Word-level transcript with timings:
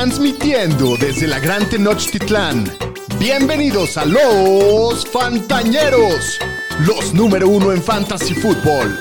Transmitiendo 0.00 0.96
desde 0.96 1.26
la 1.26 1.38
Gran 1.40 1.68
Tenochtitlán. 1.68 2.64
Bienvenidos 3.18 3.98
a 3.98 4.06
los 4.06 5.04
Fantañeros, 5.04 6.38
los 6.86 7.12
número 7.12 7.46
uno 7.46 7.70
en 7.70 7.82
Fantasy 7.82 8.32
Football. 8.32 8.98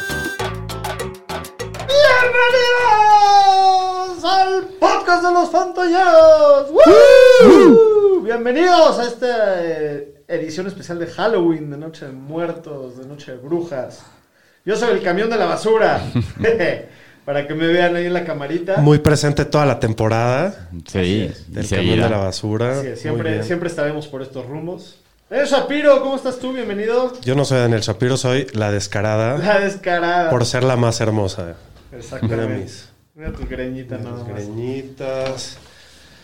¡Bienvenidos 2.90 4.26
al 4.26 4.66
podcast 4.78 5.24
de 5.24 5.32
los 5.32 5.50
Fantañeros! 5.50 6.70
¡Woo! 6.70 8.20
Bienvenidos 8.22 9.00
a 9.00 9.08
esta 9.08 9.66
eh, 9.66 10.26
edición 10.28 10.68
especial 10.68 11.00
de 11.00 11.08
Halloween, 11.08 11.72
de 11.72 11.78
Noche 11.78 12.08
de 12.08 12.12
Muertos, 12.12 12.98
de 12.98 13.06
Noche 13.06 13.32
de 13.32 13.38
Brujas. 13.38 14.04
Yo 14.66 14.76
soy 14.76 14.90
el 14.92 15.02
camión 15.02 15.30
de 15.30 15.38
la 15.38 15.46
basura. 15.46 16.02
Para 17.26 17.48
que 17.48 17.54
me 17.54 17.68
vean 17.68 17.96
ahí 17.96 18.06
en 18.08 18.14
la 18.14 18.24
camarita. 18.26 18.78
Muy 18.78 19.00
presente 19.00 19.46
toda 19.46 19.66
la 19.66 19.80
temporada 19.80 20.70
Sí, 20.88 21.30
del 21.48 21.68
camión 21.70 22.00
de 22.02 22.10
la 22.10 22.18
basura. 22.18 22.82
Muy 22.84 22.96
siempre, 22.96 23.44
siempre 23.44 23.70
estaremos 23.70 24.08
por 24.08 24.22
estos 24.22 24.46
rumbos. 24.48 25.00
¡Eh, 25.30 25.44
Shapiro! 25.46 26.02
¿Cómo 26.02 26.16
estás 26.16 26.40
tú? 26.40 26.54
Bienvenido. 26.54 27.14
Yo 27.22 27.36
no 27.36 27.46
soy 27.46 27.60
Daniel 27.60 27.82
Shapiro, 27.82 28.18
soy 28.18 28.48
la 28.54 28.72
descarada 28.72 29.38
La 29.38 29.60
descarada. 29.60 30.30
por 30.32 30.44
ser 30.46 30.64
la 30.64 30.76
más 30.76 31.02
hermosa. 31.02 31.56
Mira 31.92 32.00
Exactamente. 32.04 32.56
mis, 32.64 32.90
Mira 33.14 33.32
tu 33.34 33.46
greñita 33.48 33.98
mis 33.98 34.06
nada 34.06 34.24
más. 34.24 34.28
greñitas. 34.28 35.58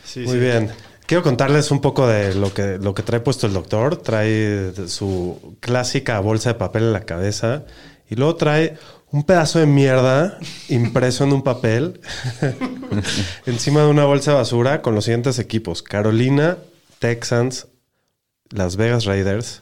Sí, 0.03 0.21
Muy 0.21 0.34
sí. 0.34 0.39
bien. 0.39 0.71
Quiero 1.05 1.21
contarles 1.21 1.70
un 1.70 1.81
poco 1.81 2.07
de 2.07 2.34
lo 2.34 2.51
que, 2.51 2.79
lo 2.79 2.95
que 2.95 3.03
trae 3.03 3.20
puesto 3.20 3.45
el 3.45 3.53
doctor. 3.53 3.98
Trae 3.98 4.71
su 4.87 5.55
clásica 5.59 6.20
bolsa 6.20 6.49
de 6.53 6.55
papel 6.55 6.84
en 6.85 6.93
la 6.93 7.01
cabeza 7.01 7.62
y 8.09 8.15
luego 8.15 8.35
trae 8.37 8.75
un 9.11 9.23
pedazo 9.23 9.59
de 9.59 9.65
mierda 9.65 10.37
impreso 10.69 11.23
en 11.23 11.33
un 11.33 11.41
papel 11.41 12.01
encima 13.45 13.81
de 13.81 13.87
una 13.87 14.05
bolsa 14.05 14.31
de 14.31 14.37
basura 14.37 14.81
con 14.81 14.95
los 14.95 15.05
siguientes 15.05 15.39
equipos. 15.39 15.81
Carolina, 15.83 16.57
Texans, 16.99 17.67
Las 18.49 18.75
Vegas 18.75 19.05
Raiders, 19.05 19.62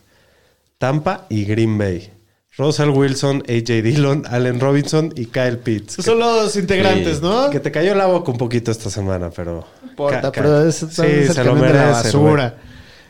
Tampa 0.77 1.25
y 1.29 1.45
Green 1.45 1.77
Bay. 1.77 2.09
Russell 2.55 2.89
Wilson, 2.89 3.43
AJ 3.49 3.81
Dillon, 3.81 4.23
Allen 4.29 4.59
Robinson 4.59 5.11
y 5.15 5.25
Kyle 5.25 5.57
Pitts. 5.57 6.03
Son 6.03 6.19
los 6.19 6.55
integrantes, 6.55 7.17
Sí. 7.17 7.23
¿no? 7.23 7.49
Que 7.49 7.59
te 7.59 7.71
cayó 7.71 7.95
la 7.95 8.05
boca 8.05 8.31
un 8.31 8.37
poquito 8.37 8.69
esta 8.69 8.91
semana, 8.91 9.31
pero. 9.35 9.65
No 9.81 9.89
importa, 9.89 10.31
pero 10.31 10.67
es, 10.67 10.75
sí, 10.75 10.85
se 10.91 11.43
lo 11.43 11.55
de 11.55 11.61
la 11.61 11.67
merece. 11.67 11.79
basura. 11.91 12.55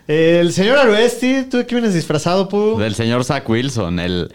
El 0.08 0.53
señor 0.53 0.78
Aruesti, 0.78 1.44
¿tú 1.50 1.58
de 1.58 1.66
qué 1.66 1.75
vienes 1.75 1.94
disfrazado, 1.94 2.47
Pu? 2.47 2.78
Del 2.78 2.95
señor 2.95 3.25
Zach 3.25 3.47
Wilson, 3.50 4.00
el 4.00 4.34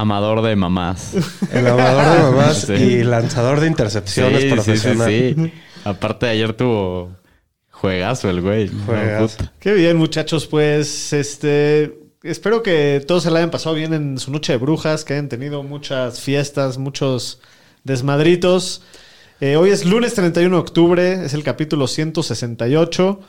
amador 0.00 0.42
de 0.42 0.56
mamás. 0.56 1.12
El 1.52 1.66
amador 1.66 2.16
de 2.16 2.22
mamás 2.22 2.56
Sí. 2.62 2.72
y 2.72 3.04
lanzador 3.04 3.60
de 3.60 3.66
intercepciones 3.66 4.42
sí, 4.42 4.48
sí, 4.48 4.54
profesional. 4.54 5.08
sí, 5.10 5.34
sí. 5.36 5.52
Aparte 5.84 6.26
de 6.26 6.32
ayer 6.32 6.52
tuvo 6.52 7.16
juegazo 7.70 8.28
el 8.30 8.40
güey. 8.40 8.70
Juegazo. 8.86 9.38
Qué 9.58 9.72
bien, 9.74 9.96
muchachos. 9.96 10.46
Pues, 10.46 11.12
este. 11.12 11.98
Espero 12.22 12.62
que 12.62 13.04
todos 13.06 13.22
se 13.22 13.30
la 13.30 13.38
hayan 13.38 13.50
pasado 13.50 13.74
bien 13.76 13.92
en 13.94 14.18
su 14.18 14.32
noche 14.32 14.52
de 14.52 14.58
brujas, 14.58 15.04
que 15.04 15.12
hayan 15.12 15.28
tenido 15.28 15.62
muchas 15.62 16.20
fiestas, 16.20 16.76
muchos 16.76 17.40
desmadritos. 17.84 18.82
Eh, 19.40 19.56
hoy 19.56 19.70
es 19.70 19.84
lunes 19.84 20.14
31 20.14 20.56
de 20.56 20.60
octubre, 20.60 21.24
es 21.24 21.34
el 21.34 21.44
capítulo 21.44 21.86
168. 21.86 23.20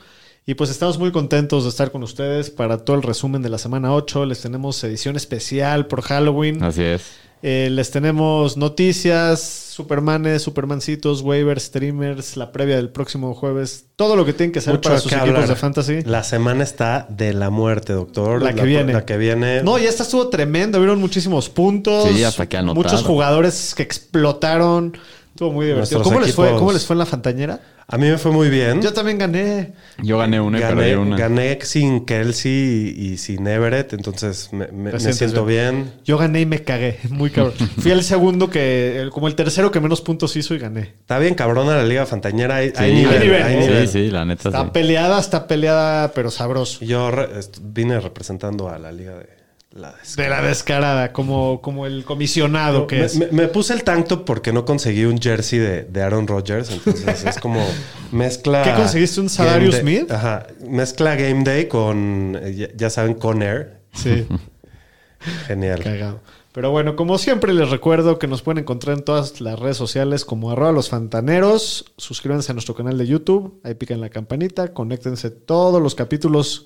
Y 0.50 0.56
pues 0.56 0.70
estamos 0.70 0.98
muy 0.98 1.12
contentos 1.12 1.66
de 1.66 1.70
estar 1.70 1.92
con 1.92 2.04
ustedes 2.04 2.50
para 2.50 2.78
todo 2.78 2.96
el 2.96 3.04
resumen 3.04 3.42
de 3.42 3.50
la 3.50 3.58
semana 3.58 3.94
8. 3.94 4.26
Les 4.26 4.40
tenemos 4.40 4.82
edición 4.82 5.18
especial 5.18 5.88
por 5.88 6.02
Halloween. 6.02 6.64
Así 6.64 6.84
es. 6.84 7.02
Eh, 7.44 7.68
les 7.70 7.92
tenemos 7.92 8.56
noticias, 8.56 9.42
Supermanes, 9.42 10.42
Supermancitos, 10.42 11.22
waivers, 11.22 11.64
streamers, 11.64 12.38
la 12.38 12.54
previa 12.54 12.78
del 12.78 12.90
próximo 12.90 13.36
jueves, 13.36 13.88
todo 13.98 14.16
lo 14.16 14.26
que 14.26 14.32
tienen 14.32 14.54
que 14.54 14.60
hacer 14.60 14.76
Mucho 14.76 14.90
para 14.90 15.02
sus 15.02 15.12
equipos 15.12 15.30
hablar. 15.32 15.50
de 15.50 15.56
fantasy. 15.58 16.02
La 16.04 16.24
semana 16.24 16.64
está 16.64 17.06
de 17.10 17.34
la 17.34 17.50
muerte, 17.50 17.92
doctor. 17.92 18.42
La 18.42 18.56
que 18.56 18.64
viene. 18.64 18.94
La 18.94 19.06
que 19.06 19.18
viene. 19.18 19.64
No, 19.64 19.78
ya 19.78 19.90
esta 19.90 20.04
estuvo 20.04 20.30
tremendo, 20.30 20.80
vieron 20.80 21.02
muchísimos 21.02 21.50
puntos. 21.50 22.10
Sí, 22.10 22.24
hasta 22.24 22.48
que 22.48 22.56
anotaron. 22.56 22.84
Muchos 22.84 23.04
jugadores 23.06 23.76
que 23.76 23.84
explotaron. 23.84 24.98
Estuvo 25.38 25.52
muy 25.52 25.68
divertido. 25.68 26.00
Nuestros 26.00 26.04
¿Cómo 26.04 26.20
les, 26.26 26.34
fue, 26.34 26.50
¿Cómo 26.58 26.72
les 26.72 26.84
fue 26.84 26.96
en 26.96 26.98
la 26.98 27.06
Fantañera? 27.06 27.60
A 27.88 27.98
mí 28.00 28.10
me 28.10 28.18
fue 28.18 28.32
muy 28.32 28.50
bien. 28.50 28.82
Yo 28.82 28.92
también 28.92 29.20
gané. 29.20 29.74
Yo 30.02 30.18
gané 30.18 30.42
una 30.42 30.58
y 30.58 30.62
gané, 30.62 30.76
perdí 30.82 30.94
una. 30.96 31.16
gané 31.16 31.60
sin 31.62 32.06
Kelsey 32.06 32.52
y, 32.98 33.06
y 33.14 33.18
sin 33.20 33.46
Everett, 33.46 33.94
entonces 33.94 34.50
me, 34.52 35.00
siento 35.00 35.46
bien. 35.46 35.94
Yo 36.04 36.18
gané 36.18 36.42
y 36.42 36.46
me 36.48 36.64
cagué. 36.64 36.98
Muy 37.12 37.30
cabrón. 37.30 37.54
Fui 37.78 37.92
el 37.92 38.02
segundo 38.04 38.50
que, 38.50 39.00
el- 39.00 39.12
como 39.12 39.28
el 39.28 39.36
tercero 39.36 39.70
que 39.72 39.80
menos 39.80 40.02
puntos 40.02 40.36
hizo 40.36 40.56
y 40.56 40.58
gané. 40.58 40.96
Está 41.02 41.20
bien 41.20 41.36
cabrona 41.36 41.76
la 41.78 41.84
Liga 41.84 42.08
Fantañera. 42.08 42.56
Hay, 42.56 42.74
hay 42.76 42.90
Sí, 42.90 42.96
nivel, 42.98 43.14
hay 43.14 43.20
nivel, 43.28 43.44
hay 43.44 43.56
nivel. 43.58 43.88
Sí, 43.88 44.06
sí, 44.06 44.10
la 44.12 44.26
neta 44.26 44.50
Está 44.50 44.64
sí. 44.64 44.70
peleada, 44.74 45.20
está 45.20 45.46
peleada, 45.46 46.12
pero 46.14 46.32
sabroso. 46.32 46.84
Yo 46.84 47.12
re- 47.12 47.30
vine 47.62 48.00
representando 48.00 48.70
a 48.70 48.80
la 48.80 48.92
Liga 48.92 49.14
de 49.14 49.37
la 49.78 49.96
De 50.16 50.28
la 50.30 50.42
descarada, 50.42 51.14
como, 51.14 51.62
como 51.62 51.86
el 51.86 52.04
comisionado 52.04 52.88
que 52.88 52.98
me, 52.98 53.06
es. 53.06 53.18
me- 53.18 53.28
me 53.32 53.48
puse 53.48 53.74
el 53.74 53.84
tanto 53.84 54.26
porque 54.26 54.52
no 54.52 54.66
conseguí 54.66 55.06
un 55.06 55.20
jersey 55.20 55.60
de, 55.60 55.84
de 55.84 56.02
Aaron 56.02 56.28
Rodgers. 56.28 56.70
Entonces 56.72 57.26
es 57.26 57.38
como 57.40 57.64
mezcla. 58.12 58.64
¿Qué 58.64 58.74
conseguiste? 58.74 59.22
¿Un 59.22 59.30
Sadarius 59.30 59.76
Smith? 59.78 60.12
Ajá. 60.12 60.48
Mezcla 60.68 61.16
Game 61.16 61.44
Day 61.44 61.68
con, 61.68 62.38
eh, 62.42 62.56
ya, 62.56 62.68
ya 62.76 62.90
saben, 62.90 63.14
con 63.14 63.42
Air. 63.42 63.80
Sí. 63.94 64.26
Genial. 65.48 65.84
Cagado. 65.84 66.20
Pero 66.54 66.72
bueno, 66.72 66.96
como 66.96 67.20
siempre 67.20 67.54
les 67.54 67.70
recuerdo 67.70 68.18
que 68.18 68.26
nos 68.26 68.42
pueden 68.42 68.60
encontrar 68.64 68.98
en 68.98 69.04
todas 69.04 69.42
las 69.42 69.60
redes 69.60 69.78
sociales 69.78 70.26
como 70.26 70.50
arroba 70.50 70.72
los 70.72 70.90
fantaneros. 70.90 71.86
Suscríbanse 71.98 72.52
a 72.52 72.54
nuestro 72.54 72.74
canal 72.74 72.98
de 72.98 73.06
YouTube. 73.06 73.60
Ahí 73.64 73.76
pican 73.76 74.02
la 74.02 74.10
campanita. 74.10 74.74
Conéctense 74.74 75.30
todos 75.30 75.80
los 75.82 75.94
capítulos 75.94 76.66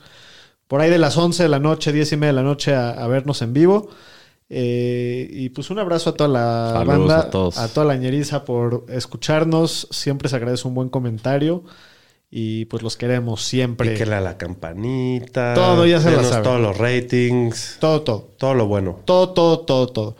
por 0.71 0.79
ahí 0.79 0.89
de 0.89 0.97
las 0.99 1.17
11 1.17 1.43
de 1.43 1.49
la 1.49 1.59
noche, 1.59 1.91
10 1.91 2.13
y 2.13 2.15
media 2.15 2.27
de 2.27 2.33
la 2.37 2.43
noche 2.43 2.73
a, 2.73 2.91
a 2.91 3.05
vernos 3.07 3.41
en 3.41 3.51
vivo. 3.51 3.89
Eh, 4.49 5.27
y 5.29 5.49
pues 5.49 5.69
un 5.69 5.79
abrazo 5.79 6.11
a 6.11 6.13
toda 6.13 6.29
la 6.29 6.71
Saludos 6.77 6.97
banda, 7.07 7.19
a 7.19 7.29
todos. 7.29 7.73
toda 7.73 7.85
la 7.85 7.97
ñeriza 7.97 8.45
por 8.45 8.85
escucharnos. 8.87 9.89
Siempre 9.91 10.29
se 10.29 10.37
agradece 10.37 10.65
un 10.69 10.73
buen 10.73 10.87
comentario. 10.87 11.65
Y 12.29 12.63
pues 12.65 12.83
los 12.83 12.95
queremos 12.95 13.43
siempre. 13.43 13.91
Píquele 13.91 14.15
a 14.15 14.21
la 14.21 14.37
campanita. 14.37 15.53
Todo, 15.55 15.85
ya 15.85 15.99
se 15.99 16.11
denos 16.11 16.27
saben. 16.27 16.43
todos 16.43 16.61
los 16.61 16.77
ratings. 16.77 17.75
Todo, 17.81 18.01
todo. 18.03 18.29
Todo 18.37 18.53
lo 18.53 18.67
bueno. 18.67 18.99
Todo, 19.03 19.31
todo, 19.33 19.59
todo, 19.59 19.87
todo. 19.87 20.15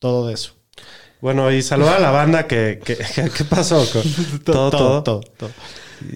Todo 0.00 0.26
de 0.26 0.34
eso. 0.34 0.52
Bueno, 1.20 1.52
y 1.52 1.62
saludar 1.62 1.98
a 1.98 2.00
la 2.00 2.10
banda 2.10 2.48
que... 2.48 2.80
que- 2.84 2.96
¿Qué 3.36 3.44
pasó? 3.44 3.84
todo, 4.44 4.70
todo. 4.70 5.02
todo, 5.04 5.20
todo. 5.20 5.50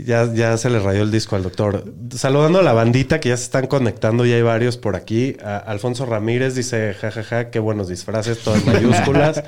Ya, 0.05 0.31
ya 0.33 0.57
se 0.59 0.69
le 0.71 0.79
rayó 0.79 1.03
el 1.03 1.11
disco 1.11 1.37
al 1.37 1.43
doctor. 1.43 1.85
Saludando 2.15 2.59
a 2.59 2.63
la 2.63 2.73
bandita 2.73 3.19
que 3.21 3.31
ya 3.31 3.37
se 3.37 3.45
están 3.45 3.67
conectando, 3.67 4.27
ya 4.27 4.37
hay 4.37 4.43
varios 4.43 4.77
por 4.77 4.95
aquí. 4.97 5.37
A- 5.43 5.57
Alfonso 5.57 6.05
Ramírez 6.07 6.55
dice, 6.55 6.95
jajaja, 7.01 7.51
qué 7.51 7.59
buenos 7.59 7.89
disfraces, 7.89 8.39
todo 8.41 8.57
en 8.57 8.67
mayúsculas. 8.73 9.43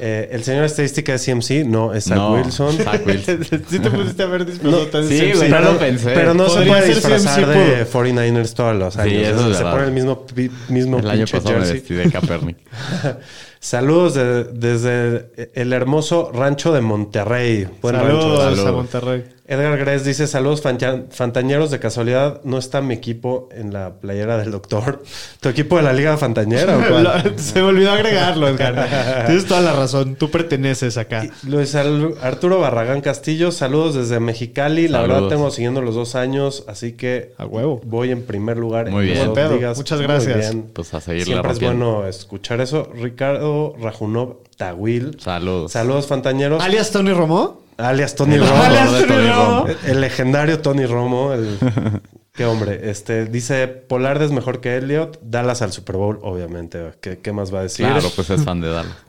Eh, 0.00 0.28
el 0.32 0.42
señor 0.42 0.64
estadística 0.64 1.12
de 1.12 1.18
CMC, 1.18 1.64
no, 1.66 1.94
es 1.94 2.04
Zach 2.04 2.16
No, 2.18 2.32
Wilson. 2.34 2.76
Zach 2.78 3.06
Wilson. 3.06 3.44
sí 3.68 3.78
te 3.78 3.90
pusiste 3.90 4.22
a 4.22 4.26
ver 4.26 4.44
disfrazado 4.44 4.86
tan 4.88 5.08
sí, 5.08 5.18
CMC. 5.20 5.36
güey, 5.36 5.50
no 5.50 5.60
lo 5.60 5.78
pensé. 5.78 6.10
Pero 6.14 6.34
no 6.34 6.48
se 6.48 6.62
puede 6.66 6.88
disfrazar 6.88 7.44
CMC 7.44 7.54
de 7.56 7.86
49ers 7.86 8.54
todos 8.54 8.76
los 8.76 8.96
años. 8.96 9.28
eso 9.28 9.50
es 9.50 9.56
se 9.56 9.62
verdad. 9.62 9.70
pone 9.72 9.84
el 9.86 9.92
mismo, 9.92 10.26
mismo 10.68 10.98
El 10.98 11.10
año 11.10 11.18
pinche 11.26 11.36
pasado 11.38 11.54
me 11.60 11.66
jersey. 11.66 11.74
vestí 11.80 11.94
de 11.94 12.10
Kaepernick. 12.10 12.56
Saludos 13.60 14.14
de- 14.14 14.44
desde 14.44 15.50
el 15.54 15.72
hermoso 15.72 16.30
rancho 16.34 16.72
de 16.72 16.80
Monterrey. 16.82 17.66
Buen 17.80 17.94
Saludos 17.96 18.24
rancho. 18.24 18.42
a 18.42 18.50
Saludos. 18.50 18.74
Monterrey. 18.74 19.24
Edgar 19.46 19.76
Gres 19.76 20.04
dice: 20.04 20.26
Saludos, 20.26 20.62
fanta- 20.62 21.04
fantañeros. 21.10 21.70
De 21.70 21.78
casualidad, 21.78 22.40
¿no 22.44 22.56
está 22.56 22.80
mi 22.80 22.94
equipo 22.94 23.48
en 23.52 23.72
la 23.74 23.94
playera 24.00 24.38
del 24.38 24.50
doctor? 24.50 25.02
¿Tu 25.40 25.48
equipo 25.50 25.76
de 25.76 25.82
la 25.82 25.92
Liga 25.92 26.16
Fantañera 26.16 26.78
o 26.78 26.80
cuál? 26.88 27.34
Se 27.36 27.60
me 27.60 27.66
olvidó 27.68 27.92
agregarlo, 27.92 28.48
Edgar. 28.48 29.24
Tienes 29.26 29.44
toda 29.46 29.60
la 29.60 29.72
razón. 29.74 30.16
Tú 30.16 30.30
perteneces 30.30 30.96
acá. 30.96 31.26
Luis 31.46 31.74
Arturo 31.74 32.58
Barragán 32.60 33.02
Castillo, 33.02 33.52
saludos 33.52 33.94
desde 33.94 34.18
Mexicali. 34.18 34.88
La 34.88 35.02
verdad, 35.02 35.28
tengo 35.28 35.50
siguiendo 35.50 35.82
los 35.82 35.94
dos 35.94 36.14
años, 36.14 36.64
así 36.66 36.92
que 36.92 37.32
A 37.36 37.44
huevo. 37.44 37.80
voy 37.84 38.10
en 38.12 38.22
primer 38.22 38.56
lugar 38.56 38.90
Muy 38.90 39.08
en 39.10 39.12
bien. 39.14 39.32
pedo. 39.34 39.54
ligas. 39.56 39.76
Muchas 39.76 39.98
Muy 39.98 40.06
gracias. 40.06 40.38
bien. 40.38 40.70
Pues 40.72 40.94
a 40.94 41.00
seguirle 41.02 41.26
Siempre 41.34 41.52
es 41.52 41.60
bueno 41.60 42.06
escuchar 42.06 42.60
eso. 42.62 42.88
Ricardo 42.94 43.74
Rajunov 43.78 44.38
Tawil. 44.56 45.18
Saludos. 45.20 45.72
Saludos, 45.72 46.06
fantañeros. 46.06 46.62
¿Alias 46.62 46.90
Tony 46.90 47.12
Romo? 47.12 47.63
Alias 47.76 48.14
Tony 48.14 48.34
El 48.34 48.40
Romo. 48.48 48.62
Alias 48.62 48.92
de 48.92 49.02
Tony 49.06 49.28
Romo. 49.28 49.44
Romo. 49.60 49.66
El, 49.68 49.76
el 49.90 50.00
legendario 50.00 50.60
Tony 50.60 50.86
Romo. 50.86 51.32
El, 51.32 51.58
qué 52.32 52.44
hombre. 52.46 52.90
Este, 52.90 53.26
dice, 53.26 53.66
Pollard 53.68 54.22
es 54.22 54.30
mejor 54.30 54.60
que 54.60 54.76
Elliot. 54.76 55.18
Dallas 55.22 55.62
al 55.62 55.72
Super 55.72 55.96
Bowl, 55.96 56.18
obviamente. 56.22 56.92
¿Qué, 57.00 57.18
qué 57.18 57.32
más 57.32 57.52
va 57.54 57.60
a 57.60 57.62
decir? 57.64 57.86
Claro, 57.86 58.08
pues 58.14 58.30
es 58.30 58.44
fan 58.44 58.60
de 58.60 58.68
Dallas. 58.70 58.92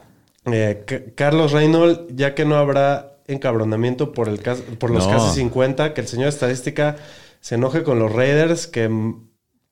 Eh, 0.47 1.11
Carlos 1.15 1.53
Reynolds, 1.53 2.01
ya 2.13 2.35
que 2.35 2.45
no 2.45 2.55
habrá 2.57 3.13
encabronamiento 3.25 4.11
por, 4.11 4.29
el 4.29 4.41
cas- 4.43 4.61
por 4.77 4.91
los 4.91 5.07
No. 5.07 5.13
casi 5.13 5.33
50, 5.37 5.95
que 5.95 6.01
el 6.01 6.07
señor 6.07 6.27
estadística 6.27 6.97
se 7.41 7.55
enoje 7.55 7.81
con 7.81 7.97
los 7.97 8.11
Raiders 8.11 8.67
que, 8.67 8.87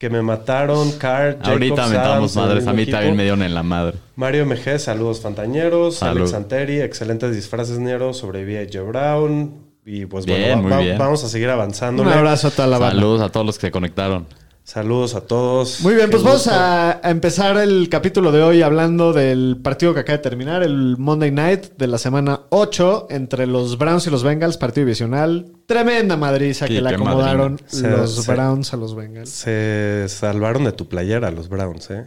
que 0.04 0.10
me 0.10 0.22
mataron, 0.22 0.90
Ahorita 1.02 1.88
mentamos 1.88 1.94
Adams, 1.94 2.36
en 2.36 2.42
el 2.42 2.48
madres. 2.50 2.68
A 2.68 2.74
mí 2.74 2.82
equipo. 2.82 2.98
también 2.98 3.16
me 3.16 3.24
dieron 3.24 3.42
en 3.42 3.54
la 3.54 3.64
madre. 3.64 3.98
Mario 4.18 4.46
MG, 4.46 4.78
saludos 4.80 5.22
fantañeros. 5.22 5.96
Salud. 5.96 6.24
Alex 6.24 6.34
Anteri, 6.34 6.82
excelentes 6.82 7.34
disfraces, 7.34 7.80
Nero. 7.80 8.14
Sobreviví 8.14 8.58
a 8.58 8.68
Joe 8.72 8.84
Brown. 8.84 9.54
Y 9.86 10.06
pues 10.06 10.26
Bien, 10.26 10.62
bueno, 10.62 10.76
va- 10.78 10.86
va- 10.92 10.98
vamos 10.98 11.24
a 11.24 11.30
seguir 11.30 11.50
avanzando. 11.50 12.04
Un 12.04 12.10
abrazo 12.10 12.50
a 12.50 12.52
toda 12.52 12.68
la 12.68 12.80
banda. 12.80 12.96
Saludos 12.96 13.22
a 13.22 13.30
todos 13.30 13.46
los 13.46 13.58
que 13.58 13.68
se 13.68 13.72
conectaron. 13.72 14.26
Saludos 14.66 15.14
a 15.14 15.22
todos. 15.22 15.82
Muy 15.82 15.94
bien, 15.94 16.06
Qué 16.08 16.12
pues 16.12 16.24
vamos 16.24 16.48
a, 16.48 17.06
a 17.06 17.12
empezar 17.12 17.58
el 17.58 17.90
capítulo 17.90 18.32
de 18.32 18.42
hoy 18.42 18.62
hablando 18.62 19.12
del 19.12 19.58
partido 19.62 19.94
que 19.94 20.00
acaba 20.00 20.18
de 20.18 20.24
terminar, 20.24 20.64
el 20.64 20.96
Monday 20.98 21.32
Night 21.32 21.74
de 21.78 21.88
la 21.88 21.98
semana 21.98 22.42
8 22.50 23.08
entre 23.10 23.46
los 23.46 23.78
Browns 23.78 24.08
y 24.08 24.10
los 24.10 24.24
Bengals, 24.24 24.56
partido 24.56 24.86
divisional. 24.86 25.52
Tremenda 25.66 26.16
madriza 26.16 26.66
Sí, 26.68 26.76
que 26.76 26.82
le 26.82 26.90
acomodaron 26.90 27.60
madrina. 27.72 27.98
los 27.98 28.16
Se- 28.16 28.22
se- 28.24 28.32
Browns 28.32 28.74
a 28.74 28.78
los 28.78 28.96
Bengals. 28.96 29.30
Se 29.30 30.06
salvaron 30.08 30.64
de 30.64 30.72
tu 30.72 30.88
playera 30.88 31.30
los 31.30 31.50
Browns, 31.50 31.90
¿eh? 31.92 32.06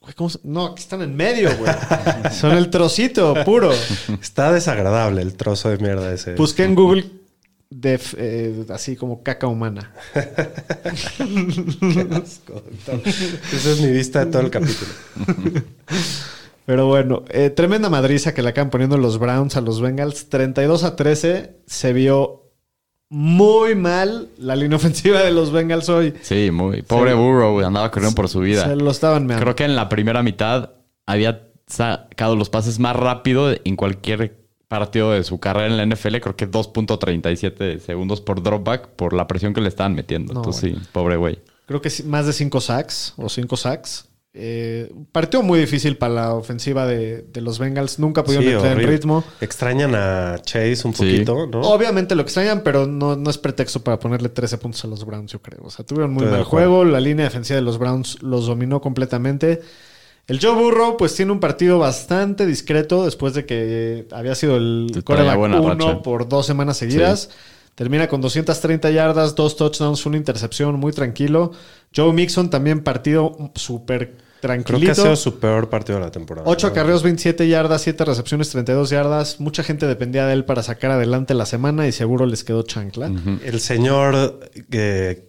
Güey, 0.00 0.14
¿cómo 0.14 0.30
se- 0.30 0.40
No, 0.44 0.68
aquí 0.68 0.80
están 0.82 1.02
en 1.02 1.14
medio, 1.14 1.50
güey. 1.58 1.72
Son 2.32 2.52
el 2.52 2.70
trocito 2.70 3.34
puro. 3.44 3.70
Está 4.20 4.50
desagradable 4.50 5.20
el 5.20 5.34
trozo 5.34 5.68
de 5.68 5.76
mierda 5.76 6.10
ese. 6.12 6.36
Busqué 6.36 6.64
en 6.64 6.74
Google 6.74 7.04
def- 7.74 8.14
eh, 8.18 8.64
así 8.70 8.96
como 8.96 9.22
caca 9.22 9.46
humana. 9.46 9.92
Qué 10.14 12.06
asco. 12.12 12.62
Esa 13.52 13.70
es 13.72 13.80
mi 13.80 13.90
vista 13.90 14.24
de 14.24 14.30
todo 14.30 14.42
el 14.42 14.50
capítulo. 14.50 14.90
Pero 16.66 16.86
bueno, 16.86 17.24
eh, 17.30 17.50
tremenda 17.50 17.90
madriza 17.90 18.34
que 18.34 18.42
le 18.42 18.50
acaban 18.50 18.70
poniendo 18.70 18.96
los 18.96 19.18
Browns 19.18 19.56
a 19.56 19.60
los 19.60 19.80
Bengals. 19.80 20.28
32 20.28 20.84
a 20.84 20.94
13. 20.96 21.56
Se 21.66 21.92
vio 21.92 22.50
muy 23.08 23.74
mal 23.74 24.28
la 24.38 24.54
línea 24.56 24.76
ofensiva 24.76 25.20
de 25.22 25.32
los 25.32 25.50
Bengals 25.50 25.88
hoy. 25.88 26.14
Sí, 26.22 26.50
muy. 26.52 26.82
Pobre 26.82 27.14
Burrow, 27.14 27.52
güey, 27.54 27.66
andaba 27.66 27.90
corriendo 27.90 28.14
por 28.14 28.28
su 28.28 28.40
vida. 28.40 28.64
Se 28.64 28.76
lo 28.76 28.90
estaban 28.90 29.26
meando. 29.26 29.42
Creo 29.44 29.56
que 29.56 29.64
en 29.64 29.74
la 29.74 29.88
primera 29.88 30.22
mitad 30.22 30.70
había 31.04 31.48
sacado 31.66 32.36
los 32.36 32.48
pases 32.48 32.78
más 32.78 32.94
rápido 32.94 33.52
en 33.64 33.76
cualquier 33.76 34.41
partido 34.78 35.12
de 35.12 35.22
su 35.22 35.38
carrera 35.38 35.66
en 35.66 35.76
la 35.76 35.84
NFL. 35.86 36.16
Creo 36.16 36.34
que 36.36 36.50
2.37 36.50 37.78
segundos 37.78 38.20
por 38.20 38.42
dropback 38.42 38.88
por 38.88 39.12
la 39.12 39.26
presión 39.26 39.52
que 39.54 39.60
le 39.60 39.68
estaban 39.68 39.94
metiendo. 39.94 40.32
No, 40.32 40.40
Entonces, 40.40 40.72
sí, 40.74 40.80
pobre 40.92 41.16
güey. 41.16 41.38
Creo 41.66 41.80
que 41.80 41.90
sí, 41.90 42.02
más 42.04 42.26
de 42.26 42.32
5 42.32 42.60
sacks 42.60 43.14
o 43.16 43.28
5 43.28 43.56
sacks. 43.56 44.08
Eh, 44.34 44.90
partido 45.12 45.42
muy 45.42 45.58
difícil 45.60 45.98
para 45.98 46.14
la 46.14 46.34
ofensiva 46.34 46.86
de, 46.86 47.20
de 47.22 47.40
los 47.42 47.58
Bengals. 47.58 47.98
Nunca 47.98 48.24
pudieron 48.24 48.46
Sí, 48.48 48.52
entrar 48.54 48.80
en 48.80 48.88
ritmo. 48.88 49.22
Extrañan 49.42 49.94
a 49.94 50.38
Chase 50.42 50.88
un 50.88 50.94
Sí. 50.94 51.02
poquito, 51.04 51.46
¿no? 51.46 51.60
Obviamente 51.60 52.14
lo 52.14 52.22
extrañan, 52.22 52.62
pero 52.62 52.86
no, 52.86 53.14
no 53.14 53.28
es 53.28 53.36
pretexto 53.36 53.84
para 53.84 53.98
ponerle 53.98 54.30
13 54.30 54.56
puntos 54.56 54.82
a 54.84 54.88
los 54.88 55.04
Browns, 55.04 55.32
yo 55.32 55.42
creo. 55.42 55.60
O 55.64 55.70
sea, 55.70 55.84
tuvieron 55.84 56.12
muy 56.14 56.24
Estoy 56.24 56.38
mal 56.38 56.44
juego. 56.46 56.84
La 56.86 56.98
línea 57.00 57.26
defensiva 57.26 57.56
de 57.56 57.62
los 57.62 57.76
Browns 57.78 58.22
los 58.22 58.46
dominó 58.46 58.80
completamente. 58.80 59.60
El 60.28 60.40
Joe 60.40 60.54
Burrow, 60.54 60.96
pues 60.96 61.14
tiene 61.14 61.32
un 61.32 61.40
partido 61.40 61.78
bastante 61.78 62.46
discreto 62.46 63.04
después 63.04 63.34
de 63.34 63.44
que 63.44 64.06
había 64.12 64.34
sido 64.34 64.56
el 64.56 65.02
coreback 65.04 65.36
buena 65.36 65.60
1 65.60 65.74
racha. 65.74 66.02
por 66.02 66.28
dos 66.28 66.46
semanas 66.46 66.76
seguidas. 66.76 67.30
Termina 67.74 68.06
con 68.08 68.20
230 68.20 68.90
yardas, 68.90 69.34
dos 69.34 69.56
touchdowns, 69.56 70.04
una 70.06 70.18
intercepción, 70.18 70.78
muy 70.78 70.92
tranquilo. 70.92 71.52
Joe 71.94 72.12
Mixon 72.12 72.50
también 72.50 72.84
partido 72.84 73.50
súper 73.54 74.16
Creo 74.42 74.56
que 74.56 74.60
ha 74.60 74.64
tranquilito. 74.64 74.94
sido 74.94 75.16
su 75.16 75.38
peor 75.38 75.70
partido 75.70 75.98
de 75.98 76.04
la 76.04 76.10
temporada. 76.10 76.48
8 76.48 76.66
¿no? 76.66 76.70
acarreos, 76.72 77.02
27 77.04 77.46
yardas, 77.48 77.82
7 77.82 78.04
recepciones, 78.04 78.50
32 78.50 78.90
yardas. 78.90 79.40
Mucha 79.40 79.62
gente 79.62 79.86
dependía 79.86 80.26
de 80.26 80.32
él 80.32 80.44
para 80.44 80.62
sacar 80.64 80.90
adelante 80.90 81.32
la 81.32 81.46
semana 81.46 81.86
y 81.86 81.92
seguro 81.92 82.26
les 82.26 82.42
quedó 82.42 82.62
chancla. 82.62 83.10
El 83.44 83.60
señor 83.60 84.40
eh, 84.72 85.28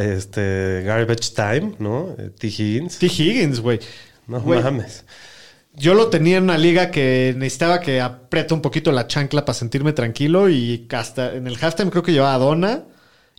este, 0.00 0.82
Garbage 0.84 1.30
Time, 1.34 1.76
¿no? 1.78 2.14
Eh, 2.18 2.30
T. 2.38 2.46
Higgins. 2.46 2.98
T. 2.98 3.06
Higgins, 3.06 3.60
güey. 3.60 3.80
No 4.26 4.40
Güey, 4.40 4.62
mames. 4.62 5.04
Yo 5.74 5.94
lo 5.94 6.08
tenía 6.08 6.36
en 6.36 6.44
una 6.44 6.58
liga 6.58 6.90
que 6.90 7.34
necesitaba 7.36 7.80
que 7.80 8.00
apriete 8.00 8.52
un 8.52 8.60
poquito 8.60 8.92
la 8.92 9.06
chancla 9.06 9.44
para 9.44 9.54
sentirme 9.54 9.92
tranquilo 9.92 10.50
y 10.50 10.86
hasta 10.90 11.34
en 11.34 11.46
el 11.46 11.56
halftime 11.56 11.90
creo 11.90 12.02
que 12.02 12.12
llevaba 12.12 12.34
a 12.34 12.38
Donna 12.38 12.84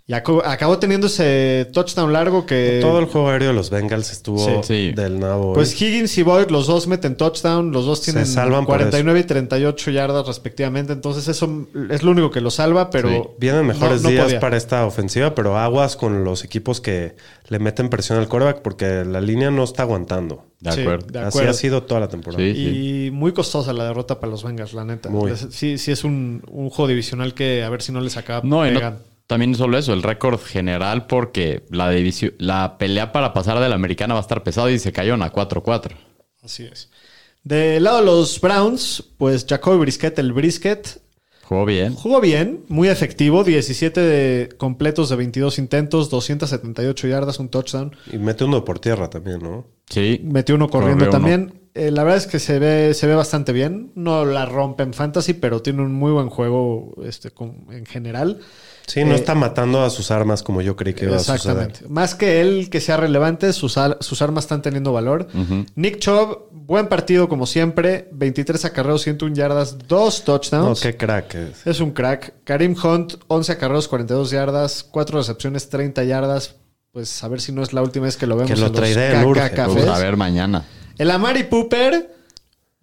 y 0.06 0.12
acabó 0.12 0.78
teniendo 0.78 1.06
ese 1.06 1.66
touchdown 1.72 2.12
largo 2.12 2.44
que... 2.44 2.78
Todo 2.82 2.98
el 2.98 3.06
juego 3.06 3.30
aéreo 3.30 3.48
de 3.48 3.54
los 3.54 3.70
Bengals 3.70 4.12
estuvo 4.12 4.38
Sí. 4.38 4.50
Sí. 4.62 4.92
del 4.92 5.18
nabo. 5.18 5.54
Pues 5.54 5.80
Higgins 5.80 6.18
y 6.18 6.22
Boyd, 6.22 6.50
los 6.50 6.66
dos 6.66 6.86
meten 6.86 7.16
touchdown, 7.16 7.72
los 7.72 7.86
dos 7.86 8.02
tienen 8.02 8.26
salvan 8.26 8.66
por 8.66 8.76
49 8.76 9.20
y 9.20 9.24
38 9.24 9.90
yardas 9.92 10.26
respectivamente, 10.26 10.92
entonces 10.92 11.26
eso 11.28 11.66
es 11.90 12.02
lo 12.02 12.10
único 12.10 12.30
que 12.30 12.42
lo 12.42 12.50
salva, 12.50 12.90
pero... 12.90 13.08
Sí. 13.08 13.22
Vienen 13.38 13.66
mejores 13.66 14.02
no- 14.02 14.08
no 14.08 14.12
días 14.12 14.24
podía. 14.26 14.40
para 14.40 14.58
esta 14.58 14.84
ofensiva, 14.84 15.34
pero 15.34 15.56
aguas 15.56 15.96
con 15.96 16.22
los 16.22 16.44
equipos 16.44 16.82
que 16.82 17.16
le 17.48 17.58
meten 17.58 17.88
presión 17.88 18.18
al 18.18 18.28
coreback 18.28 18.60
porque 18.60 19.04
la 19.06 19.22
línea 19.22 19.50
no 19.50 19.64
está 19.64 19.84
aguantando. 19.84 20.44
De 20.60 20.72
Sí, 20.72 20.80
acuerdo. 20.82 21.06
de 21.06 21.18
Así 21.20 21.38
ha 21.40 21.52
sido 21.54 21.82
toda 21.84 22.00
la 22.00 22.08
temporada. 22.08 22.42
Sí. 22.44 23.06
Y 23.06 23.10
muy 23.10 23.32
costosa 23.32 23.72
la 23.72 23.84
derrota 23.86 24.20
para 24.20 24.30
los 24.30 24.44
Bengals, 24.44 24.74
la 24.74 24.84
neta. 24.84 25.08
Muy. 25.08 25.30
Es- 25.30 25.46
Sí, 25.50 25.78
sí 25.78 25.92
es 25.92 26.04
un, 26.04 26.42
un 26.50 26.68
juego 26.68 26.88
divisional 26.88 27.32
que 27.34 27.62
a 27.64 27.70
ver 27.70 27.80
si 27.80 27.90
no 27.92 28.00
les 28.02 28.16
acaba 28.18 28.42
No. 28.44 28.64
También 29.26 29.52
no 29.52 29.56
solo 29.56 29.78
eso, 29.78 29.92
el 29.92 30.02
récord 30.02 30.38
general, 30.40 31.06
porque 31.06 31.64
la 31.70 31.90
división, 31.90 32.32
la 32.38 32.76
pelea 32.78 33.12
para 33.12 33.32
pasar 33.32 33.58
de 33.60 33.68
la 33.68 33.74
americana 33.74 34.14
va 34.14 34.20
a 34.20 34.22
estar 34.22 34.42
pesado 34.42 34.70
y 34.70 34.78
se 34.78 34.92
cayeron 34.92 35.22
a 35.22 35.32
4-4. 35.32 35.92
Así 36.42 36.64
es. 36.64 36.90
Del 37.42 37.84
lado 37.84 37.98
de 37.98 38.04
los 38.06 38.40
Browns, 38.40 39.02
pues 39.18 39.44
Jacoby 39.48 39.78
Brisket, 39.78 40.18
el 40.18 40.32
Brisket, 40.32 41.00
Jugó 41.42 41.66
bien. 41.66 41.94
jugó 41.94 42.22
bien, 42.22 42.64
muy 42.68 42.88
efectivo, 42.88 43.44
17 43.44 44.00
de 44.00 44.48
completos 44.56 45.10
de 45.10 45.16
22 45.16 45.58
intentos, 45.58 46.08
278 46.08 47.06
yardas, 47.06 47.38
un 47.38 47.50
touchdown. 47.50 47.94
Y 48.10 48.16
mete 48.16 48.44
uno 48.44 48.64
por 48.64 48.78
tierra 48.78 49.10
también, 49.10 49.40
¿no? 49.42 49.66
Sí. 49.90 50.20
Metió 50.24 50.54
uno 50.54 50.68
corriendo 50.70 51.04
uno. 51.04 51.12
también. 51.12 51.60
Eh, 51.74 51.90
la 51.90 52.02
verdad 52.04 52.18
es 52.18 52.26
que 52.26 52.38
se 52.38 52.58
ve, 52.58 52.94
se 52.94 53.06
ve 53.06 53.14
bastante 53.14 53.52
bien. 53.52 53.92
No 53.94 54.24
la 54.24 54.46
rompe 54.46 54.84
en 54.84 54.94
fantasy, 54.94 55.34
pero 55.34 55.60
tiene 55.60 55.82
un 55.82 55.92
muy 55.92 56.12
buen 56.12 56.30
juego 56.30 56.94
este, 57.04 57.30
con- 57.30 57.66
en 57.70 57.84
general. 57.84 58.40
Sí, 58.86 59.02
no 59.04 59.12
Eh, 59.12 59.16
está 59.16 59.34
matando 59.34 59.82
a 59.82 59.90
sus 59.90 60.10
armas 60.10 60.42
como 60.42 60.60
yo 60.60 60.76
creí 60.76 60.92
que 60.94 61.06
iba 61.06 61.14
a 61.14 61.18
Exactamente. 61.18 61.74
suceder. 61.76 61.90
Más 61.90 62.14
que 62.14 62.40
él 62.40 62.68
que 62.70 62.80
sea 62.80 62.96
relevante, 62.98 63.52
sus, 63.52 63.78
al- 63.78 63.96
sus 64.00 64.20
armas 64.22 64.44
están 64.44 64.60
teniendo 64.62 64.92
valor. 64.92 65.26
Nick 65.74 65.98
Chubb, 66.00 66.48
buen 66.52 66.88
partido 66.88 67.28
como 67.28 67.46
siempre. 67.46 68.08
23 68.12 68.64
acarreos, 68.66 69.02
101 69.02 69.34
yardas, 69.34 69.78
dos 69.88 70.20
No, 70.20 70.24
touchdowns. 70.24 70.80
qué 70.80 70.96
crack. 70.96 71.34
es. 71.34 71.66
Es 71.66 71.80
un 71.80 71.92
crack. 71.92 72.34
Karim 72.44 72.76
Hunt, 72.82 73.14
11 73.28 73.52
acarreos, 73.52 73.88
42 73.88 74.30
yardas, 74.30 74.84
4 74.90 75.18
recepciones, 75.18 75.68
30 75.70 76.04
yardas. 76.04 76.56
Pues 76.92 77.24
a 77.24 77.28
ver 77.28 77.40
si 77.40 77.50
no 77.52 77.62
es 77.62 77.72
la 77.72 77.82
última 77.82 78.04
vez 78.04 78.16
que 78.16 78.26
lo 78.26 78.36
vemos 78.36 78.50
Que 78.52 78.56
lo 78.56 78.66
en 78.66 78.72
los 78.72 79.24
urge. 79.26 79.50
cafés. 79.50 79.74
Vamos 79.86 79.98
a 79.98 79.98
ver 79.98 80.16
mañana. 80.16 80.64
El 80.96 81.10
Amari 81.10 81.42
Pooper, 81.44 82.13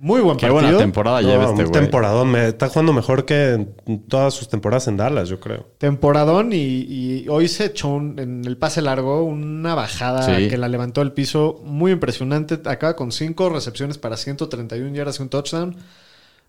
muy 0.04 0.20
buen 0.22 0.36
Qué 0.38 0.48
partido. 0.48 0.54
buena 0.64 0.78
temporada 0.80 1.22
lleva 1.22 1.44
No, 1.44 1.50
este 1.52 1.64
un 1.64 1.70
güey. 1.70 1.82
temporadón. 1.84 2.32
Me, 2.32 2.48
está 2.48 2.68
jugando 2.70 2.92
mejor 2.92 3.24
que 3.26 3.52
en 3.86 4.04
todas 4.08 4.34
sus 4.34 4.50
temporadas 4.50 4.88
en 4.88 4.98
Dallas, 4.98 5.30
yo 5.30 5.40
creo. 5.40 5.68
Temporadón 5.78 6.54
y, 6.54 6.58
y 6.58 7.26
hoy 7.30 7.48
se 7.48 7.66
echó 7.66 7.90
un- 7.90 8.18
en 8.20 8.44
el 8.46 8.58
pase 8.58 8.82
largo 8.82 9.24
una 9.24 9.76
bajada 9.76 10.24
Sí. 10.36 10.50
que 10.50 10.58
la 10.58 10.68
levantó 10.68 11.02
al 11.02 11.14
piso 11.14 11.62
muy 11.64 11.92
impresionante. 11.92 12.60
Acaba 12.66 12.96
con 12.96 13.12
cinco 13.12 13.50
recepciones 13.50 13.98
para 14.00 14.18
131 14.18 14.96
yardas 14.96 15.20
y 15.20 15.22
un 15.22 15.30
touchdown. 15.30 15.76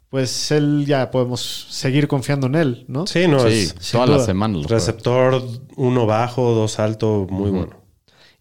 Pues 0.08 0.50
él 0.50 0.84
ya 0.86 1.10
podemos 1.10 1.40
seguir 1.70 2.06
confiando 2.06 2.46
en 2.46 2.54
él, 2.54 2.84
¿no? 2.86 3.06
Sí, 3.06 3.26
no, 3.28 3.40
Sí, 3.40 3.46
es 3.48 3.74
semanas. 3.80 4.28
lo 4.28 4.62
juega. 4.62 4.68
receptor 4.68 5.42
uno 5.76 6.04
bajo, 6.06 6.52
dos 6.54 6.78
alto, 6.78 7.26
muy 7.30 7.50
bueno. 7.50 7.80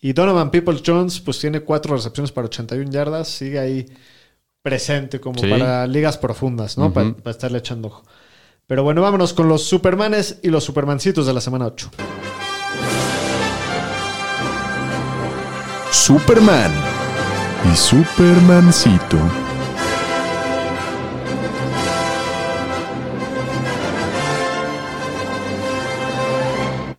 Y 0.01 0.13
Donovan 0.13 0.51
Peoples 0.51 0.81
Jones, 0.85 1.19
pues 1.21 1.39
tiene 1.39 1.61
cuatro 1.61 1.95
recepciones 1.95 2.31
para 2.31 2.47
81 2.47 2.91
yardas. 2.91 3.29
Sigue 3.29 3.59
ahí 3.59 3.85
presente 4.61 5.19
como 5.19 5.39
Sí. 5.39 5.49
para 5.49 5.87
ligas 5.87 6.17
profundas, 6.17 6.77
¿no? 6.77 6.93
Para, 6.93 7.13
para 7.13 7.31
estarle 7.31 7.57
echando 7.59 7.87
ojo. 7.87 8.03
Pero 8.67 8.83
bueno, 8.83 9.01
vámonos 9.01 9.33
con 9.33 9.49
los 9.49 9.63
Supermanes 9.63 10.39
y 10.43 10.49
los 10.49 10.63
Supermancitos 10.63 11.25
de 11.25 11.33
la 11.33 11.41
semana 11.41 11.65
8. 11.65 11.89
Superman 15.91 16.71
y 17.71 17.75
Supermancito. 17.75 19.17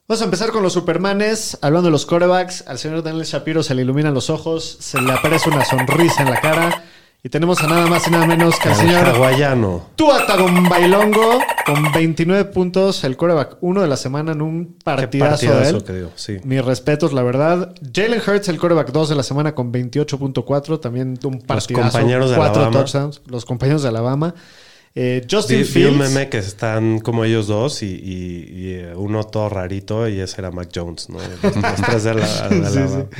Vamos 0.08 0.20
a 0.20 0.24
empezar 0.26 0.50
con 0.50 0.62
los 0.62 0.74
Supermanes. 0.74 1.58
Hablando 1.62 1.86
de 1.86 1.92
los 1.92 2.04
corebacks, 2.04 2.64
al 2.66 2.78
señor 2.78 3.02
Daniel 3.02 3.24
Shapiro 3.24 3.62
se 3.62 3.74
le 3.74 3.82
iluminan 3.82 4.12
los 4.12 4.28
ojos, 4.28 4.76
se 4.80 5.00
le 5.00 5.10
aparece 5.12 5.48
una 5.48 5.64
sonrisa 5.64 6.22
en 6.22 6.30
la 6.30 6.40
cara. 6.40 6.84
Y 7.24 7.28
tenemos 7.28 7.62
a 7.62 7.68
nada 7.68 7.86
más 7.86 8.04
y 8.08 8.10
nada 8.10 8.26
menos 8.26 8.58
que 8.58 8.68
al 8.68 8.74
El 8.74 8.80
señor 8.80 9.06
hawaiano. 9.06 9.90
Tua 9.94 10.26
Tagovailoa 10.26 11.08
con 11.64 11.92
29 11.92 12.46
puntos, 12.46 13.04
el 13.04 13.16
coreback 13.16 13.58
uno 13.60 13.80
de 13.80 13.86
la 13.86 13.96
semana 13.96 14.32
en 14.32 14.42
un 14.42 14.74
Qué 14.74 14.84
partidazo, 14.84 15.46
de 15.46 15.52
partidazo 15.52 15.76
él. 15.76 15.84
que 15.84 15.92
dio, 15.92 16.10
sí. 16.16 16.38
Mis 16.42 16.64
respetos, 16.64 17.12
la 17.12 17.22
verdad. 17.22 17.74
Jalen 17.94 18.20
Hurts, 18.26 18.48
el 18.48 18.58
coreback 18.58 18.90
2 18.90 19.10
de 19.10 19.14
la 19.14 19.22
semana 19.22 19.54
con 19.54 19.72
28.4. 19.72 20.80
También 20.80 21.16
un 21.22 21.40
partidazo. 21.42 21.92
compañeros 21.92 22.30
de 22.30 22.36
cuatro 22.36 22.62
Alabama. 22.62 22.80
touchdowns. 22.84 23.22
Los 23.26 23.44
compañeros 23.44 23.82
de 23.84 23.88
Alabama. 23.90 24.34
Eh, 24.96 25.24
Vi, 25.24 25.34
Justin 25.36 25.58
vi 25.58 25.62
un 25.62 25.68
Fields. 25.68 25.98
meme 25.98 26.28
que 26.28 26.38
están 26.38 26.98
como 26.98 27.24
ellos 27.24 27.46
dos 27.46 27.84
y, 27.84 27.86
y- 27.86 28.48
y, 28.52 28.72
eh, 28.74 28.92
uno 28.96 29.22
todo 29.24 29.48
rarito 29.48 30.06
y 30.08 30.18
ese 30.18 30.40
era 30.40 30.50
Mac 30.50 30.70
Jones, 30.74 31.08
¿no? 31.08 31.18
Los, 31.18 31.54
los 31.56 31.74
tres 31.86 32.02
de 32.04 32.14
la, 32.14 32.48
de 32.48 32.66
Sí, 32.68 32.80
sí. 32.88 33.18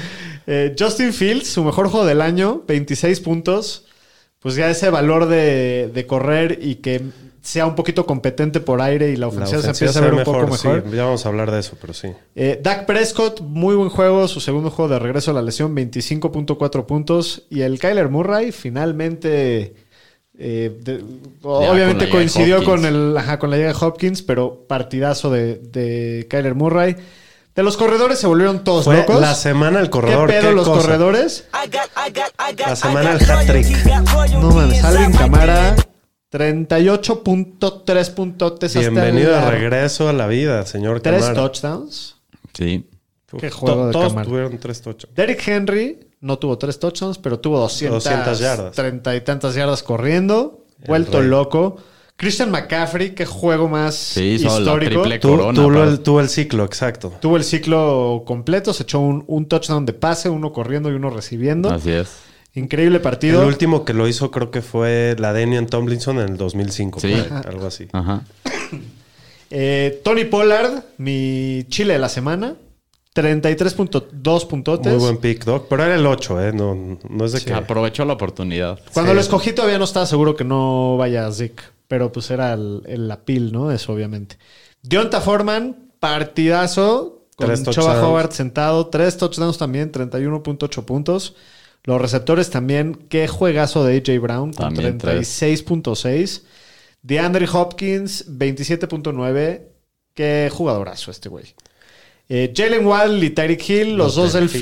Eh, 0.49 0.75
Justin 0.79 1.13
Fields, 1.13 1.47
su 1.49 1.63
mejor 1.65 1.89
juego 1.89 2.05
del 2.05 2.21
año, 2.21 2.63
26 2.67 3.21
puntos. 3.21 3.87
Pues 4.43 4.57
ya 4.57 4.69
ese 4.71 4.91
valor 4.91 5.27
de, 5.27 5.91
de 5.95 6.07
correr 6.07 6.59
y 6.61 6.77
que 6.77 7.01
sea 7.43 7.67
un 7.67 7.75
poquito 7.75 8.07
competente 8.07 8.61
por 8.61 8.81
aire 8.81 9.11
y 9.11 9.17
la 9.17 9.27
La 9.27 9.29
ofensiva, 9.29 9.63
se 9.63 9.69
empieza 9.71 9.99
a 9.99 10.03
ver 10.03 10.15
un 10.15 10.25
poco 10.25 10.47
mejor. 10.47 10.85
sí. 10.89 10.97
ya 10.97 11.05
vamos 11.05 11.25
a 11.27 11.29
hablar 11.29 11.51
de 11.51 11.61
eso, 11.61 11.77
pero 11.81 11.93
sí. 11.93 12.09
Eh, 12.37 12.61
Dak 12.63 12.87
Prescott, 12.87 13.41
muy 13.41 13.75
buen 13.75 13.89
juego, 13.89 14.27
su 14.29 14.41
segundo 14.41 14.71
juego 14.71 14.93
de 14.93 14.99
regreso 15.01 15.31
a 15.31 15.35
la 15.35 15.43
lesión, 15.43 15.75
25.4 15.75 16.87
puntos. 16.87 17.43
Y 17.51 17.63
el 17.63 17.79
Kyler 17.81 18.09
Murray 18.11 18.53
finalmente, 18.53 19.75
eh, 20.39 20.77
de- 20.83 21.05
obviamente 21.43 22.09
con 22.09 22.19
coincidió 22.19 22.63
con, 22.65 22.85
el, 22.85 23.17
ajá, 23.17 23.39
con 23.39 23.51
la 23.51 23.57
llegada 23.57 23.79
de 23.79 23.85
Hopkins, 23.87 24.23
pero 24.23 24.65
partidazo 24.69 25.31
de, 25.31 25.57
de 25.57 26.27
Kyler 26.31 26.55
Murray. 26.55 26.97
De 27.55 27.63
los 27.63 27.77
corredores 27.77 28.19
se 28.19 28.27
volvieron 28.27 28.65
todos 28.65 28.85
Fue 28.85 28.97
locos. 28.97 29.21
la 29.21 29.35
semana 29.35 29.79
del 29.79 29.87
¿Qué 29.89 29.91
corredor. 29.91 30.29
pedo 30.29 30.49
qué 30.49 30.55
los 30.55 30.67
cosa. 30.69 30.81
corredores? 30.83 31.45
La 32.67 32.77
semana 32.77 33.15
del 33.17 33.31
hat-trick. 33.31 33.87
No 34.41 34.51
mames, 34.51 34.83
Alvin 34.83 35.13
Camara, 35.13 35.77
38.3 36.31 38.11
puntotes 38.11 38.75
hasta 38.77 38.81
Bienvenido 38.91 39.33
la- 39.33 39.45
de 39.45 39.51
regreso 39.51 40.09
a 40.09 40.13
la 40.13 40.27
vida, 40.27 40.65
señor 40.67 41.01
Tres 41.01 41.21
Camara. 41.23 41.35
touchdowns. 41.35 42.17
Sí. 42.55 42.89
Qué 43.39 43.49
To- 43.51 43.57
juego 43.57 43.87
de 43.87 43.93
Todos 43.93 44.09
Camara. 44.09 44.27
tuvieron 44.29 44.59
tres 44.59 44.81
touchdowns. 44.83 45.15
Derrick 45.15 45.47
Henry 45.49 46.11
no 46.21 46.39
tuvo 46.39 46.57
tres 46.59 46.79
touchdowns, 46.79 47.19
pero 47.19 47.39
tuvo 47.39 47.59
200, 47.61 48.05
200 48.05 48.39
yardas. 48.39 48.73
30 48.75 49.15
y 49.17 49.21
tantas 49.23 49.55
yardas 49.55 49.83
corriendo. 49.83 50.65
Vuelto 50.87 51.21
rey. 51.21 51.29
loco. 51.29 51.77
Christian 52.23 52.53
McCaffrey, 52.53 53.17
qué 53.17 53.27
juego 53.27 53.69
más 53.69 53.97
Sí, 53.97 54.39
la 54.39 54.47
histórico. 54.59 55.03
triple 55.03 55.19
Tu- 55.19 55.29
corona. 55.29 55.53
tuvo, 55.61 55.83
el, 55.83 55.99
tuvo 56.01 56.21
el 56.21 56.29
ciclo, 56.29 56.65
exacto. 56.65 57.13
Tuvo 57.21 57.37
el 57.37 57.43
ciclo 57.43 58.23
completo, 58.25 58.73
se 58.73 58.85
echó 58.85 59.01
un, 59.01 59.25
un 59.27 59.47
touchdown 59.47 59.85
de 59.85 59.93
pase, 59.93 60.29
uno 60.31 60.53
corriendo 60.53 60.89
y 60.89 60.95
uno 60.95 61.11
recibiendo. 61.11 61.69
Así 61.69 61.91
es. 61.91 62.11
Increíble 62.55 62.99
El 62.99 63.03
partido. 63.03 63.45
último 63.45 63.85
que 63.85 63.93
lo 63.93 64.07
hizo 64.07 64.31
creo 64.31 64.53
que 64.53 64.63
fue 64.63 65.17
la 65.19 65.33
Daniel 65.33 65.67
Tomlinson 65.67 66.21
en 66.21 66.29
el 66.29 66.37
2005. 66.37 67.01
Sí. 67.01 67.13
algo 67.45 67.67
así. 67.67 67.89
Ajá. 67.93 68.23
Eh, 69.55 70.01
Tony 70.03 70.25
Pollard, 70.25 70.83
mi 70.97 71.67
chile 71.69 71.93
de 71.93 71.99
la 71.99 72.09
semana. 72.09 72.55
33.2 73.15 74.47
puntotes. 74.47 74.91
Muy 74.93 74.99
buen 75.03 75.17
pick, 75.19 75.45
Doc. 75.45 75.67
Pero 75.69 75.85
era 75.85 75.95
el 75.95 76.07
8, 76.07 76.41
¿eh? 76.49 76.53
No, 76.55 76.99
no 77.09 77.25
es 77.27 77.33
de 77.33 77.43
que... 77.43 77.53
Aprovechó 77.53 78.07
la 78.07 78.15
oportunidad. 78.15 78.81
Cuando 78.95 79.11
Sí. 79.13 79.15
lo 79.17 79.21
escogí 79.21 79.53
todavía 79.53 79.77
no 79.79 79.85
estaba 79.85 80.07
seguro 80.07 80.35
que 80.37 80.45
no 80.45 80.97
vaya 80.97 81.31
Zeke, 81.31 81.63
pero 81.93 82.11
pues 82.11 82.31
era 82.31 82.55
el, 82.55 82.81
el 82.87 83.07
la 83.07 83.23
pil, 83.27 83.53
¿no? 83.53 83.71
Eso 83.71 83.93
obviamente. 83.93 84.39
Dionta 84.81 85.21
Foreman, 85.21 85.93
partidazo, 86.01 87.27
con 87.37 87.49
Tres 87.49 87.65
Choba. 87.65 88.03
Howard 88.03 88.33
sentado, 88.33 88.87
tres 88.87 89.19
touchdowns 89.19 89.59
también, 89.59 89.93
31.8 89.93 90.87
puntos. 90.87 91.37
Los 91.85 92.01
receptores 92.01 92.49
también, 92.49 92.95
qué 93.11 93.29
juegazo 93.29 93.85
de 93.85 93.99
AJ 93.99 94.23
Brown 94.23 94.55
con 94.55 94.73
También 94.73 94.97
tres. 94.97 95.39
36.6. 95.39 96.45
DeAndre 97.03 97.47
Hopkins, 97.53 98.27
27.9. 98.39 99.61
Qué 100.15 100.49
jugadorazo 100.51 101.11
este 101.11 101.29
güey. 101.29 101.45
Eh, 102.31 102.55
Jalen 102.57 102.87
Wall 102.87 103.23
y 103.23 103.29
Tyreek 103.29 103.69
Hill, 103.69 103.89
los, 103.97 103.99
Los 103.99 104.15
dos 104.15 104.33
delfines. 104.33 104.61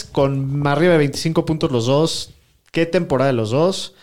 delfines, 0.00 0.04
con 0.10 0.66
arriba 0.66 0.94
de 0.94 0.98
25 0.98 1.44
puntos 1.46 1.70
los 1.70 1.86
dos. 1.86 2.30
Qué 2.72 2.86
temporada 2.86 3.30
de 3.30 3.36
los 3.36 3.52
dos. 3.52 3.94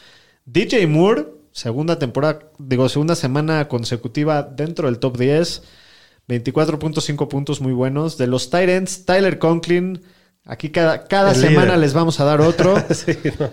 DJ 0.45 0.87
Moore, 0.87 1.38
segunda 1.59 1.99
temporada, 1.99 2.39
digo, 2.57 2.87
segunda 2.89 3.15
semana 3.15 3.67
consecutiva 3.67 4.43
dentro 4.43 4.87
del 4.87 4.99
top 4.99 5.17
10. 5.17 5.61
24.5 6.27 7.27
puntos 7.27 7.59
muy 7.61 7.73
buenos. 7.73 8.17
De 8.17 8.27
los 8.27 8.49
Titans, 8.49 9.05
Tyler 9.05 9.39
Conklin. 9.39 10.01
Aquí 10.45 10.69
cada, 10.69 11.03
cada 11.05 11.31
El 11.31 11.37
semana 11.37 11.65
líder. 11.67 11.79
les 11.79 11.93
vamos 11.93 12.19
a 12.19 12.23
dar 12.25 12.41
otro. 12.41 12.75
Sí, 12.93 13.13
no. 13.39 13.49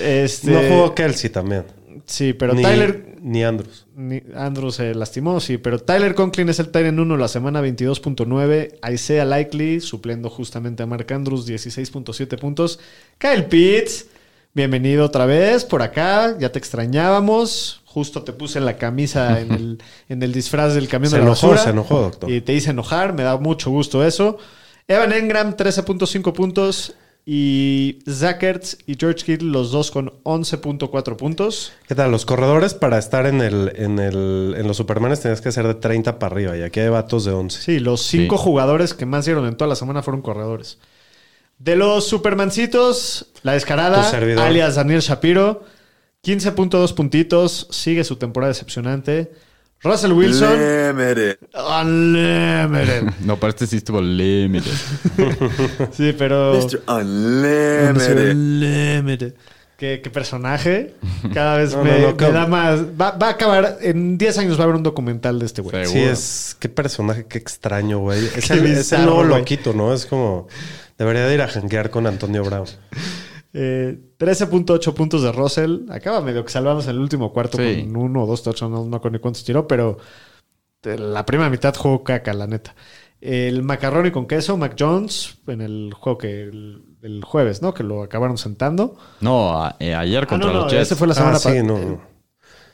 Este, 0.00 0.50
No 0.50 0.60
jugó 0.68 0.94
Kelsey 0.94 1.30
también. 1.30 1.64
Sí, 2.06 2.32
pero 2.32 2.54
ni, 2.54 2.62
Tyler. 2.62 3.16
Ni 3.20 3.44
Andrews. 3.44 3.86
ni- 3.96 4.22
Andrew 4.34 4.70
se 4.70 4.94
lastimó, 4.94 5.40
sí, 5.40 5.58
pero 5.58 5.78
Tyler 5.78 6.14
Conklin 6.14 6.48
es 6.48 6.58
el 6.58 6.68
Tyler 6.68 6.94
1 6.98 7.16
la 7.16 7.28
semana 7.28 7.60
22.9. 7.62 8.78
Isaiah 8.94 9.24
Likely 9.24 9.80
supliendo 9.80 10.30
justamente 10.30 10.82
a 10.82 10.86
Mark 10.86 11.12
Andrews 11.12 11.46
16.7 11.46 12.38
puntos. 12.38 12.78
Kyle 13.18 13.44
Pitts, 13.44 14.06
bienvenido 14.54 15.04
otra 15.04 15.26
vez 15.26 15.64
por 15.64 15.82
acá, 15.82 16.36
ya 16.38 16.50
te 16.52 16.58
extrañábamos. 16.58 17.82
Justo 17.84 18.22
te 18.22 18.32
puse 18.32 18.58
en 18.58 18.64
la 18.64 18.76
camisa 18.76 19.40
en 19.40 19.52
el, 19.52 19.82
en 20.08 20.22
el 20.22 20.32
disfraz 20.32 20.74
del 20.74 20.88
camión 20.88 21.10
Se 21.10 21.16
de 21.16 21.22
la 21.22 21.26
enojó, 21.28 21.48
basura. 21.48 21.64
se 21.64 21.70
enojó, 21.70 22.00
doctor. 22.02 22.30
Y 22.30 22.40
te 22.40 22.52
hice 22.52 22.70
enojar, 22.70 23.12
me 23.14 23.22
da 23.22 23.36
mucho 23.38 23.70
gusto 23.70 24.04
eso. 24.04 24.38
Evan 24.86 25.12
Engram, 25.12 25.56
13.5 25.56 26.32
puntos. 26.32 26.94
Y 27.30 27.98
Zach 28.08 28.42
Ertz 28.42 28.78
y 28.86 28.96
George 28.98 29.22
Kittle, 29.22 29.50
los 29.50 29.70
dos 29.70 29.90
con 29.90 30.14
11.4 30.22 31.16
puntos. 31.16 31.72
¿Qué 31.86 31.94
tal? 31.94 32.10
Los 32.10 32.24
corredores 32.24 32.72
para 32.72 32.96
estar 32.98 33.26
en 33.26 33.42
el, 33.42 33.70
en 33.76 33.98
el 33.98 34.54
en 34.56 34.66
los 34.66 34.78
Supermanes 34.78 35.20
tenías 35.20 35.42
que 35.42 35.52
ser 35.52 35.66
de 35.66 35.74
30 35.74 36.18
para 36.18 36.32
arriba 36.34 36.56
y 36.56 36.62
aquí 36.62 36.80
hay 36.80 36.88
vatos 36.88 37.26
de 37.26 37.32
11. 37.32 37.60
Sí, 37.60 37.80
los 37.80 38.00
cinco 38.00 38.38
Sí. 38.38 38.42
jugadores 38.44 38.94
que 38.94 39.04
más 39.04 39.26
dieron 39.26 39.46
en 39.46 39.58
toda 39.58 39.68
la 39.68 39.76
semana 39.76 40.02
fueron 40.02 40.22
corredores. 40.22 40.78
De 41.58 41.76
los 41.76 42.06
Supermancitos, 42.06 43.26
la 43.42 43.52
descarada, 43.52 44.08
alias 44.46 44.76
Daniel 44.76 45.00
Shapiro, 45.00 45.64
15.2 46.24 46.94
puntitos, 46.94 47.66
sigue 47.70 48.04
su 48.04 48.16
temporada 48.16 48.52
decepcionante. 48.52 49.32
Russell 49.82 50.12
Wilson, 50.12 50.52
Limited. 50.52 51.38
Unlimited. 51.82 53.12
No, 53.24 53.36
pero 53.38 53.50
este 53.50 53.66
sí 53.66 53.76
estuvo 53.76 54.00
límite. 54.00 54.70
Sí, 55.92 56.14
pero. 56.18 56.54
Mr. 56.54 56.82
Unlimited. 56.88 58.30
Unlimited. 58.32 59.34
¿Qué, 59.76 60.00
qué 60.02 60.10
personaje. 60.10 60.94
Cada 61.32 61.56
vez 61.58 61.72
No, 61.76 61.84
me, 61.84 61.90
no, 61.92 61.98
no, 61.98 62.08
me 62.08 62.16
que- 62.16 62.32
da 62.32 62.46
más. 62.48 62.80
Va, 63.00 63.12
va 63.12 63.28
a 63.28 63.30
acabar. 63.30 63.78
En 63.80 64.18
10 64.18 64.38
años 64.38 64.56
va 64.58 64.62
a 64.62 64.64
haber 64.64 64.76
un 64.76 64.82
documental 64.82 65.38
de 65.38 65.46
este 65.46 65.62
güey. 65.62 65.86
Sí, 65.86 66.00
es... 66.00 66.56
Qué 66.58 66.68
personaje, 66.68 67.26
qué 67.28 67.38
extraño, 67.38 68.00
güey. 68.00 68.24
Es 68.34 68.50
el, 68.50 68.58
es 68.58 68.64
el 68.64 68.76
bizarro, 68.76 69.04
nuevo 69.04 69.28
güey. 69.28 69.38
loquito, 69.40 69.72
¿no? 69.72 69.92
Es 69.94 70.06
como... 70.06 70.48
Debería 70.98 71.26
de 71.26 71.34
ir 71.34 71.42
a 71.42 71.48
janguear 71.48 71.90
con 71.90 72.06
Antonio 72.06 72.42
Brown. 72.44 72.66
Eh, 73.54 73.98
13.8 74.18 74.92
puntos 74.94 75.22
de 75.22 75.32
Russell. 75.32 75.82
Acaba 75.90 76.20
medio 76.20 76.44
que 76.44 76.50
salvamos 76.50 76.84
en 76.84 76.90
el 76.90 76.98
último 76.98 77.32
cuarto 77.32 77.56
Sí. 77.58 77.82
con 77.84 77.96
uno 77.96 78.24
o 78.24 78.26
dos 78.26 78.42
touchdowns. 78.42 78.72
No, 78.72 78.84
no 78.84 79.00
con 79.00 79.12
ni 79.12 79.18
cuántos 79.20 79.44
tiró, 79.44 79.66
pero 79.66 79.98
de 80.82 80.98
la 80.98 81.24
primera 81.24 81.48
mitad 81.50 81.74
jugó 81.74 82.04
caca, 82.04 82.34
la 82.34 82.46
neta. 82.46 82.74
El 83.20 83.62
macarrón 83.62 84.06
y 84.06 84.10
con 84.12 84.26
queso, 84.26 84.56
Mac 84.56 84.76
Jones, 84.78 85.38
en 85.48 85.60
el 85.60 85.92
juego 85.98 86.18
que 86.18 86.42
el, 86.44 86.84
el 87.02 87.24
jueves, 87.24 87.62
¿no? 87.62 87.74
Que 87.74 87.82
lo 87.82 88.02
acabaron 88.02 88.38
sentando. 88.38 88.96
No, 89.20 89.60
a- 89.62 89.76
eh, 89.80 89.94
ayer 89.94 90.22
Ah, 90.24 90.26
contra 90.26 90.48
no, 90.50 90.54
no, 90.54 90.62
los 90.64 90.72
Jets. 90.72 90.82
ese 90.82 90.94
fue 90.96 91.08
la 91.08 91.14
semana 91.14 91.36
Ah, 91.36 91.38
sí, 91.40 91.48
pasada. 91.48 91.62
no. 91.64 92.00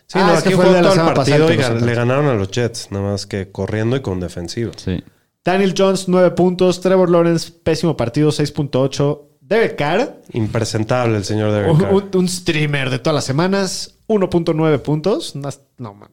Sí, 0.06 0.18
Ah, 0.18 0.26
no, 0.26 0.34
es 0.34 0.42
que 0.42 0.48
aquí 0.50 0.56
fue 0.56 0.66
el 0.66 0.72
de 0.74 0.82
la 0.82 0.90
semana 0.90 1.14
pasada 1.14 1.38
partido 1.38 1.46
que 1.48 1.54
y 1.54 1.56
lo 1.56 1.62
gan- 1.62 1.66
sentaste. 1.66 1.86
le 1.86 1.94
ganaron 1.94 2.26
a 2.26 2.34
los 2.34 2.50
Jets, 2.50 2.88
nada 2.90 3.12
más 3.12 3.26
que 3.26 3.50
corriendo 3.50 3.96
y 3.96 4.00
con 4.02 4.20
defensiva. 4.20 4.72
Sí. 4.76 5.02
Daniel 5.44 5.74
Jones, 5.76 6.08
9 6.08 6.30
puntos. 6.32 6.80
Trevor 6.80 7.10
Lawrence, 7.10 7.52
pésimo 7.62 7.96
partido, 7.96 8.30
6.8. 8.30 9.20
Derek 9.40 9.76
Carr, 9.76 10.22
Impresentable 10.32 11.18
el 11.18 11.24
señor 11.24 11.52
Derek 11.52 11.76
Carr. 11.78 11.92
un- 11.92 12.10
un 12.14 12.28
streamer 12.28 12.88
de 12.88 12.98
todas 12.98 13.14
las 13.14 13.24
semanas, 13.24 13.96
1.9 14.06 14.78
puntos. 14.78 15.36
No, 15.36 15.48
o 15.48 15.52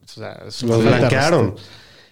sea, 0.05 0.43
una 0.63 0.75
Los 0.75 0.83
blanquearon. 0.83 1.55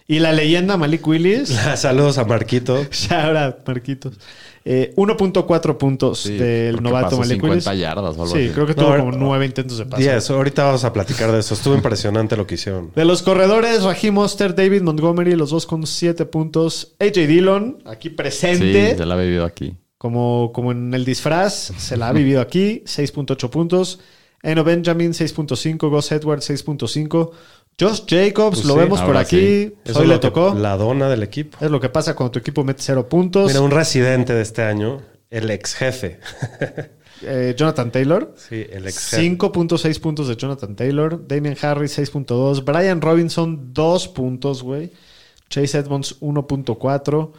Y 0.06 0.18
la 0.18 0.32
leyenda 0.32 0.76
Malik 0.78 1.06
Willis, 1.06 1.50
Saludos 1.76 2.16
a 2.18 2.24
Marquito. 2.24 2.84
ya 3.08 3.26
ahora, 3.26 3.58
Marquitos. 3.66 4.14
Eh, 4.64 4.92
1.4 4.96 5.78
puntos 5.78 6.20
Sí, 6.20 6.36
del 6.36 6.82
novato 6.82 7.16
Willis. 7.16 7.30
50 7.32 7.74
yardas 7.74 8.16
o 8.18 8.22
algo 8.22 8.26
Sí, 8.26 8.44
así. 8.44 8.48
creo 8.50 8.66
que 8.66 8.74
No, 8.74 8.82
tuvo 8.82 8.88
ahora- 8.90 9.04
como 9.04 9.16
9 9.16 9.46
intentos 9.46 9.78
de 9.78 9.86
pase. 9.86 10.02
10. 10.02 10.30
Ahorita 10.30 10.64
vamos 10.64 10.84
a 10.84 10.92
platicar 10.92 11.32
de 11.32 11.40
eso. 11.40 11.54
Estuvo 11.54 11.74
impresionante 11.74 12.36
lo 12.36 12.46
que 12.46 12.56
hicieron. 12.56 12.90
De 12.94 13.04
los 13.06 13.22
corredores, 13.22 13.82
Raheem 13.82 14.12
Monster, 14.14 14.54
David 14.54 14.82
Montgomery, 14.82 15.34
los 15.34 15.50
dos 15.50 15.64
con 15.66 15.86
7 15.86 16.26
puntos. 16.26 16.92
AJ 17.00 17.26
Dillon, 17.26 17.78
aquí 17.86 18.10
Sí, 18.10 18.14
presente. 18.14 18.96
se 18.96 19.06
la 19.06 19.14
ha 19.14 19.18
vivido 19.18 19.44
aquí. 19.46 19.76
Como, 19.96 20.50
como 20.54 20.72
en 20.72 20.92
el 20.94 21.04
disfraz, 21.04 21.72
se 21.76 21.96
la 21.96 22.08
ha 22.08 22.12
vivido 22.12 22.40
aquí, 22.40 22.82
6.8 22.86 23.48
puntos. 23.50 23.98
Eno 24.42 24.64
Benjamin, 24.64 25.12
6.5. 25.12 25.90
Gus 25.90 26.12
Edwards, 26.12 26.44
6.5. 26.48 27.32
Josh 27.80 28.02
Jacobs, 28.06 28.58
Pues 28.58 28.64
lo 28.66 28.74
sí, 28.74 28.80
vemos 28.80 29.00
por 29.00 29.16
aquí. 29.16 29.72
sí. 29.84 29.92
Hoy 29.94 30.06
le 30.06 30.18
tocó. 30.18 30.54
la 30.54 30.76
dona 30.76 31.08
del 31.08 31.22
equipo. 31.22 31.58
Es 31.60 31.70
lo 31.70 31.80
que 31.80 31.88
pasa 31.88 32.14
cuando 32.14 32.32
tu 32.32 32.38
equipo 32.38 32.62
mete 32.64 32.82
0 32.82 33.08
puntos. 33.08 33.46
Mira, 33.48 33.60
un 33.62 33.70
residente 33.70 34.32
de 34.34 34.42
este 34.42 34.62
año, 34.62 35.00
el 35.30 35.50
ex 35.50 35.74
jefe. 35.74 36.20
Eh, 37.22 37.54
Jonathan 37.54 37.90
Taylor. 37.92 38.34
Sí, 38.34 38.64
el 38.70 38.86
ex 38.86 39.10
jefe. 39.10 39.22
5.6 39.36 40.00
puntos 40.00 40.26
de 40.28 40.36
Jonathan 40.36 40.74
Taylor. 40.74 41.28
Damian 41.28 41.54
Harris, 41.60 41.98
6.2. 41.98 42.64
Brian 42.64 43.02
Robinson, 43.02 43.74
2 43.74 44.08
puntos, 44.08 44.62
güey. 44.62 44.90
Chase 45.50 45.76
Edmonds, 45.76 46.18
1.4. 46.22 47.32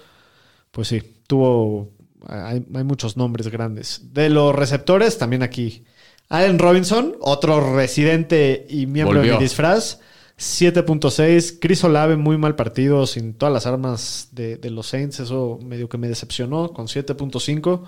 Pues 0.70 0.88
sí, 0.88 1.02
tuvo. 1.26 1.90
Hay, 2.28 2.64
hay 2.76 2.84
muchos 2.84 3.18
nombres 3.18 3.48
grandes. 3.48 4.02
De 4.14 4.30
los 4.30 4.54
receptores, 4.54 5.18
también 5.18 5.42
aquí. 5.42 5.84
Allen 6.30 6.60
Robinson, 6.60 7.16
otro 7.20 7.76
residente 7.76 8.68
y 8.70 8.86
miembro 8.86 9.20
de 9.22 9.32
mi 9.34 9.38
disfraz. 9.40 10.00
7.6. 10.42 11.58
Chris 11.62 11.84
Olave, 11.84 12.18
muy 12.18 12.36
mal 12.38 12.56
partido, 12.56 13.06
sin 13.06 13.34
todas 13.36 13.54
las 13.54 13.68
armas 13.68 14.30
de, 14.32 14.58
de 14.58 14.72
los 14.72 14.88
Saints. 14.88 15.20
Eso 15.20 15.60
medio 15.64 15.88
que 15.88 15.98
me 16.00 16.08
decepcionó, 16.08 16.74
con 16.74 16.88
7.5. 16.88 17.82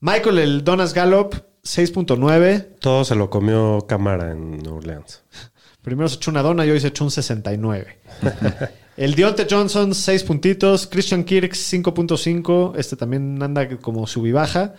Michael, 0.00 0.38
el 0.38 0.64
Donas 0.64 0.92
Gallup, 0.92 1.34
6.9. 1.64 2.66
Todo 2.80 3.04
se 3.04 3.14
lo 3.14 3.30
comió 3.30 3.86
Camara 3.88 4.32
en 4.32 4.58
New 4.58 4.74
Orleans. 4.76 5.22
Primero 5.82 6.08
se 6.08 6.16
echó 6.16 6.32
una 6.32 6.42
dona 6.42 6.66
y 6.66 6.70
hoy 6.70 6.80
se 6.80 6.88
echó 6.88 7.04
un 7.04 7.12
69. 7.12 7.98
El 8.96 9.14
Dionte 9.14 9.46
Johnson, 9.48 9.94
6 9.94 10.24
puntitos. 10.24 10.86
Christian 10.88 11.22
Kirk, 11.22 11.52
5.5. 11.52 12.72
Este 12.76 12.96
también 12.96 13.40
anda 13.42 13.68
como 13.78 14.06
sub 14.06 14.26
y 14.26 14.32
baja. 14.32 14.74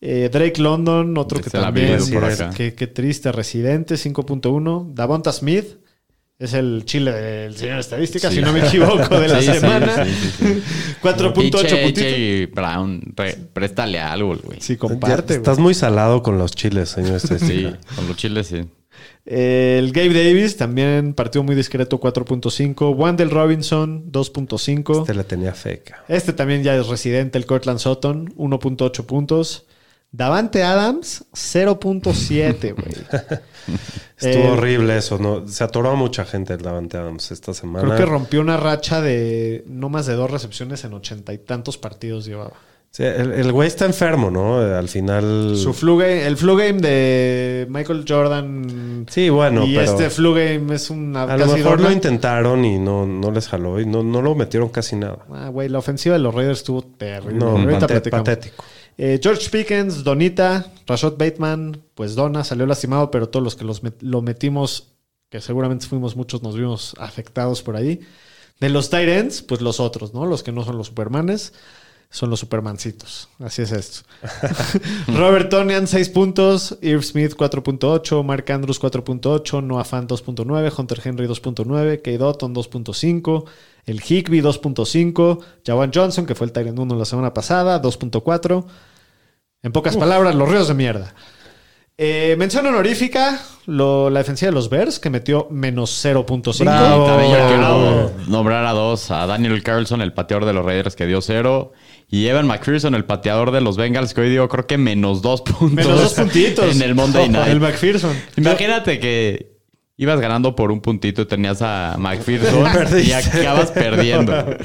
Eh, 0.00 0.30
Drake 0.32 0.60
London, 0.62 1.18
otro 1.18 1.40
que 1.40 1.50
también. 1.50 1.98
vive 1.98 2.20
por 2.20 2.30
es- 2.30 2.40
acá. 2.40 2.54
Qué, 2.56 2.74
qué 2.74 2.86
triste, 2.86 3.30
residente, 3.32 3.96
5.1. 3.96 4.94
Davonta 4.94 5.32
Smith, 5.32 5.66
es 6.38 6.52
el 6.52 6.82
chile 6.84 7.12
del 7.12 7.56
señor 7.56 7.78
estadística, 7.78 8.30
si 8.30 8.40
no 8.42 8.52
me 8.52 8.66
equivoco, 8.66 9.18
de 9.18 9.28
la 9.28 9.40
Sí, 9.40 9.46
sí, 9.52 9.58
semana. 9.58 10.04
sí, 10.04 10.10
sí, 10.12 10.30
sí. 10.38 10.62
4.8 11.02 11.32
Pinche 11.32 11.82
puntitos. 11.82 12.54
Brown, 12.54 13.00
re- 13.16 13.38
préstale 13.52 14.00
algo, 14.00 14.36
güey. 14.36 14.60
Sí, 14.60 14.76
comparte. 14.76 15.34
estás 15.34 15.58
muy 15.58 15.74
salado 15.74 16.22
con 16.22 16.36
los 16.38 16.52
chiles, 16.52 16.90
señor. 16.90 17.20
Sí, 17.20 17.34
estadística. 17.34 17.78
con 17.94 18.06
los 18.08 18.16
chiles 18.16 18.46
sí. 18.48 18.64
El 19.24 19.92
Gabe 19.92 20.12
Davis 20.14 20.56
también 20.56 21.12
partió 21.12 21.42
muy 21.42 21.54
discreto, 21.56 21.98
4.5. 22.00 22.94
Wandel 22.94 23.30
Robinson, 23.30 24.10
2.5. 24.12 25.00
Este 25.00 25.14
le 25.14 25.24
tenía 25.24 25.52
feca. 25.52 26.04
Este 26.08 26.32
también 26.32 26.62
ya 26.62 26.76
es 26.76 26.86
residente, 26.86 27.36
el 27.36 27.44
Cortland 27.46 27.78
Sutton, 27.80 28.32
1.8 28.36 29.04
puntos. 29.04 29.66
Davante 30.12 30.62
Adams, 30.62 31.24
0.7, 31.32 32.74
güey. 32.74 33.40
Estuvo 34.18 34.44
Eh, 34.44 34.50
horrible 34.50 34.96
eso, 34.96 35.18
¿no? 35.18 35.46
Se 35.46 35.62
atoró 35.64 35.90
a 35.90 35.94
mucha 35.94 36.24
gente 36.24 36.54
el 36.54 36.62
Davante 36.62 36.96
Adams 36.96 37.30
esta 37.32 37.52
semana. 37.52 37.84
Creo 37.86 37.98
que 37.98 38.06
rompió 38.06 38.40
una 38.40 38.56
racha 38.56 39.00
de 39.02 39.64
no 39.66 39.88
más 39.88 40.06
de 40.06 40.14
dos 40.14 40.30
recepciones 40.30 40.84
en 40.84 40.94
ochenta 40.94 41.32
y 41.34 41.38
tantos 41.38 41.76
partidos 41.76 42.24
llevaba. 42.24 42.52
Sí, 42.92 43.02
el, 43.02 43.52
güey 43.52 43.68
está 43.68 43.84
enfermo, 43.84 44.30
¿no? 44.30 44.58
Al 44.58 44.88
final. 44.88 45.54
Su 45.54 45.74
flu 45.74 45.98
game, 45.98 46.26
el 46.26 46.38
flu 46.38 46.56
game 46.56 46.80
de 46.80 47.66
Michael 47.68 48.06
Jordan 48.08 49.04
Sí, 49.10 49.28
bueno, 49.28 49.66
y 49.66 49.74
pero. 49.76 49.82
este 49.90 50.08
flu 50.08 50.32
game 50.32 50.74
es 50.74 50.88
una 50.88 51.24
a 51.24 51.36
lo 51.36 51.46
mejor 51.46 51.78
lo 51.78 51.92
intentaron 51.92 52.64
y 52.64 52.78
no, 52.78 53.04
no 53.04 53.30
les 53.32 53.48
jaló 53.48 53.78
y 53.80 53.84
no, 53.84 54.02
no 54.02 54.22
lo 54.22 54.34
metieron 54.34 54.70
casi 54.70 54.96
nada. 54.96 55.18
Ah, 55.30 55.50
güey, 55.50 55.68
la 55.68 55.78
ofensiva 55.78 56.14
de 56.14 56.20
los 56.20 56.34
Raiders 56.34 56.60
estuvo 56.60 56.80
terrible. 56.80 57.34
No, 57.34 57.56
patético. 57.78 58.64
Eh, 58.98 59.20
George 59.22 59.50
Pickens, 59.50 60.04
Donita, 60.04 60.72
Rashad 60.86 61.14
Bateman, 61.18 61.82
pues 61.94 62.14
Donna 62.14 62.44
salió 62.44 62.66
lastimado, 62.66 63.10
pero 63.10 63.28
todos 63.28 63.44
los 63.44 63.54
que 63.56 63.64
los 63.64 63.82
met- 63.82 64.00
lo 64.00 64.22
metimos, 64.22 64.92
que 65.28 65.40
seguramente 65.40 65.86
fuimos 65.86 66.16
muchos, 66.16 66.42
nos 66.42 66.56
vimos 66.56 66.94
afectados 66.98 67.62
por 67.62 67.76
ahí. 67.76 68.00
De 68.58 68.70
los 68.70 68.90
ends, 68.92 69.42
pues 69.42 69.60
los 69.60 69.80
otros, 69.80 70.14
¿no? 70.14 70.24
Los 70.24 70.42
que 70.42 70.50
no 70.52 70.64
son 70.64 70.78
los 70.78 70.86
supermanes, 70.86 71.52
son 72.08 72.30
los 72.30 72.40
supermancitos. 72.40 73.28
Así 73.38 73.60
es 73.62 73.72
esto. 73.72 74.00
Robert 75.08 75.50
Tonian, 75.50 75.86
6 75.86 76.08
puntos. 76.08 76.78
Irv 76.80 77.02
Smith, 77.02 77.34
4.8. 77.36 78.24
Mark 78.24 78.50
Andrews, 78.50 78.80
4.8. 78.80 79.62
Noah 79.62 79.84
Fant, 79.84 80.10
2.9. 80.10 80.72
Hunter 80.78 81.00
Henry, 81.04 81.26
2.9. 81.26 82.00
Kay 82.00 82.16
Dotton, 82.16 82.54
2.5. 82.54 83.44
El 83.86 84.00
Higby, 84.02 84.40
2.5. 84.42 85.38
Jawan 85.64 85.90
Johnson, 85.94 86.26
que 86.26 86.34
fue 86.34 86.46
el 86.46 86.52
Tyrant 86.52 86.78
1 86.78 86.94
la 86.96 87.04
semana 87.04 87.32
pasada, 87.32 87.80
2.4. 87.80 88.66
En 89.62 89.72
pocas 89.72 89.96
palabras, 89.96 90.34
los 90.34 90.48
ríos 90.48 90.68
de 90.68 90.74
mierda. 90.74 91.14
Eh, 91.98 92.34
mención 92.38 92.66
honorífica, 92.66 93.40
lo- 93.64 94.10
la 94.10 94.18
defensiva 94.20 94.50
de 94.50 94.54
los 94.54 94.68
Bears, 94.68 94.98
que 94.98 95.08
metió 95.08 95.48
menos 95.50 95.90
0.5. 96.04 96.64
Bravo. 96.64 97.06
También 97.06 97.30
yo 97.32 97.36
Bravo. 97.58 97.78
quiero 97.80 98.12
nombrar 98.28 98.66
a 98.66 98.72
dos, 98.72 99.10
a 99.10 99.24
Daniel 99.26 99.62
Carlson, 99.62 100.02
el 100.02 100.12
pateador 100.12 100.44
de 100.44 100.52
los 100.52 100.62
Raiders 100.64 100.94
que 100.94 101.06
dio 101.06 101.22
cero, 101.22 101.72
y 102.06 102.26
Evan 102.26 102.46
McPherson, 102.46 102.94
el 102.94 103.06
pateador 103.06 103.50
de 103.50 103.62
los 103.62 103.78
Bengals, 103.78 104.12
que 104.12 104.20
hoy 104.20 104.28
dio 104.30 104.46
creo 104.50 104.66
que 104.66 104.76
menos 104.76 105.22
dos 105.22 105.40
puntos. 105.40 105.72
Menos 105.72 105.98
dos 106.02 106.12
puntitos. 106.12 106.76
en 106.76 106.82
el 106.82 106.94
Monday 106.94 107.28
Night. 107.30 107.48
El 107.48 107.60
McPherson. 107.60 108.14
Imagínate 108.36 109.00
que 109.00 109.55
ibas 109.96 110.20
ganando 110.20 110.54
por 110.56 110.70
un 110.70 110.80
puntito 110.80 111.22
y 111.22 111.26
tenías 111.26 111.62
a 111.62 111.96
McPherson 111.98 112.64
y 113.04 113.12
acabas 113.12 113.70
perdiendo. 113.70 114.32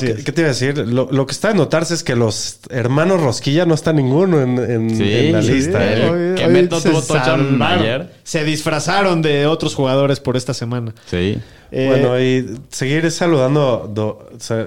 ¿qué, 0.00 0.32
te 0.32 0.40
iba 0.40 0.48
a 0.48 0.52
decir? 0.52 0.78
Lo, 0.78 1.08
lo 1.10 1.26
que 1.26 1.32
está 1.32 1.48
de 1.48 1.54
notarse 1.54 1.92
es 1.94 2.02
que 2.02 2.16
los 2.16 2.60
hermanos 2.70 3.20
Rosquilla 3.20 3.66
no 3.66 3.74
está 3.74 3.92
ninguno 3.92 4.40
en, 4.40 4.58
en- 4.58 4.96
Sí, 4.96 5.12
en 5.12 5.32
la 5.32 5.42
sí, 5.42 5.52
lista. 5.52 5.92
el 5.92 6.02
¿eh? 6.02 6.34
que 6.36 6.48
Meto 6.48 6.80
se 6.80 6.88
tuvo 6.90 7.02
touchdown 7.02 7.58
salvaron. 7.58 8.08
Se 8.22 8.44
disfrazaron 8.44 9.20
de 9.20 9.46
otros 9.46 9.74
jugadores 9.74 10.20
por 10.20 10.36
esta 10.36 10.54
semana. 10.54 10.94
Sí. 11.06 11.38
Eh, 11.70 11.86
Bueno, 11.88 12.18
y 12.20 12.58
seguir 12.70 13.10
saludando, 13.10 13.90
do- 13.92 14.30
se- 14.38 14.66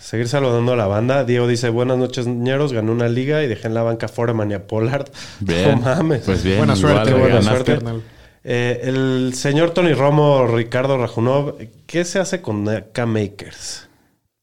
seguir 0.00 0.28
saludando 0.28 0.72
a 0.72 0.76
la 0.76 0.86
banda. 0.86 1.24
Diego 1.24 1.46
dice, 1.46 1.68
buenas 1.70 1.96
noches, 1.96 2.26
ñeros. 2.26 2.72
Gané 2.72 2.90
una 2.90 3.08
liga 3.08 3.42
y 3.44 3.46
dejé 3.46 3.68
en 3.68 3.74
la 3.74 3.82
banca 3.84 4.08
Foreman 4.08 4.50
y 4.50 4.54
a 4.54 4.66
Pollard. 4.66 5.06
Bien. 5.40 5.70
No 5.70 5.76
mames. 5.78 6.22
Pues 6.26 6.42
bien. 6.42 6.58
Buena 6.58 6.74
igual 6.76 6.94
suerte, 6.94 7.10
le 7.12 7.18
buena 7.18 7.42
suerte. 7.42 7.74
carnal. 7.74 8.02
Eh, 8.50 8.80
el 8.84 9.34
señor 9.34 9.72
Tony 9.72 9.92
Romo, 9.92 10.46
Ricardo 10.46 10.96
Rajunov, 10.96 11.56
¿qué 11.86 12.06
se 12.06 12.18
hace 12.18 12.40
con 12.40 12.64
K-Makers? 12.92 13.88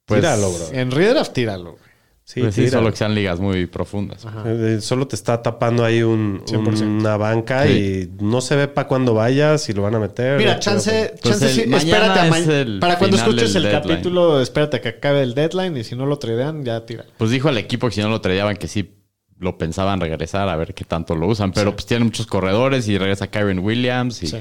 Pues, 0.06 0.22
tíralo, 0.22 0.52
bro. 0.52 0.66
En 0.74 0.92
Redraft, 0.92 1.34
tíralo. 1.34 1.72
güey. 1.72 1.84
Sí, 2.24 2.42
Pues 2.42 2.54
sí, 2.56 2.70
solo 2.70 2.90
que 2.92 2.98
sean 2.98 3.14
ligas 3.16 3.40
muy 3.40 3.68
profundas. 3.68 4.26
Eh, 4.46 4.78
Solo 4.82 5.08
te 5.08 5.16
está 5.16 5.42
tapando 5.44 5.84
ahí 5.86 6.02
un, 6.04 6.42
100%. 6.46 6.82
una 6.82 7.18
banca 7.18 7.68
y 7.68 8.12
no 8.20 8.42
se 8.42 8.56
ve 8.56 8.68
para 8.68 8.88
cuando 8.88 9.14
vayas 9.14 9.64
si 9.64 9.74
lo 9.74 9.84
van 9.84 9.94
a 9.96 10.00
meter. 10.00 10.38
Mira, 10.38 10.60
chance, 10.60 11.14
Pues 11.22 11.40
chance 11.40 11.46
el 11.46 11.52
sí, 11.54 11.74
espérate 11.76 12.20
a 12.20 12.28
es 12.28 12.80
Para 12.80 12.98
cuando 12.98 13.18
escuches 13.18 13.56
el 13.56 13.64
deadline. 13.64 13.82
capítulo, 13.82 14.42
espérate 14.42 14.78
a 14.78 14.82
que 14.82 14.90
acabe 14.90 15.22
el 15.22 15.34
deadline 15.36 15.78
y 15.78 15.84
si 15.84 15.96
no 15.96 16.06
lo 16.08 16.18
tradean, 16.18 16.64
ya 16.66 16.84
tira. 16.86 17.06
Pues 17.18 17.30
dijo 17.32 17.50
el 17.50 17.58
equipo 17.60 17.88
que 17.90 17.94
si 17.96 18.02
no 18.02 18.10
lo 18.10 18.22
tradeaban 18.22 18.58
que 18.58 18.68
sí 18.68 18.92
lo 19.40 19.58
pensaban 19.58 20.00
regresar 20.00 20.48
a 20.50 20.56
ver 20.56 20.74
qué 20.74 20.86
tanto 20.86 21.16
lo 21.16 21.28
usan. 21.28 21.52
Pero 21.52 21.74
pues 21.74 21.86
tienen 21.86 22.06
muchos 22.08 22.26
corredores 22.28 22.88
y 22.88 22.98
regresa 22.98 23.28
Kyron 23.28 23.60
Williams. 23.60 24.24
Y... 24.24 24.28
Sí. 24.28 24.38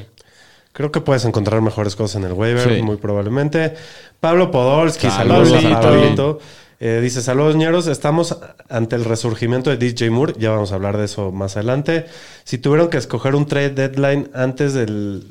Creo 0.72 0.90
que 0.90 1.00
puedes 1.00 1.24
encontrar 1.24 1.61
mejores 1.62 1.94
cosas 1.94 2.16
en 2.16 2.24
el 2.24 2.33
waiver, 2.33 2.76
Sí. 2.76 2.83
muy 2.83 2.96
probablemente. 2.96 3.74
Pablo 4.20 4.50
Podolski, 4.50 5.09
Saludos 5.09 5.52
a 5.64 5.80
Pablito. 5.80 6.40
Eh, 6.80 6.98
dice, 7.00 7.22
saludos 7.22 7.54
ñeros, 7.57 7.87
estamos 7.87 8.37
ante 8.68 8.96
el 8.96 9.04
resurgimiento 9.04 9.70
de 9.70 9.76
DJ 9.76 10.11
Moore, 10.11 10.35
ya 10.38 10.50
vamos 10.50 10.72
a 10.72 10.74
hablar 10.74 10.96
de 10.98 11.04
eso 11.04 11.30
más 11.30 11.57
adelante. 11.57 12.07
Si 12.42 12.59
tuvieron 12.59 12.90
que 12.90 12.98
escoger 12.98 13.37
un 13.37 13.46
trade 13.46 13.70
deadline 13.70 14.28
antes 14.35 14.74
del... 14.74 15.24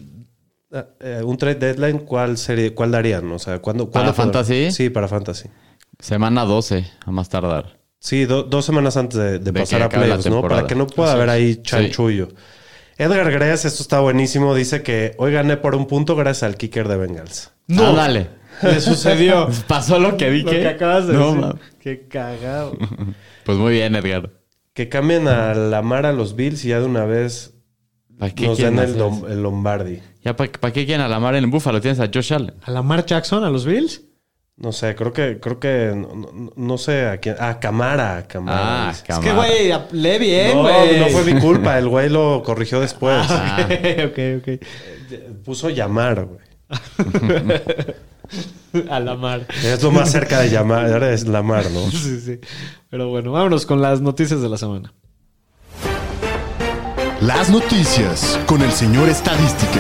eh, 0.72 0.84
eh, 1.02 1.22
un 1.24 1.38
trade 1.38 1.56
deadline, 1.56 2.00
¿cuál 2.00 2.38
sería, 2.38 2.74
cuál 2.74 2.92
darían? 2.92 3.30
O 3.32 3.38
sea, 3.40 3.60
¿cuándo, 3.60 3.92
¿Para 3.92 4.14
cuándo 4.14 4.14
fantasy? 4.14 4.72
Sí, 4.72 4.90
para 4.90 5.08
fantasy. 5.10 5.50
Semana 6.00 6.46
12, 6.46 6.90
a 7.06 7.12
más 7.12 7.28
tardar. 7.30 7.78
Sí, 8.04 8.26
do- 8.26 8.44
dos 8.44 8.66
semanas 8.66 8.98
antes 8.98 9.18
de, 9.18 9.32
de 9.40 9.40
De 9.40 9.54
pasar 9.54 9.82
a 9.82 9.88
playoffs, 9.88 10.30
¿no? 10.30 10.42
Para 10.42 10.68
que 10.68 10.76
no 10.76 10.88
pueda 10.88 11.14
haber 11.14 11.30
ahí 11.30 11.62
chanchullo. 11.62 12.28
Edgar 12.98 13.32
Gress, 13.32 13.64
esto 13.64 13.82
está 13.82 14.02
buenísimo, 14.02 14.54
dice 14.54 14.84
que 14.84 15.14
hoy 15.18 15.32
gané 15.32 15.56
por 15.56 15.74
un 15.74 15.88
punto 15.88 16.16
gracias 16.18 16.44
al 16.44 16.58
kicker 16.58 16.90
de 16.90 16.98
Bengals. 16.98 17.52
No. 17.68 17.94
dale. 17.94 18.28
Le 18.62 18.82
sucedió 18.82 19.48
Pasó 19.68 20.00
lo 20.00 20.18
que 20.18 20.28
lo 20.28 20.34
dije. 20.34 20.62
que 20.62 20.68
acabas 20.68 21.08
de 21.08 21.14
No, 21.14 21.28
decir. 21.28 21.40
ma- 21.42 21.56
Qué 21.80 22.08
cagado. 22.08 22.78
Pues 23.46 23.58
muy 23.58 23.72
bien, 23.74 23.96
Edgar. 23.96 24.32
Que 24.74 24.90
cambien 24.90 25.28
a 25.30 25.54
Lamar 25.54 26.06
a 26.06 26.12
los 26.14 26.36
Bills 26.36 26.64
y 26.66 26.70
ya 26.70 26.80
de 26.80 26.86
una 26.86 27.06
vez 27.06 27.56
¿Para 28.20 28.34
qué 28.36 28.48
nos 28.48 28.58
den 28.58 28.80
el, 28.80 28.98
Lombardi. 29.42 30.02
¿Ya 30.24 30.36
para 30.36 30.50
qué 30.74 30.86
quieren 30.86 31.02
a 31.02 31.08
la 31.10 31.20
mar 31.20 31.36
en 31.36 31.44
el 31.46 31.50
Búfalo? 31.50 31.80
Tienes 31.82 32.00
a 32.00 32.10
Josh 32.14 32.34
Allen. 32.34 32.54
¿A 32.64 32.72
Lamar 32.72 33.06
Jackson, 33.06 33.44
a 33.44 33.50
los 33.50 33.66
Bills? 33.66 34.02
No 34.56 34.72
sé, 34.72 34.94
creo 34.96 35.12
que, 35.12 35.40
creo 35.40 35.60
que, 35.60 35.94
no, 35.96 36.32
no- 36.32 36.54
no 36.56 36.78
sé 36.78 37.08
a 37.08 37.18
quién. 37.18 37.36
Ah, 37.40 37.60
Camara, 37.60 38.26
Camara. 38.28 38.88
Ah. 38.88 38.92
Es 38.92 39.02
Camara. 39.02 39.28
que, 39.28 39.34
güey, 39.36 39.74
lee 39.92 40.20
bien, 40.20 40.56
no, 40.56 40.62
güey. 40.62 41.00
no 41.00 41.08
fue 41.08 41.24
mi 41.24 41.40
culpa, 41.40 41.78
el 41.80 41.90
güey 41.90 42.08
lo 42.10 42.44
corrigió 42.46 42.80
después. 42.80 43.26
Ah. 43.30 43.68
ok, 44.06 44.20
ok. 44.40 44.48
Puso 45.44 45.70
llamar, 45.70 46.26
güey. 46.26 46.44
A 48.90 49.00
Lamar. 49.00 49.46
Es 49.64 49.84
lo 49.84 49.92
más 49.92 50.12
cerca 50.12 50.40
de 50.40 50.50
llamar, 50.50 50.92
ahora 50.92 51.12
es 51.14 51.28
Lamar, 51.28 51.70
¿no? 51.72 51.82
Sí, 51.92 52.20
sí. 52.22 52.40
Pero 52.90 53.10
bueno, 53.10 53.32
vámonos 53.32 53.66
con 53.66 53.82
las 53.82 54.02
noticias 54.02 54.42
de 54.42 54.50
la 54.50 54.58
semana. 54.58 54.94
Las 57.22 57.50
noticias 57.50 58.40
con 58.48 58.62
el 58.62 58.72
señor 58.72 59.10
Estadística. 59.10 59.80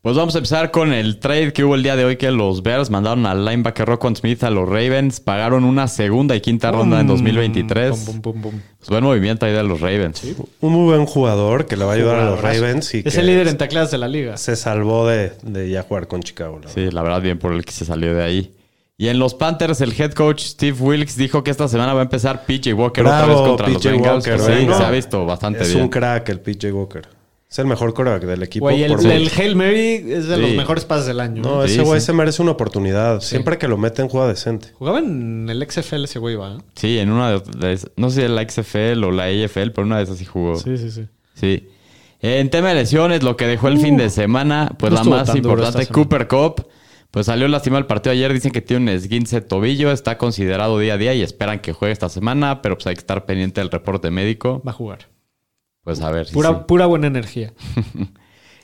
Pues 0.00 0.14
vamos 0.16 0.34
a 0.36 0.38
empezar 0.38 0.70
con 0.70 0.92
el 0.92 1.18
trade 1.18 1.52
que 1.52 1.64
hubo 1.64 1.74
el 1.74 1.82
día 1.82 1.96
de 1.96 2.04
hoy 2.04 2.16
que 2.16 2.30
los 2.30 2.62
Bears 2.62 2.88
mandaron 2.88 3.26
al 3.26 3.44
linebacker 3.44 3.84
Roquan 3.86 4.14
Smith 4.14 4.44
a 4.44 4.48
los 4.50 4.68
Ravens. 4.68 5.18
Pagaron 5.18 5.64
una 5.64 5.88
segunda 5.88 6.36
y 6.36 6.40
quinta 6.40 6.70
ronda 6.70 7.00
en 7.00 7.08
2023. 7.08 7.90
Pum, 7.90 8.04
pum, 8.06 8.20
pum, 8.22 8.42
pum. 8.42 8.60
Pues 8.78 8.88
buen 8.90 9.02
movimiento 9.02 9.44
ahí 9.44 9.52
de 9.52 9.62
los 9.64 9.80
Ravens. 9.80 10.22
Un 10.60 10.72
muy 10.72 10.84
buen 10.84 11.04
jugador 11.04 11.66
que 11.66 11.76
le 11.76 11.84
va 11.84 11.92
a 11.92 11.94
ayudar 11.96 12.20
a 12.20 12.30
los. 12.30 12.40
Ravens 12.40 12.94
y 12.94 13.02
Es 13.04 13.14
que 13.14 13.20
el 13.20 13.26
líder 13.26 13.48
en 13.48 13.58
tacleadas 13.58 13.90
de 13.90 13.98
la 13.98 14.06
liga. 14.06 14.36
se 14.36 14.54
salvó 14.54 15.04
de, 15.08 15.32
de 15.42 15.68
ya 15.68 15.82
jugar 15.82 16.06
con 16.06 16.22
Chicago. 16.22 16.60
la 16.62 16.70
Sí, 16.70 16.90
la 16.92 17.02
verdad, 17.02 17.20
bien 17.20 17.38
por 17.40 17.52
el 17.52 17.64
que 17.64 17.72
se 17.72 17.84
salió 17.84 18.14
de 18.14 18.22
ahí. 18.22 18.54
Y 18.96 19.08
en 19.08 19.18
los 19.18 19.34
Panthers, 19.34 19.80
el 19.80 20.00
head 20.00 20.12
coach 20.12 20.42
Steve 20.42 20.76
Wilkes 20.80 21.16
dijo 21.16 21.42
que 21.42 21.50
esta 21.50 21.66
semana 21.66 21.92
va 21.92 22.00
a 22.00 22.04
empezar 22.04 22.46
PJ 22.46 22.72
Walker 22.72 23.04
otra 23.04 23.26
vez 23.26 23.36
contra 23.36 23.68
los 23.68 23.82
Bengals. 23.82 24.26
Walker, 24.26 24.36
Pues 24.36 24.46
sí, 24.46 24.64
bueno. 24.64 24.78
se 24.78 24.84
ha 24.84 24.90
visto 24.90 25.26
bastante 25.26 25.62
es 25.64 25.70
bien. 25.72 25.82
un 25.82 25.88
crack 25.88 26.28
el 26.28 26.40
PJ 26.40 26.72
Walker. 26.72 27.17
Es 27.50 27.58
el 27.58 27.66
mejor 27.66 27.94
coreback 27.94 28.24
del 28.24 28.42
equipo. 28.42 28.66
Güey, 28.66 28.82
el, 28.82 28.92
por 28.92 29.06
el 29.06 29.30
Hail 29.34 29.56
Mary 29.56 30.04
es 30.06 30.28
de 30.28 30.36
los 30.36 30.50
mejores 30.52 30.84
pases 30.84 31.06
del 31.06 31.20
año. 31.20 31.42
No, 31.42 31.64
¿eh? 31.64 31.68
Sí, 31.68 31.74
ese 31.74 31.82
güey 31.82 32.00
sí. 32.00 32.06
se 32.06 32.12
merece 32.12 32.42
una 32.42 32.50
oportunidad. 32.52 33.20
Siempre 33.20 33.56
que 33.56 33.68
lo 33.68 33.78
meten, 33.78 34.08
juega 34.08 34.28
decente. 34.28 34.68
Jugaba 34.74 34.98
en 34.98 35.48
el 35.48 35.66
XFL 35.66 36.04
ese 36.04 36.18
güey, 36.18 36.36
¿va? 36.36 36.58
Sí, 36.74 36.98
en 36.98 37.10
una 37.10 37.38
de, 37.38 37.80
no 37.96 38.10
sé 38.10 38.22
si 38.22 38.28
la 38.28 38.46
XFL 38.46 39.02
o 39.02 39.10
la 39.10 39.24
AFL, 39.24 39.70
pero 39.70 39.86
una 39.86 39.96
de 39.96 40.04
esas 40.04 40.18
sí 40.18 40.26
jugó. 40.26 40.56
Sí, 40.58 40.76
sí, 40.76 40.90
sí. 40.90 41.06
Sí. 41.34 41.68
En 42.20 42.50
tema 42.50 42.68
de 42.68 42.74
lesiones, 42.74 43.22
lo 43.22 43.36
que 43.36 43.46
dejó 43.46 43.68
el 43.68 43.78
fin 43.78 43.96
de 43.96 44.10
semana, 44.10 44.72
pues 44.78 44.92
no 44.92 45.04
la 45.04 45.04
más 45.04 45.34
importante. 45.34 45.86
Cooper 45.86 46.28
Cup, 46.28 46.66
pues 47.10 47.26
salió 47.26 47.48
lastimado 47.48 47.78
el 47.78 47.86
partido 47.86 48.12
ayer. 48.12 48.30
Dicen 48.34 48.50
que 48.50 48.60
tiene 48.60 48.82
un 48.82 48.88
esguince 48.90 49.40
de 49.40 49.46
tobillo, 49.46 49.90
está 49.90 50.18
considerado 50.18 50.78
día 50.78 50.94
a 50.94 50.98
día 50.98 51.14
y 51.14 51.22
esperan 51.22 51.60
que 51.60 51.72
juegue 51.72 51.92
esta 51.92 52.10
semana, 52.10 52.60
pero 52.60 52.76
pues 52.76 52.88
hay 52.88 52.94
que 52.94 53.00
estar 53.00 53.24
pendiente 53.24 53.62
del 53.62 53.70
reporte 53.70 54.10
médico. 54.10 54.60
Va 54.66 54.72
a 54.72 54.74
jugar. 54.74 55.08
Pues 55.88 56.02
a 56.02 56.10
ver 56.10 56.26
si 56.26 56.34
Pura, 56.34 56.50
sí. 56.50 56.56
pura 56.68 56.84
buena 56.84 57.06
energía. 57.06 57.52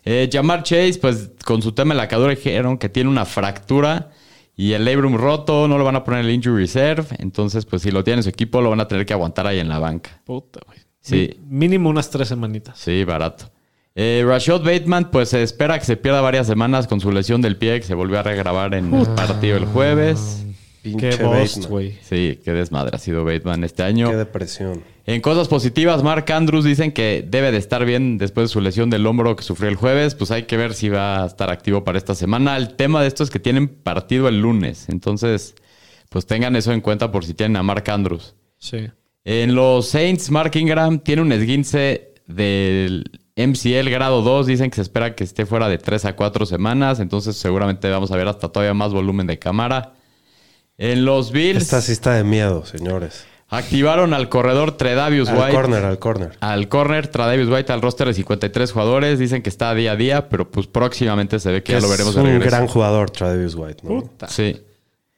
Eh, 0.06 0.28
Jamar 0.30 0.62
Chase, 0.62 0.98
pues 1.00 1.30
con 1.46 1.62
su 1.62 1.72
tema 1.72 1.94
de 1.94 1.96
la 1.96 2.08
cadura 2.08 2.34
dijeron 2.34 2.76
que 2.76 2.90
tiene 2.90 3.08
una 3.08 3.24
fractura 3.24 4.10
y 4.54 4.72
el 4.74 4.84
labrum 4.84 5.16
roto, 5.16 5.66
no 5.66 5.78
lo 5.78 5.84
van 5.84 5.96
a 5.96 6.04
poner 6.04 6.20
en 6.20 6.26
el 6.26 6.32
injury 6.34 6.60
reserve. 6.60 7.06
Entonces, 7.20 7.64
pues 7.64 7.80
si 7.80 7.90
lo 7.90 8.04
tiene 8.04 8.18
en 8.18 8.22
su 8.24 8.28
equipo, 8.28 8.60
lo 8.60 8.68
van 8.68 8.80
a 8.80 8.86
tener 8.86 9.06
que 9.06 9.14
aguantar 9.14 9.46
ahí 9.46 9.60
en 9.60 9.70
la 9.70 9.78
banca. 9.78 10.20
Puta, 10.24 10.60
güey. 10.66 10.78
Sí. 11.00 11.40
Mínimo 11.48 11.88
unas 11.88 12.10
tres 12.10 12.28
semanitas. 12.28 12.78
Sí, 12.78 13.02
barato. 13.04 13.50
Eh, 13.94 14.22
Rashad 14.26 14.60
Bateman, 14.60 15.10
pues 15.10 15.30
se 15.30 15.42
espera 15.42 15.78
que 15.78 15.86
se 15.86 15.96
pierda 15.96 16.20
varias 16.20 16.46
semanas 16.46 16.86
con 16.86 17.00
su 17.00 17.10
lesión 17.10 17.40
del 17.40 17.56
pie, 17.56 17.80
que 17.80 17.86
se 17.86 17.94
volvió 17.94 18.18
a 18.18 18.22
regrabar 18.24 18.74
en 18.74 18.92
el 18.92 19.06
partido 19.14 19.56
el 19.56 19.64
jueves. 19.64 20.44
Pinche 20.82 21.16
Qué 21.16 21.24
boss, 21.24 21.66
güey. 21.66 21.96
Sí, 22.02 22.40
qué 22.44 22.52
desmadre 22.52 22.94
ha 22.94 22.98
sido 22.98 23.24
Bateman 23.24 23.64
este 23.64 23.82
año. 23.82 24.10
Qué 24.10 24.16
depresión. 24.16 24.82
En 25.06 25.20
cosas 25.20 25.48
positivas, 25.48 26.02
Mark 26.02 26.24
Andrews 26.32 26.64
dicen 26.64 26.90
que 26.90 27.26
debe 27.28 27.52
de 27.52 27.58
estar 27.58 27.84
bien 27.84 28.16
después 28.16 28.48
de 28.48 28.52
su 28.52 28.60
lesión 28.62 28.88
del 28.88 29.06
hombro 29.06 29.36
que 29.36 29.42
sufrió 29.42 29.68
el 29.68 29.76
jueves. 29.76 30.14
Pues 30.14 30.30
hay 30.30 30.44
que 30.44 30.56
ver 30.56 30.72
si 30.72 30.88
va 30.88 31.22
a 31.22 31.26
estar 31.26 31.50
activo 31.50 31.84
para 31.84 31.98
esta 31.98 32.14
semana. 32.14 32.56
El 32.56 32.74
tema 32.74 33.02
de 33.02 33.08
esto 33.08 33.22
es 33.22 33.30
que 33.30 33.38
tienen 33.38 33.68
partido 33.68 34.28
el 34.28 34.40
lunes. 34.40 34.88
Entonces, 34.88 35.56
pues 36.08 36.24
tengan 36.26 36.56
eso 36.56 36.72
en 36.72 36.80
cuenta 36.80 37.12
por 37.12 37.24
si 37.26 37.34
tienen 37.34 37.56
a 37.56 37.62
Mark 37.62 37.84
Andrews. 37.90 38.34
Sí. 38.58 38.88
En 39.24 39.54
los 39.54 39.88
Saints, 39.88 40.30
Mark 40.30 40.52
Ingram 40.56 40.98
tiene 40.98 41.20
un 41.20 41.32
esguince 41.32 42.14
del 42.26 43.04
MCL 43.36 43.90
grado 43.90 44.22
2. 44.22 44.46
Dicen 44.46 44.70
que 44.70 44.76
se 44.76 44.82
espera 44.82 45.14
que 45.14 45.24
esté 45.24 45.44
fuera 45.44 45.68
de 45.68 45.76
3 45.76 46.06
a 46.06 46.16
4 46.16 46.46
semanas. 46.46 46.98
Entonces, 46.98 47.36
seguramente 47.36 47.90
vamos 47.90 48.10
a 48.10 48.16
ver 48.16 48.28
hasta 48.28 48.48
todavía 48.48 48.72
más 48.72 48.94
volumen 48.94 49.26
de 49.26 49.38
cámara. 49.38 49.92
En 50.78 51.04
los 51.04 51.30
Bills, 51.30 51.62
Esta 51.62 51.82
sí 51.82 51.92
está 51.92 52.14
de 52.14 52.24
miedo, 52.24 52.64
señores. 52.64 53.26
Activaron 53.54 54.14
al 54.14 54.28
corredor 54.28 54.76
Tredavious 54.76 55.28
Al 55.28 55.38
White. 55.38 55.52
corner, 55.52 55.84
al 55.84 55.98
corner. 55.98 56.32
Al 56.40 56.68
corner, 56.68 57.08
Tredavious 57.08 57.48
White 57.48 57.72
al 57.72 57.82
roster 57.82 58.06
de 58.08 58.14
53 58.14 58.72
jugadores. 58.72 59.18
Dicen 59.18 59.42
que 59.42 59.48
está 59.50 59.74
día 59.74 59.92
a 59.92 59.96
día, 59.96 60.28
pero 60.28 60.50
pues 60.50 60.66
próximamente 60.66 61.38
se 61.40 61.50
ve 61.50 61.62
que 61.62 61.72
ya 61.72 61.80
lo 61.80 61.88
veremos 61.88 62.12
es 62.14 62.20
un 62.20 62.26
regreso. 62.26 62.50
gran 62.50 62.66
jugador, 62.66 63.10
Travis 63.10 63.54
White, 63.54 63.82
¿no? 63.82 64.00
Puta. 64.00 64.28
Sí, 64.28 64.60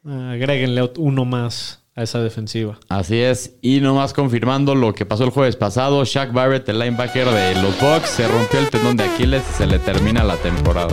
Agréguenle 0.09 0.89
uno 0.99 1.25
más 1.25 1.81
a 1.97 2.03
esa 2.03 2.21
defensiva. 2.21 2.79
así 2.89 3.19
es. 3.19 3.55
Y 3.63 3.81
nomás 3.81 4.13
confirmando 4.13 4.75
lo 4.75 4.93
que 4.95 5.05
pasó 5.07 5.25
el 5.25 5.31
jueves 5.31 5.57
pasado, 5.57 6.05
Shaq 6.05 6.33
Barrett, 6.33 6.69
el 6.69 6.79
linebacker 6.79 7.27
de 7.29 7.55
los 7.63 7.81
Bucks, 7.81 8.11
se 8.11 8.29
rompió 8.29 8.61
el 8.61 8.69
tendón 8.71 8.97
de 8.97 9.05
Aquiles 9.05 9.43
y 9.51 9.53
se 9.55 9.67
le 9.67 9.79
termina 9.81 10.23
la 10.23 10.37
temporada. 10.37 10.89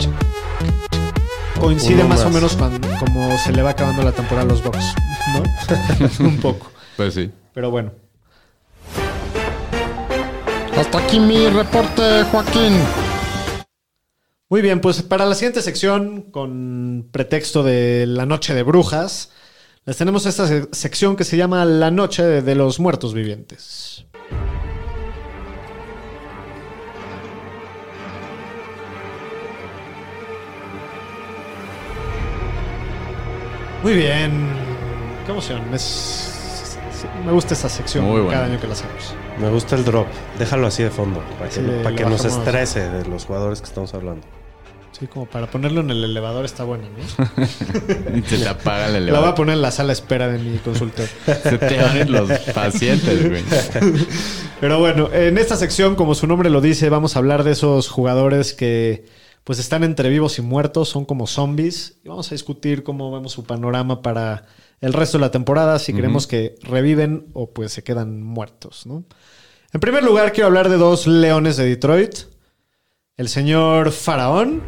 Coincide 1.60 2.04
más, 2.04 2.24
o 2.24 2.30
menos 2.30 2.56
cuando 2.56 2.88
como 2.98 3.38
se 3.38 3.52
le 3.52 3.62
va 3.62 3.70
acabando 3.70 4.02
la 4.02 4.12
temporada 4.12 4.46
a 4.46 4.48
los 4.50 4.62
Bucks, 4.62 4.94
¿no? 6.18 6.24
Un 6.26 6.36
poco. 6.38 6.70
Pues 6.96 7.14
sí. 7.14 7.30
Pero 7.52 7.70
bueno. 7.70 7.92
Hasta 10.76 10.98
aquí 10.98 11.20
mi 11.20 11.48
reporte, 11.48 12.24
Joaquín. 12.30 12.72
Muy 14.48 14.60
bien, 14.60 14.80
pues 14.80 15.02
para 15.02 15.24
la 15.24 15.34
siguiente 15.34 15.62
sección, 15.62 16.22
con 16.30 17.08
pretexto 17.10 17.62
de 17.62 18.06
la 18.06 18.26
noche 18.26 18.54
de 18.54 18.62
brujas, 18.62 19.30
les 19.84 19.96
tenemos 19.96 20.26
esta 20.26 20.46
se- 20.46 20.68
sección 20.72 21.16
que 21.16 21.24
se 21.24 21.36
llama 21.36 21.64
La 21.64 21.90
noche 21.90 22.22
de, 22.22 22.54
los 22.54 22.78
muertos 22.78 23.14
vivientes. 23.14 24.04
Muy 33.82 33.94
bien. 33.94 34.48
Qué 35.26 35.32
emoción. 35.32 35.62
Es- 35.74 36.33
me 37.24 37.32
gusta 37.32 37.54
esta 37.54 37.68
sección 37.68 38.04
Muy 38.04 38.28
cada 38.30 38.46
año 38.46 38.60
que 38.60 38.66
la 38.66 38.72
hacemos. 38.74 39.14
Me 39.40 39.48
gusta 39.50 39.76
el 39.76 39.84
drop. 39.84 40.06
Déjalo 40.38 40.66
así 40.66 40.82
de 40.82 40.90
fondo. 40.90 41.20
Para 41.38 41.48
que, 41.50 41.56
Sí, 41.56 41.60
para 41.82 41.90
le 41.90 41.96
que 41.96 42.04
nos 42.04 42.24
estrese 42.24 42.88
de 42.88 43.04
los 43.06 43.24
jugadores 43.26 43.60
que 43.60 43.66
estamos 43.66 43.92
hablando. 43.94 44.26
Sí, 44.98 45.08
como 45.08 45.26
para 45.26 45.48
ponerlo 45.48 45.80
en 45.80 45.90
el 45.90 46.04
elevador 46.04 46.44
está 46.44 46.62
bueno, 46.62 46.84
¿no? 46.88 47.46
Se 48.28 48.36
te 48.38 48.48
apaga 48.48 48.86
el 48.86 48.92
La 48.92 48.98
voy 48.98 48.98
a 48.98 48.98
elevador. 48.98 49.34
poner 49.34 49.54
en 49.56 49.62
la 49.62 49.72
sala 49.72 49.88
de 49.88 49.94
espera 49.94 50.28
de 50.28 50.38
mi 50.38 50.56
consultorio. 50.58 51.10
Se 51.42 51.58
te 51.58 51.80
abren 51.80 52.12
los 52.12 52.30
pacientes, 52.54 53.28
güey. 53.28 53.42
Pero 54.60 54.78
bueno, 54.78 55.10
en 55.12 55.36
esta 55.38 55.56
sección, 55.56 55.96
como 55.96 56.14
su 56.14 56.28
nombre 56.28 56.48
lo 56.48 56.60
dice, 56.60 56.88
vamos 56.90 57.16
a 57.16 57.18
hablar 57.18 57.42
de 57.42 57.52
esos 57.52 57.88
jugadores 57.88 58.54
que 58.54 59.04
pues 59.44 59.58
están 59.58 59.84
entre 59.84 60.08
vivos 60.08 60.38
y 60.38 60.42
muertos, 60.42 60.88
son 60.88 61.04
como 61.04 61.26
zombies. 61.26 61.98
Y 62.02 62.08
vamos 62.08 62.32
a 62.32 62.34
discutir 62.34 62.82
cómo 62.82 63.12
vemos 63.12 63.32
su 63.32 63.44
panorama 63.44 64.00
para 64.00 64.46
el 64.80 64.94
resto 64.94 65.18
de 65.18 65.22
la 65.22 65.30
temporada, 65.30 65.78
si 65.78 65.92
creemos 65.92 66.26
que 66.26 66.56
reviven 66.62 67.26
o 67.34 67.50
pues 67.50 67.72
se 67.72 67.84
quedan 67.84 68.22
muertos, 68.22 68.86
¿no? 68.86 69.04
En 69.72 69.80
primer 69.80 70.02
lugar, 70.02 70.32
quiero 70.32 70.46
hablar 70.46 70.68
de 70.68 70.76
dos 70.76 71.06
leones 71.06 71.56
de 71.56 71.66
Detroit. 71.66 72.14
El 73.16 73.28
señor 73.28 73.92
Faraón. 73.92 74.62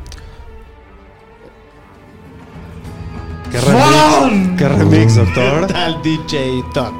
¿Qué 3.50 3.60
remix? 3.60 4.58
¿Qué 4.58 4.68
remix, 4.68 5.14
doctor? 5.16 5.66
Tal 5.68 6.02
DJ 6.02 6.64
Talk. 6.74 6.94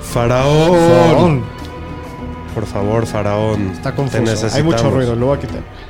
Faraón. 0.00 0.72
Faraón. 0.72 1.44
Por 2.54 2.66
favor, 2.66 3.06
Faraón. 3.06 3.70
Está 3.72 3.90
Te 3.90 3.96
confuso. 3.96 4.48
Hay 4.52 4.62
mucho 4.62 4.90
ruido, 4.90 5.14
lo 5.14 5.26
voy 5.26 5.38
a 5.38 5.40
quitar. 5.40 5.89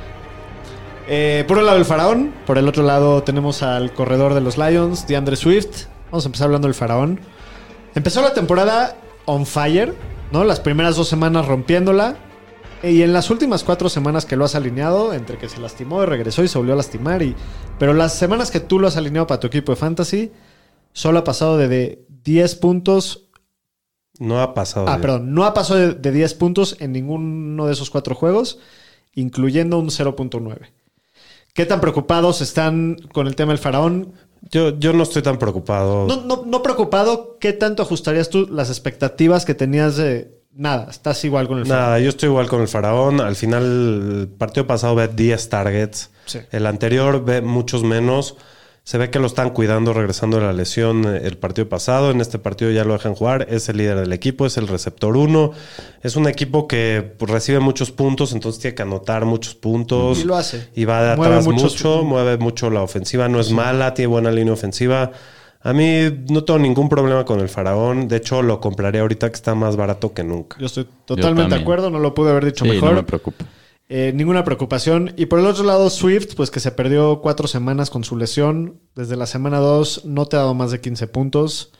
Eh, 1.07 1.43
por 1.47 1.57
un 1.57 1.65
lado 1.65 1.77
el 1.77 1.85
faraón, 1.85 2.33
por 2.45 2.57
el 2.57 2.67
otro 2.67 2.83
lado 2.83 3.23
tenemos 3.23 3.63
al 3.63 3.93
corredor 3.93 4.33
de 4.33 4.41
los 4.41 4.57
Lions, 4.57 5.07
DeAndre 5.07 5.35
Swift. 5.35 5.87
Vamos 6.05 6.25
a 6.25 6.27
empezar 6.27 6.45
hablando 6.45 6.67
del 6.67 6.75
faraón. 6.75 7.19
Empezó 7.95 8.21
la 8.21 8.33
temporada 8.33 8.95
on 9.25 9.45
fire, 9.45 9.93
¿no? 10.31 10.43
Las 10.43 10.59
primeras 10.59 10.95
dos 10.95 11.07
semanas 11.07 11.45
rompiéndola. 11.47 12.17
Y 12.83 13.03
en 13.03 13.13
las 13.13 13.29
últimas 13.29 13.63
cuatro 13.63 13.89
semanas 13.89 14.25
que 14.25 14.35
lo 14.35 14.45
has 14.45 14.55
alineado, 14.55 15.13
entre 15.13 15.37
que 15.37 15.47
se 15.47 15.59
lastimó 15.59 16.01
y 16.01 16.07
regresó 16.07 16.43
y 16.43 16.47
se 16.47 16.57
volvió 16.57 16.73
a 16.73 16.77
lastimar. 16.77 17.21
Y... 17.21 17.35
Pero 17.77 17.93
las 17.93 18.15
semanas 18.15 18.49
que 18.49 18.59
tú 18.59 18.79
lo 18.79 18.87
has 18.87 18.97
alineado 18.97 19.27
para 19.27 19.39
tu 19.39 19.47
equipo 19.47 19.71
de 19.71 19.75
fantasy, 19.75 20.31
solo 20.93 21.19
ha 21.19 21.23
pasado 21.23 21.57
de, 21.57 21.67
de 21.67 22.05
10 22.23 22.55
puntos 22.55 23.27
No 24.19 24.41
ha 24.41 24.53
pasado. 24.53 24.87
Ah, 24.89 24.99
perdón, 24.99 25.33
no 25.33 25.45
ha 25.45 25.53
pasado 25.53 25.79
de, 25.79 25.93
de 25.93 26.11
10 26.11 26.33
puntos 26.35 26.75
en 26.79 26.91
ninguno 26.91 27.67
de 27.67 27.73
esos 27.73 27.89
cuatro 27.89 28.15
juegos, 28.15 28.59
incluyendo 29.13 29.77
un 29.77 29.89
0.9. 29.89 30.71
¿Qué 31.53 31.65
tan 31.65 31.81
preocupados 31.81 32.41
están 32.41 32.97
con 33.13 33.27
el 33.27 33.35
tema 33.35 33.51
del 33.51 33.59
faraón? 33.59 34.13
Yo, 34.49 34.77
yo 34.79 34.93
no 34.93 35.03
estoy 35.03 35.21
tan 35.21 35.37
preocupado. 35.37 36.07
No, 36.07 36.21
no, 36.23 36.43
no 36.45 36.63
preocupado, 36.63 37.37
¿qué 37.39 37.53
tanto 37.53 37.83
ajustarías 37.83 38.29
tú 38.29 38.47
las 38.49 38.69
expectativas 38.69 39.45
que 39.45 39.53
tenías 39.53 39.97
de 39.97 40.41
nada? 40.53 40.87
Estás 40.89 41.23
igual 41.25 41.47
con 41.47 41.59
el 41.59 41.65
faraón. 41.65 41.85
Nada, 41.85 41.99
yo 41.99 42.09
estoy 42.09 42.29
igual 42.29 42.47
con 42.47 42.61
el 42.61 42.67
Faraón. 42.67 43.21
Al 43.21 43.35
final, 43.35 43.63
el 43.63 44.27
partido 44.27 44.65
pasado 44.65 44.95
ve 44.95 45.07
10 45.07 45.49
targets. 45.49 46.09
Sí. 46.25 46.39
El 46.51 46.65
anterior 46.65 47.23
ve 47.23 47.41
muchos 47.41 47.83
menos. 47.83 48.37
Se 48.83 48.97
ve 48.97 49.11
que 49.11 49.19
lo 49.19 49.27
están 49.27 49.51
cuidando 49.51 49.93
regresando 49.93 50.37
de 50.37 50.43
la 50.43 50.53
lesión 50.53 51.05
eh, 51.05 51.21
el 51.25 51.37
partido 51.37 51.69
pasado. 51.69 52.09
En 52.09 52.19
este 52.19 52.39
partido 52.39 52.71
ya 52.71 52.83
lo 52.83 52.93
dejan 52.93 53.13
jugar. 53.13 53.45
Es 53.49 53.69
el 53.69 53.77
líder 53.77 53.99
del 53.99 54.11
equipo, 54.11 54.45
es 54.47 54.57
el 54.57 54.67
receptor 54.67 55.15
uno. 55.15 55.51
Es 56.01 56.15
un 56.15 56.27
equipo 56.27 56.67
que 56.67 57.13
pues, 57.17 57.31
recibe 57.31 57.59
muchos 57.59 57.91
puntos, 57.91 58.33
entonces 58.33 58.59
tiene 58.59 58.73
que 58.75 58.81
anotar 58.81 59.25
muchos 59.25 59.53
puntos. 59.55 60.19
Y 60.19 60.23
lo 60.23 60.35
hace. 60.35 60.67
Y 60.75 60.85
va 60.85 61.03
de 61.03 61.15
Mueve 61.15 61.35
atrás 61.35 61.45
muchos- 61.45 61.73
mucho, 61.73 62.03
mueve 62.03 62.37
mucho 62.37 62.69
la 62.71 62.81
ofensiva. 62.81 63.29
No 63.29 63.39
es 63.39 63.51
mala, 63.51 63.93
tiene 63.93 64.07
buena 64.07 64.31
línea 64.31 64.53
ofensiva. 64.53 65.11
A 65.63 65.73
mí 65.73 66.23
no 66.29 66.43
tengo 66.43 66.57
ningún 66.57 66.89
problema 66.89 67.23
con 67.23 67.39
el 67.39 67.49
Faraón. 67.49 68.07
De 68.07 68.17
hecho, 68.17 68.41
lo 68.41 68.59
compraré 68.59 68.97
ahorita 68.99 69.29
que 69.29 69.35
está 69.35 69.53
más 69.53 69.75
barato 69.75 70.11
que 70.11 70.23
nunca. 70.23 70.57
Yo 70.59 70.65
estoy 70.65 70.87
totalmente 71.05 71.53
de 71.53 71.61
acuerdo, 71.61 71.91
no 71.91 71.99
lo 71.99 72.15
pude 72.15 72.31
haber 72.31 72.45
dicho 72.45 72.65
Sí, 72.65 72.71
mejor. 72.71 72.89
no 72.89 72.95
me 72.95 73.03
preocupa. 73.03 73.45
Eh, 73.93 74.13
ninguna 74.15 74.45
preocupación. 74.45 75.13
Y 75.17 75.25
por 75.25 75.39
el 75.39 75.45
otro 75.45 75.65
lado, 75.65 75.89
Swift, 75.89 76.35
pues 76.37 76.49
que 76.49 76.61
se 76.61 76.71
perdió 76.71 77.19
cuatro 77.19 77.45
semanas 77.45 77.89
con 77.89 78.05
su 78.05 78.15
lesión. 78.15 78.79
Desde 78.95 79.17
la 79.17 79.25
semana 79.25 79.59
2 79.59 80.05
no 80.05 80.27
te 80.27 80.37
ha 80.37 80.39
dado 80.39 80.53
más 80.53 80.71
de 80.71 80.79
15 80.79 81.07
puntos. 81.07 81.73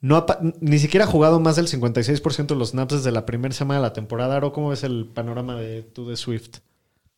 No 0.00 0.26
ni 0.60 0.80
siquiera 0.80 1.04
ha 1.04 1.08
jugado 1.08 1.38
más 1.38 1.54
del 1.54 1.68
56% 1.68 2.46
de 2.46 2.56
los 2.56 2.70
snaps 2.70 2.94
desde 2.94 3.12
la 3.12 3.26
primera 3.26 3.54
semana 3.54 3.78
de 3.78 3.86
la 3.86 3.92
temporada. 3.92 4.38
Aro, 4.38 4.52
¿cómo 4.52 4.70
ves 4.70 4.82
el 4.82 5.06
panorama 5.06 5.54
de 5.54 5.84
tú 5.84 6.08
de 6.08 6.16
Swift? 6.16 6.58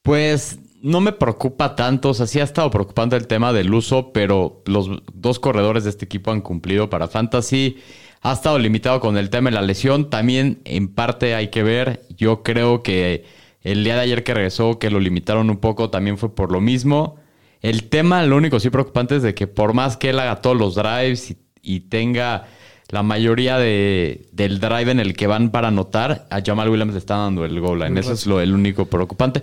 Pues 0.03 0.59
no 0.83 1.01
me 1.01 1.13
preocupa 1.13 1.75
tanto, 1.75 2.11
o 2.11 2.15
sea, 2.15 2.27
sí 2.27 2.39
ha 2.39 2.45
estado 2.45 2.71
preocupando 2.71 3.17
el 3.17 3.27
tema 3.27 3.55
del 3.55 3.73
uso, 3.73 4.13
pero 4.13 4.63
los 4.67 4.91
dos 5.15 5.39
corredores 5.39 5.85
de 5.85 5.91
este 5.91 6.05
equipo 6.05 6.31
han 6.31 6.43
cumplido 6.43 6.91
para 6.91 7.09
Fantasy. 7.09 7.79
Ha 8.21 8.35
estado 8.35 8.59
limitado 8.59 9.01
con 9.01 9.17
el 9.17 9.31
tema 9.31 9.49
de 9.49 9.55
la 9.55 9.63
lesión. 9.63 10.11
También 10.11 10.61
en 10.67 10.89
parte 10.89 11.35
hay 11.35 11.49
que 11.49 11.63
ver, 11.63 12.03
yo 12.15 12.43
creo 12.43 12.83
que 12.83 13.25
el 13.65 13.83
día 13.83 13.97
de 13.97 14.03
ayer 14.03 14.23
que 14.23 14.35
regresó, 14.35 14.79
que 14.79 14.91
lo 14.91 15.01
limitaron 15.01 15.51
un 15.51 15.57
poco, 15.57 15.91
también 15.91 16.19
fue 16.19 16.35
por 16.35 16.53
lo 16.53 16.61
mismo. 16.61 17.17
El 17.61 17.89
tema, 17.89 18.23
lo 18.25 18.37
único 18.37 18.61
sí 18.61 18.71
preocupante 18.71 19.17
es 19.17 19.23
de 19.23 19.35
que 19.35 19.47
por 19.47 19.73
más 19.73 19.97
que 19.97 20.11
él 20.11 20.21
haga 20.21 20.41
todos 20.43 20.57
los 20.57 20.75
drives 20.75 21.31
y, 21.31 21.39
y 21.63 21.81
tenga 21.81 22.47
la 22.91 23.03
mayoría 23.03 23.59
de, 23.59 24.29
del 24.33 24.61
drive 24.61 24.91
en 24.91 25.01
el 25.01 25.17
que 25.17 25.27
van 25.27 25.51
para 25.51 25.69
anotar, 25.69 26.27
a 26.31 26.43
Jamal 26.45 26.69
Williams 26.69 26.93
le 26.93 26.99
está 26.99 27.17
dando 27.17 27.45
el 27.45 27.59
goal 27.61 27.81
line. 27.81 27.99
Eso 27.99 28.13
es 28.13 28.27
lo, 28.27 28.41
el 28.41 28.53
único 28.53 28.87
preocupante. 28.87 29.43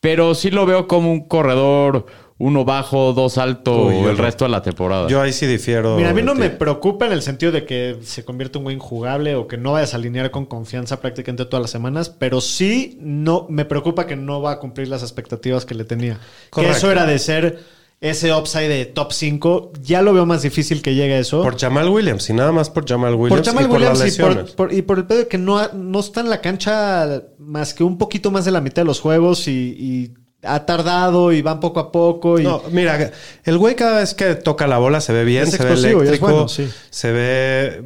Pero 0.00 0.34
sí 0.34 0.50
lo 0.50 0.66
veo 0.66 0.86
como 0.86 1.10
un 1.10 1.26
corredor, 1.26 2.06
uno 2.44 2.64
bajo, 2.64 3.12
dos 3.12 3.38
alto, 3.38 3.86
Uy, 3.86 3.96
el 3.98 4.16
no. 4.16 4.22
resto 4.22 4.44
de 4.44 4.50
la 4.50 4.62
temporada. 4.62 5.08
Yo 5.08 5.20
ahí 5.22 5.32
sí 5.32 5.46
difiero. 5.46 5.96
Mira, 5.96 6.10
a 6.10 6.12
mí 6.12 6.22
no 6.22 6.34
me 6.34 6.50
preocupa 6.50 7.06
en 7.06 7.12
el 7.12 7.22
sentido 7.22 7.52
de 7.52 7.64
que 7.64 7.98
se 8.02 8.24
convierta 8.24 8.58
en 8.58 8.60
un 8.60 8.64
güey 8.64 8.76
injugable 8.76 9.36
o 9.36 9.46
que 9.46 9.56
no 9.56 9.72
vayas 9.72 9.94
a 9.94 9.96
alinear 9.98 10.30
con 10.32 10.46
confianza 10.46 11.00
prácticamente 11.00 11.44
todas 11.44 11.62
las 11.62 11.70
semanas, 11.70 12.10
pero 12.10 12.40
sí 12.40 12.98
no 13.00 13.46
me 13.48 13.64
preocupa 13.64 14.06
que 14.06 14.16
no 14.16 14.42
va 14.42 14.52
a 14.52 14.58
cumplir 14.58 14.88
las 14.88 15.02
expectativas 15.02 15.64
que 15.64 15.74
le 15.74 15.84
tenía. 15.84 16.18
Correcto. 16.50 16.72
Que 16.72 16.78
eso 16.78 16.90
era 16.90 17.06
de 17.06 17.18
ser 17.20 17.60
ese 18.00 18.34
upside 18.34 18.68
de 18.68 18.86
top 18.86 19.12
5. 19.12 19.72
Ya 19.80 20.02
lo 20.02 20.12
veo 20.12 20.26
más 20.26 20.42
difícil 20.42 20.82
que 20.82 20.96
llegue 20.96 21.14
a 21.14 21.18
eso. 21.20 21.44
Por 21.44 21.56
Jamal 21.56 21.88
Williams 21.88 22.28
y 22.28 22.32
nada 22.32 22.50
más 22.50 22.68
por 22.70 22.84
Jamal 22.88 23.14
Williams. 23.14 23.40
por 23.42 23.46
Jamal 23.46 23.64
y 23.64 23.68
por 23.68 23.76
Williams 23.76 23.98
las 24.00 24.18
y 24.18 24.20
por, 24.20 24.54
por- 24.56 24.72
y 24.74 24.82
por 24.82 24.98
el 24.98 25.06
pedo 25.06 25.18
de 25.20 25.28
que 25.28 25.38
no, 25.38 25.58
ha- 25.60 25.70
no 25.72 26.00
está 26.00 26.20
en 26.20 26.28
la 26.28 26.40
cancha 26.40 27.22
más 27.38 27.72
que 27.72 27.84
un 27.84 27.98
poquito 27.98 28.32
más 28.32 28.44
de 28.44 28.50
la 28.50 28.60
mitad 28.60 28.82
de 28.82 28.86
los 28.86 28.98
juegos 29.00 29.46
y, 29.46 29.52
y 29.78 30.14
ha 30.42 30.66
tardado 30.66 31.32
y 31.32 31.42
van 31.42 31.60
poco 31.60 31.80
a 31.80 31.92
poco. 31.92 32.38
Y, 32.38 32.42
No, 32.44 32.62
mira, 32.70 33.10
el 33.44 33.58
güey 33.58 33.76
cada 33.76 34.00
vez 34.00 34.14
que 34.14 34.34
toca 34.34 34.66
la 34.66 34.78
bola 34.78 35.00
se 35.00 35.12
ve 35.12 35.24
bien, 35.24 35.44
Es 35.44 35.50
se 35.52 35.64
ve 35.64 35.72
eléctrico, 35.72 36.26
bueno, 36.26 36.48
sí. 36.48 36.68
se 36.90 37.12
ve 37.12 37.84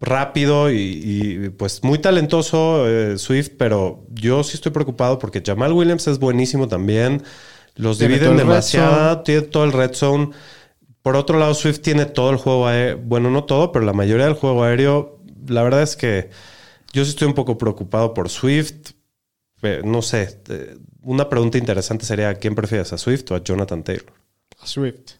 rápido 0.00 0.70
y, 0.70 0.76
y, 0.76 1.48
pues 1.50 1.82
muy 1.82 1.98
talentoso 1.98 2.88
eh, 2.88 3.18
Swift, 3.18 3.50
pero 3.58 4.04
yo 4.12 4.44
sí 4.44 4.54
estoy 4.54 4.72
preocupado 4.72 5.18
porque 5.18 5.42
Jamal 5.44 5.72
Williams 5.72 6.06
es 6.06 6.18
buenísimo 6.18 6.68
también. 6.68 7.22
Los 7.74 7.98
Tiene 7.98 8.14
dividen 8.14 8.36
demasiado, 8.36 9.20
tiene 9.22 9.42
todo 9.42 9.64
el 9.64 9.72
red 9.72 9.92
zone. 9.94 10.30
Por 11.02 11.14
otro 11.16 11.38
lado, 11.38 11.54
Swift 11.54 11.80
tiene 11.80 12.06
todo 12.06 12.30
el 12.30 12.36
juego 12.36 12.66
aéreo. 12.66 12.98
Bueno, 12.98 13.30
no 13.30 13.44
todo, 13.44 13.70
pero 13.72 13.84
la 13.84 13.92
mayoría 13.92 14.24
del 14.26 14.34
juego 14.34 14.64
aéreo. 14.64 15.20
La 15.46 15.62
verdad 15.62 15.82
es 15.82 15.94
que 15.96 16.30
yo 16.92 17.04
sí 17.04 17.10
estoy 17.10 17.28
un 17.28 17.34
poco 17.34 17.56
preocupado 17.56 18.14
por 18.14 18.28
Swift. 18.28 18.92
Pe- 19.60 19.82
No 19.84 20.02
sé. 20.02 20.40
Una 21.02 21.28
pregunta 21.28 21.58
interesante 21.58 22.04
sería: 22.04 22.34
¿quién 22.34 22.54
prefieres, 22.54 22.92
a 22.92 22.98
Swift 22.98 23.30
o 23.30 23.34
a 23.34 23.42
Jonathan 23.42 23.82
Taylor? 23.84 24.12
Swift. 24.64 25.12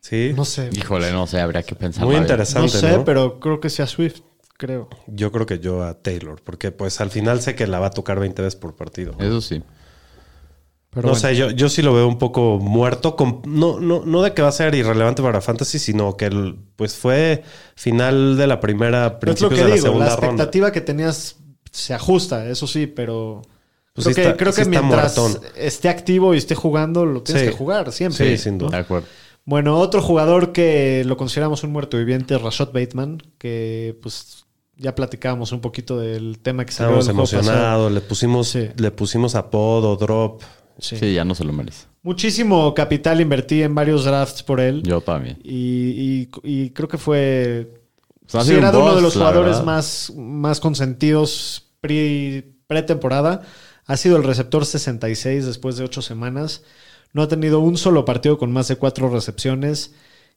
Sí. 0.00 0.32
No 0.36 0.44
sé. 0.44 0.70
Híjole, 0.72 1.12
no 1.12 1.26
sé, 1.26 1.40
habría 1.40 1.62
que 1.62 1.74
pensar. 1.74 2.04
Muy 2.04 2.16
interesante. 2.16 2.72
No 2.74 2.80
sé, 2.80 2.96
¿no? 2.98 3.04
pero 3.04 3.40
creo 3.40 3.60
que 3.60 3.70
sea 3.70 3.86
Swift. 3.86 4.20
Creo. 4.58 4.88
Yo 5.06 5.32
creo 5.32 5.44
que 5.44 5.58
yo 5.58 5.82
a 5.82 5.94
Taylor, 6.00 6.40
porque 6.42 6.70
pues 6.72 7.00
al 7.02 7.10
final 7.10 7.42
sé 7.42 7.54
que 7.54 7.66
la 7.66 7.78
va 7.78 7.88
a 7.88 7.90
tocar 7.90 8.18
20 8.18 8.40
veces 8.40 8.56
por 8.56 8.74
partido. 8.74 9.14
Eso 9.20 9.40
sí. 9.42 9.62
Pero 10.90 11.08
no 11.08 11.12
bueno. 11.12 11.28
sé, 11.28 11.36
yo, 11.36 11.50
yo 11.50 11.68
sí 11.68 11.82
lo 11.82 11.92
veo 11.92 12.08
un 12.08 12.18
poco 12.18 12.58
muerto. 12.58 13.16
con- 13.16 13.42
no, 13.44 13.78
no, 13.80 14.02
no 14.06 14.22
de 14.22 14.32
que 14.32 14.40
va 14.40 14.48
a 14.48 14.52
ser 14.52 14.74
irrelevante 14.74 15.22
para 15.22 15.42
Fantasy, 15.42 15.78
sino 15.78 16.16
que 16.16 16.24
el, 16.26 16.56
pues 16.76 16.96
fue 16.96 17.42
final 17.74 18.38
de 18.38 18.46
la 18.46 18.60
primera, 18.60 19.06
Es 19.08 19.12
lo 19.12 19.18
principios 19.20 19.50
que 19.50 19.64
de 19.64 19.68
la 19.68 19.74
digo, 19.74 19.86
la 19.88 19.90
segunda 19.90 20.06
ronda. 20.06 20.26
expectativa 20.26 20.72
que 20.72 20.80
tenías 20.80 21.36
se 21.70 21.92
ajusta, 21.92 22.48
eso 22.48 22.66
sí, 22.66 22.86
pero 22.86 23.42
Pues 23.96 24.04
creo 24.04 24.14
sí 24.14 24.14
que, 24.14 24.22
está- 24.28 24.36
creo 24.36 24.52
sí 24.52 24.56
que 24.56 24.62
está 24.62 24.82
mientras 24.82 25.18
muertón. 25.18 25.42
esté 25.56 25.88
activo 25.88 26.34
y 26.34 26.38
esté 26.38 26.54
jugando, 26.54 27.04
lo 27.04 27.22
tienes 27.22 27.42
Sí. 27.44 27.48
que 27.50 27.54
jugar 27.56 27.90
siempre. 27.92 28.36
Sí, 28.36 28.42
sin 28.44 28.58
duda. 28.58 28.70
De 28.70 28.76
acuerdo. 28.76 29.06
Bueno, 29.44 29.78
otro 29.78 30.00
jugador 30.02 30.52
que 30.52 31.02
lo 31.06 31.16
consideramos 31.16 31.62
un 31.64 31.72
muerto 31.72 31.96
viviente 31.98 32.34
es 32.34 32.42
Rashad 32.42 32.72
Bateman, 32.72 33.22
que 33.38 33.98
pues 34.02 34.44
ya 34.76 34.94
platicábamos 34.94 35.50
un 35.52 35.60
poquito 35.60 35.98
del 35.98 36.38
tema 36.40 36.64
que 36.64 36.72
salió 36.72 36.98
Estábamos 36.98 37.32
emocionados, 37.32 37.90
le 37.92 38.00
pusimos, 38.00 38.48
Sí. 38.48 38.68
le 38.76 38.90
pusimos 38.90 39.34
apodo, 39.34 39.96
drop. 39.96 40.42
Sí. 40.78 40.96
Sí, 40.98 41.14
ya 41.14 41.24
no 41.24 41.34
se 41.34 41.42
lo 41.44 41.52
merece. 41.54 41.86
Muchísimo 42.02 42.74
capital 42.74 43.20
invertí 43.22 43.62
en 43.62 43.74
varios 43.74 44.04
drafts 44.04 44.42
por 44.42 44.60
él. 44.60 44.82
Yo 44.84 45.00
también. 45.00 45.38
Y, 45.42 45.48
y- 45.54 46.28
y 46.42 46.70
creo 46.70 46.88
que 46.88 46.98
fue 46.98 47.72
O 48.26 48.28
sea, 48.28 48.40
ha 48.40 48.42
Sí, 48.44 48.48
sido 48.48 48.58
un 48.60 48.66
era 48.66 48.76
uno 48.78 48.96
de 48.96 49.02
los 49.02 49.14
jugadores 49.14 49.50
verdad. 49.52 49.64
más, 49.64 50.12
más 50.16 50.58
consentidos 50.60 51.62
pre- 51.80 52.44
pretemporada. 52.66 53.42
Ha 53.86 53.96
sido 53.96 54.16
el 54.16 54.24
receptor 54.24 54.66
66 54.66 55.46
después 55.46 55.76
de 55.76 55.84
ocho 55.84 56.02
semanas. 56.02 56.62
No 57.12 57.22
ha 57.22 57.28
tenido 57.28 57.60
un 57.60 57.76
solo 57.78 58.04
partido 58.04 58.36
con 58.38 58.52
más 58.52 58.68
de 58.68 58.76
cuatro 58.76 59.08
recepciones. 59.08 59.92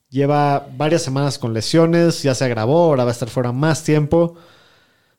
Lleva 0.10 0.68
varias 0.78 1.02
semanas 1.02 1.38
con 1.38 1.54
lesiones. 1.54 2.24
Ya 2.24 2.34
se 2.36 2.46
agravó, 2.46 2.84
ahora 2.86 3.04
va 3.04 3.10
a 3.10 3.14
estar 3.14 3.30
fuera 3.30 3.52
más 3.52 3.84
tiempo. 3.84 4.36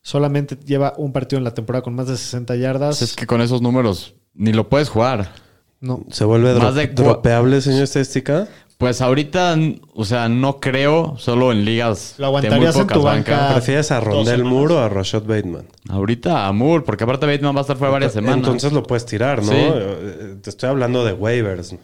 Solamente 0.03 0.57
lleva 0.65 0.95
un 0.97 1.13
partido 1.13 1.39
en 1.39 1.45
la 1.45 1.53
temporada 1.55 1.83
con 1.83 1.95
más 1.95 2.07
de 2.09 2.17
60 2.17 2.57
yardas. 2.57 3.03
Es 3.03 3.15
que 3.15 3.27
con 3.27 3.41
esos 3.41 3.61
números 3.61 4.15
ni 4.35 4.53
lo 4.53 4.69
puedes 4.69 4.89
jugar. 4.89 5.33
No. 5.81 6.05
¿Se 6.11 6.25
vuelve 6.25 6.55
dro- 6.55 6.95
dropeable, 6.95 7.61
señor 7.61 7.83
estadística? 7.85 8.49
Pues 8.81 9.03
ahorita, 9.03 9.59
o 9.95 10.05
sea, 10.07 10.31
no 10.31 10.59
creo, 10.59 11.15
solo 11.19 11.53
en 11.53 11.67
ligas 11.67 12.15
¿Lo 12.17 12.27
aguantarías 12.27 12.75
de 12.75 12.81
muy 12.81 12.81
en 12.81 12.87
tu 12.89 12.95
pocas 12.95 13.03
banca? 13.05 13.33
bancas. 13.37 13.53
¿Prefieres 13.53 13.91
a 13.93 14.01
Rondell. 14.01 14.43
Moore 14.43 14.73
o 14.75 14.79
a 14.79 14.89
Rashad 14.89 15.23
Bateman? 15.25 15.67
Ahorita 15.91 16.47
a 16.47 16.53
Moore, 16.53 16.83
porque 16.85 17.05
aparte 17.05 17.27
Bateman 17.27 17.55
va 17.55 17.59
a 17.59 17.61
estar 17.61 17.77
fuera 17.77 17.93
varias 17.93 18.15
semanas. 18.15 18.39
Entonces 18.39 18.73
lo 18.73 18.83
puedes 18.83 19.05
tirar, 19.05 19.43
¿no? 19.43 19.53
Sí. 19.53 19.59
Eh, 19.59 20.37
Te 20.43 20.49
estoy 20.49 20.71
hablando 20.71 21.05
de 21.05 21.13
waivers. 21.13 21.75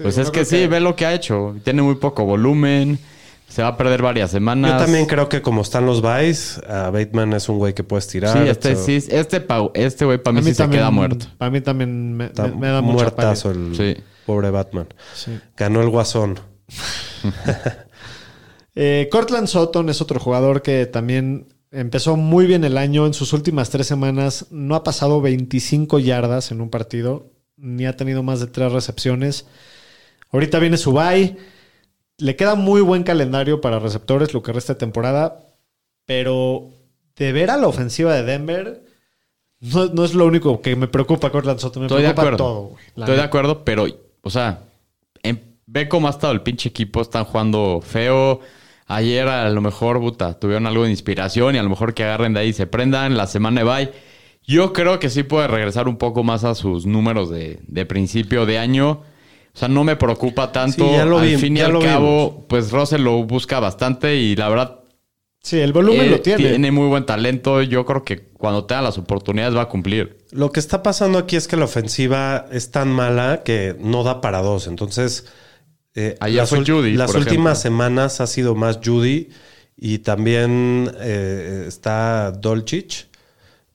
pues 0.00 0.16
es 0.16 0.30
que 0.30 0.44
sí, 0.44 0.68
ve 0.68 0.78
lo 0.78 0.94
que 0.94 1.06
ha 1.06 1.12
hecho. 1.12 1.56
Tiene 1.64 1.82
muy 1.82 1.96
poco 1.96 2.24
volumen, 2.24 3.00
se 3.48 3.62
va 3.62 3.68
a 3.68 3.76
perder 3.76 4.00
varias 4.02 4.30
semanas. 4.30 4.70
Yo 4.74 4.78
también 4.84 5.06
creo 5.06 5.28
que 5.28 5.42
como 5.42 5.62
están 5.62 5.86
los 5.86 6.02
buys, 6.02 6.58
a 6.68 6.90
Bateman 6.90 7.32
es 7.32 7.48
un 7.48 7.58
güey 7.58 7.74
que 7.74 7.82
puedes 7.82 8.06
tirar. 8.06 8.32
Sí, 8.40 8.48
este 8.48 8.76
so- 8.76 8.84
sí, 8.84 9.04
este 9.10 9.40
pa- 9.40 9.68
este 9.74 10.04
güey 10.04 10.18
para 10.18 10.36
mí, 10.40 10.42
sí 10.44 10.54
se 10.54 10.70
queda 10.70 10.90
muerto. 10.92 11.26
Para 11.36 11.50
mí 11.50 11.60
también 11.60 12.16
me, 12.16 12.30
me- 12.30 12.48
me 12.52 12.68
da 12.68 12.80
mucha 12.80 12.92
muertazo 12.94 13.50
el 13.50 13.76
Sí. 13.76 13.96
Pobre 14.26 14.50
Batman. 14.50 14.88
Sí. 15.14 15.38
Ganó 15.56 15.80
el 15.82 15.88
guasón. 15.90 16.38
Eh, 18.74 19.08
Cortland 19.12 19.48
Sutton 19.48 19.90
es 19.90 20.00
otro 20.00 20.18
jugador 20.18 20.62
que 20.62 20.86
también 20.86 21.48
empezó 21.70 22.16
muy 22.16 22.46
bien 22.46 22.64
el 22.64 22.78
año. 22.78 23.06
En 23.06 23.12
sus 23.14 23.32
últimas 23.34 23.68
tres 23.70 23.86
semanas 23.86 24.46
no 24.50 24.74
ha 24.74 24.82
pasado 24.82 25.20
25 25.20 25.98
yardas 25.98 26.50
en 26.52 26.60
un 26.62 26.70
partido, 26.70 27.30
ni 27.56 27.84
ha 27.84 27.96
tenido 27.96 28.22
más 28.22 28.40
de 28.40 28.46
tres 28.46 28.72
recepciones. 28.72 29.46
Ahorita 30.30 30.58
viene 30.58 30.78
su 30.78 30.92
bye. 30.92 31.36
Le 32.16 32.36
queda 32.36 32.54
muy 32.54 32.80
buen 32.80 33.02
calendario 33.02 33.60
para 33.60 33.78
receptores 33.78 34.32
lo 34.32 34.42
que 34.42 34.52
resta 34.52 34.72
de 34.74 34.78
temporada, 34.78 35.40
pero 36.06 36.70
de 37.16 37.32
ver 37.32 37.50
a 37.50 37.56
la 37.58 37.66
ofensiva 37.66 38.14
de 38.14 38.22
Denver, 38.22 38.84
no, 39.60 39.86
no 39.86 40.04
es 40.04 40.14
lo 40.14 40.24
único 40.24 40.62
que 40.62 40.76
me 40.76 40.88
preocupa 40.88 41.30
Cortland 41.30 41.58
Sutton. 41.58 41.82
Me 41.82 41.86
Estoy 41.88 42.02
de 42.02 42.08
preocupa 42.14 42.22
acuerdo. 42.22 42.36
todo. 42.38 42.60
güey, 42.68 42.84
Estoy 42.96 43.16
de 43.16 43.22
acuerdo, 43.22 43.64
pero, 43.64 43.86
o 44.22 44.30
sea, 44.30 44.60
ve 45.66 45.88
cómo 45.88 46.06
ha 46.06 46.10
estado 46.10 46.32
el 46.32 46.42
pinche 46.42 46.68
equipo. 46.68 47.00
Están 47.00 47.24
jugando 47.24 47.80
feo. 47.82 48.40
Ayer 48.86 49.26
a 49.28 49.48
lo 49.50 49.60
mejor, 49.60 50.00
puta, 50.00 50.38
tuvieron 50.38 50.66
algo 50.66 50.84
de 50.84 50.90
inspiración 50.90 51.54
y 51.54 51.58
a 51.58 51.62
lo 51.62 51.70
mejor 51.70 51.94
que 51.94 52.04
agarren 52.04 52.34
de 52.34 52.40
ahí 52.40 52.48
y 52.48 52.52
se 52.52 52.66
prendan. 52.66 53.16
La 53.16 53.26
semana 53.26 53.62
de 53.62 53.66
bye. 53.70 53.92
Yo 54.46 54.72
creo 54.72 54.98
que 54.98 55.08
sí 55.08 55.22
puede 55.22 55.46
regresar 55.46 55.88
un 55.88 55.96
poco 55.96 56.24
más 56.24 56.44
a 56.44 56.54
sus 56.54 56.84
números 56.84 57.30
de, 57.30 57.60
de 57.66 57.86
principio 57.86 58.44
de 58.44 58.58
año. 58.58 58.90
O 59.54 59.58
sea, 59.58 59.68
no 59.68 59.84
me 59.84 59.96
preocupa 59.96 60.50
tanto. 60.50 60.84
Sí, 60.86 60.92
ya 60.92 61.04
lo 61.04 61.18
al 61.18 61.28
vi- 61.28 61.36
fin 61.36 61.56
y 61.56 61.60
al 61.60 61.72
lo 61.72 61.80
cabo, 61.80 62.44
pues 62.48 62.70
Russell 62.72 63.02
lo 63.02 63.22
busca 63.24 63.60
bastante 63.60 64.16
y 64.16 64.34
la 64.34 64.48
verdad 64.48 64.80
Sí, 65.42 65.58
el 65.58 65.72
volumen 65.72 66.02
eh, 66.06 66.10
lo 66.10 66.20
tiene. 66.20 66.70
muy 66.70 66.86
buen 66.86 67.04
talento. 67.04 67.62
Yo 67.62 67.84
creo 67.84 68.04
que 68.04 68.20
cuando 68.20 68.64
tenga 68.64 68.82
las 68.82 68.98
oportunidades 68.98 69.56
va 69.56 69.62
a 69.62 69.68
cumplir. 69.68 70.18
Lo 70.30 70.52
que 70.52 70.60
está 70.60 70.82
pasando 70.82 71.18
aquí 71.18 71.36
es 71.36 71.48
que 71.48 71.56
la 71.56 71.64
ofensiva 71.64 72.46
es 72.52 72.70
tan 72.70 72.88
mala 72.90 73.42
que 73.44 73.76
no 73.80 74.04
da 74.04 74.20
para 74.20 74.40
dos. 74.40 74.68
Entonces, 74.68 75.26
eh, 75.94 76.16
las, 76.20 76.48
fue 76.50 76.64
Judy, 76.64 76.94
las 76.94 77.14
últimas 77.14 77.58
ejemplo. 77.60 77.84
semanas 77.84 78.20
ha 78.20 78.26
sido 78.28 78.54
más 78.54 78.78
Judy 78.84 79.30
y 79.76 79.98
también 79.98 80.90
eh, 81.00 81.64
está 81.66 82.30
Dolchich, 82.30 83.08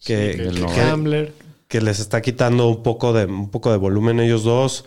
que, 0.05 0.31
Sí, 0.31 0.37
que 0.37 0.49
que- 0.53 0.59
no- 0.61 0.73
que- 0.73 0.81
Hamler. 0.81 1.33
que 1.67 1.81
les 1.81 1.99
está 1.99 2.21
quitando 2.21 2.69
un 2.69 2.81
poco 2.81 3.11
de, 3.11 3.25
un 3.25 3.49
poco 3.51 3.71
de 3.71 3.77
volumen 3.77 4.21
ellos 4.21 4.43
dos. 4.43 4.85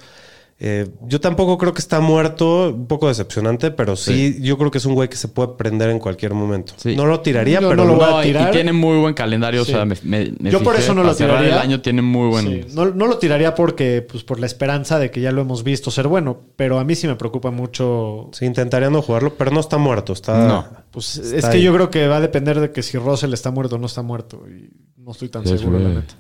Eh, 0.63 0.87
yo 1.07 1.21
tampoco 1.21 1.57
creo 1.57 1.73
que 1.73 1.79
está 1.81 2.01
muerto, 2.01 2.69
un 2.69 2.87
poco 2.87 3.09
decepcionante, 3.09 3.71
pero 3.71 3.97
sí, 3.97 4.37
yo 4.43 4.59
creo 4.59 4.71
que 4.71 4.77
es 4.77 4.85
un 4.85 4.93
güey 4.95 5.09
que 5.09 5.17
se 5.17 5.27
puede 5.29 5.55
prender 5.57 5.89
en 5.89 5.99
cualquier 5.99 6.35
momento. 6.35 6.75
Sí. 6.77 6.95
No 6.97 7.07
lo 7.07 7.21
tiraría, 7.21 7.61
Yo 7.63 7.71
pero 7.71 7.85
no 7.87 7.93
lo 7.93 7.97
voy 7.97 8.05
a 8.05 8.11
No, 8.11 8.21
tirar. 8.21 8.49
y 8.51 8.53
tiene 8.53 8.75
muy 8.75 8.99
buen 8.99 9.15
calendario. 9.15 9.65
Sí. 9.65 9.73
O 9.73 9.77
sea, 9.77 9.87
me, 9.87 9.95
me- 10.03 10.33
me 10.39 10.51
Yo 10.51 10.63
por 10.63 10.77
eso 10.77 10.93
no 10.93 11.03
lo 11.03 11.15
tiraría. 11.15 11.55
el 11.55 11.59
año 11.59 11.81
tiene 11.81 12.03
muy 12.03 12.29
buen. 12.29 12.47
Sí, 12.47 12.75
no, 12.75 12.85
no 12.91 13.07
lo 13.07 13.17
tiraría 13.17 13.55
porque, 13.55 14.03
pues, 14.07 14.23
por 14.23 14.39
la 14.39 14.45
esperanza 14.45 14.99
de 14.99 15.11
que 15.11 15.23
ya 15.23 15.33
lo 15.33 15.41
hemos 15.41 15.65
visto 15.65 15.91
ser 15.91 16.09
bueno, 16.09 16.39
pero 16.57 16.79
a 16.79 16.85
mí 16.85 16.95
sí 16.95 17.07
me 17.07 17.17
preocupa 17.17 17.51
mucho. 17.51 18.29
Sí, 18.33 18.45
intentaría 18.45 18.91
no 18.91 19.01
jugarlo, 19.01 19.35
pero 19.39 19.51
no 19.53 19.61
está 19.61 19.79
muerto. 19.79 20.13
Está, 20.13 20.47
No. 20.47 20.67
Pues 20.91 21.17
Está 21.17 21.37
es 21.39 21.45
que 21.47 21.57
ahí. 21.57 21.63
yo 21.63 21.73
creo 21.73 21.89
que 21.89 22.07
va 22.07 22.19
a 22.19 22.21
depender 22.21 22.61
de 22.61 22.71
que 22.71 22.83
si 22.83 22.99
Russell 22.99 23.33
está 23.33 23.51
muerto 23.51 23.77
o 23.77 23.79
no 23.79 23.87
está 23.87 24.03
muerto. 24.03 24.43
Y 24.47 24.69
no 25.01 25.13
estoy 25.13 25.31
tan 25.31 25.47
seguro, 25.47 25.79
la 25.79 25.89
neta. 25.89 26.15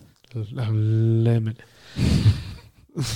La- 0.53 0.71
la- 0.71 1.41
la- 1.41 1.55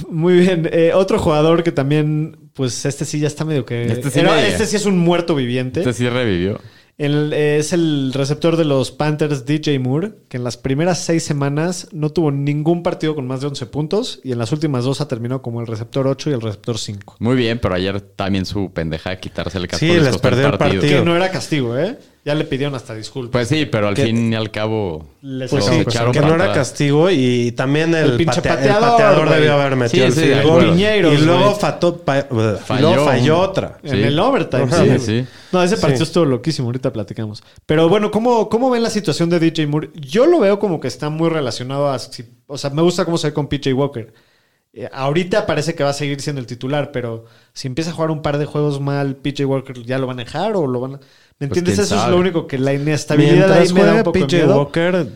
Muy 0.08 0.34
bien. 0.38 0.68
Eh, 0.72 0.92
otro 0.94 1.18
jugador 1.18 1.62
que 1.62 1.72
también, 1.72 2.36
pues 2.54 2.84
este 2.86 3.04
sí 3.04 3.20
ya 3.20 3.26
está 3.28 3.44
medio 3.44 3.64
que. 3.64 3.84
Este 3.86 4.10
sí 4.10 4.20
Era- 4.20 4.46
este 4.46 4.66
sí 4.66 4.76
es 4.76 4.86
un 4.86 4.98
muerto 4.98 5.34
viviente. 5.34 5.80
Este 5.80 5.92
sí 5.92 6.08
revivió. 6.08 6.60
El- 6.96 7.32
eh, 7.32 7.56
es 7.58 7.72
el 7.72 8.12
receptor 8.14 8.56
de 8.56 8.64
los 8.64 8.92
Panthers, 8.92 9.44
DJ 9.46 9.80
Moore, 9.80 10.12
que 10.28 10.36
en 10.36 10.44
las 10.44 10.56
primeras 10.56 11.00
seis 11.00 11.24
semanas 11.24 11.88
no 11.90 12.10
tuvo 12.10 12.30
ningún 12.30 12.84
partido 12.84 13.16
con 13.16 13.26
más 13.26 13.40
de 13.40 13.48
11 13.48 13.66
puntos 13.66 14.20
y 14.22 14.30
en 14.30 14.38
las 14.38 14.52
últimas 14.52 14.84
dos 14.84 15.00
ha 15.00 15.08
terminado 15.08 15.42
como 15.42 15.60
el 15.60 15.66
receptor 15.66 16.06
8 16.06 16.30
y 16.30 16.34
el 16.34 16.40
receptor 16.40 16.78
5. 16.78 17.16
Muy 17.18 17.34
bien, 17.34 17.58
pero 17.58 17.74
ayer 17.74 18.00
también 18.00 18.46
su 18.46 18.72
pendeja 18.72 19.10
de 19.10 19.18
quitarse 19.18 19.58
el 19.58 19.66
casco. 19.66 19.84
Sí, 19.84 19.92
les 19.92 20.18
perdió 20.18 20.46
el 20.46 20.56
partido. 20.56 20.82
Que 20.82 21.02
no 21.02 21.16
era 21.16 21.32
castigo, 21.32 21.76
¿eh? 21.76 21.98
Ya 22.24 22.34
le 22.34 22.44
pidieron 22.44 22.74
hasta 22.74 22.94
disculpas. 22.94 23.32
Pues 23.32 23.48
sí, 23.48 23.66
pero 23.66 23.86
al 23.88 23.94
Que- 23.94 24.04
fin 24.06 24.32
y 24.32 24.34
al 24.34 24.50
cabo. 24.50 25.06
Les 25.20 25.50
Pues 25.50 25.66
sí, 25.66 25.74
echaron 25.74 26.10
que 26.10 26.20
no 26.20 26.34
era 26.34 26.54
castigo 26.54 27.10
y 27.10 27.52
también 27.52 27.94
el, 27.94 28.12
El 28.12 28.16
pinche 28.16 28.40
patea- 28.40 28.76
el 28.76 28.80
pateador, 28.80 29.28
debió 29.28 29.52
haber 29.52 29.76
metido 29.76 30.10
Sí, 30.10 30.20
el 30.20 30.26
sí, 30.26 30.32
acuerdo. 30.32 30.70
Piñeiros, 30.72 31.12
y 31.12 31.18
luego 31.18 31.54
fató- 31.54 31.98
pa- 31.98 32.20
y 32.20 32.80
luego 32.80 33.04
Falló 33.04 33.38
otra. 33.40 33.78
En 33.82 33.96
el 34.02 34.18
overtime, 34.18 34.68
sí. 34.72 34.90
Sí, 34.90 34.98
sí. 35.22 35.26
No, 35.52 35.62
ese 35.62 35.76
partido 35.76 35.98
Sí. 35.98 36.08
estuvo 36.10 36.24
loquísimo, 36.24 36.68
ahorita 36.68 36.92
platicamos. 36.94 37.42
Pero 37.66 37.90
bueno, 37.90 38.10
¿cómo, 38.10 38.48
¿cómo 38.48 38.70
ven 38.70 38.82
la 38.82 38.90
situación 38.90 39.28
de 39.28 39.38
DJ 39.38 39.66
Moore? 39.66 39.90
Yo 39.94 40.24
lo 40.24 40.40
veo 40.40 40.58
como 40.58 40.80
que 40.80 40.88
está 40.88 41.10
muy 41.10 41.28
relacionado 41.28 41.90
a... 41.90 41.98
si- 41.98 42.24
o 42.46 42.56
sea, 42.56 42.70
me 42.70 42.80
gusta 42.80 43.04
cómo 43.04 43.18
se 43.18 43.28
ve 43.28 43.34
con 43.34 43.48
PJ 43.48 43.72
Walker. 43.74 44.14
Eh, 44.72 44.88
ahorita 44.92 45.46
parece 45.46 45.74
que 45.74 45.84
va 45.84 45.90
a 45.90 45.94
seguir 45.94 46.20
siendo 46.20 46.40
el 46.40 46.46
titular, 46.46 46.90
pero 46.90 47.26
si 47.52 47.68
empieza 47.68 47.90
a 47.90 47.94
jugar 47.94 48.10
un 48.10 48.22
par 48.22 48.38
de 48.38 48.46
juegos 48.46 48.80
mal, 48.80 49.14
PJ 49.16 49.44
Walker 49.44 49.80
ya 49.84 49.98
lo 49.98 50.06
van 50.08 50.18
a 50.18 50.24
dejar 50.24 50.56
o 50.56 50.66
lo 50.66 50.80
van 50.80 50.94
a... 50.94 51.00
¿Me 51.40 51.48
Pues 51.48 51.58
entiendes? 51.58 51.86
Eso 51.86 52.02
es 52.02 52.08
lo 52.10 52.16
único 52.18 52.46
que 52.46 52.58
la 52.58 52.72
inestabilidad 52.72 53.52
ahí 53.52 53.60
Mientras 53.62 53.72
me 53.72 53.84
da 53.84 53.94
un 53.94 54.02
poco 54.04 54.18
de 54.18 54.24
PJ 54.26 54.36
miedo. 54.36 54.56
Walker, 54.56 55.06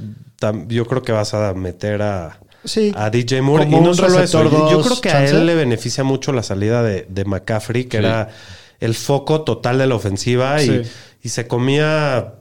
tam- 0.41 0.67
yo 0.69 0.85
creo 0.87 1.03
que 1.03 1.13
vas 1.13 1.33
a 1.35 1.55
meter 1.55 2.03
a, 2.03 2.41
Sí. 2.65 2.93
a 2.97 3.09
DJ 3.09 3.41
Moore. 3.41 3.65
Como 3.67 3.79
y 3.79 3.81
no 3.81 3.91
un 3.91 3.95
solo 3.97 4.21
eso, 4.21 4.43
yo, 4.71 4.83
creo 4.83 5.01
que 5.01 5.09
chance. 5.11 5.35
a 5.35 5.39
él 5.39 5.47
le 5.47 5.55
beneficia 5.55 6.03
mucho 6.05 6.33
la 6.33 6.43
salida 6.43 6.83
de, 6.83 7.07
de 7.09 7.25
McCaffrey, 7.25 7.85
que 7.85 7.99
Sí. 7.99 8.05
era 8.05 8.29
el 8.81 8.95
foco 8.95 9.43
total 9.43 9.79
de 9.79 9.87
la 9.87 9.95
ofensiva 9.95 10.61
y, 10.63 10.67
Sí. 10.67 10.91
y 11.23 11.29
se 11.31 11.47
comía, 11.47 12.35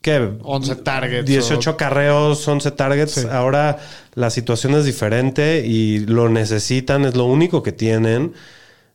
¿qué? 0.00 0.30
11 0.42 0.76
targets 0.76 1.26
18 1.26 1.70
o- 1.72 1.76
carreos, 1.76 2.46
11 2.46 2.70
targets. 2.70 3.12
Sí. 3.12 3.26
Ahora 3.30 3.78
la 4.14 4.30
situación 4.30 4.74
es 4.74 4.84
diferente 4.84 5.64
y 5.66 6.00
lo 6.06 6.28
necesitan, 6.28 7.04
es 7.04 7.16
lo 7.16 7.24
único 7.24 7.62
que 7.64 7.72
tienen. 7.72 8.32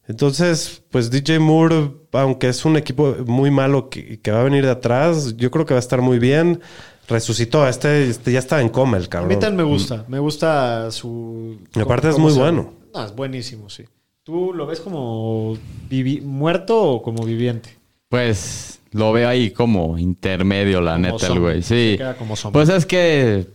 Entonces, 0.08 0.84
pues 0.92 1.10
DJ 1.12 1.40
Moore, 1.40 1.92
aunque 2.12 2.50
es 2.50 2.66
un 2.66 2.76
equipo 2.76 3.16
muy 3.26 3.52
malo 3.52 3.90
que, 3.90 4.20
que 4.20 4.32
va 4.32 4.42
a 4.42 4.44
venir 4.44 4.66
de 4.66 4.72
atrás, 4.72 5.36
yo 5.38 5.50
creo 5.50 5.66
que 5.66 5.74
va 5.74 5.78
a 5.78 5.80
estar 5.80 6.02
muy 6.02 6.20
bien. 6.20 6.60
Resucitó, 7.08 7.68
este, 7.68 8.10
este 8.10 8.32
ya 8.32 8.40
estaba 8.40 8.62
en 8.62 8.70
coma 8.70 8.98
el 8.98 9.06
A 9.06 9.08
cabrón. 9.10 9.30
mí 9.30 9.36
también 9.40 9.58
me 9.68 9.72
gusta. 9.74 10.06
Me 10.08 10.20
gusta 10.20 10.90
su... 10.92 11.58
Y 11.76 11.80
aparte 11.80 12.10
es 12.10 12.16
cómo 12.16 12.28
muy 12.30 12.38
bueno. 12.38 12.74
No, 12.94 13.06
es 13.06 13.16
buenísimo, 13.16 13.70
sí. 13.70 13.84
¿Tú 14.24 14.54
lo 14.54 14.66
ves 14.66 14.80
como 14.80 15.56
vivi- 15.90 16.22
muerto 16.22 16.82
o 16.82 17.02
como 17.02 17.24
viviente? 17.26 17.78
Pues 18.08 18.80
lo 18.92 19.12
veo 19.12 19.28
ahí 19.28 19.52
como 19.52 19.98
intermedio, 19.98 20.80
la 20.82 20.94
Como 20.96 21.08
neta, 21.08 21.28
el 21.28 21.40
güey. 21.40 21.62
Sí. 21.62 21.98
Como. 22.20 22.36
Pues 22.54 22.70
es 22.70 22.86
que 22.86 23.48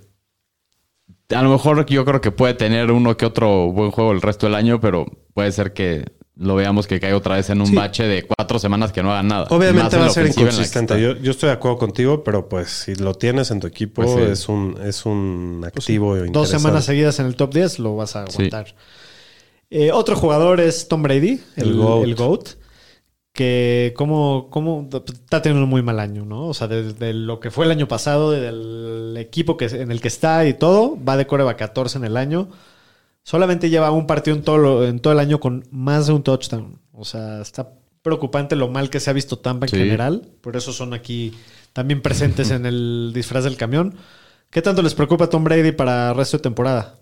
a 1.30 1.42
lo 1.42 1.50
mejor 1.50 1.86
yo 1.86 2.04
creo 2.04 2.20
que 2.20 2.32
puede 2.32 2.54
tener 2.54 2.90
uno 2.90 3.16
que 3.16 3.24
otro 3.26 3.70
buen 3.72 3.90
juego 3.90 4.12
el 4.12 4.20
resto 4.20 4.46
del 4.46 4.54
año, 4.56 4.80
pero 4.80 5.06
puede 5.32 5.52
ser 5.52 5.72
que 5.72 6.04
lo 6.38 6.54
veamos 6.54 6.86
que 6.86 7.00
caiga 7.00 7.16
otra 7.16 7.34
vez 7.36 7.50
en 7.50 7.60
un 7.60 7.66
Sí. 7.66 7.74
bache 7.74 8.04
de 8.04 8.22
cuatro 8.22 8.58
semanas 8.60 8.92
que 8.92 9.02
no 9.02 9.10
haga 9.10 9.22
nada. 9.24 9.46
Obviamente 9.50 9.96
en 9.96 10.02
va 10.02 10.06
a 10.06 10.10
ser 10.10 10.26
inconsistente. 10.26 11.00
Yo, 11.00 11.16
yo 11.16 11.32
estoy 11.32 11.48
de 11.48 11.54
acuerdo 11.54 11.78
contigo, 11.78 12.22
pero 12.22 12.48
pues 12.48 12.68
si 12.70 12.94
lo 12.94 13.14
tienes 13.14 13.50
en 13.50 13.58
tu 13.60 13.66
equipo 13.66 14.02
Pues 14.02 14.14
sí. 14.14 14.20
es 14.32 14.48
un 14.48 14.78
es 14.84 15.04
un 15.04 15.62
activo 15.66 16.16
Dos 16.16 16.48
semanas 16.48 16.84
seguidas 16.84 17.18
en 17.18 17.26
el 17.26 17.34
top 17.36 17.52
10 17.54 17.78
lo 17.80 17.96
vas 17.96 18.14
a 18.16 18.26
Sí. 18.28 18.34
aguantar. 18.34 18.74
Eh, 19.70 19.90
otro 19.92 20.16
jugador 20.16 20.60
es 20.60 20.88
Tom 20.88 21.02
Brady, 21.02 21.40
el, 21.56 21.68
El 21.68 21.76
GOAT. 21.76 22.04
el 22.04 22.14
GOAT, 22.14 22.48
que 23.32 23.92
como, 23.96 24.48
como 24.50 24.88
está 24.92 25.42
teniendo 25.42 25.64
un 25.64 25.70
muy 25.70 25.82
mal 25.82 26.00
año, 26.00 26.24
¿no? 26.24 26.46
O 26.46 26.54
sea, 26.54 26.66
desde 26.68 27.12
lo 27.12 27.38
que 27.40 27.50
fue 27.50 27.66
el 27.66 27.70
año 27.70 27.86
pasado, 27.86 28.30
del 28.30 29.14
equipo 29.18 29.56
que, 29.56 29.66
en 29.66 29.90
el 29.92 30.00
que 30.00 30.08
está 30.08 30.46
y 30.46 30.54
todo, 30.54 30.96
va 31.04 31.16
de 31.16 31.26
Coreba 31.26 31.56
14 31.56 31.98
en 31.98 32.04
el 32.04 32.16
año. 32.16 32.48
Solamente 33.28 33.68
lleva 33.68 33.90
un 33.90 34.06
partido 34.06 34.34
en 34.38 34.42
todo, 34.42 34.56
lo- 34.56 34.86
en 34.86 35.00
todo 35.00 35.12
el 35.12 35.18
año 35.18 35.38
con 35.38 35.62
más 35.70 36.06
de 36.06 36.14
un 36.14 36.22
touchdown. 36.22 36.80
O 36.92 37.04
sea, 37.04 37.42
está 37.42 37.68
preocupante 38.00 38.56
lo 38.56 38.68
mal 38.68 38.88
que 38.88 39.00
se 39.00 39.10
ha 39.10 39.12
visto 39.12 39.38
Tampa 39.38 39.66
en 39.66 39.70
Sí. 39.70 39.76
general. 39.76 40.30
Por 40.40 40.56
eso 40.56 40.72
son 40.72 40.94
aquí 40.94 41.34
también 41.74 42.00
presentes 42.00 42.50
en 42.50 42.64
el 42.64 43.10
disfraz 43.14 43.44
del 43.44 43.58
camión. 43.58 43.96
¿Qué 44.48 44.62
tanto 44.62 44.80
les 44.80 44.94
preocupa 44.94 45.24
a 45.26 45.28
Tom 45.28 45.44
Brady 45.44 45.72
para 45.72 46.08
el 46.08 46.16
resto 46.16 46.38
de 46.38 46.42
temporada? 46.44 46.94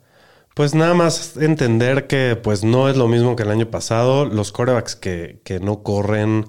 Pues 0.56 0.74
nada 0.74 0.94
más 0.94 1.36
entender 1.36 2.08
que 2.08 2.34
pues 2.34 2.64
no 2.64 2.88
es 2.88 2.96
lo 2.96 3.06
mismo 3.06 3.36
que 3.36 3.44
el 3.44 3.50
año 3.52 3.70
pasado. 3.70 4.24
Los 4.24 4.50
corebacks 4.50 4.96
que, 4.96 5.40
que 5.44 5.60
no 5.60 5.84
corren, 5.84 6.46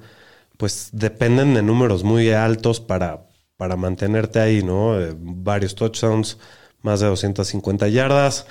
pues 0.57 0.89
dependen 0.91 1.53
de 1.53 1.61
números 1.61 2.03
muy 2.03 2.31
altos 2.31 2.79
para, 2.79 3.27
para 3.57 3.75
mantenerte 3.75 4.39
ahí, 4.39 4.63
¿no? 4.63 4.99
Eh, 4.99 5.13
varios 5.19 5.75
touchdowns, 5.75 6.39
más 6.81 6.99
de 6.99 7.05
250 7.05 7.87
yardas. 7.89 8.47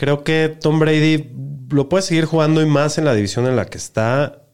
Creo 0.00 0.24
que 0.24 0.48
Tom 0.48 0.78
Brady 0.78 1.30
lo 1.68 1.90
puede 1.90 2.00
seguir 2.02 2.24
jugando 2.24 2.62
y 2.62 2.66
más 2.66 2.96
en 2.96 3.04
la 3.04 3.12
división 3.14 3.46
en 3.46 3.54
la 3.54 3.66
que 3.66 3.76
está, 3.76 4.44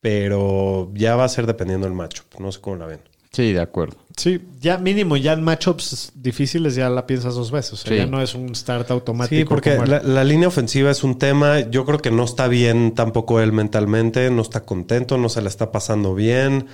pero 0.00 0.90
ya 0.94 1.14
va 1.14 1.22
a 1.24 1.28
ser 1.28 1.46
dependiendo 1.46 1.86
del 1.86 1.94
matchup. 1.94 2.40
No 2.40 2.50
sé 2.50 2.60
cómo 2.60 2.74
la 2.74 2.86
ven. 2.86 3.00
Sí, 3.32 3.52
de 3.52 3.60
acuerdo. 3.60 3.96
Sí, 4.16 4.40
ya 4.58 4.78
mínimo, 4.78 5.16
ya 5.16 5.34
en 5.34 5.44
matchups 5.44 6.10
difíciles 6.16 6.74
ya 6.74 6.90
la 6.90 7.06
piensas 7.06 7.36
dos 7.36 7.52
veces. 7.52 7.74
O 7.74 7.76
sea, 7.76 7.92
Sí. 7.92 7.98
ya 7.98 8.06
no 8.06 8.20
es 8.20 8.34
un 8.34 8.52
start 8.56 8.90
automático. 8.90 9.36
Sí, 9.38 9.44
porque 9.44 9.76
como 9.76 9.84
el- 9.84 9.90
la, 9.90 10.02
la 10.02 10.24
línea 10.24 10.48
ofensiva 10.48 10.90
es 10.90 11.04
un 11.04 11.16
tema. 11.18 11.60
Yo 11.60 11.84
creo 11.86 11.98
que 12.00 12.10
no 12.10 12.24
está 12.24 12.48
bien 12.48 12.92
tampoco 12.96 13.40
él 13.40 13.52
mentalmente, 13.52 14.28
no 14.30 14.42
está 14.42 14.64
contento, 14.64 15.16
no 15.18 15.28
se 15.28 15.40
le 15.42 15.48
está 15.48 15.70
pasando 15.70 16.16
bien. 16.16 16.66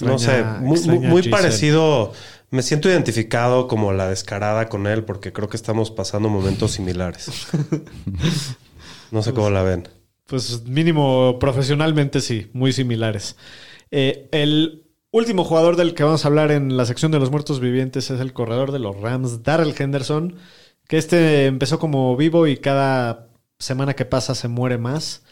no 0.00 0.18
sé, 0.18 0.44
muy, 0.60 1.28
parecido. 1.28 2.12
Me 2.50 2.62
siento 2.62 2.88
identificado 2.88 3.68
como 3.68 3.92
la 3.92 4.08
descarada 4.08 4.68
con 4.68 4.86
él 4.86 5.04
porque 5.04 5.32
creo 5.32 5.48
que 5.48 5.56
estamos 5.56 5.90
pasando 5.90 6.28
momentos 6.28 6.72
similares. 6.72 7.48
No 9.10 9.22
sé 9.22 9.32
cómo 9.32 9.48
la 9.48 9.62
ven. 9.62 9.88
Pues 10.26 10.64
mínimo 10.66 11.38
profesionalmente 11.38 12.20
sí, 12.20 12.50
muy 12.52 12.72
similares. 12.72 13.36
Eh, 13.90 14.28
el 14.32 14.84
último 15.10 15.44
jugador 15.44 15.76
del 15.76 15.94
que 15.94 16.04
vamos 16.04 16.24
a 16.24 16.28
hablar 16.28 16.50
en 16.50 16.76
la 16.76 16.84
sección 16.84 17.10
de 17.12 17.18
los 17.18 17.30
muertos 17.30 17.60
vivientes 17.60 18.10
es 18.10 18.20
el 18.20 18.34
corredor 18.34 18.72
de 18.72 18.78
los 18.78 19.00
Rams, 19.00 19.42
Darrell 19.42 19.74
Henderson, 19.76 20.36
que 20.86 20.98
este 20.98 21.46
empezó 21.46 21.78
como 21.78 22.16
vivo 22.16 22.46
y 22.46 22.58
cada 22.58 23.28
semana 23.58 23.94
que 23.94 24.04
pasa 24.04 24.34
se 24.34 24.48
muere 24.48 24.78
más. 24.78 25.22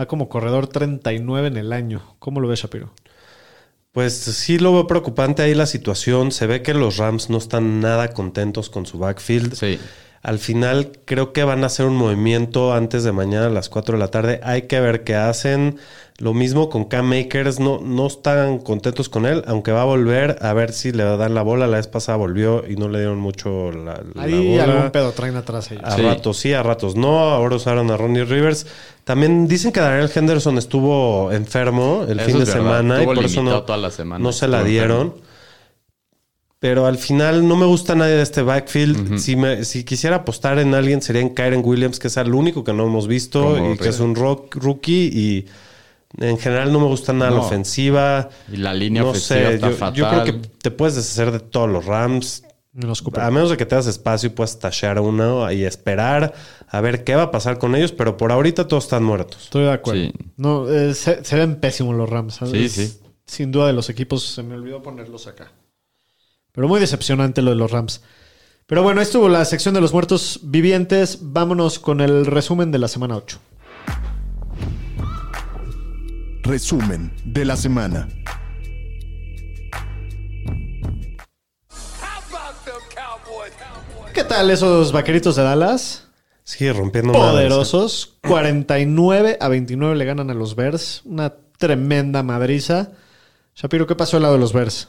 Va 0.00 0.06
como 0.06 0.28
corredor 0.28 0.68
39 0.68 1.48
en 1.48 1.56
el 1.56 1.72
año. 1.72 2.16
¿Cómo 2.18 2.40
lo 2.40 2.48
ves, 2.48 2.60
Shapiro? 2.60 2.92
Pues 3.92 4.14
sí 4.14 4.58
lo 4.58 4.72
veo 4.72 4.86
preocupante 4.86 5.42
ahí 5.42 5.54
la 5.54 5.66
situación. 5.66 6.30
Se 6.30 6.46
ve 6.46 6.62
que 6.62 6.74
los 6.74 6.98
Rams 6.98 7.30
no 7.30 7.38
están 7.38 7.80
nada 7.80 8.12
contentos 8.12 8.70
con 8.70 8.86
su 8.86 8.98
backfield. 8.98 9.54
Sí. 9.54 9.78
Al 10.22 10.38
final 10.38 10.92
creo 11.04 11.32
que 11.32 11.44
van 11.44 11.62
a 11.62 11.66
hacer 11.66 11.86
un 11.86 11.96
movimiento 11.96 12.74
antes 12.74 13.04
de 13.04 13.12
mañana 13.12 13.46
a 13.46 13.50
las 13.50 13.68
4 13.68 13.94
de 13.94 13.98
la 14.00 14.08
tarde. 14.08 14.40
Hay 14.42 14.62
que 14.62 14.80
ver 14.80 15.04
qué 15.04 15.14
hacen. 15.14 15.78
Lo 16.18 16.34
mismo 16.34 16.68
con 16.68 16.86
Cam 16.86 17.06
Makers. 17.08 17.60
No, 17.60 17.78
no 17.80 18.08
están 18.08 18.58
contentos 18.58 19.08
con 19.08 19.24
él, 19.26 19.44
aunque 19.46 19.70
va 19.70 19.82
a 19.82 19.84
volver 19.84 20.36
a 20.40 20.52
ver 20.52 20.72
si 20.72 20.90
le 20.90 21.04
dan 21.04 21.34
la 21.34 21.42
bola. 21.42 21.68
La 21.68 21.76
vez 21.76 21.86
pasada 21.86 22.18
volvió 22.18 22.64
y 22.68 22.74
no 22.74 22.88
le 22.88 22.98
dieron 22.98 23.18
mucho 23.20 23.70
la, 23.70 24.02
la 24.14 24.22
Ahí 24.24 24.50
bola. 24.58 24.64
algún 24.64 24.90
pedo 24.90 25.12
traen 25.12 25.36
atrás 25.36 25.70
ellos. 25.70 25.84
A 25.84 25.92
Sí. 25.94 26.02
ratos 26.02 26.36
sí, 26.36 26.52
a 26.52 26.64
ratos 26.64 26.96
no. 26.96 27.20
Ahora 27.20 27.54
usaron 27.54 27.88
a 27.92 27.96
Ronnie 27.96 28.24
Rivers. 28.24 28.66
También 29.04 29.46
dicen 29.46 29.70
que 29.70 29.78
Daniel 29.78 30.10
Henderson 30.12 30.58
estuvo 30.58 31.30
enfermo 31.30 32.04
el 32.08 32.18
Eso 32.18 32.26
fin 32.30 32.38
de 32.40 32.44
verdad. 32.44 32.52
semana 32.54 33.02
y 33.02 33.06
por 33.06 33.24
eso 33.24 33.42
no, 33.44 33.62
toda 33.62 33.78
la 33.78 33.90
semana. 33.92 34.20
no 34.22 34.32
se 34.32 34.48
la 34.48 34.64
dieron. 34.64 35.14
Pero 36.60 36.86
al 36.86 36.98
final 36.98 37.46
no 37.46 37.56
me 37.56 37.66
gusta 37.66 37.94
nadie 37.94 38.14
de 38.14 38.22
este 38.22 38.42
backfield. 38.42 39.18
si, 39.18 39.36
me, 39.36 39.64
si 39.64 39.84
quisiera 39.84 40.16
apostar 40.16 40.58
en 40.58 40.74
alguien 40.74 41.00
sería 41.02 41.22
en 41.22 41.30
Kyren 41.34 41.62
Williams, 41.64 41.98
que 42.00 42.08
es 42.08 42.16
el 42.16 42.34
único 42.34 42.64
que 42.64 42.72
no 42.72 42.84
hemos 42.86 43.06
visto 43.06 43.42
Como 43.54 43.74
y 43.74 43.78
que 43.78 43.88
es 43.90 44.00
un 44.00 44.16
rock- 44.16 44.56
rookie. 44.56 45.10
Y 45.12 45.46
en 46.20 46.36
general 46.38 46.72
no 46.72 46.80
me 46.80 46.86
gusta 46.86 47.12
nada 47.12 47.30
la 47.30 47.40
ofensiva. 47.40 48.28
Y 48.52 48.56
la 48.56 48.74
línea 48.74 49.02
No 49.02 49.10
ofensiva 49.10 49.40
sé, 49.50 49.54
está 49.54 49.70
yo, 49.70 49.76
fatal. 49.76 49.94
yo 49.94 50.08
creo 50.10 50.24
que 50.24 50.48
te 50.60 50.70
puedes 50.72 50.96
deshacer 50.96 51.30
de 51.30 51.38
todos 51.40 51.68
los 51.70 51.84
Rams. 51.84 52.42
A 53.16 53.30
menos 53.30 53.50
de 53.50 53.56
que 53.56 53.66
te 53.66 53.74
das 53.74 53.86
espacio 53.86 54.28
y 54.28 54.30
puedas 54.30 54.58
tashear 54.58 55.00
uno 55.00 55.50
y 55.50 55.64
esperar 55.64 56.32
a 56.68 56.80
ver 56.80 57.02
qué 57.02 57.14
va 57.16 57.22
a 57.24 57.30
pasar 57.30 57.58
con 57.58 57.74
ellos, 57.74 57.90
pero 57.92 58.16
por 58.16 58.30
ahorita 58.30 58.68
todos 58.68 58.84
están 58.84 59.02
muertos. 59.04 59.44
Estoy 59.44 59.64
de 59.64 59.72
acuerdo. 59.72 60.02
Sí. 60.02 60.12
No, 60.36 60.68
eh, 60.68 60.94
se, 60.94 61.24
se 61.24 61.36
ven 61.36 61.56
pésimos 61.56 61.96
los 61.96 62.08
Rams. 62.08 62.34
¿sabes? 62.34 62.72
Sí, 62.72 62.86
sí. 62.86 62.98
Sin 63.26 63.50
duda 63.52 63.66
de 63.68 63.72
los 63.72 63.88
equipos, 63.90 64.24
se 64.24 64.42
me 64.42 64.54
olvidó 64.54 64.80
ponerlos 64.82 65.26
acá. 65.26 65.50
Pero 66.58 66.66
muy 66.66 66.80
decepcionante 66.80 67.40
lo 67.40 67.50
de 67.50 67.56
los 67.56 67.70
Rams. 67.70 68.02
Pero 68.66 68.82
bueno, 68.82 69.00
estuvo 69.00 69.28
la 69.28 69.44
sección 69.44 69.74
de 69.74 69.80
los 69.80 69.92
muertos 69.92 70.40
vivientes. 70.42 71.18
Vámonos 71.22 71.78
con 71.78 72.00
el 72.00 72.26
resumen 72.26 72.72
de 72.72 72.80
la 72.80 72.88
semana 72.88 73.14
8. 73.14 73.38
Resumen 76.42 77.12
de 77.24 77.44
la 77.44 77.56
semana. 77.56 78.08
¿Qué 84.12 84.24
tal 84.24 84.50
esos 84.50 84.90
vaqueritos 84.90 85.36
de 85.36 85.44
Dallas? 85.44 86.08
Sigue 86.42 86.72
rompiendo 86.72 87.12
madres, 87.12 87.28
¿eh? 87.28 87.48
Poderosos. 87.50 88.18
49 88.26 89.38
a 89.40 89.46
29 89.46 89.94
le 89.94 90.04
ganan 90.04 90.28
a 90.28 90.34
los 90.34 90.56
Bears. 90.56 91.02
Una 91.04 91.34
tremenda 91.56 92.24
madriza. 92.24 92.90
Shapiro, 93.54 93.86
¿qué 93.86 93.94
pasó 93.94 94.16
al 94.16 94.24
lado 94.24 94.34
de 94.34 94.40
los 94.40 94.52
Bears? 94.52 94.88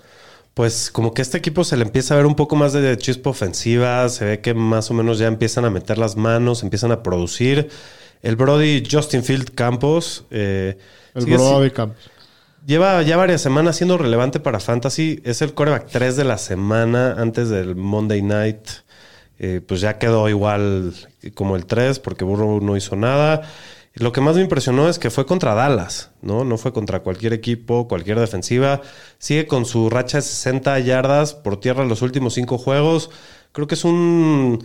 Pues 0.60 0.92
como 0.92 1.14
que 1.14 1.22
este 1.22 1.38
equipo 1.38 1.64
se 1.64 1.78
le 1.78 1.84
empieza 1.84 2.14
a 2.14 2.18
ver 2.18 2.26
un 2.26 2.36
poco 2.36 2.58
más 2.58 2.74
de 2.74 2.98
chispa 2.98 3.30
ofensiva, 3.30 4.10
se 4.10 4.26
ve 4.26 4.42
que 4.42 4.54
más 4.54 4.92
o 4.92 4.94
menos 4.94 5.18
ya 5.18 5.28
empiezan 5.28 5.64
a 5.64 5.70
meter 5.70 5.98
las 5.98 6.18
manos, 6.18 6.64
empiezan 6.64 6.92
a 6.92 7.02
producir. 7.02 7.70
El 8.22 8.36
Brody 8.36 8.84
Justin 8.86 9.24
Field 9.24 9.56
Campos. 9.56 10.26
eh, 10.32 10.78
El 11.16 11.28
Brody 11.28 11.72
Camp. 11.72 11.94
lleva 12.68 13.02
ya 13.04 13.16
varias 13.16 13.40
semanas 13.40 13.78
siendo 13.78 13.98
relevante 13.98 14.42
para 14.42 14.60
Fantasy. 14.60 15.22
Es 15.24 15.42
el 15.42 15.54
coreback 15.54 15.88
3 15.90 16.18
de 16.18 16.26
la 16.26 16.38
semana 16.38 17.14
antes 17.14 17.48
del 17.48 17.78
Monday 17.78 18.22
Night. 18.22 18.68
Eh, 19.40 19.62
pues 19.66 19.80
ya 19.80 19.98
quedó 19.98 20.28
igual 20.28 20.94
como 21.36 21.56
el 21.56 21.68
3 21.68 22.00
porque 22.00 22.26
Burrow 22.26 22.60
no 22.60 22.76
hizo 22.76 22.98
nada. 22.98 23.44
Lo 23.96 24.12
que 24.12 24.22
más 24.22 24.36
me 24.36 24.42
impresionó 24.42 24.88
es 24.88 25.00
que 25.00 25.10
fue 25.10 25.26
contra 25.26 25.56
Dallas, 25.56 26.12
¿no? 26.22 26.46
No 26.46 26.58
fue 26.58 26.72
contra 26.72 27.02
cualquier 27.02 27.34
equipo, 27.34 27.88
cualquier 27.88 28.20
defensiva. 28.20 28.82
Sigue 29.18 29.48
con 29.48 29.66
su 29.66 29.90
racha 29.90 30.18
de 30.18 30.22
60 30.22 30.80
yardas 30.80 31.34
por 31.34 31.60
tierra 31.60 31.84
en 31.84 31.90
los 31.90 32.02
últimos 32.02 32.36
cinco 32.36 32.58
juegos. 32.58 33.10
Creo 33.52 33.68
que 33.68 33.76
es 33.76 33.84
un 33.84 34.64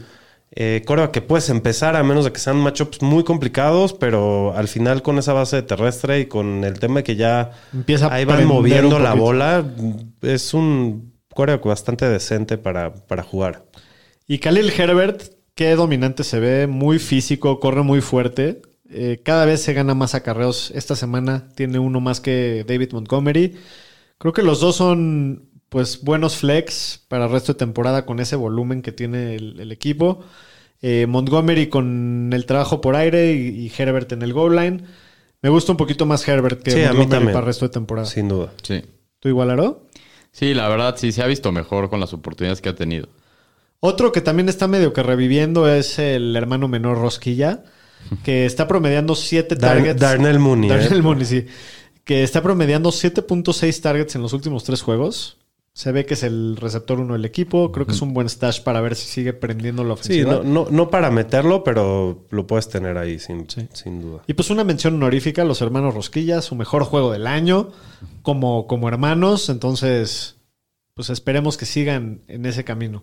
eh, 0.56 0.84
que 1.12 1.20
puedes 1.20 1.48
empezar 1.50 1.96
a 1.96 2.04
menos 2.04 2.24
de 2.24 2.32
que 2.32 2.38
sean 2.38 2.58
matchups 2.58 3.02
muy 3.02 3.24
complicados, 3.24 3.92
pero 3.92 4.54
al 4.56 4.68
final 4.68 5.02
con 5.02 5.18
esa 5.18 5.32
base 5.32 5.62
terrestre 5.62 6.20
y 6.20 6.26
con 6.26 6.62
el 6.62 6.78
tema 6.78 6.96
de 6.96 7.04
que 7.04 7.16
ya 7.16 7.50
Empieza 7.72 8.12
ahí 8.12 8.24
van 8.24 8.46
moviendo 8.46 9.00
la 9.00 9.14
bola, 9.14 9.64
es 10.22 10.54
un 10.54 11.12
coreback 11.34 11.64
bastante 11.64 12.08
decente 12.08 12.56
para, 12.56 12.94
para 12.94 13.24
jugar. 13.24 13.64
Y 14.28 14.38
Khalil 14.38 14.70
Herbert, 14.70 15.22
qué 15.56 15.74
dominante 15.74 16.22
se 16.22 16.38
ve, 16.38 16.68
muy 16.68 17.00
físico, 17.00 17.58
corre 17.58 17.82
muy 17.82 18.00
fuerte. 18.00 18.62
Eh, 18.90 19.20
cada 19.24 19.44
vez 19.46 19.62
se 19.62 19.72
gana 19.72 19.94
más 19.94 20.14
acarreos. 20.14 20.70
Esta 20.74 20.94
semana 20.96 21.48
tiene 21.54 21.78
uno 21.78 22.00
más 22.00 22.20
que 22.20 22.64
David 22.66 22.92
Montgomery. 22.92 23.56
Creo 24.18 24.32
que 24.32 24.42
los 24.42 24.60
dos 24.60 24.76
son 24.76 25.48
pues 25.68 26.02
buenos 26.04 26.36
flex 26.36 27.04
para 27.08 27.24
el 27.26 27.32
resto 27.32 27.52
de 27.54 27.58
temporada 27.58 28.06
con 28.06 28.20
ese 28.20 28.36
volumen 28.36 28.82
que 28.82 28.92
tiene 28.92 29.34
el, 29.34 29.58
el 29.60 29.72
equipo. 29.72 30.20
Eh, 30.82 31.06
Montgomery 31.08 31.68
con 31.68 32.30
el 32.32 32.46
trabajo 32.46 32.80
por 32.80 32.94
aire 32.94 33.32
y, 33.32 33.66
y 33.66 33.72
Herbert 33.76 34.12
en 34.12 34.22
el 34.22 34.32
goal 34.32 34.56
line. 34.56 34.84
Me 35.42 35.48
gusta 35.48 35.72
un 35.72 35.78
poquito 35.78 36.06
más 36.06 36.26
Herbert 36.28 36.62
que 36.62 36.70
Sí, 36.70 36.84
a 36.84 36.92
mí 36.92 36.98
Montgomery 36.98 37.08
también. 37.10 37.32
para 37.32 37.40
el 37.40 37.46
resto 37.46 37.64
de 37.66 37.70
temporada. 37.72 38.06
Sin 38.06 38.28
duda. 38.28 38.52
Sí. 38.62 38.82
¿Tú 39.18 39.28
igual, 39.28 39.50
Aro? 39.50 39.86
Sí, 40.30 40.52
la 40.52 40.68
verdad 40.68 40.96
sí 40.98 41.10
se 41.12 41.22
ha 41.22 41.26
visto 41.26 41.52
mejor 41.52 41.88
con 41.90 42.00
las 42.00 42.12
oportunidades 42.12 42.60
que 42.60 42.68
ha 42.68 42.74
tenido. 42.74 43.08
Otro 43.80 44.12
que 44.12 44.20
también 44.20 44.48
está 44.48 44.68
medio 44.68 44.92
que 44.92 45.02
reviviendo 45.02 45.68
es 45.68 45.98
el 45.98 46.34
hermano 46.36 46.68
menor 46.68 46.98
Rosquilla, 46.98 47.64
que 48.22 48.46
está 48.46 48.66
promediando 48.68 49.14
7 49.14 49.54
Dar- 49.56 49.76
targets. 49.76 50.00
Darnell 50.00 50.38
Mooney, 50.38 50.68
Darnell 50.70 50.98
¿eh? 50.98 51.02
Mooney, 51.02 51.24
sí. 51.24 51.46
Que 52.04 52.22
está 52.22 52.42
promediando 52.42 52.90
7.6 52.90 53.80
targets 53.80 54.14
en 54.14 54.22
los 54.22 54.32
últimos 54.32 54.64
tres 54.64 54.82
juegos. 54.82 55.38
Se 55.72 55.90
ve 55.90 56.06
que 56.06 56.14
es 56.14 56.22
el 56.22 56.56
receptor 56.56 57.00
uno 57.00 57.14
del 57.14 57.24
equipo. 57.24 57.72
Creo 57.72 57.84
que 57.84 57.92
es 57.92 58.00
un 58.02 58.14
buen 58.14 58.28
stash 58.28 58.60
para 58.60 58.80
ver 58.80 58.94
si 58.94 59.08
sigue 59.08 59.32
prendiendo 59.32 59.82
la 59.82 59.96
Sí, 59.96 60.20
ofensiva. 60.22 60.32
no, 60.34 60.44
no, 60.44 60.66
no 60.70 60.88
para 60.90 61.10
meterlo, 61.10 61.64
pero 61.64 62.26
lo 62.30 62.46
puedes 62.46 62.68
tener 62.68 62.96
ahí 62.96 63.18
sin, 63.18 63.50
Sí. 63.50 63.66
sin 63.72 64.00
duda. 64.00 64.22
Y 64.28 64.34
pues 64.34 64.50
una 64.50 64.62
mención 64.62 64.94
honorífica 64.94 65.42
a 65.42 65.44
los 65.44 65.60
hermanos 65.62 65.92
Rosquilla, 65.94 66.42
su 66.42 66.54
mejor 66.54 66.84
juego 66.84 67.10
del 67.10 67.26
año 67.26 67.70
como, 68.22 68.68
como 68.68 68.86
hermanos. 68.88 69.48
Entonces, 69.48 70.36
pues 70.94 71.10
esperemos 71.10 71.56
que 71.56 71.66
sigan 71.66 72.22
en 72.28 72.46
ese 72.46 72.62
camino. 72.62 73.02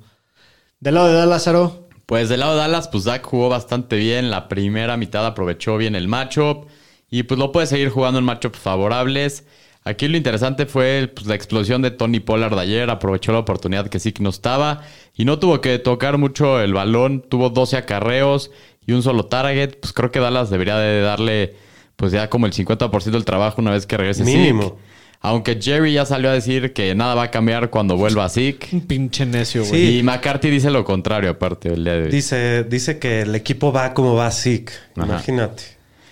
Del 0.79 0.93
lado 0.93 1.07
de 1.09 1.13
Dallas, 1.15 1.47
Aro, 1.49 1.80
Pues 2.11 2.27
del 2.27 2.41
lado 2.41 2.55
de 2.55 2.59
Dallas, 2.59 2.89
pues 2.89 3.05
Dak 3.05 3.25
jugó 3.25 3.47
bastante 3.47 3.95
bien. 3.95 4.31
La 4.31 4.49
primera 4.49 4.97
mitad 4.97 5.25
aprovechó 5.25 5.77
bien 5.77 5.95
el 5.95 6.09
matchup. 6.09 6.67
Y 7.09 7.23
pues 7.23 7.39
lo 7.39 7.53
puede 7.53 7.67
seguir 7.67 7.87
jugando 7.87 8.19
en 8.19 8.25
matchups 8.25 8.59
favorables. 8.59 9.45
Aquí 9.85 10.09
lo 10.09 10.17
interesante 10.17 10.65
fue 10.65 11.09
pues, 11.15 11.25
la 11.25 11.35
explosión 11.35 11.81
de 11.81 11.89
Tony 11.89 12.19
Pollard 12.19 12.59
ayer. 12.59 12.89
Aprovechó 12.89 13.31
la 13.31 13.39
oportunidad 13.39 13.87
que 13.87 14.01
sí 14.01 14.11
que 14.11 14.21
no 14.23 14.29
estaba. 14.29 14.81
Y 15.15 15.23
no 15.23 15.39
tuvo 15.39 15.61
que 15.61 15.79
tocar 15.79 16.17
mucho 16.17 16.59
el 16.59 16.73
balón. 16.73 17.21
Tuvo 17.21 17.49
12 17.49 17.77
acarreos 17.77 18.51
y 18.85 18.91
un 18.91 19.03
solo 19.03 19.27
target. 19.27 19.79
Pues 19.79 19.93
creo 19.93 20.11
que 20.11 20.19
Dallas 20.19 20.49
debería 20.49 20.75
de 20.79 20.99
darle 20.99 21.55
pues 21.95 22.11
ya 22.11 22.29
como 22.29 22.45
el 22.45 22.51
50% 22.51 23.03
del 23.11 23.23
trabajo 23.23 23.61
una 23.61 23.71
vez 23.71 23.85
que 23.85 23.95
regrese 23.95 24.25
Mínimo. 24.25 24.77
Aunque 25.23 25.59
Jerry 25.61 25.93
ya 25.93 26.05
salió 26.05 26.31
a 26.31 26.33
decir 26.33 26.73
que 26.73 26.95
nada 26.95 27.13
va 27.13 27.23
a 27.23 27.31
cambiar 27.31 27.69
cuando 27.69 27.95
vuelva 27.95 28.27
Zeke. 28.27 28.69
un 28.71 28.81
pinche 28.81 29.25
necio, 29.25 29.63
güey. 29.63 29.87
Sí. 29.87 29.97
Y 29.99 30.03
McCarthy 30.03 30.49
dice 30.49 30.71
lo 30.71 30.83
contrario, 30.83 31.29
aparte, 31.29 31.69
el 31.69 31.83
día 31.83 31.93
de 31.93 32.03
hoy. 32.05 32.11
Dice, 32.11 32.63
dice 32.63 32.97
que 32.97 33.21
el 33.21 33.35
equipo 33.35 33.71
va 33.71 33.93
como 33.93 34.15
va 34.15 34.31
Zeke. 34.31 34.73
Ajá. 34.95 35.05
Imagínate. 35.05 35.63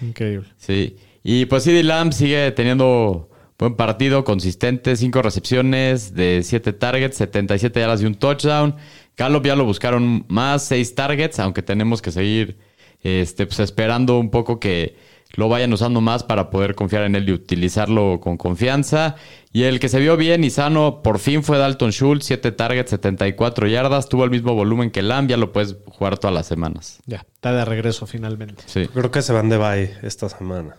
Increíble. 0.01 0.47
Sí. 0.57 0.95
Y 1.24 1.45
pues 1.45 1.64
CD 1.64 1.84
Lamb 1.84 2.14
sigue 2.14 2.51
teniendo 2.51 3.30
buen 3.57 3.76
partido, 3.76 4.24
consistente, 4.24 4.95
cinco 4.95 5.22
recepciones 5.22 6.14
de 6.14 6.41
7 6.43 6.72
targets, 6.74 7.18
77 7.18 7.80
yardas 7.80 8.01
y 8.01 8.05
un 8.05 8.16
touchdown. 8.16 8.76
Gallup 9.18 9.45
ya 9.45 9.55
lo 9.55 9.66
buscaron 9.66 10.24
más, 10.30 10.64
6 10.64 10.95
targets, 10.95 11.39
aunque 11.39 11.62
tenemos 11.62 12.01
que 12.01 12.12
seguir 12.12 12.57
este, 13.03 13.45
pues, 13.45 13.60
esperando 13.60 14.18
un 14.18 14.30
poco 14.30 14.60
que 14.60 14.95
lo 15.36 15.47
vayan 15.49 15.71
usando 15.73 16.01
más 16.01 16.23
para 16.23 16.49
poder 16.49 16.75
confiar 16.75 17.03
en 17.03 17.15
él 17.15 17.30
y 17.30 17.34
utilizarlo 17.34 18.19
con 18.19 18.38
confianza. 18.38 19.15
Y 19.51 19.63
el 19.63 19.80
que 19.80 19.89
se 19.89 19.99
vio 19.99 20.17
bien 20.17 20.43
y 20.43 20.49
sano 20.49 21.01
por 21.03 21.19
fin 21.19 21.43
fue 21.43 21.57
Dalton 21.57 21.91
Schultz, 21.91 22.25
7 22.25 22.51
targets, 22.51 22.89
74 22.91 23.67
yardas, 23.67 24.09
tuvo 24.09 24.23
el 24.25 24.32
mismo 24.32 24.53
volumen 24.55 24.91
que 24.91 25.01
Lamb, 25.01 25.30
ya 25.30 25.38
lo 25.38 25.51
puedes 25.51 25.77
jugar 25.86 26.17
todas 26.17 26.34
las 26.34 26.47
semanas. 26.47 26.99
Ya, 27.05 27.25
está 27.34 27.53
de 27.53 27.65
regreso 27.65 28.05
finalmente. 28.07 28.63
Sí. 28.65 28.88
Creo 28.88 29.11
que 29.11 29.21
se 29.21 29.34
van 29.34 29.49
de 29.49 29.57
bye 29.57 29.97
esta 30.03 30.30
semana. 30.30 30.75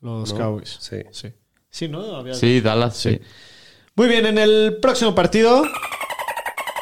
Los 0.00 0.32
¿no? 0.32 0.38
Cowboys. 0.38 0.76
Sí. 0.80 0.96
Sí. 1.10 1.28
Sí, 1.70 1.88
¿no? 1.88 2.16
Había- 2.16 2.34
Sí, 2.34 2.60
Dallas, 2.60 2.96
sí. 2.96 3.20
Muy 3.94 4.08
bien, 4.08 4.26
en 4.26 4.38
el 4.38 4.78
próximo 4.80 5.14
partido, 5.14 5.62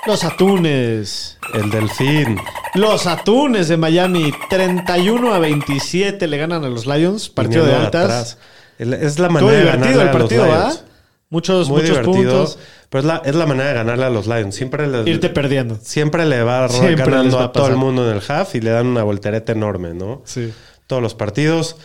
los 0.06 0.24
Atunes. 0.24 1.38
El 1.54 1.70
Delfín. 1.70 2.38
Los 2.74 3.06
Atunes 3.06 3.68
de 3.68 3.76
Miami, 3.76 4.32
31 4.48 5.34
a 5.34 5.38
27 5.38 6.26
le 6.26 6.36
ganan 6.38 6.64
a 6.64 6.68
los 6.68 6.86
Lions. 6.86 7.28
Partido 7.28 7.64
de 7.66 7.74
altas. 7.74 8.04
atrás. 8.04 8.38
Es 8.78 9.18
la 9.18 9.28
manera 9.28 9.52
de 9.52 9.60
divertido 9.60 9.86
ganarle 9.88 10.02
el 10.02 10.08
a 10.08 10.12
los 10.12 10.20
partido. 10.22 10.46
Lions. 10.46 10.84
Muchos, 11.28 11.68
Muy 11.68 11.82
muchos 11.82 11.98
puntos. 12.00 12.58
Pero 12.88 13.00
es 13.00 13.04
la, 13.06 13.22
es 13.24 13.34
la 13.36 13.46
manera 13.46 13.68
de 13.68 13.74
ganarle 13.74 14.04
a 14.06 14.10
los 14.10 14.26
Lions. 14.26 14.54
Siempre 14.54 14.88
Irte 15.06 15.28
perdiendo. 15.28 15.78
siempre 15.80 16.26
le 16.26 16.42
va 16.42 16.68
Siempre 16.68 16.96
ganando 16.96 17.36
va 17.36 17.44
a 17.44 17.52
todo 17.52 17.68
el 17.68 17.76
mundo 17.76 18.08
en 18.10 18.16
el 18.16 18.22
half 18.26 18.54
y 18.56 18.60
le 18.60 18.70
dan 18.70 18.86
una 18.86 19.04
voltereta 19.04 19.52
enorme, 19.52 19.94
¿no? 19.94 20.22
Sí. 20.24 20.52
Todos 20.86 21.00
los 21.02 21.14
partidos. 21.14 21.76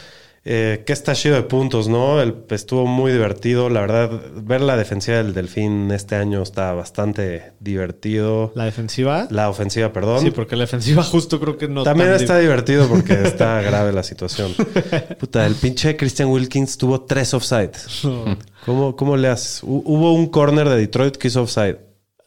Eh, 0.47 0.83
que 0.85 0.93
está 0.93 1.13
chido 1.15 1.33
de 1.35 1.41
puntos, 1.41 1.87
¿no? 1.87 2.21
El, 2.21 2.35
estuvo 2.51 2.85
muy 2.85 3.11
divertido. 3.11 3.67
La 3.69 3.81
verdad, 3.81 4.11
ver 4.35 4.61
la 4.61 4.77
defensiva 4.77 5.17
del 5.17 5.33
Delfín 5.33 5.89
este 5.89 6.15
año 6.15 6.43
está 6.43 6.71
bastante 6.73 7.53
divertido. 7.59 8.51
La 8.53 8.65
defensiva. 8.65 9.27
La 9.31 9.49
ofensiva, 9.49 9.91
perdón. 9.91 10.21
Sí, 10.21 10.29
porque 10.29 10.55
la 10.55 10.61
defensiva 10.65 11.01
justo 11.03 11.39
creo 11.39 11.57
que 11.57 11.67
no 11.67 11.81
También 11.83 12.09
tan 12.11 12.21
está 12.21 12.37
divertido 12.37 12.87
porque 12.87 13.13
está 13.23 13.59
grave 13.61 13.91
la 13.91 14.03
situación. 14.03 14.53
Puta, 15.19 15.47
el 15.47 15.55
pinche 15.55 15.97
Christian 15.97 16.29
Wilkins 16.29 16.77
tuvo 16.77 17.01
tres 17.01 17.33
offside. 17.33 17.71
No. 18.03 18.37
¿Cómo, 18.67 18.95
¿Cómo 18.95 19.17
le 19.17 19.29
haces? 19.29 19.63
Hu- 19.63 19.81
Hubo 19.83 20.13
un 20.13 20.27
corner 20.27 20.69
de 20.69 20.77
Detroit 20.77 21.15
que 21.17 21.27
hizo 21.29 21.41
offside. 21.41 21.77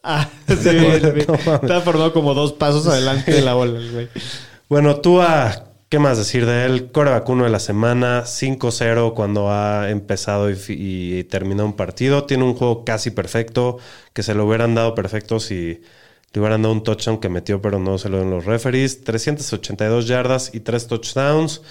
Ah, 0.03 0.29
sí, 0.47 0.67
el- 0.67 1.19
está 1.19 1.79
formado 1.79 2.11
como 2.11 2.33
dos 2.33 2.51
pasos 2.51 2.85
adelante 2.85 3.31
de 3.31 3.41
la 3.41 3.53
bola, 3.53 3.79
güey. 3.93 4.09
Bueno, 4.67 4.97
tú 4.97 5.21
a... 5.21 5.67
¿Qué 5.89 5.97
más 5.97 6.19
decir 6.19 6.45
de 6.45 6.65
él? 6.65 6.91
Coreback 6.91 7.27
uno 7.29 7.45
de 7.45 7.49
la 7.49 7.59
semana, 7.59 8.23
5-0 8.27 9.15
cuando 9.15 9.49
ha 9.51 9.89
empezado 9.89 10.51
y, 10.51 10.55
y 10.69 11.27
un 11.63 11.73
partido. 11.75 12.25
Tiene 12.25 12.43
un 12.43 12.53
juego 12.53 12.85
casi 12.85 13.09
perfecto, 13.09 13.77
que 14.13 14.21
se 14.21 14.35
lo 14.35 14.45
hubieran 14.45 14.75
dado 14.75 14.93
perfecto 14.93 15.39
si 15.39 15.81
le 16.31 16.39
hubieran 16.39 16.61
dado 16.61 16.73
un 16.75 16.83
touchdown 16.83 17.19
que 17.19 17.29
metió, 17.29 17.59
pero 17.61 17.79
no 17.79 17.97
se 17.97 18.07
lo 18.09 18.17
dieron 18.17 18.31
los 18.35 18.45
referees. 18.45 19.03
382 19.03 20.07
yardas 20.07 20.51
y 20.53 20.59
3 20.59 20.85
touchdowns. 20.87 21.61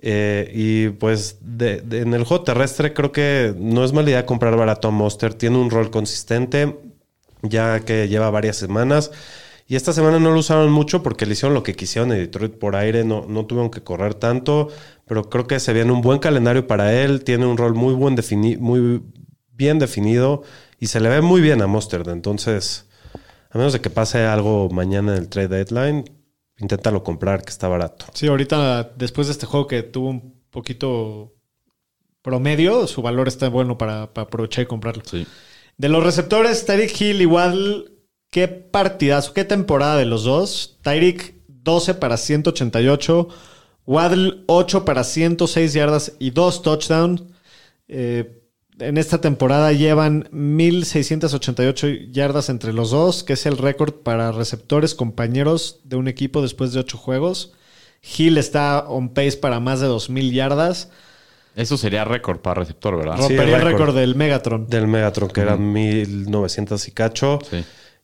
Eh, 0.00 0.50
y 0.54 0.88
pues 0.90 1.38
de- 1.42 1.82
en 2.00 2.14
el 2.14 2.24
juego 2.24 2.44
terrestre 2.44 2.94
creo 2.94 3.12
que 3.12 3.54
no 3.58 3.84
es 3.84 3.92
mala 3.92 4.08
idea 4.10 4.24
comprar 4.26 4.56
barato 4.56 4.88
a 4.88 4.90
Monster. 4.90 5.34
Tiene 5.34 5.58
un 5.58 5.68
rol 5.70 5.90
consistente, 5.90 6.78
ya 7.42 7.80
que 7.80 8.08
lleva 8.08 8.30
varias 8.30 8.56
semanas. 8.56 9.10
Y 9.70 9.76
esta 9.76 9.92
semana 9.92 10.18
no 10.18 10.32
lo 10.32 10.40
usaron 10.40 10.72
mucho 10.72 11.00
porque 11.00 11.26
le 11.26 11.34
hicieron 11.34 11.54
lo 11.54 11.62
que 11.62 11.76
quisieron 11.76 12.10
en 12.10 12.18
Detroit 12.18 12.54
por 12.58 12.74
aire, 12.74 13.04
no, 13.04 13.24
no 13.28 13.46
tuvieron 13.46 13.70
que 13.70 13.84
correr 13.84 14.14
tanto, 14.14 14.66
pero 15.06 15.30
creo 15.30 15.46
que 15.46 15.60
se 15.60 15.72
viene 15.72 15.92
un 15.92 16.00
buen 16.00 16.18
calendario 16.18 16.66
para 16.66 16.92
él, 16.92 17.22
tiene 17.22 17.46
un 17.46 17.56
rol 17.56 17.74
muy, 17.76 17.94
buen 17.94 18.16
defini- 18.16 18.58
muy 18.58 19.00
bien 19.52 19.78
definido 19.78 20.42
y 20.80 20.88
se 20.88 20.98
le 20.98 21.08
ve 21.08 21.20
muy 21.20 21.40
bien 21.40 21.62
a 21.62 21.68
Mustard. 21.68 22.08
Entonces, 22.08 22.88
a 23.48 23.58
menos 23.58 23.72
de 23.72 23.80
que 23.80 23.90
pase 23.90 24.24
algo 24.24 24.68
mañana 24.70 25.12
en 25.12 25.18
el 25.22 25.28
trade 25.28 25.46
deadline, 25.46 26.04
inténtalo 26.58 27.04
comprar 27.04 27.44
que 27.44 27.50
está 27.50 27.68
barato. 27.68 28.06
Sí, 28.12 28.26
ahorita 28.26 28.92
después 28.96 29.28
de 29.28 29.34
este 29.34 29.46
juego 29.46 29.68
que 29.68 29.84
tuvo 29.84 30.08
un 30.08 30.34
poquito 30.50 31.32
promedio, 32.22 32.88
su 32.88 33.02
valor 33.02 33.28
está 33.28 33.48
bueno 33.48 33.78
para, 33.78 34.12
para 34.12 34.26
aprovechar 34.26 34.64
y 34.64 34.66
comprarlo. 34.66 35.04
Sí. 35.08 35.24
De 35.78 35.88
los 35.88 36.02
receptores, 36.02 36.66
Tyreek 36.66 37.00
Hill 37.00 37.20
igual, 37.22 37.92
qué 38.30 38.48
partidazo, 38.48 39.32
qué 39.34 39.44
temporada 39.44 39.96
de 39.96 40.06
los 40.06 40.24
dos. 40.24 40.78
Tyreek 40.82 41.34
12 41.48 41.94
para 41.94 42.16
188, 42.16 43.28
Waddle 43.86 44.44
8 44.46 44.84
para 44.84 45.04
106 45.04 45.72
yardas 45.72 46.12
y 46.18 46.30
2 46.30 46.62
touchdowns. 46.62 47.22
Eh, 47.88 48.36
en 48.78 48.96
esta 48.96 49.20
temporada 49.20 49.72
llevan 49.72 50.28
1688 50.30 51.86
yardas 52.12 52.48
entre 52.48 52.72
los 52.72 52.90
dos, 52.90 53.24
que 53.24 53.34
es 53.34 53.44
el 53.44 53.58
récord 53.58 53.92
para 53.92 54.32
receptores 54.32 54.94
compañeros 54.94 55.80
de 55.84 55.96
un 55.96 56.08
equipo 56.08 56.40
después 56.40 56.72
de 56.72 56.80
8 56.80 56.96
juegos. 56.96 57.52
Hill 58.16 58.38
está 58.38 58.86
on 58.88 59.10
pace 59.10 59.36
para 59.36 59.60
más 59.60 59.80
de 59.80 59.86
2000 59.86 60.32
yardas. 60.32 60.88
Eso 61.56 61.76
sería 61.76 62.04
récord 62.04 62.38
para 62.38 62.60
receptor, 62.60 62.96
¿verdad? 62.96 63.16
Sí, 63.16 63.22
Rompería 63.36 63.56
el 63.56 63.62
récord. 63.62 63.72
récord 63.80 63.96
del 63.96 64.14
Megatron. 64.14 64.66
Del 64.68 64.86
Megatron, 64.86 65.28
que 65.28 65.40
eran 65.42 65.72
1900 65.72 66.88
y 66.88 66.92
cacho. 66.92 67.38
Sí. 67.50 67.62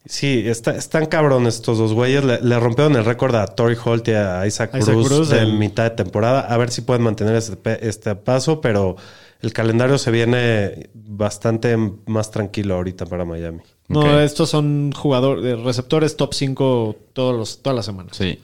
Sí, 0.08 0.44
está- 0.46 0.76
están 0.76 1.06
cabrones 1.06 1.56
estos 1.56 1.78
dos 1.78 1.92
güeyes. 1.92 2.24
Le, 2.24 2.40
le 2.40 2.60
rompieron 2.60 2.94
el 2.96 3.04
récord 3.04 3.34
a 3.34 3.46
Tori 3.46 3.76
Holt 3.84 4.06
y 4.08 4.12
a 4.12 4.46
Isaac, 4.46 4.70
Isaac 4.78 4.94
Cruz, 4.94 5.08
Cruz 5.08 5.28
de 5.30 5.46
mitad 5.46 5.84
de 5.84 5.90
temporada. 5.90 6.40
A 6.40 6.56
ver 6.56 6.70
si 6.70 6.82
pueden 6.82 7.02
mantener 7.02 7.34
este, 7.34 7.56
pe- 7.56 7.86
este 7.88 8.14
paso, 8.14 8.60
pero 8.60 8.96
el 9.40 9.52
calendario 9.52 9.98
se 9.98 10.10
viene 10.12 10.90
bastante 10.94 11.76
más 12.06 12.30
tranquilo 12.30 12.76
ahorita 12.76 13.06
para 13.06 13.24
Miami. 13.24 13.60
No, 13.88 14.20
estos 14.20 14.48
son 14.50 14.92
jugadores, 14.92 15.60
receptores 15.60 16.16
top 16.16 16.34
5 16.34 16.96
todos 17.12 17.36
los, 17.36 17.62
todas 17.62 17.76
las 17.76 17.86
semanas. 17.86 18.16
Sí. 18.16 18.40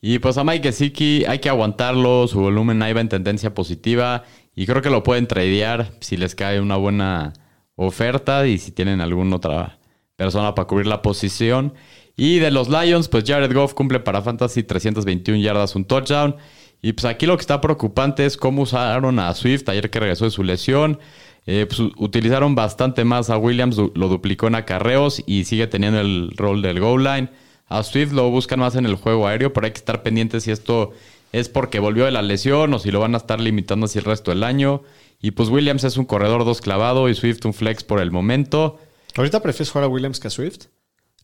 Y 0.00 0.18
pues 0.18 0.36
a 0.36 0.44
Mike 0.44 0.68
Gesicki 0.68 1.24
hay 1.26 1.38
que 1.38 1.48
aguantarlo, 1.48 2.26
su 2.26 2.40
volumen 2.40 2.82
ahí 2.82 2.92
va 2.92 3.00
en 3.00 3.08
tendencia 3.08 3.54
positiva 3.54 4.24
y 4.54 4.66
creo 4.66 4.82
que 4.82 4.90
lo 4.90 5.02
pueden 5.02 5.26
tradear 5.26 5.92
si 6.00 6.16
les 6.16 6.34
cae 6.34 6.60
una 6.60 6.76
buena 6.76 7.32
oferta 7.76 8.46
y 8.46 8.58
si 8.58 8.72
tienen 8.72 9.00
alguna 9.00 9.36
otra 9.36 9.78
persona 10.16 10.54
para 10.54 10.66
cubrir 10.66 10.86
la 10.86 11.02
posición. 11.02 11.74
Y 12.16 12.38
de 12.38 12.50
los 12.50 12.68
Lions, 12.68 13.08
pues 13.08 13.24
Jared 13.26 13.52
Goff 13.52 13.74
cumple 13.74 14.00
para 14.00 14.22
Fantasy 14.22 14.62
321 14.62 15.40
yardas, 15.40 15.74
un 15.74 15.84
touchdown. 15.84 16.36
Y 16.82 16.92
pues 16.92 17.04
aquí 17.04 17.26
lo 17.26 17.36
que 17.36 17.42
está 17.42 17.60
preocupante 17.60 18.26
es 18.26 18.36
cómo 18.36 18.62
usaron 18.62 19.18
a 19.18 19.32
Swift 19.34 19.68
ayer 19.68 19.88
que 19.88 20.00
regresó 20.00 20.24
de 20.24 20.30
su 20.30 20.42
lesión. 20.42 20.98
Eh, 21.46 21.66
pues, 21.66 21.80
utilizaron 21.96 22.54
bastante 22.54 23.04
más 23.04 23.30
a 23.30 23.36
Williams, 23.36 23.76
lo 23.76 24.08
duplicó 24.08 24.46
en 24.46 24.54
acarreos 24.54 25.22
y 25.26 25.44
sigue 25.44 25.66
teniendo 25.66 26.00
el 26.00 26.32
rol 26.36 26.62
del 26.62 26.80
goal 26.80 27.04
line. 27.04 27.28
A 27.68 27.82
Swift 27.82 28.12
lo 28.12 28.30
buscan 28.30 28.60
más 28.60 28.76
en 28.76 28.84
el 28.84 28.96
juego 28.96 29.26
aéreo, 29.26 29.52
pero 29.52 29.66
hay 29.66 29.72
que 29.72 29.78
estar 29.78 30.02
pendientes 30.02 30.44
si 30.44 30.50
esto 30.50 30.92
es 31.32 31.48
porque 31.48 31.78
volvió 31.78 32.04
de 32.04 32.10
la 32.10 32.20
lesión 32.20 32.74
o 32.74 32.78
si 32.78 32.90
lo 32.90 33.00
van 33.00 33.14
a 33.14 33.18
estar 33.18 33.40
limitando 33.40 33.86
así 33.86 33.98
el 33.98 34.04
resto 34.04 34.30
del 34.30 34.44
año. 34.44 34.82
Y 35.20 35.30
pues 35.30 35.48
Williams 35.48 35.84
es 35.84 35.96
un 35.96 36.04
corredor 36.04 36.44
dos 36.44 36.60
clavado 36.60 37.08
y 37.08 37.14
Swift 37.14 37.44
un 37.46 37.54
flex 37.54 37.82
por 37.84 38.00
el 38.00 38.10
momento. 38.10 38.78
¿Ahorita 39.16 39.40
prefieres 39.40 39.70
jugar 39.70 39.84
a 39.84 39.88
Williams 39.88 40.20
que 40.20 40.28
a 40.28 40.30
Swift? 40.30 40.66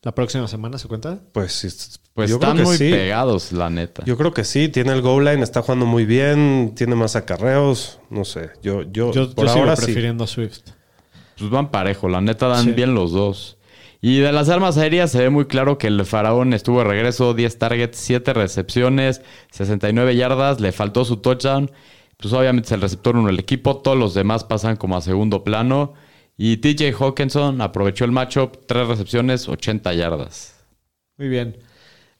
¿La 0.02 0.12
próxima 0.14 0.46
semana 0.46 0.78
se 0.78 0.86
cuenta? 0.86 1.18
Pues, 1.32 1.52
sí, 1.52 1.68
Pues 2.14 2.30
yo 2.30 2.38
creo 2.38 2.50
están 2.50 2.56
que 2.58 2.62
muy 2.68 2.76
sí. 2.76 2.90
pegados, 2.90 3.50
la 3.52 3.68
neta. 3.68 4.04
Yo 4.04 4.16
creo 4.16 4.32
que 4.32 4.44
sí, 4.44 4.68
tiene 4.68 4.92
el 4.92 5.02
goal 5.02 5.24
line, 5.24 5.42
está 5.42 5.62
jugando 5.62 5.86
muy 5.86 6.06
bien, 6.06 6.72
tiene 6.76 6.94
más 6.94 7.16
acarreos, 7.16 7.98
no 8.08 8.24
sé. 8.24 8.50
Yo, 8.62 8.82
yo, 8.82 9.12
Yo, 9.12 9.34
por 9.34 9.46
yo 9.46 9.52
sigo 9.52 9.64
ahora 9.64 9.76
sí. 9.76 9.86
prefiriendo 9.86 10.22
a 10.24 10.26
Swift. 10.28 10.60
Pues 11.36 11.50
van 11.50 11.70
parejo, 11.70 12.08
la 12.08 12.20
neta 12.20 12.46
dan 12.46 12.64
Sí. 12.66 12.72
bien 12.72 12.94
los 12.94 13.10
dos. 13.12 13.56
Y 14.00 14.18
de 14.20 14.30
las 14.30 14.48
armas 14.48 14.78
aéreas 14.78 15.10
se 15.10 15.18
ve 15.18 15.30
muy 15.30 15.46
claro 15.46 15.78
que 15.78 15.88
el 15.88 16.04
faraón 16.04 16.52
estuvo 16.54 16.78
de 16.78 16.84
regreso, 16.84 17.34
10 17.34 17.58
targets, 17.58 17.98
7 17.98 18.32
recepciones, 18.32 19.22
69 19.50 20.14
yardas, 20.14 20.60
le 20.60 20.70
faltó 20.70 21.04
su 21.04 21.16
touchdown. 21.16 21.72
Pues 22.16 22.32
obviamente 22.32 22.66
es 22.66 22.72
el 22.72 22.80
receptor 22.80 23.16
uno 23.16 23.26
del 23.26 23.40
equipo, 23.40 23.78
todos 23.78 23.96
los 23.98 24.14
demás 24.14 24.44
pasan 24.44 24.76
como 24.76 24.96
a 24.96 25.00
segundo 25.00 25.42
plano. 25.42 25.94
Y 26.40 26.58
TJ 26.58 26.92
Hawkinson 26.98 27.60
aprovechó 27.60 28.04
el 28.04 28.12
matchup, 28.12 28.64
3 28.66 28.86
recepciones, 28.88 29.48
80 29.48 29.92
yardas. 29.94 30.54
Muy 31.16 31.28
bien. 31.28 31.56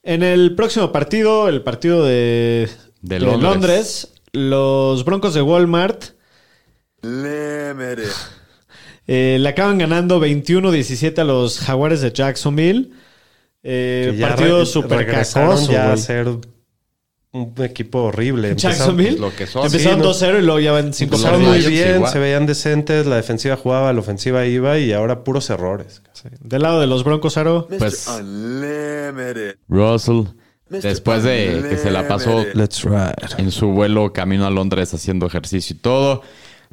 En 0.03 0.23
el 0.25 0.57
próximo 0.57 0.91
partido, 0.91 1.49
el 1.49 1.63
partido 1.63 2.05
de, 2.05 2.69
De 3.01 3.19
de 3.19 3.21
Londres. 3.21 4.13
Los 4.33 5.05
Broncos 5.05 5.35
de 5.35 5.41
Walmart 5.43 6.05
eh, 9.07 9.37
le 9.41 9.49
acaban 9.49 9.79
ganando 9.79 10.21
21-17 10.21 11.19
a 11.19 11.25
los 11.25 11.61
Jaguares 11.61 12.01
de 12.01 12.13
Jacksonville. 12.13 12.91
Eh, 13.63 14.17
partido 14.21 14.61
re- 14.61 14.67
súper 14.67 15.07
cacoso, 15.07 15.71
ya 15.73 15.85
a 15.85 15.89
güey. 15.93 15.99
ser 15.99 16.29
un 17.33 17.53
equipo 17.59 18.05
horrible. 18.05 18.49
Empezaron- 18.51 18.77
Jacksonville. 18.77 19.09
pues, 19.17 19.21
lo 19.21 19.37
que 19.37 19.47
son. 19.47 19.67
Empezaron 19.67 19.99
Sí, 19.99 20.03
no. 20.03 20.09
2-0 20.09 20.39
y 20.39 20.43
luego 20.43 20.61
ya 20.61 20.73
van 20.73 20.93
5 20.95 21.11
Pues 21.11 21.21
Empezaron 21.23 21.43
los 21.45 21.51
muy 21.65 21.73
bien, 21.73 21.97
igual. 21.97 22.13
se 22.13 22.19
veían 22.19 22.47
decentes, 22.47 23.07
la 23.07 23.17
defensiva 23.17 23.57
jugaba, 23.57 23.93
la 23.93 24.01
ofensiva 24.01 24.47
iba 24.47 24.79
y 24.79 24.93
ahora 24.93 25.25
puros 25.25 25.51
errores. 25.51 26.03
Del 26.41 26.63
lado 26.63 26.81
de 26.81 26.87
los 26.87 27.05
Broncos, 27.05 27.37
Aro. 27.37 27.69
Pues-. 27.79 28.07
Russell, 29.69 30.23
Mr. 30.71 30.81
después 30.83 31.23
de 31.23 31.67
que 31.69 31.77
se 31.77 31.91
la 31.91 32.07
pasó 32.09 32.45
en 33.39 33.51
su 33.51 33.69
vuelo 33.69 34.13
camino 34.13 34.47
a 34.47 34.51
Londres 34.51 34.93
haciendo 34.95 35.27
ejercicio 35.27 35.77
y 35.77 35.79
todo. 35.79 36.23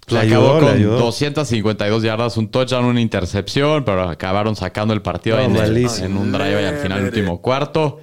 Acabó 0.07 0.19
ayudó, 0.21 0.53
le 0.59 0.65
con 0.67 0.75
ayudó. 0.75 0.97
252 0.99 2.03
yardas, 2.03 2.37
un 2.37 2.49
touchdown, 2.49 2.85
una 2.85 3.01
intercepción, 3.01 3.83
pero 3.85 4.07
acabaron 4.09 4.55
sacando 4.55 4.93
el 4.93 5.01
partido 5.01 5.37
No, 5.37 5.43
en, 5.43 5.55
el- 5.55 5.77
en 5.77 6.17
un 6.17 6.31
drive 6.31 6.61
y 6.61 6.65
al 6.65 6.77
final, 6.77 6.99
el 6.99 7.05
último 7.05 7.41
cuarto. 7.41 7.99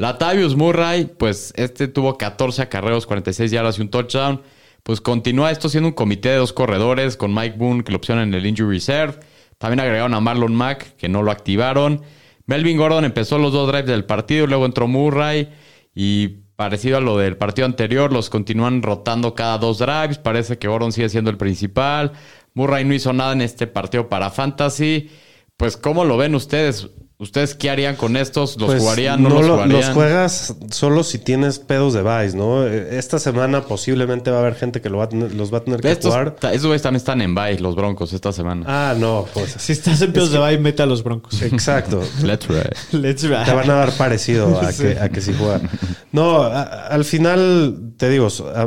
Latavius 0.00 0.56
Murray, 0.56 1.04
pues 1.04 1.52
este 1.56 1.86
tuvo 1.86 2.16
14 2.16 2.62
acarreos, 2.62 3.04
46 3.04 3.50
yardas 3.50 3.78
y 3.78 3.82
un 3.82 3.90
touchdown. 3.90 4.40
Pues 4.82 5.02
continúa 5.02 5.50
esto 5.50 5.68
siendo 5.68 5.88
un 5.88 5.94
comité 5.94 6.30
de 6.30 6.36
dos 6.36 6.54
corredores 6.54 7.18
con 7.18 7.34
Mike 7.34 7.58
Boone, 7.58 7.84
que 7.84 7.92
lo 7.92 7.98
opcionan 7.98 8.28
en 8.28 8.34
el 8.34 8.46
Injury 8.46 8.76
Reserve. 8.76 9.20
También 9.58 9.80
agregaron 9.80 10.14
a 10.14 10.20
Marlon 10.20 10.54
Mack, 10.54 10.96
que 10.96 11.10
no 11.10 11.22
lo 11.22 11.30
activaron. 11.30 12.00
Melvin 12.46 12.78
Gordon 12.78 13.04
empezó 13.04 13.36
los 13.36 13.52
dos 13.52 13.68
drives 13.68 13.88
del 13.88 14.06
partido, 14.06 14.46
luego 14.46 14.64
entró 14.64 14.88
Murray 14.88 15.50
y 15.94 16.28
parecido 16.56 16.96
a 16.96 17.02
lo 17.02 17.18
del 17.18 17.36
partido 17.36 17.66
anterior, 17.66 18.10
los 18.10 18.30
continúan 18.30 18.80
rotando 18.80 19.34
cada 19.34 19.58
dos 19.58 19.80
drives. 19.80 20.16
Parece 20.16 20.56
que 20.56 20.66
Gordon 20.66 20.92
sigue 20.92 21.10
siendo 21.10 21.30
el 21.30 21.36
principal. 21.36 22.12
Murray 22.54 22.86
no 22.86 22.94
hizo 22.94 23.12
nada 23.12 23.34
en 23.34 23.42
este 23.42 23.66
partido 23.66 24.08
para 24.08 24.30
Fantasy. 24.30 25.10
Pues, 25.58 25.76
¿cómo 25.76 26.06
lo 26.06 26.16
ven 26.16 26.34
ustedes? 26.34 26.88
¿Ustedes 27.20 27.54
qué 27.54 27.68
harían 27.68 27.96
con 27.96 28.16
estos? 28.16 28.56
¿Los 28.56 28.70
Pues, 28.70 28.80
jugarían? 28.80 29.22
¿No, 29.22 29.28
los 29.28 29.46
lo- 29.46 29.52
jugarían? 29.56 29.92
juegas 29.94 30.54
solo 30.70 31.04
si 31.04 31.18
tienes 31.18 31.58
pedos 31.58 31.92
de 31.92 32.02
Vice, 32.02 32.34
¿no? 32.34 32.66
Eh, 32.66 32.98
Esta 32.98 33.18
semana 33.18 33.66
posiblemente 33.66 34.30
va 34.30 34.38
a 34.38 34.40
haber 34.40 34.54
gente 34.54 34.80
que 34.80 34.88
lo 34.88 34.96
va 34.98 35.04
a 35.04 35.08
tener- 35.10 35.34
los 35.34 35.52
va 35.52 35.58
a 35.58 35.60
tener 35.64 35.80
que 35.82 35.90
Estos, 35.92 36.12
jugar. 36.14 36.36
esos 36.50 36.64
güeyes 36.66 36.80
también 36.80 36.96
están 36.96 37.20
en 37.20 37.34
bye, 37.34 37.58
los 37.60 37.76
Broncos, 37.76 38.14
esta 38.14 38.32
semana. 38.32 38.64
Ah, 38.66 38.94
no, 38.98 39.26
pues 39.34 39.52
Si 39.58 39.72
estás 39.72 40.00
en 40.00 40.14
pedos 40.14 40.32
de 40.32 40.38
bye, 40.38 40.56
mete 40.58 40.82
a 40.82 40.86
los 40.86 41.02
Broncos. 41.04 41.42
exacto. 41.42 42.02
Let's 42.22 42.48
ride. 42.48 42.70
Let's 42.92 43.22
ride. 43.22 43.44
Te 43.44 43.52
van 43.52 43.68
a 43.70 43.74
dar 43.74 43.92
parecido 43.92 44.58
a, 44.58 44.72
que, 44.72 44.98
a 44.98 45.10
que 45.10 45.20
sí 45.20 45.34
juegan. 45.38 45.68
No, 46.12 46.42
a- 46.42 46.62
al 46.86 47.04
final, 47.04 47.92
te 47.98 48.08
digo, 48.08 48.28
a, 48.54 48.62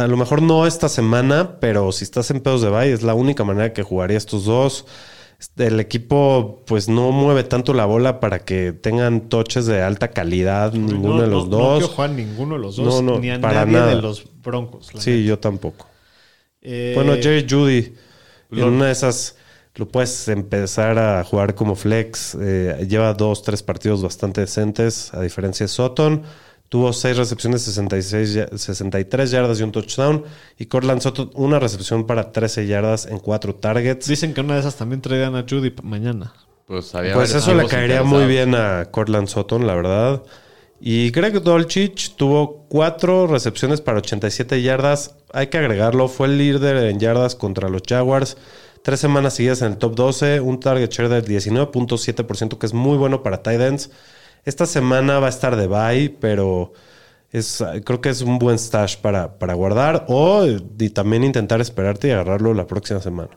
a 0.00 0.06
lo 0.08 0.16
mejor 0.16 0.42
no 0.42 0.66
esta 0.66 0.88
semana, 0.88 1.60
pero 1.60 1.92
si 1.92 2.02
estás 2.02 2.32
en 2.32 2.40
pedos 2.40 2.62
de 2.62 2.68
bye, 2.70 2.92
es 2.92 3.02
la 3.04 3.14
única 3.14 3.44
manera 3.44 3.72
que 3.72 3.84
jugaría 3.84 4.18
estos 4.18 4.44
dos. 4.44 4.86
El 5.56 5.80
equipo, 5.80 6.62
pues 6.66 6.88
no 6.88 7.12
mueve 7.12 7.44
tanto 7.44 7.72
la 7.72 7.86
bola 7.86 8.20
para 8.20 8.40
que 8.40 8.72
tengan 8.72 9.28
toches 9.28 9.64
de 9.66 9.80
alta 9.82 10.08
calidad, 10.08 10.72
ninguno 10.74 11.14
No, 11.16 11.22
de 11.22 11.26
los 11.28 11.48
no, 11.48 11.58
No 11.58 11.64
dos. 11.64 11.78
quiero 11.78 11.94
jugar 11.94 12.10
ninguno 12.10 12.54
de 12.56 12.60
los 12.60 12.76
dos, 12.76 12.86
No, 12.86 13.12
no, 13.14 13.18
ni 13.18 13.30
a 13.30 13.40
para 13.40 13.64
nadie 13.64 13.72
nada. 13.72 13.94
de 13.96 14.02
los 14.02 14.24
Broncos. 14.42 14.88
sí, 14.98 15.10
neta. 15.10 15.22
yo 15.28 15.38
tampoco. 15.38 15.86
Eh, 16.62 16.92
Bueno, 16.94 17.14
Jerry 17.14 17.46
Judy, 17.48 17.94
en 18.52 18.64
una 18.64 18.86
de 18.86 18.92
esas 18.92 19.36
lo 19.76 19.88
puedes 19.88 20.28
empezar 20.28 20.98
a 20.98 21.24
jugar 21.24 21.54
como 21.54 21.74
flex. 21.74 22.36
Eh, 22.38 22.86
lleva 22.88 23.14
dos, 23.14 23.42
tres 23.42 23.62
partidos 23.62 24.02
bastante 24.02 24.42
decentes, 24.42 25.14
a 25.14 25.22
diferencia 25.22 25.64
de 25.64 25.68
Sutton. 25.68 26.22
Tuvo 26.70 26.92
seis 26.92 27.16
recepciones, 27.16 27.62
66, 27.62 28.32
ya- 28.32 28.48
63 28.56 29.30
yardas 29.32 29.58
y 29.58 29.64
un 29.64 29.72
touchdown. 29.72 30.24
Y 30.56 30.66
Cortland 30.66 31.02
Sutton, 31.02 31.30
una 31.34 31.58
recepción 31.58 32.06
para 32.06 32.30
13 32.30 32.66
yardas 32.68 33.06
en 33.06 33.18
cuatro 33.18 33.56
targets. 33.56 34.06
Dicen 34.06 34.32
que 34.32 34.40
una 34.40 34.54
de 34.54 34.60
esas 34.60 34.76
también 34.76 35.02
traerán 35.02 35.34
a 35.34 35.44
Judy 35.48 35.74
mañana. 35.82 36.32
Pues, 36.66 36.94
había 36.94 37.14
Pues 37.14 37.34
eso 37.34 37.52
le 37.54 37.66
caería 37.66 38.04
muy 38.04 38.26
bien 38.26 38.54
a 38.54 38.84
Cortland 38.92 39.26
Sutton, 39.26 39.66
la 39.66 39.74
verdad. 39.74 40.22
Y 40.80 41.10
Greg 41.10 41.42
Dolchich 41.42 42.14
tuvo 42.14 42.64
cuatro 42.68 43.26
recepciones 43.26 43.80
para 43.80 43.98
87 43.98 44.62
yardas. 44.62 45.16
Hay 45.32 45.48
que 45.48 45.58
agregarlo, 45.58 46.06
fue 46.06 46.28
el 46.28 46.38
líder 46.38 46.76
en 46.76 47.00
yardas 47.00 47.34
contra 47.34 47.68
los 47.68 47.82
Jaguars. 47.86 48.36
Tres 48.82 49.00
semanas 49.00 49.34
seguidas 49.34 49.60
en 49.62 49.72
el 49.72 49.76
top 49.78 49.96
12, 49.96 50.38
un 50.40 50.60
target 50.60 50.88
share 50.90 51.08
del 51.08 51.24
19.7%, 51.24 52.58
que 52.58 52.66
es 52.66 52.72
muy 52.72 52.96
bueno 52.96 53.24
para 53.24 53.42
tight 53.42 53.60
ends. 53.60 53.90
Esta 54.44 54.66
semana 54.66 55.18
va 55.18 55.26
a 55.26 55.30
estar 55.30 55.56
de 55.56 55.66
bye, 55.66 56.10
pero 56.20 56.72
es, 57.30 57.62
creo 57.84 58.00
que 58.00 58.08
es 58.08 58.22
un 58.22 58.38
buen 58.38 58.58
stash 58.58 58.96
para, 58.96 59.38
para 59.38 59.54
guardar. 59.54 60.06
O 60.08 60.44
y 60.46 60.90
también 60.90 61.24
intentar 61.24 61.60
esperarte 61.60 62.08
y 62.08 62.10
agarrarlo 62.12 62.54
la 62.54 62.66
próxima 62.66 63.00
semana. 63.00 63.30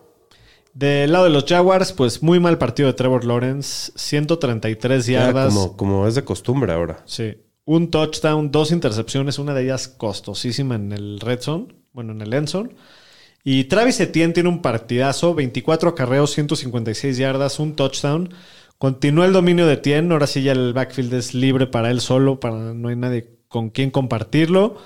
Del 0.74 1.12
lado 1.12 1.26
de 1.26 1.30
los 1.30 1.46
Jaguars, 1.46 1.94
pues 1.94 2.24
muy 2.24 2.40
mal 2.40 2.58
partido 2.58 2.88
de 2.88 2.94
Trevor 2.94 3.26
Lawrence. 3.26 3.92
133 3.96 5.06
Ya 5.06 5.20
yardas. 5.26 5.54
como, 5.54 5.78
como 5.78 6.08
es 6.08 6.16
de 6.16 6.24
costumbre 6.24 6.74
ahora. 6.74 7.04
Sí. 7.06 7.38
Un 7.66 7.92
touchdown, 7.92 8.52
dos 8.52 8.72
intercepciones, 8.72 9.40
una 9.40 9.54
de 9.54 9.64
ellas 9.64 9.88
costosísima 9.88 10.76
en 10.76 10.92
el 10.92 11.20
red 11.20 11.40
zone, 11.42 11.68
bueno, 11.94 12.12
en 12.12 12.22
el 12.22 12.34
end 12.34 12.48
zone. 12.48 12.72
Y 13.44 13.66
Travis 13.66 14.00
Etienne 14.00 14.34
tiene 14.34 14.50
un 14.50 14.62
partidazo, 14.62 15.36
24 15.36 15.90
acarreos, 15.92 16.32
156 16.32 17.18
yardas, 17.18 17.60
un 17.60 17.76
touchdown. 17.76 18.34
Continúa 18.78 19.26
el 19.26 19.34
dominio 19.34 19.66
de 19.66 19.74
Etienne, 19.74 20.12
ahora 20.12 20.28
sí 20.28 20.44
ya 20.44 20.52
el 20.52 20.74
backfield 20.74 21.14
es 21.14 21.34
libre 21.34 21.68
para 21.68 21.90
él 21.90 22.02
solo, 22.02 22.40
para 22.40 22.74
no 22.74 22.90
hay 22.90 22.96
nadie 22.96 23.30
con 23.48 23.70
quien 23.70 23.92
compartirlo. 23.92 24.78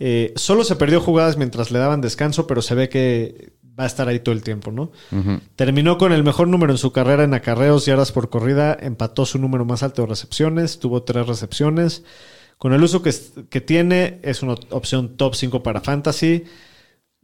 Eh, 0.00 0.32
solo 0.36 0.64
se 0.64 0.76
perdió 0.76 1.00
jugadas 1.00 1.36
mientras 1.36 1.70
le 1.70 1.78
daban 1.78 2.00
descanso, 2.00 2.46
pero 2.46 2.62
se 2.62 2.74
ve 2.74 2.88
que 2.88 3.52
va 3.78 3.84
a 3.84 3.86
estar 3.86 4.08
ahí 4.08 4.20
todo 4.20 4.34
el 4.34 4.42
tiempo, 4.42 4.72
¿no? 4.72 4.90
Terminó 5.56 5.98
con 5.98 6.12
el 6.12 6.24
mejor 6.24 6.48
número 6.48 6.72
en 6.72 6.78
su 6.78 6.92
carrera 6.92 7.24
en 7.24 7.32
acarreos 7.32 7.86
y 7.86 7.90
yardas 7.90 8.12
por 8.12 8.28
corrida, 8.28 8.76
empató 8.80 9.24
su 9.24 9.38
número 9.38 9.64
más 9.64 9.82
alto 9.82 10.02
de 10.02 10.08
recepciones, 10.08 10.78
tuvo 10.78 11.04
tres 11.04 11.26
recepciones. 11.26 12.04
Con 12.58 12.72
el 12.72 12.82
uso 12.82 13.02
que, 13.02 13.14
que 13.48 13.60
tiene, 13.60 14.18
es 14.22 14.42
una 14.42 14.54
opción 14.70 15.16
top 15.16 15.36
5 15.36 15.62
para 15.62 15.80
Fantasy. 15.80 16.44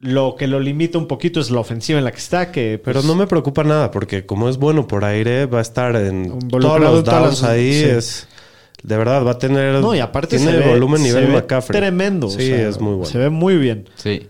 Lo 0.01 0.35
que 0.37 0.47
lo 0.47 0.61
limita 0.61 0.99
un 0.99 1.07
poquito 1.09 1.41
es 1.41 1.51
la 1.51 1.61
ofensiva 1.61 1.99
en 1.99 2.05
la 2.05 2.11
que 2.13 2.19
está, 2.19 2.53
que 2.53 2.81
Pero 2.83 3.01
pues, 3.01 3.07
no 3.07 3.15
me 3.15 3.27
preocupa 3.27 3.65
nada, 3.65 3.91
porque 3.91 4.27
como 4.27 4.49
es 4.49 4.59
bueno 4.59 4.87
por 4.87 5.05
aire, 5.05 5.47
va 5.47 5.59
a 5.61 5.63
estar 5.63 5.97
en 5.97 6.39
todos 6.49 6.81
los 6.81 7.05
downs 7.05 7.41
las- 7.41 7.45
ahí. 7.45 7.73
sí. 7.73 7.85
Es, 7.89 8.29
de 8.83 8.97
verdad, 8.99 9.25
va 9.25 9.31
a 9.33 9.39
tener. 9.39 9.81
No, 9.81 9.95
y 9.95 10.01
aparte 10.01 10.37
tiene 10.37 10.53
se 10.53 10.59
ve, 10.59 10.69
volumen 10.69 10.99
se 11.01 11.05
nivel 11.09 11.27
ve 11.29 11.33
McCaffrey. 11.33 11.81
tremendo. 11.81 12.27
o 12.27 12.31
Sí, 12.31 12.49
sea, 12.49 12.69
es 12.69 12.79
muy 12.81 12.95
bueno. 12.97 13.07
Se 13.07 13.17
ve 13.19 13.31
muy 13.31 13.57
bien. 13.57 13.89
Sí. 13.95 14.29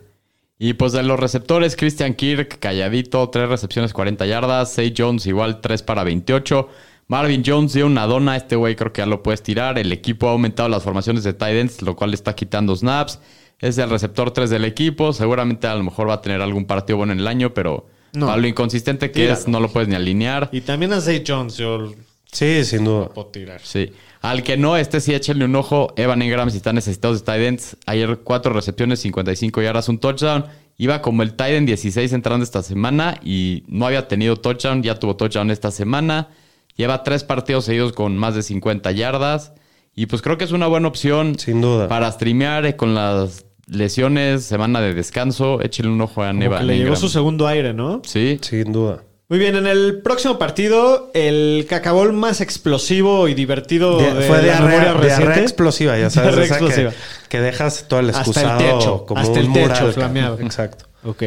Y 0.58 0.74
pues 0.74 0.92
de 0.92 1.02
los 1.02 1.18
receptores, 1.18 1.74
Christian 1.74 2.14
Kirk, 2.14 2.58
calladito, 2.60 3.28
3 3.28 3.48
recepciones, 3.48 3.92
40 3.92 4.26
yardas. 4.26 4.72
Say 4.72 4.94
Jones, 4.96 5.26
igual 5.26 5.60
3 5.60 5.82
para 5.82 6.04
28. 6.04 6.68
Marvin 7.08 7.42
Jones 7.44 7.72
dio 7.72 7.86
una 7.86 8.06
dona. 8.06 8.36
Este 8.36 8.54
güey 8.54 8.76
creo 8.76 8.92
que 8.92 9.02
ya 9.02 9.06
lo 9.06 9.24
puedes 9.24 9.42
tirar. 9.42 9.76
El 9.78 9.90
equipo 9.90 10.28
ha 10.28 10.30
aumentado 10.32 10.68
las 10.68 10.84
formaciones 10.84 11.24
de 11.24 11.32
tight 11.32 11.56
ends, 11.56 11.82
lo 11.82 11.96
cual 11.96 12.14
está 12.14 12.36
quitando 12.36 12.76
snaps. 12.76 13.18
Es 13.61 13.78
el 13.78 13.88
receptor 13.90 14.30
3 14.32 14.50
del 14.50 14.64
equipo. 14.64 15.12
Seguramente 15.12 15.66
a 15.66 15.74
lo 15.74 15.84
mejor 15.84 16.09
va 16.09 16.14
a 16.14 16.20
tener 16.22 16.40
algún 16.42 16.64
partido 16.66 16.96
bueno 16.98 17.12
en 17.12 17.20
el 17.20 17.26
año, 17.26 17.55
pero 17.55 17.86
No. 18.12 18.26
para 18.26 18.38
lo 18.40 18.46
inconsistente 18.46 19.09
que 19.11 19.20
Tíralo. 19.20 19.38
es, 19.38 19.48
no 19.48 19.61
lo 19.61 19.68
puedes 19.68 19.88
ni 19.88 19.94
alinear. 19.94 20.48
Y 20.52 20.61
también 20.62 20.92
a 20.92 21.00
Zay 21.00 21.22
Jones 21.26 21.57
yo 21.57 21.92
Sí, 22.32 22.64
sin 22.64 22.84
duda. 22.84 23.09
puedo 23.11 23.28
tirar. 23.28 23.61
Sí. 23.62 23.92
Al 24.20 24.42
que 24.42 24.57
no, 24.57 24.76
este 24.76 25.00
sí 25.00 25.14
échenle 25.14 25.44
un 25.44 25.55
ojo. 25.55 25.92
Evan 25.96 26.20
Ingram, 26.22 26.50
si 26.50 26.57
están 26.57 26.74
necesitados 26.74 27.20
de 27.20 27.24
tight 27.26 27.42
ends. 27.42 27.76
Ayer 27.86 28.18
cuatro 28.24 28.52
recepciones, 28.52 29.00
55 29.00 29.62
yardas, 29.62 29.88
un 29.88 29.98
touchdown. 29.98 30.46
Iba 30.76 31.00
como 31.02 31.22
el 31.22 31.34
tight 31.34 31.55
end 31.55 31.66
16 31.68 32.12
entrando 32.12 32.42
esta 32.42 32.62
semana 32.62 33.20
y 33.22 33.62
no 33.68 33.86
había 33.86 34.09
tenido 34.09 34.36
touchdown. 34.36 34.82
Ya 34.82 34.98
tuvo 34.98 35.14
touchdown 35.14 35.50
esta 35.52 35.70
semana. 35.70 36.28
Lleva 36.76 37.05
tres 37.05 37.22
partidos 37.22 37.66
seguidos 37.66 37.92
con 37.92 38.16
más 38.16 38.34
de 38.34 38.42
50 38.42 38.90
yardas. 38.90 39.52
Y 39.95 40.07
pues 40.07 40.22
creo 40.22 40.36
que 40.38 40.45
es 40.45 40.53
una 40.53 40.66
buena 40.66 40.88
opción 40.88 41.38
Sin 41.38 41.61
duda. 41.61 41.88
para 41.88 42.11
streamear 42.11 42.66
eh, 42.66 42.76
con 42.76 42.95
las 42.95 43.45
lesiones, 43.66 44.45
semana 44.45 44.80
de 44.80 44.92
descanso. 44.95 45.61
Échenle 45.62 45.92
un 45.92 46.01
ojo 46.01 46.22
a 46.22 46.32
que 46.32 46.64
le 46.64 46.78
llegó 46.78 46.97
su 46.97 47.09
segundo 47.09 47.47
aire, 47.47 47.72
¿no? 47.74 48.03
Sí. 48.05 48.38
Sin 48.42 48.72
duda. 48.72 49.03
Muy 49.28 49.38
bien, 49.38 49.57
en 49.57 49.66
el 49.66 50.03
próximo 50.03 50.38
partido, 50.38 51.11
el 51.14 51.64
cacabol 51.68 52.12
más 52.12 52.42
explosivo 52.42 53.26
y 53.26 53.32
divertido 53.34 53.99
Di- 53.99 54.05
de, 54.05 54.11
fue 54.26 54.36
la 54.36 54.42
diarrea, 54.42 54.61
memoria 54.61 54.80
diarrea 54.92 55.16
reciente. 55.16 55.40
explosiva, 55.40 55.99
ya 55.99 56.11
sabes. 56.11 56.28
Diarrea 56.36 56.45
esa 56.45 56.59
que- 56.59 56.64
explosiva. 56.64 56.92
Que, 57.30 57.40
dejas 57.40 57.86
todo 57.88 58.01
el 58.01 58.11
Hasta 58.11 58.20
el 58.20 58.28
excusado 58.28 58.59
techo, 58.78 59.07
como 59.07 59.20
hasta 59.20 59.32
un 59.32 59.38
el 59.47 59.53
techo 59.53 59.61
mural. 59.68 59.92
flameado. 59.95 60.38
Exacto. 60.40 60.84
Ok. 61.05 61.22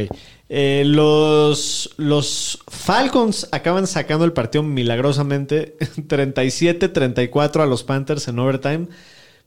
Eh, 0.50 0.84
los, 0.86 1.90
los 1.98 2.60
Falcons 2.70 3.50
acaban 3.52 3.86
sacando 3.86 4.24
el 4.24 4.32
partido 4.34 4.64
milagrosamente 4.64 5.78
37-34 5.98 7.62
a 7.62 7.66
los 7.66 7.84
Panthers 7.84 8.28
en 8.28 8.40
overtime. 8.40 8.88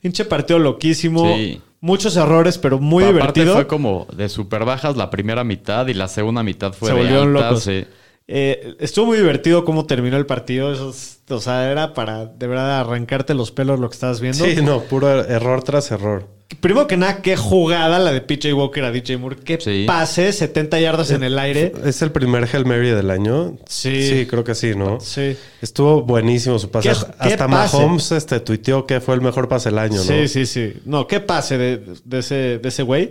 Pinche 0.00 0.24
partido 0.24 0.58
loquísimo. 0.58 1.34
Sí. 1.36 1.60
Muchos 1.82 2.16
errores, 2.16 2.58
pero 2.58 2.78
muy 2.78 3.04
divertido. 3.04 3.54
fue 3.54 3.66
como 3.66 4.06
de 4.14 4.28
super 4.28 4.64
bajas 4.66 4.96
la 4.98 5.08
primera 5.08 5.44
mitad 5.44 5.86
y 5.86 5.94
la 5.94 6.08
segunda 6.08 6.42
mitad 6.42 6.74
fue 6.74 6.88
Se 6.88 6.94
de 6.94 7.00
volvieron 7.00 7.28
altas, 7.36 7.50
locos. 7.50 7.64
sí. 7.64 7.84
Eh, 8.32 8.76
estuvo 8.78 9.06
muy 9.06 9.18
divertido 9.18 9.64
cómo 9.64 9.86
terminó 9.86 10.16
el 10.16 10.24
partido. 10.24 10.72
Eso 10.72 10.90
es- 10.90 11.18
o 11.28 11.40
sea, 11.40 11.68
era 11.70 11.94
para 11.94 12.26
de 12.26 12.46
verdad 12.46 12.78
arrancarte 12.80 13.34
los 13.34 13.50
pelos 13.50 13.80
lo 13.80 13.88
que 13.90 13.94
estabas 13.94 14.20
viendo. 14.20 14.44
Sí, 14.44 14.56
no, 14.62 14.82
puro 14.82 15.10
error 15.24 15.62
tras 15.64 15.90
error. 15.90 16.28
Primero 16.60 16.86
que 16.88 16.96
nada, 16.96 17.22
qué 17.22 17.36
jugada 17.36 17.98
la 18.00 18.12
de 18.12 18.20
PJ 18.20 18.52
Walker 18.54 18.84
a 18.84 18.90
DJ 18.92 19.16
Moore. 19.18 19.36
Qué 19.44 19.58
Sí. 19.60 19.84
pase, 19.86 20.32
70 20.32 20.78
yardas 20.80 21.10
en 21.12 21.22
el 21.24 21.38
aire. 21.38 21.72
¿Es 21.84 22.02
el 22.02 22.10
primer 22.12 22.48
Hail 22.52 22.66
Mary 22.66 22.90
del 22.90 23.10
año? 23.10 23.56
Sí. 23.66 24.02
Sí, 24.08 24.26
creo 24.26 24.42
que 24.44 24.54
sí, 24.56 24.74
¿no? 24.76 25.00
Sí. 25.00 25.36
Estuvo 25.62 26.02
buenísimo 26.02 26.58
su 26.58 26.70
pase. 26.70 26.88
¿Qué- 26.88 26.92
Hasta- 26.92 27.12
qué 27.26 27.32
Hasta 27.34 27.48
pase? 27.48 27.76
Mahomes 27.78 28.12
este, 28.12 28.40
tuiteó 28.40 28.84
que 28.86 29.00
fue 29.00 29.14
el 29.16 29.20
mejor 29.20 29.48
pase 29.48 29.70
del 29.70 29.78
año, 29.78 29.96
¿no? 29.98 30.02
Sí, 30.02 30.26
sí, 30.28 30.46
sí. 30.46 30.74
No, 30.84 31.06
qué 31.06 31.20
pase 31.20 31.56
de, 31.58 31.80
de 32.04 32.18
ese 32.18 32.58
de 32.58 32.68
ese 32.68 32.82
güey. 32.82 33.10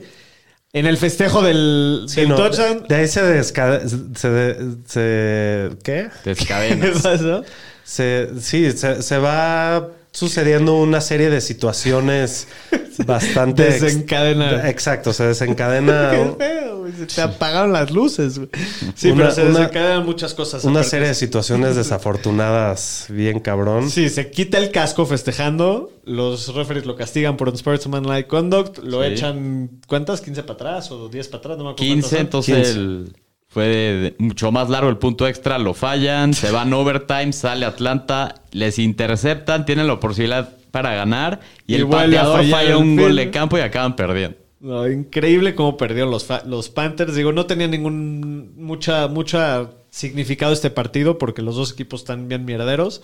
En 0.71 0.85
el 0.85 0.97
festejo 0.97 1.41
del, 1.41 2.05
Sí, 2.07 2.21
del 2.21 2.29
no, 2.29 2.35
touchdown. 2.35 2.85
De 2.87 2.95
ahí 2.95 3.07
se 3.07 3.23
desca... 3.23 3.81
Se, 4.15 4.29
de- 4.29 4.75
se- 4.85 5.69
¿Qué? 5.83 6.09
Descadenas. 6.23 6.79
¿Qué 6.97 6.99
pasó? 7.01 7.43
Se, 7.83 8.29
sí, 8.39 8.71
se, 8.73 9.01
se 9.01 9.17
va 9.17 9.87
sucediendo 10.11 10.75
una 10.75 11.01
serie 11.01 11.29
de 11.29 11.41
situaciones 11.41 12.47
bastante... 13.05 13.67
ex- 13.67 13.81
Desencadena. 13.81 14.69
Exacto, 14.69 15.13
se 15.13 15.25
desencadena 15.27 16.11
Qué 16.37 16.45
feo, 16.45 16.79
güey. 16.79 16.93
Se 16.93 17.05
te 17.05 17.21
apagaron 17.21 17.71
las 17.71 17.91
luces, 17.91 18.37
güey. 18.39 18.49
Sí, 18.95 19.11
Una- 19.11 19.23
pero 19.25 19.35
se 19.35 19.41
una- 19.45 19.59
desencadenan 19.59 20.05
muchas 20.05 20.33
cosas. 20.33 20.63
una 20.63 20.79
aparte. 20.79 20.89
serie 20.89 21.07
de 21.09 21.13
situaciones 21.15 21.75
desafortunadas 21.75 23.05
bien 23.09 23.39
cabrón. 23.39 23.89
Sí, 23.89 24.09
se 24.09 24.29
quita 24.31 24.57
el 24.57 24.71
casco 24.71 25.05
festejando. 25.05 25.91
Los 26.05 26.53
referees 26.55 26.85
lo 26.85 26.95
castigan 26.95 27.37
por 27.37 27.49
unsportsmanlike 27.49 28.27
conduct. 28.27 28.79
Lo 28.79 29.03
Sí. 29.03 29.09
echan, 29.13 29.69
¿cuántas? 29.87 30.25
¿15 30.25 30.41
para 30.41 30.53
atrás 30.53 30.91
o 30.91 31.07
10 31.09 31.27
para 31.27 31.37
atrás? 31.39 31.57
No 31.57 31.63
me 31.65 31.69
acuerdo 31.71 31.93
15, 31.93 32.15
cuántas 32.15 32.45
son. 32.45 32.55
entonces 32.55 32.55
15. 32.67 32.71
el- 32.79 33.13
fue 33.49 34.15
mucho 34.19 34.51
más 34.51 34.69
largo 34.69 34.89
el 34.89 34.97
punto 34.97 35.27
extra, 35.27 35.57
lo 35.57 35.73
fallan, 35.73 36.33
se 36.33 36.51
van 36.51 36.71
overtime, 36.71 37.33
sale 37.33 37.65
Atlanta, 37.65 38.35
les 38.51 38.77
interceptan, 38.77 39.65
tienen 39.65 39.87
la 39.87 39.99
posibilidad 39.99 40.55
para 40.71 40.93
ganar 40.93 41.39
y, 41.65 41.73
Y 41.73 41.75
el 41.77 41.87
pateador 41.87 42.45
falla 42.45 42.77
un 42.77 42.95
gol 42.95 43.15
de 43.15 43.31
campo 43.31 43.57
y 43.57 43.61
acaban 43.61 43.95
perdiendo. 43.95 44.37
No, 44.59 44.87
increíble 44.87 45.55
cómo 45.55 45.77
perdieron 45.77 46.11
los, 46.11 46.27
los 46.45 46.69
Panthers. 46.69 47.15
Digo, 47.15 47.31
no 47.31 47.45
tenía 47.45 47.67
ningún 47.67 48.53
mucha, 48.57 49.07
mucha 49.07 49.69
significado 49.89 50.53
este 50.53 50.69
partido 50.69 51.17
porque 51.17 51.41
los 51.41 51.55
dos 51.55 51.71
equipos 51.71 52.01
están 52.01 52.27
bien 52.27 52.45
mierderos. 52.45 53.01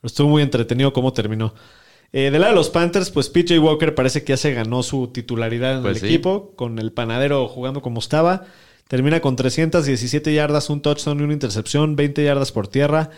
Pero 0.00 0.06
estuvo 0.06 0.28
muy 0.28 0.42
entretenido 0.42 0.92
cómo 0.92 1.12
terminó. 1.12 1.54
Eh, 2.12 2.30
del 2.30 2.40
lado 2.40 2.52
de 2.52 2.56
los 2.56 2.70
Panthers, 2.70 3.10
pues 3.10 3.28
PJ 3.28 3.58
Walker 3.60 3.94
parece 3.94 4.24
que 4.24 4.32
ya 4.32 4.36
se 4.38 4.54
ganó 4.54 4.82
su 4.82 5.08
titularidad 5.08 5.76
en 5.76 5.82
Pues 5.82 5.96
el 5.96 6.00
sí. 6.00 6.06
equipo, 6.14 6.52
con 6.56 6.78
el 6.78 6.90
panadero 6.92 7.46
jugando 7.48 7.82
como 7.82 8.00
estaba. 8.00 8.46
Termina 8.88 9.20
con 9.20 9.34
317 9.36 10.32
yardas, 10.34 10.68
un 10.70 10.82
touchdown 10.82 11.18
y 11.20 11.22
una 11.24 11.32
intercepción, 11.32 11.96
20 11.96 12.22
yardas 12.24 12.52
por 12.52 12.68
tierra. 12.68 13.10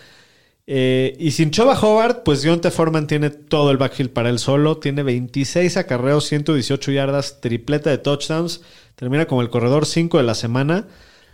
Eh, 0.68 1.16
y 1.18 1.30
sin 1.32 1.50
Choba 1.52 1.78
Hobart, 1.80 2.22
pues 2.24 2.42
Dionte 2.42 2.70
Foreman 2.70 3.06
tiene 3.06 3.30
todo 3.30 3.70
el 3.70 3.76
backfield 3.76 4.10
para 4.10 4.30
él 4.30 4.38
solo. 4.38 4.78
Tiene 4.78 5.02
26 5.02 5.76
acarreos, 5.76 6.26
118 6.26 6.90
yardas, 6.92 7.40
tripleta 7.40 7.90
de 7.90 7.98
touchdowns. 7.98 8.62
Termina 8.96 9.26
como 9.26 9.42
el 9.42 9.50
corredor 9.50 9.86
5 9.86 10.18
de 10.18 10.24
la 10.24 10.34
semana. 10.34 10.86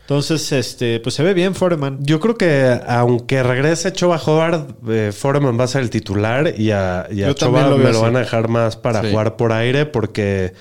Entonces, 0.02 0.50
este, 0.52 0.98
pues 1.00 1.14
se 1.14 1.22
ve 1.22 1.32
bien 1.32 1.54
Foreman. 1.54 1.98
Yo 2.02 2.18
creo 2.20 2.36
que 2.36 2.78
aunque 2.88 3.42
regrese 3.42 3.92
Choba 3.92 4.16
Howard, 4.22 4.74
eh, 4.90 5.12
Foreman 5.16 5.58
va 5.58 5.64
a 5.64 5.68
ser 5.68 5.82
el 5.82 5.90
titular 5.90 6.54
y 6.58 6.70
a, 6.72 7.06
y 7.10 7.22
a 7.22 7.32
Choba 7.34 7.68
lo 7.68 7.78
me 7.78 7.92
lo 7.92 8.02
van 8.02 8.16
a 8.16 8.20
dejar 8.20 8.48
más 8.48 8.76
para 8.76 9.00
Sí. 9.02 9.10
jugar 9.10 9.36
por 9.36 9.52
aire 9.52 9.86
porque 9.86 10.52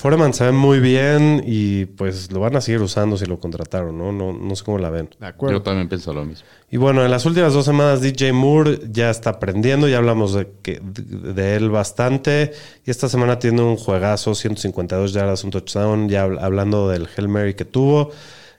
Foreman 0.00 0.32
se 0.32 0.44
ve 0.44 0.52
muy 0.52 0.80
bien 0.80 1.42
y 1.46 1.84
pues 1.84 2.32
lo 2.32 2.40
van 2.40 2.56
a 2.56 2.62
seguir 2.62 2.80
usando 2.80 3.18
si 3.18 3.26
lo 3.26 3.38
contrataron, 3.38 3.98
¿no? 3.98 4.12
No, 4.12 4.32
no 4.32 4.56
sé 4.56 4.64
cómo 4.64 4.78
la 4.78 4.88
ven. 4.88 5.10
De 5.20 5.26
acuerdo. 5.26 5.58
Yo 5.58 5.62
también 5.62 5.90
pienso 5.90 6.14
lo 6.14 6.24
mismo. 6.24 6.46
Y 6.70 6.78
bueno, 6.78 7.04
en 7.04 7.10
las 7.10 7.26
últimas 7.26 7.52
dos 7.52 7.66
semanas 7.66 8.00
DJ 8.00 8.32
Moore 8.32 8.80
ya 8.90 9.10
está 9.10 9.28
aprendiendo, 9.30 9.88
ya 9.88 9.98
hablamos 9.98 10.32
de, 10.32 10.48
que, 10.62 10.80
de, 10.82 11.32
de 11.34 11.56
él 11.56 11.68
bastante. 11.68 12.52
Y 12.86 12.90
esta 12.90 13.10
semana 13.10 13.38
tiene 13.38 13.60
un 13.60 13.76
juegazo, 13.76 14.34
152 14.34 15.12
yardas, 15.12 15.44
un 15.44 15.50
touchdown, 15.50 16.08
ya 16.08 16.26
habl- 16.26 16.38
hablando 16.40 16.88
del 16.88 17.06
Hail 17.14 17.28
Mary 17.28 17.52
que 17.52 17.66
tuvo. 17.66 18.10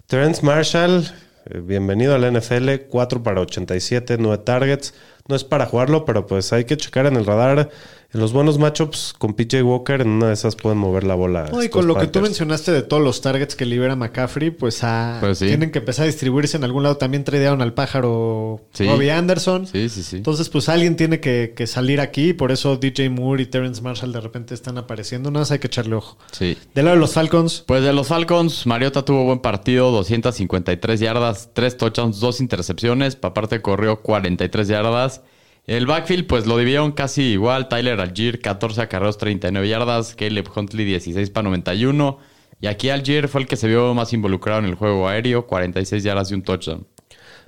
Terence 0.05 0.45
Marshall, 0.45 1.05
eh, 1.49 1.59
bienvenido 1.59 2.13
al 2.13 2.23
NFL, 2.23 2.87
4 2.87 3.23
para 3.23 3.41
87, 3.41 4.17
9 4.19 4.43
targets. 4.45 4.93
No 5.27 5.35
es 5.35 5.43
para 5.43 5.65
jugarlo, 5.65 6.05
pero 6.05 6.25
pues 6.27 6.51
hay 6.53 6.65
que 6.65 6.77
checar 6.77 7.05
en 7.07 7.15
el 7.15 7.25
radar. 7.25 7.69
En 8.13 8.19
los 8.19 8.33
buenos 8.33 8.57
matchups 8.57 9.13
con 9.17 9.33
PJ 9.35 9.63
Walker, 9.63 10.01
en 10.01 10.09
una 10.09 10.27
de 10.27 10.33
esas 10.33 10.57
pueden 10.57 10.77
mover 10.77 11.05
la 11.05 11.15
bola. 11.15 11.45
No, 11.49 11.63
y 11.63 11.69
con 11.69 11.87
lo 11.87 11.95
que 11.95 12.07
tú 12.07 12.19
mencionaste 12.19 12.73
de 12.73 12.81
todos 12.81 13.01
los 13.01 13.21
targets 13.21 13.55
que 13.55 13.65
libera 13.65 13.95
McCaffrey, 13.95 14.51
pues, 14.51 14.83
ah, 14.83 15.17
Pues 15.21 15.37
sí. 15.37 15.47
tienen 15.47 15.71
que 15.71 15.79
empezar 15.79 16.03
a 16.03 16.07
distribuirse 16.07 16.57
en 16.57 16.65
algún 16.65 16.83
lado. 16.83 16.97
También 16.97 17.23
tradearon 17.23 17.61
al 17.61 17.73
pájaro 17.73 18.59
Sí. 18.73 18.85
Robbie 18.85 19.11
Anderson. 19.11 19.65
Sí, 19.65 19.87
sí, 19.87 20.03
sí. 20.03 20.17
Entonces, 20.17 20.49
pues 20.49 20.67
alguien 20.67 20.97
tiene 20.97 21.21
que, 21.21 21.53
que 21.55 21.67
salir 21.67 22.01
aquí. 22.01 22.33
Por 22.33 22.51
eso 22.51 22.75
DJ 22.75 23.09
Moore 23.09 23.43
y 23.43 23.45
Terrence 23.45 23.81
Marshall 23.81 24.11
de 24.11 24.19
repente 24.19 24.53
están 24.55 24.77
apareciendo. 24.77 25.31
Nada 25.31 25.43
más 25.43 25.51
hay 25.51 25.59
que 25.59 25.67
echarle 25.67 25.95
ojo. 25.95 26.17
Sí. 26.33 26.57
Del 26.75 26.85
lado 26.85 26.97
de 26.97 27.01
los 27.01 27.13
Falcons, 27.13 27.63
Pues 27.65 27.81
de 27.83 27.93
los 27.93 28.07
Falcons, 28.09 28.65
Mariota 28.67 29.05
tuvo 29.05 29.23
buen 29.23 29.39
partido, 29.39 29.89
253 29.91 30.99
yardas, 30.99 31.49
3 31.53 31.77
touchdowns, 31.77 32.19
2 32.19 32.41
intercepciones. 32.41 33.17
Aparte 33.21 33.61
corrió 33.61 34.01
43 34.01 34.67
yardas. 34.67 35.21
El 35.67 35.85
backfield, 35.85 36.27
pues 36.27 36.47
lo 36.47 36.57
dividieron 36.57 36.91
casi 36.91 37.23
igual. 37.23 37.67
Tyler 37.69 37.99
Algier, 38.01 38.39
14 38.41 38.81
acarreos, 38.81 39.17
39 39.17 39.67
yardas. 39.69 40.15
Caleb 40.15 40.47
Huntley, 40.55 40.85
16 40.85 41.29
para 41.29 41.43
91. 41.45 42.17
Y 42.59 42.67
aquí 42.67 42.89
Algier 42.89 43.27
fue 43.27 43.41
el 43.41 43.47
que 43.47 43.55
se 43.55 43.67
vio 43.67 43.93
más 43.93 44.11
involucrado 44.13 44.59
en 44.59 44.65
el 44.65 44.75
juego 44.75 45.07
aéreo, 45.07 45.47
46 45.47 46.03
yardas 46.03 46.31
y 46.31 46.33
un 46.35 46.43
touchdown. 46.43 46.85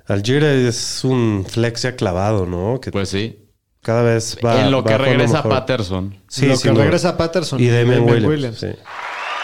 Algier 0.08 0.44
es 0.44 1.04
un 1.04 1.46
flex 1.48 1.84
ya 1.84 1.96
clavado, 1.96 2.46
¿no? 2.46 2.80
Que 2.82 2.92
Pues 2.92 3.10
sí. 3.10 3.40
cada 3.82 4.02
vez 4.04 4.38
va 4.44 4.62
en 4.62 4.72
lo 4.72 4.84
va 4.84 4.90
que 4.92 4.98
regresa 4.98 5.36
mejor. 5.38 5.52
Patterson. 5.52 6.18
Sí, 6.28 6.48
lo 6.48 6.56
sin 6.56 6.74
que 6.74 6.82
regresa 6.82 7.16
Patterson 7.18 7.60
y 7.60 7.68
Damian 7.68 8.02
Williams. 8.04 8.58
sí. 8.60 8.68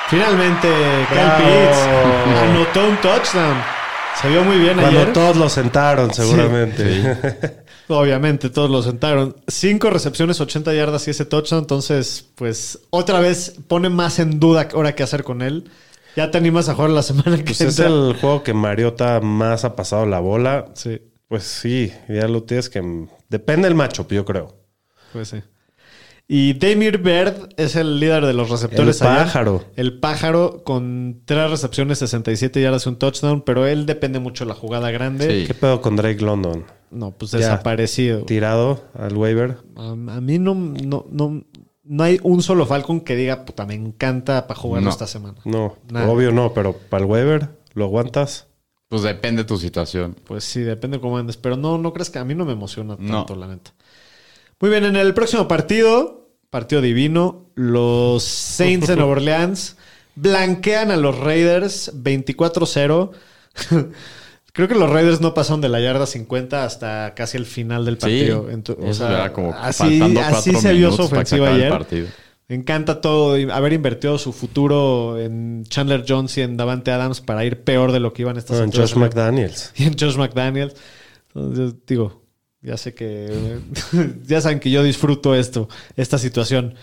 Finalmente, 0.10 0.68
Kyle. 1.10 1.38
Pitts 1.38 2.40
anotó 2.42 2.88
un 2.90 2.98
touchdown. 2.98 3.58
Se 4.20 4.28
vio 4.28 4.44
muy 4.44 4.58
bien 4.58 4.74
Cuando 4.80 5.02
ayer. 5.02 5.14
todos 5.14 5.38
lo 5.38 5.48
sentaron, 5.50 6.12
seguramente. 6.14 7.16
Obviamente, 7.90 8.50
todos 8.52 8.70
lo 8.70 8.84
sentaron. 8.84 9.36
Cinco 9.48 9.90
recepciones, 9.90 10.40
80 10.40 10.74
yardas 10.76 11.08
y 11.08 11.12
ese 11.12 11.26
touchdown. 11.26 11.62
Entonces, 11.64 12.30
pues, 12.36 12.80
otra 12.92 13.20
vez 13.20 13.56
pone 13.68 13.90
más 13.90 14.20
en 14.20 14.40
duda 14.40 14.68
ahora 14.74 14.94
qué 14.94 15.02
hacer 15.04 15.24
con 15.24 15.42
él. 15.42 15.70
ya 16.16 16.30
te 16.30 16.38
animas 16.38 16.70
a 16.70 16.76
jugar 16.76 16.92
la 16.92 17.02
semana 17.02 17.38
que 17.38 17.44
Pues 17.46 17.62
es 17.62 17.80
el 17.80 18.16
juego 18.22 18.44
que 18.44 18.54
Mariota 18.54 19.20
más 19.22 19.66
ha 19.66 19.76
pasado 19.76 20.06
la 20.06 20.20
bola. 20.20 20.68
Sí, 20.76 21.02
Pues 21.28 21.44
sí, 21.44 21.92
ya 22.08 22.28
lo 22.28 22.44
tienes 22.44 22.70
que... 22.70 23.08
Depende 23.28 23.68
del 23.68 23.76
matchup, 23.76 24.12
yo 24.12 24.24
creo. 24.24 24.56
pues 25.12 25.30
sí. 25.30 25.42
Y 26.32 26.54
Damir 26.54 27.00
Bird 27.00 27.50
es 27.58 27.76
el 27.76 28.00
líder 28.00 28.24
de 28.24 28.34
los 28.34 28.52
receptores 28.52 29.02
El 29.02 29.08
pájaro. 29.08 29.66
El 29.76 30.00
pájaro 30.00 30.64
con 30.64 31.24
tres 31.26 31.50
recepciones, 31.50 31.98
67 31.98 32.62
yardas 32.62 32.86
y 32.86 32.90
un 32.90 33.00
touchdown, 33.00 33.42
pero 33.42 33.66
él 33.66 33.88
depende 33.88 34.20
mucho 34.20 34.46
de 34.46 34.50
la 34.50 34.56
jugada 34.56 34.92
grande. 34.92 35.42
Sí. 35.42 35.48
¿Qué 35.48 35.56
pedo 35.56 35.82
con 35.82 35.96
Drake 35.96 36.22
London? 36.24 36.66
No, 36.92 37.12
pues 37.12 37.32
Ya. 37.32 37.38
desaparecido. 37.40 38.24
Tirado 38.26 38.84
al 38.94 39.16
waiver. 39.16 39.58
A, 39.76 39.90
a 39.92 39.96
mí 40.22 40.40
no, 40.40 40.56
no, 40.56 41.06
no, 41.12 41.44
no 41.84 42.04
hay 42.04 42.20
un 42.24 42.42
solo 42.42 42.66
Falcon 42.66 43.02
que 43.02 43.16
diga, 43.16 43.46
puta, 43.46 43.66
me 43.66 43.76
encanta 43.76 44.48
para 44.48 44.60
jugarlo 44.60 44.86
No. 44.86 44.92
esta 44.92 45.08
semana. 45.08 45.38
No, 45.46 45.78
Nada. 45.92 46.10
obvio 46.10 46.32
no, 46.32 46.54
pero 46.54 46.74
para 46.74 47.04
el 47.04 47.10
waiver, 47.10 47.50
¿lo 47.74 47.86
aguantas? 47.86 48.48
Pues 48.88 49.04
depende 49.04 49.44
de 49.44 49.48
tu 49.48 49.58
situación. 49.58 50.16
Pues 50.26 50.44
sí, 50.44 50.62
depende 50.62 51.00
cómo 51.00 51.18
andes. 51.18 51.38
Pero 51.38 51.56
no, 51.56 51.78
no 51.78 51.94
crees 51.94 52.10
que 52.10 52.18
a 52.18 52.26
mí 52.26 52.34
no 52.34 52.44
me 52.46 52.54
emociona 52.54 52.96
No. 53.00 53.18
tanto, 53.18 53.36
la 53.36 53.48
neta. 53.48 53.72
Muy 54.60 54.72
bien, 54.72 54.84
en 54.84 54.96
el 54.96 55.14
próximo 55.14 55.48
partido, 55.48 56.28
partido 56.50 56.82
divino, 56.82 57.46
los 57.54 58.24
Saints 58.24 58.88
de 58.88 58.96
Nueva 58.98 59.12
Orleans 59.12 59.78
blanquean 60.16 60.90
a 60.92 60.98
los 60.98 61.18
Raiders 61.20 61.92
24-0. 62.04 63.12
Creo 64.54 64.68
que 64.68 64.76
los 64.76 64.90
Raiders 64.90 65.22
no 65.22 65.34
pasaron 65.34 65.62
de 65.62 65.70
la 65.70 65.80
yarda 65.80 66.06
50 66.06 66.64
hasta 66.64 67.14
casi 67.16 67.38
el 67.38 67.46
final 67.46 67.86
del 67.86 67.98
partido. 67.98 68.48
Sí, 68.50 68.56
Ento- 68.56 68.78
o 68.82 68.94
sea, 68.94 69.10
era 69.10 69.34
como 69.34 69.54
así, 69.54 70.00
faltando 70.00 70.20
así 70.22 70.52
cuatro 70.52 70.62
se 70.70 70.74
vio 70.74 70.92
su 70.92 70.98
minutos 71.04 71.10
para 71.10 71.22
ofensiva 71.22 71.54
ayer. 71.54 72.08
Me 72.48 72.56
encanta 72.56 73.00
todo 73.00 73.36
haber 73.54 73.74
invertido 73.74 74.18
su 74.18 74.34
futuro 74.34 75.20
en 75.20 75.66
Chandler 75.66 76.04
Jones 76.08 76.36
y 76.40 76.42
en 76.42 76.58
Davante 76.58 76.90
Adams 76.92 77.22
para 77.22 77.46
ir 77.46 77.64
peor 77.64 77.92
de 77.92 78.00
lo 78.00 78.12
que 78.12 78.24
iban 78.24 78.38
estas 78.38 78.58
No, 78.58 78.64
en 78.64 78.72
Josh 78.72 78.96
McDaniels. 78.96 79.72
y 79.78 79.84
en 79.84 79.96
Josh 79.98 80.18
McDaniels. 80.18 80.76
Entonces, 81.36 81.76
digo, 81.86 82.24
ya 82.62 82.76
sé 82.76 82.96
que. 82.96 83.60
ya 84.26 84.42
saben 84.42 84.60
que 84.60 84.72
yo 84.72 84.82
disfruto 84.82 85.36
esto, 85.36 85.70
esta 85.96 86.18
situación. 86.18 86.74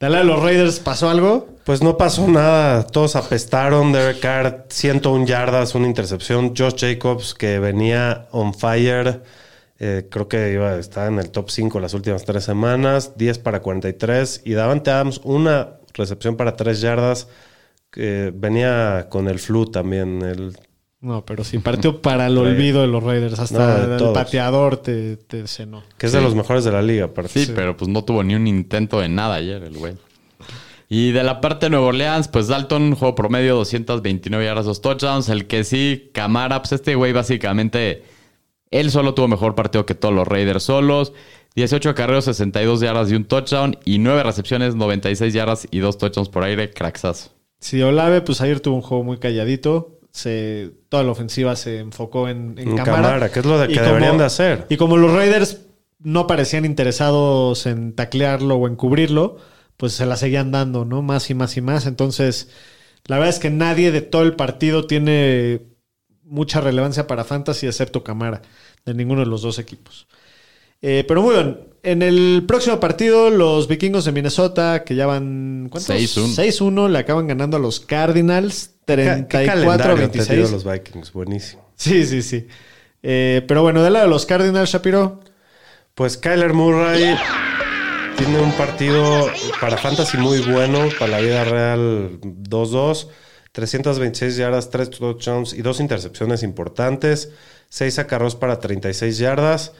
Dale 0.00 0.18
a 0.18 0.22
los 0.24 0.40
Raiders, 0.40 0.78
¿pasó 0.78 1.10
algo? 1.10 1.48
Pues 1.64 1.82
no 1.82 1.96
pasó 1.96 2.28
nada. 2.28 2.86
Todos 2.86 3.16
apestaron. 3.16 3.92
Derek 3.92 4.20
Carr, 4.20 4.66
101 4.68 5.26
yardas, 5.26 5.74
una 5.74 5.88
intercepción. 5.88 6.54
Josh 6.56 6.76
Jacobs, 6.78 7.34
que 7.34 7.58
venía 7.58 8.28
on 8.30 8.54
fire. 8.54 9.22
eh, 9.80 10.06
creo 10.10 10.28
que 10.28 10.52
iba 10.52 10.70
a 10.70 10.78
estar 10.78 11.08
en 11.08 11.18
el 11.18 11.30
top 11.30 11.50
5 11.50 11.80
las 11.80 11.94
últimas 11.94 12.24
tres 12.24 12.44
semanas. 12.44 13.16
10 13.16 13.38
para 13.40 13.60
43. 13.60 14.42
Y 14.44 14.52
Davante 14.52 14.90
Adams, 14.92 15.20
una 15.24 15.78
recepción 15.94 16.36
para 16.36 16.54
3 16.56 16.80
yardas. 16.80 17.28
que 17.90 18.32
venía 18.34 19.08
con 19.10 19.28
el 19.28 19.38
flu 19.40 19.66
también. 19.66 20.22
El, 20.22 20.56
No, 21.00 21.24
pero 21.24 21.44
sí, 21.44 21.58
partió 21.58 22.02
para 22.02 22.26
el 22.26 22.36
olvido 22.36 22.80
de 22.80 22.88
los 22.88 23.02
Raiders. 23.04 23.38
Hasta 23.38 23.86
No, 23.86 24.08
el 24.08 24.12
pateador 24.12 24.78
te, 24.78 25.16
te 25.16 25.46
cenó. 25.46 25.84
que 25.96 26.06
es 26.06 26.12
de 26.12 26.20
los 26.20 26.34
mejores 26.34 26.64
de 26.64 26.72
la 26.72 26.82
liga, 26.82 27.04
aparte. 27.06 27.44
Sí, 27.46 27.52
pero 27.54 27.76
pues 27.76 27.88
no 27.88 28.04
tuvo 28.04 28.24
ni 28.24 28.34
un 28.34 28.46
intento 28.48 28.98
de 29.00 29.08
nada 29.08 29.36
ayer 29.36 29.62
el 29.62 29.78
güey. 29.78 29.94
Y 30.88 31.12
de 31.12 31.22
la 31.22 31.40
parte 31.40 31.66
de 31.66 31.70
Nueva 31.70 31.86
Orleans, 31.88 32.28
pues 32.28 32.48
Dalton, 32.48 32.94
juego 32.94 33.14
promedio, 33.14 33.54
229 33.56 34.44
yardas, 34.44 34.64
dos 34.66 34.80
touchdowns. 34.80 35.28
El 35.28 35.46
que 35.46 35.62
sí, 35.62 36.10
Camara, 36.14 36.60
pues 36.62 36.72
este 36.72 36.94
güey 36.94 37.12
básicamente, 37.12 38.02
él 38.70 38.90
solo 38.90 39.14
tuvo 39.14 39.28
mejor 39.28 39.54
partido 39.54 39.84
que 39.86 39.94
todos 39.94 40.14
los 40.14 40.26
Raiders 40.26 40.62
solos. 40.64 41.12
18 41.54 41.90
acarreos, 41.90 42.24
62 42.24 42.80
yardas 42.80 43.10
y 43.10 43.14
un 43.14 43.24
touchdown. 43.26 43.76
Y 43.84 43.98
9 43.98 44.22
recepciones, 44.22 44.74
96 44.76 45.32
yardas 45.34 45.68
y 45.70 45.78
dos 45.78 45.98
touchdowns 45.98 46.28
por 46.30 46.42
aire, 46.42 46.70
craxazo. 46.70 47.30
Sí, 47.60 47.82
Olave, 47.82 48.20
pues 48.22 48.40
ayer 48.40 48.60
tuvo 48.60 48.76
un 48.76 48.82
juego 48.82 49.04
muy 49.04 49.18
calladito. 49.18 49.97
Se, 50.18 50.72
toda 50.88 51.04
la 51.04 51.12
ofensiva 51.12 51.54
se 51.54 51.78
enfocó 51.78 52.28
en, 52.28 52.58
en 52.58 52.70
En 52.70 52.76
cámara, 52.76 53.30
que 53.30 53.38
es 53.38 53.46
lo 53.46 53.58
de 53.58 53.68
que 53.68 53.74
como- 53.74 53.86
deberían 53.86 54.18
de 54.18 54.24
hacer. 54.24 54.66
Y 54.68 54.76
como 54.76 54.96
los 54.96 55.12
Raiders 55.12 55.60
no 56.00 56.26
parecían 56.26 56.64
interesados 56.64 57.66
en 57.66 57.92
taclearlo 57.94 58.56
o 58.56 58.66
en 58.66 58.74
cubrirlo, 58.74 59.36
pues 59.76 59.92
se 59.92 60.06
la 60.06 60.16
seguían 60.16 60.50
dando, 60.50 60.84
¿no? 60.84 61.02
Más 61.02 61.30
y 61.30 61.34
más 61.34 61.56
y 61.56 61.60
más. 61.60 61.86
Entonces, 61.86 62.50
la 63.06 63.16
verdad 63.18 63.34
es 63.34 63.38
que 63.38 63.50
nadie 63.50 63.92
de 63.92 64.00
todo 64.00 64.22
el 64.22 64.34
partido 64.34 64.86
tiene 64.88 65.62
mucha 66.24 66.60
relevancia 66.60 67.06
para 67.06 67.22
Fantasy, 67.24 67.66
excepto 67.66 68.02
Camara, 68.02 68.42
de 68.84 68.94
ninguno 68.94 69.20
de 69.20 69.26
los 69.28 69.42
dos 69.42 69.58
equipos. 69.60 70.08
Eh, 70.82 71.04
pero 71.06 71.22
muy 71.22 71.34
bien, 71.34 71.60
en 71.82 72.02
el 72.02 72.44
próximo 72.46 72.78
partido, 72.80 73.30
los 73.30 73.68
vikingos 73.68 74.04
de 74.04 74.12
Minnesota, 74.12 74.84
que 74.84 74.94
ya 74.94 75.06
van. 75.06 75.68
¿Cuántos? 75.70 75.94
6-1. 75.94 76.34
6-1, 76.36 76.88
le 76.90 76.98
acaban 76.98 77.26
ganando 77.26 77.56
a 77.56 77.60
los 77.60 77.80
Cardinals, 77.80 78.72
¿Qué, 78.86 79.26
qué 79.28 79.46
calendario 79.46 80.04
han 80.04 80.12
34-26. 80.12 80.26
tenido 80.26 80.50
los 80.50 80.64
Vikings? 80.64 81.12
Buenísimo. 81.12 81.68
Sí, 81.76 82.06
sí, 82.06 82.22
sí. 82.22 82.46
Eh, 83.02 83.44
pero 83.46 83.62
bueno, 83.62 83.82
de 83.82 83.90
lado 83.90 84.06
de 84.06 84.10
los 84.10 84.26
Cardinals, 84.26 84.70
Shapiro. 84.70 85.20
Pues 85.94 86.16
Kyler 86.16 86.52
Murray 86.52 87.16
tiene 88.16 88.40
un 88.40 88.52
partido 88.52 89.28
para 89.60 89.76
fantasy 89.76 90.16
muy 90.16 90.40
bueno, 90.40 90.88
para 90.98 91.12
la 91.12 91.20
vida 91.20 91.44
real 91.44 92.20
2-2, 92.20 93.08
326 93.52 94.36
yardas, 94.36 94.70
3 94.70 94.90
touchdowns 94.90 95.52
y 95.54 95.62
dos 95.62 95.80
intercepciones 95.80 96.42
importantes, 96.44 97.30
6 97.68 97.98
acarros 97.98 98.36
para 98.36 98.60
36 98.60 99.18
yardas. 99.18 99.72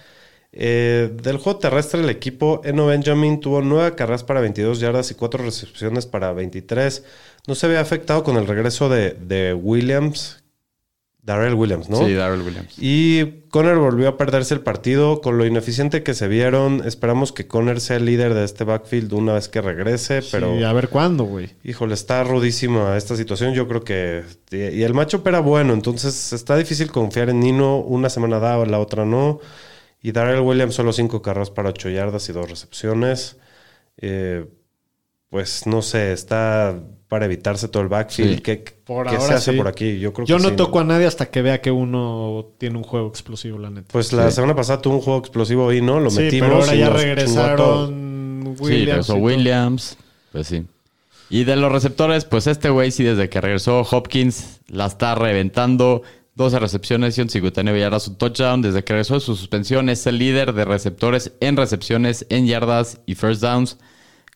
Eh, 0.53 1.11
del 1.23 1.37
juego 1.37 1.59
terrestre, 1.59 2.01
el 2.01 2.09
equipo 2.09 2.63
Eno 2.65 2.87
Benjamin 2.87 3.41
tuvo 3.41 3.61
9 3.61 3.95
carreras 3.95 4.25
para 4.25 4.41
22 4.41 4.81
yardas 4.81 5.11
y 5.11 5.15
4 5.15 5.45
recepciones 5.45 6.07
para 6.07 6.33
23. 6.33 7.05
No 7.47 7.55
se 7.55 7.69
ve 7.69 7.79
afectado 7.79 8.25
con 8.25 8.37
el 8.37 8.47
regreso 8.47 8.89
de, 8.89 9.11
de 9.11 9.53
Williams, 9.55 10.43
Darrell 11.23 11.53
Williams, 11.55 11.91
¿no? 11.91 11.99
Sí, 12.07 12.15
Darrell 12.15 12.41
Williams. 12.41 12.75
Y 12.79 13.43
Conner 13.51 13.77
volvió 13.77 14.09
a 14.09 14.17
perderse 14.17 14.55
el 14.55 14.61
partido. 14.61 15.21
Con 15.21 15.37
lo 15.37 15.45
ineficiente 15.45 16.03
que 16.03 16.15
se 16.15 16.27
vieron, 16.27 16.83
esperamos 16.87 17.33
que 17.33 17.47
Conner 17.47 17.83
sea 17.83 17.99
el 17.99 18.07
líder 18.07 18.33
de 18.33 18.45
este 18.45 18.65
backfield 18.65 19.13
una 19.13 19.35
vez 19.35 19.49
que 19.49 19.61
regrese. 19.61 20.23
Pero, 20.33 20.57
Sí, 20.57 20.65
a 20.65 20.73
ver 20.73 20.89
cuándo, 20.89 21.25
güey. 21.25 21.51
híjole, 21.65 21.93
está 21.93 22.25
rudísima 22.25 22.97
esta 22.97 23.15
situación. 23.15 23.53
Yo 23.53 23.69
creo 23.69 23.85
que. 23.85 24.25
Y 24.51 24.83
el 24.83 24.95
macho 24.95 25.23
era 25.27 25.41
bueno, 25.41 25.75
entonces 25.75 26.33
está 26.33 26.57
difícil 26.57 26.91
confiar 26.91 27.29
en 27.29 27.41
Nino. 27.41 27.77
Una 27.81 28.09
semana 28.09 28.39
da, 28.39 28.65
la 28.65 28.79
otra 28.79 29.05
no. 29.05 29.41
Y 30.03 30.13
Darrell 30.13 30.41
Williams 30.41 30.75
solo 30.75 30.93
cinco 30.93 31.23
carros 31.23 31.51
para 31.51 31.71
8 31.71 31.89
yardas 31.91 32.29
y 32.29 32.33
dos 32.33 32.49
recepciones. 32.49 33.37
Eh, 33.97 34.47
pues 35.31 35.67
no 35.67 35.83
sé, 35.83 36.13
está 36.13 36.81
para 37.09 37.25
evitarse 37.25 37.69
todo 37.69 37.83
el 37.83 37.89
backfield. 37.89 38.37
Sí. 38.37 38.41
¿Qué, 38.43 38.65
Por 38.85 39.07
qué 39.07 39.17
ahora 39.17 39.27
se 39.29 39.35
hace 39.35 39.53
sí. 39.53 39.57
por 39.57 39.67
aquí? 39.69 39.99
Yo 39.99 40.13
creo 40.13 40.27
Yo 40.27 40.37
que 40.37 40.43
no 40.43 40.49
sí, 40.51 40.57
toco 40.57 40.81
a 40.81 40.85
nadie 40.85 41.07
hasta 41.07 41.27
que 41.27 41.43
vea 41.43 41.61
que 41.61 41.71
uno 41.71 42.53
tiene 42.59 42.77
un 42.77 42.85
juego 42.85 43.09
explosivo, 43.09 43.59
la 43.59 43.71
neta. 43.71 43.89
Pues 43.93 44.13
la 44.13 44.31
semana 44.31 44.55
pasada 44.55 44.81
tuvo 44.81 44.95
un 44.97 45.01
juego 45.01 45.19
explosivo 45.19 45.73
y 45.73 45.81
no, 45.81 46.01
lo 46.01 46.11
sí, 46.11 46.21
metimos. 46.21 46.49
pero 46.49 46.61
ahora 46.63 46.75
y 46.75 46.79
ya 46.79 46.91
regresaron 46.91 48.55
sí, 48.57 48.63
Williams. 48.63 49.07
todo. 49.07 49.17
Williams. 49.17 49.97
Pues 50.33 50.47
sí. 50.47 50.65
Y 51.31 51.45
de 51.45 51.57
los 51.57 51.71
receptores, 51.71 52.25
pues 52.25 52.47
este 52.47 52.71
güey 52.71 52.91
sí 52.91 53.05
desde 53.05 53.29
que 53.29 53.41
regresó 53.41 53.81
Hopkins 53.83 54.61
la 54.69 54.87
está 54.87 55.15
reventando. 55.15 56.03
12 56.39 56.59
recepciones, 56.61 57.15
159 57.17 57.81
yardas, 57.81 58.07
un 58.09 58.17
touchdown. 58.17 58.63
Desde 58.63 58.85
que 58.85 58.93
regresó 58.93 59.15
de 59.15 59.21
su 59.21 59.35
suspensión 59.35 59.89
es 59.91 60.07
el 60.07 60.19
líder 60.19 60.53
de 60.55 60.65
receptores 60.65 61.33
en 61.41 61.57
recepciones, 61.57 62.27
en 62.31 62.47
yardas 62.47 63.01
y 63.07 63.17
first 63.17 63.43
downs. 63.43 63.77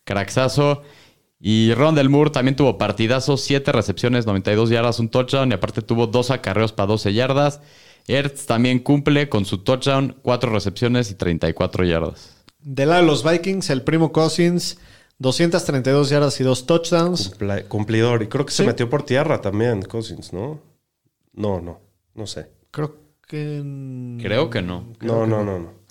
Craxazo. 0.05 0.83
Y 1.39 1.73
Rondell 1.75 2.09
Moore 2.09 2.31
también 2.31 2.57
tuvo 2.57 2.77
partidazo, 2.77 3.37
7 3.37 3.71
recepciones, 3.73 4.27
92 4.27 4.71
yardas, 4.71 4.99
un 4.99 5.09
touchdown. 5.11 5.51
Y 5.53 5.55
aparte 5.55 5.81
tuvo 5.81 6.09
dos 6.09 6.31
acarreos 6.33 6.73
para 6.73 6.89
12 6.89 7.15
yardas. 7.15 7.61
Ertz 8.09 8.47
también 8.47 8.81
cumple 8.81 9.29
con 9.29 9.45
su 9.45 9.59
touchdown, 9.59 10.17
4 10.23 10.51
recepciones 10.53 11.11
y 11.13 11.15
34 11.15 11.85
yardas. 11.85 12.37
Del 12.61 12.89
lado 12.89 13.03
de 13.03 13.07
los 13.07 13.23
Vikings, 13.23 13.71
el 13.71 13.83
primo 13.83 14.11
Cousins, 14.13 14.79
232 15.19 16.11
yardas 16.11 16.41
y 16.41 16.43
dos 16.45 16.67
touchdowns. 16.67 17.31
Cumpla- 17.39 17.63
cumplidor. 17.69 18.25
Y 18.25 18.27
creo 18.27 18.45
que 18.45 18.53
se 18.53 18.65
metió 18.65 18.91
por 18.91 19.05
tierra 19.05 19.41
también, 19.41 19.83
Cousins, 19.83 20.33
¿no? 20.33 20.61
No, 21.35 21.61
no, 21.61 21.81
no 22.15 22.27
sé. 22.27 22.51
Creo 22.71 22.97
que. 23.27 24.19
Creo 24.21 24.51
que 24.51 24.63
no. 24.63 24.93
No, 25.01 25.27
no, 25.27 25.45
no, 25.45 25.59
no. 25.59 25.83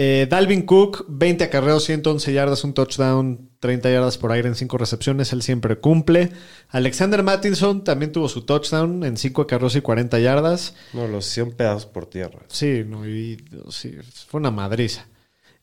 Eh, 0.00 0.28
Dalvin 0.30 0.62
Cook, 0.62 1.06
20 1.08 1.42
acarreos, 1.42 1.82
111 1.84 2.32
yardas, 2.32 2.62
un 2.62 2.72
touchdown, 2.72 3.50
30 3.58 3.90
yardas 3.90 4.16
por 4.16 4.30
aire 4.30 4.46
en 4.46 4.54
5 4.54 4.78
recepciones. 4.78 5.32
Él 5.32 5.42
siempre 5.42 5.80
cumple. 5.80 6.30
Alexander 6.68 7.24
Mattinson 7.24 7.82
también 7.82 8.12
tuvo 8.12 8.28
su 8.28 8.42
touchdown 8.42 9.02
en 9.02 9.16
5 9.16 9.42
acarreos 9.42 9.74
y 9.74 9.80
40 9.80 10.20
yardas. 10.20 10.76
No, 10.92 11.08
los 11.08 11.24
100 11.24 11.52
pedazos 11.56 11.86
por 11.86 12.06
tierra. 12.06 12.40
Sí, 12.46 12.84
no, 12.86 13.08
y, 13.08 13.44
sí, 13.70 13.96
fue 14.28 14.38
una 14.38 14.52
madriza. 14.52 15.07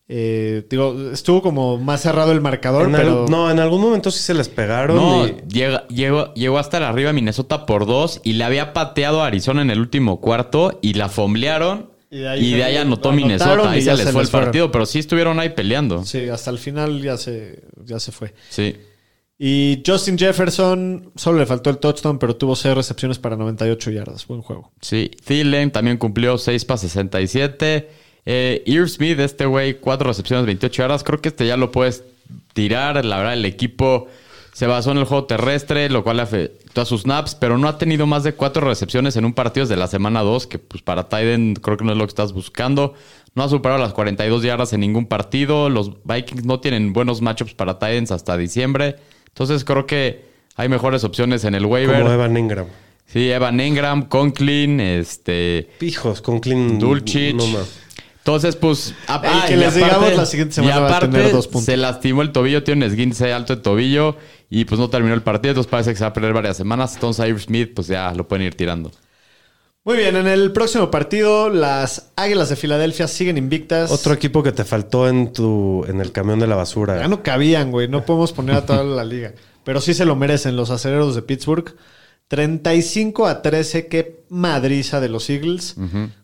Eh, 0.08 0.68
digo, 0.70 1.12
estuvo 1.12 1.42
como 1.42 1.78
más 1.80 2.02
cerrado 2.02 2.32
el 2.32 2.40
marcador, 2.42 2.88
En 2.88 2.96
al- 2.96 3.02
pero. 3.02 3.26
No, 3.28 3.50
en 3.50 3.60
algún 3.60 3.82
momento 3.82 4.12
sí 4.12 4.20
se 4.20 4.34
les 4.36 4.50
pegaron. 4.50 4.98
No, 4.98 5.26
y- 5.28 5.36
llega- 5.48 5.88
llegó, 5.88 6.32
llegó 6.36 6.60
hasta 6.60 6.78
el 6.78 6.84
arriba 6.84 7.12
Minnesota 7.12 7.66
por 7.66 7.86
dos 7.88 8.22
y 8.24 8.34
le 8.34 8.44
había 8.44 8.72
pateado 8.74 9.24
a 9.24 9.28
Arizona 9.28 9.64
en 9.64 9.72
el 9.72 9.80
último 9.80 10.22
cuarto 10.22 10.78
y 10.84 10.94
la 10.94 11.10
fomblearon 11.10 11.90
Y 12.12 12.18
y 12.20 12.52
de 12.54 12.64
ahí 12.64 12.78
anotó 12.78 13.10
anotaron 13.10 13.16
Minnesota. 13.16 13.64
y 13.76 13.80
Ahí 13.80 13.82
ya 13.82 13.92
se 13.94 13.98
les 13.98 14.06
se 14.08 14.12
fue 14.14 14.22
les 14.22 14.28
el 14.28 14.32
fueron. 14.32 14.46
partido, 14.48 14.72
pero 14.72 14.86
sí 14.86 15.00
estuvieron 15.00 15.40
ahí 15.40 15.50
peleando. 15.50 16.06
Sí, 16.06 16.30
hasta 16.30 16.52
el 16.52 16.60
final 16.60 17.02
ya 17.02 17.18
se, 17.18 17.64
ya 17.84 18.00
se 18.00 18.12
fue. 18.12 18.34
Sí. 18.50 18.76
Y 19.38 19.82
Justin 19.86 20.18
Jefferson, 20.18 21.12
solo 21.16 21.40
le 21.40 21.46
faltó 21.46 21.70
el 21.72 21.80
touchdown, 21.80 22.20
pero 22.20 22.36
tuvo 22.38 22.56
6 22.56 22.74
recepciones 22.76 23.18
para 23.20 23.36
98 23.36 23.90
yardas. 23.92 24.26
Buen 24.28 24.42
juego. 24.42 24.72
Sí, 24.80 25.12
Thielen 25.26 25.72
también 25.72 25.98
cumplió 25.98 26.38
6 26.38 26.64
para 26.64 26.78
67. 26.78 27.90
Eh, 28.26 28.64
Irv 28.66 28.90
Smith, 28.90 29.20
este 29.20 29.46
güey, 29.46 29.80
4 29.80 30.08
recepciones, 30.08 30.46
28 30.46 30.84
yardas. 30.84 31.04
Creo 31.04 31.22
que 31.22 31.30
este 31.30 31.46
ya 31.46 31.58
lo 31.58 31.72
puedes 31.72 32.04
tirar. 32.54 33.04
La 33.06 33.18
verdad, 33.18 33.34
el 33.34 33.46
equipo 33.46 34.08
se 34.54 34.68
basó 34.68 34.92
en 34.92 34.98
el 34.98 35.04
juego 35.04 35.26
terrestre, 35.26 35.90
lo 35.90 36.04
cual 36.04 36.20
afectó 36.20 36.82
a 36.82 36.86
sus 36.86 37.02
snaps, 37.02 37.36
pero 37.36 37.58
no 37.58 37.68
ha 37.68 37.78
tenido 37.78 38.08
más 38.08 38.24
de 38.24 38.34
4 38.34 38.66
recepciones 38.68 39.16
en 39.18 39.26
un 39.26 39.34
partido 39.34 39.66
desde 39.66 39.78
la 39.78 39.88
semana 39.88 40.22
2, 40.22 40.48
que 40.48 40.60
pues 40.60 40.82
para 40.82 41.10
Tiden 41.10 41.56
creo 41.56 41.78
que 41.78 41.84
no 41.84 41.92
es 41.92 41.98
lo 41.98 42.06
que 42.06 42.12
estás 42.12 42.34
buscando. 42.34 42.94
No 43.36 43.44
ha 43.44 43.50
superado 43.50 43.80
las 43.80 43.94
42 43.94 44.44
yardas 44.44 44.72
en 44.72 44.80
ningún 44.80 45.08
partido. 45.08 45.70
Los 45.70 45.92
Vikings 46.06 46.46
no 46.46 46.62
tienen 46.62 46.94
buenos 46.94 47.22
matchups 47.22 47.54
para 47.54 47.80
Titans 47.80 48.12
hasta 48.12 48.38
diciembre. 48.38 48.96
Entonces 49.28 49.66
creo 49.66 49.86
que 49.86 50.24
hay 50.56 50.70
mejores 50.70 51.04
opciones 51.04 51.44
en 51.44 51.54
el 51.54 51.66
waiver. 51.66 52.00
Como 52.00 52.14
Evan 52.14 52.38
Ingram. 52.38 52.68
Sí, 53.08 53.30
Evan 53.30 53.60
Ingram, 53.60 54.08
Conklin, 54.08 54.80
este. 54.80 55.70
Pijos, 55.80 56.22
con 56.22 56.40
Clean. 56.40 56.80
Dulcich. 56.80 57.36
No 57.36 57.46
más. 57.48 57.85
Entonces, 58.26 58.56
pues. 58.56 58.96
a- 59.08 59.22
Y 59.46 59.48
que 59.50 59.56
les 59.56 59.76
digamos, 59.76 60.16
la 60.16 60.26
siguiente 60.26 60.56
semana 60.56 60.78
y 60.78 60.80
va 60.82 60.98
a 60.98 61.00
tener 61.00 61.32
dos 61.32 61.46
puntos. 61.48 61.66
Se 61.66 61.78
lastimó 61.78 62.24
el 62.24 62.32
tobillo, 62.32 62.64
tiene 62.64 62.84
un 62.84 62.92
esguince 62.92 63.32
alto 63.32 63.56
de 63.56 63.62
tobillo 63.62 64.18
y 64.50 64.66
pues 64.66 64.80
no 64.80 64.90
terminó 64.90 65.14
el 65.14 65.22
partido. 65.22 65.52
Entonces 65.52 65.70
parece 65.70 65.92
que 65.92 65.98
se 65.98 66.04
va 66.06 66.08
a 66.10 66.14
perder 66.14 66.34
varias 66.34 66.58
semanas. 66.58 66.96
Entonces, 66.96 67.24
Irv 67.30 67.40
Smith, 67.40 67.74
pues 67.76 67.86
ya 67.86 68.12
lo 68.16 68.28
pueden 68.28 68.48
ir 68.48 68.56
tirando. 68.56 68.92
Muy 69.84 69.98
bien, 69.98 70.16
en 70.16 70.26
el 70.26 70.52
próximo 70.54 70.90
partido, 70.90 71.50
las 71.52 72.10
Águilas 72.16 72.50
de 72.50 72.56
Filadelfia 72.56 73.08
siguen 73.08 73.38
invictas. 73.38 73.92
Otro 73.92 74.16
equipo 74.16 74.42
que 74.42 74.52
te 74.52 74.64
faltó 74.66 75.08
en 75.08 75.32
tu 75.32 75.86
en 75.88 76.02
el 76.02 76.12
camión 76.12 76.40
de 76.40 76.48
la 76.48 76.56
basura. 76.56 76.98
Ya 77.00 77.08
no 77.08 77.22
cabían, 77.22 77.70
güey. 77.70 77.88
No 77.88 78.06
podemos 78.08 78.34
poner 78.34 78.56
a 78.56 78.66
toda 78.66 78.84
la 78.84 79.04
liga. 79.04 79.34
Pero 79.64 79.82
sí 79.82 79.94
se 79.94 80.04
lo 80.06 80.16
merecen 80.16 80.56
los 80.56 80.72
aceleros 80.72 81.14
de 81.14 81.22
Pittsburgh. 81.22 81.76
35 82.28 83.28
a 83.28 83.42
13. 83.42 83.88
Qué 83.88 84.24
madriza 84.30 85.00
de 85.00 85.10
los 85.10 85.30
Eagles. 85.30 85.76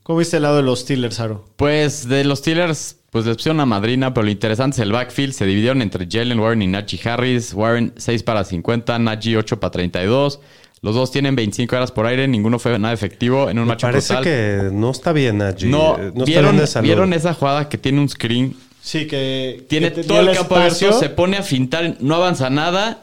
¿Cómo 0.04 0.20
viste 0.20 0.38
el 0.38 0.44
lado 0.44 0.58
de 0.58 0.64
los 0.64 0.80
Steelers, 0.82 1.20
Aro? 1.20 1.46
Pues 1.56 2.08
de 2.08 2.24
los 2.24 2.40
Steelers, 2.40 2.98
pues 3.12 3.26
les 3.26 3.36
pusieron 3.38 3.60
a 3.60 3.66
madrina, 3.66 4.14
pero 4.14 4.26
lo 4.26 4.32
interesante 4.32 4.76
es 4.76 4.80
el 4.80 4.92
backfield. 4.92 5.34
Se 5.34 5.46
dividieron 5.46 5.82
entre 5.82 6.08
Jalen 6.10 6.40
Warren 6.40 6.62
y 6.62 6.68
Najee 6.68 7.00
Harris. 7.10 7.54
Warren 7.54 7.94
6 7.98 8.24
para 8.24 8.44
50, 8.44 8.98
Najee 9.00 9.38
8 9.38 9.60
para 9.60 9.72
32. 9.72 10.40
Los 10.84 10.96
dos 10.96 11.12
tienen 11.12 11.36
25 11.36 11.76
horas 11.76 11.92
por 11.92 12.08
aire, 12.08 12.28
ninguno 12.28 12.58
fue 12.58 12.78
nada 12.80 12.92
efectivo 12.92 13.52
en 13.52 13.60
un 13.60 13.66
Me 13.66 13.74
matchup 13.74 13.90
parece 13.90 14.08
total. 14.16 14.24
que 14.24 14.70
no 14.74 14.90
está 14.90 15.14
bien, 15.14 15.38
Najee. 15.38 15.70
No, 15.70 15.96
está 15.98 16.24
¿vieron, 16.26 16.52
bien 16.54 16.58
de 16.62 16.68
salud. 16.68 16.88
¿vieron 16.88 17.14
esa 17.14 17.36
jugada 17.36 17.70
que 17.70 17.78
tiene 17.78 18.00
un 18.02 18.10
screen? 18.10 18.56
Sí, 18.82 19.06
que. 19.06 19.64
Tiene 19.70 19.94
que 19.94 20.04
todo 20.04 20.22
el 20.22 20.36
campo 20.36 20.56
abierto, 20.56 20.94
se 20.94 21.10
pone 21.10 21.38
a 21.38 21.44
fintar, 21.44 21.98
no 22.00 22.16
avanza 22.16 22.50
nada. 22.50 23.02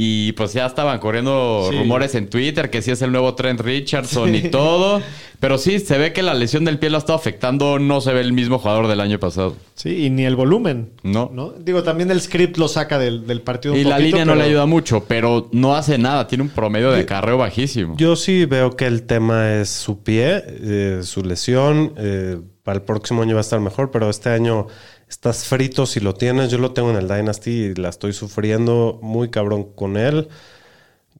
Y 0.00 0.30
pues 0.32 0.52
ya 0.52 0.64
estaban 0.66 1.00
corriendo 1.00 1.66
Sí. 1.72 1.76
rumores 1.76 2.14
en 2.14 2.28
Twitter 2.30 2.70
que 2.70 2.82
sí 2.82 2.92
es 2.92 3.02
el 3.02 3.10
nuevo 3.10 3.34
Trent 3.34 3.60
Richardson 3.60 4.32
y 4.32 4.42
todo. 4.42 5.02
Pero 5.40 5.58
sí, 5.58 5.80
se 5.80 5.98
ve 5.98 6.12
que 6.12 6.22
la 6.22 6.34
lesión 6.34 6.64
del 6.64 6.78
pie 6.78 6.88
lo 6.88 6.96
ha 6.96 7.00
estado 7.00 7.18
afectando. 7.18 7.80
No 7.80 8.00
se 8.00 8.12
ve 8.12 8.20
el 8.20 8.32
mismo 8.32 8.58
jugador 8.60 8.86
del 8.86 9.00
año 9.00 9.18
pasado. 9.18 9.56
Sí, 9.74 10.04
y 10.06 10.10
ni 10.10 10.24
el 10.24 10.36
volumen. 10.36 10.90
No. 11.02 11.30
¿no? 11.32 11.50
Digo, 11.50 11.82
también 11.82 12.12
el 12.12 12.20
script 12.20 12.58
lo 12.58 12.68
saca 12.68 12.96
del, 12.98 13.26
del 13.26 13.40
partido 13.40 13.74
un 13.74 13.80
Y 13.80 13.84
la 13.84 13.96
poquito, 13.96 14.06
línea 14.18 14.24
no 14.24 14.32
pero- 14.34 14.42
le 14.44 14.48
ayuda 14.50 14.66
mucho, 14.66 15.04
pero 15.08 15.48
no 15.50 15.74
hace 15.74 15.98
nada. 15.98 16.28
Tiene 16.28 16.42
un 16.44 16.50
promedio 16.50 16.92
de 16.92 17.04
carreo 17.04 17.38
bajísimo. 17.38 17.96
Yo 17.96 18.14
sí 18.14 18.44
veo 18.44 18.76
que 18.76 18.86
el 18.86 19.02
tema 19.02 19.54
es 19.54 19.68
su 19.68 20.02
pie, 20.04 20.44
eh, 20.46 21.00
su 21.02 21.24
lesión. 21.24 21.92
eh, 21.96 22.38
para 22.62 22.76
el 22.80 22.82
próximo 22.84 23.22
año 23.22 23.34
va 23.34 23.40
a 23.40 23.42
estar 23.42 23.58
mejor, 23.60 23.90
pero 23.90 24.10
este 24.10 24.28
año 24.28 24.66
estás 25.08 25.44
frito 25.44 25.86
si 25.86 26.00
lo 26.00 26.14
tienes. 26.14 26.50
Yo 26.50 26.58
lo 26.58 26.72
tengo 26.72 26.90
en 26.90 26.96
el 26.96 27.08
Dynasty 27.08 27.50
y 27.50 27.74
la 27.74 27.88
estoy 27.88 28.12
sufriendo 28.12 28.98
muy 29.02 29.30
cabrón 29.30 29.64
con 29.74 29.96
él. 29.96 30.28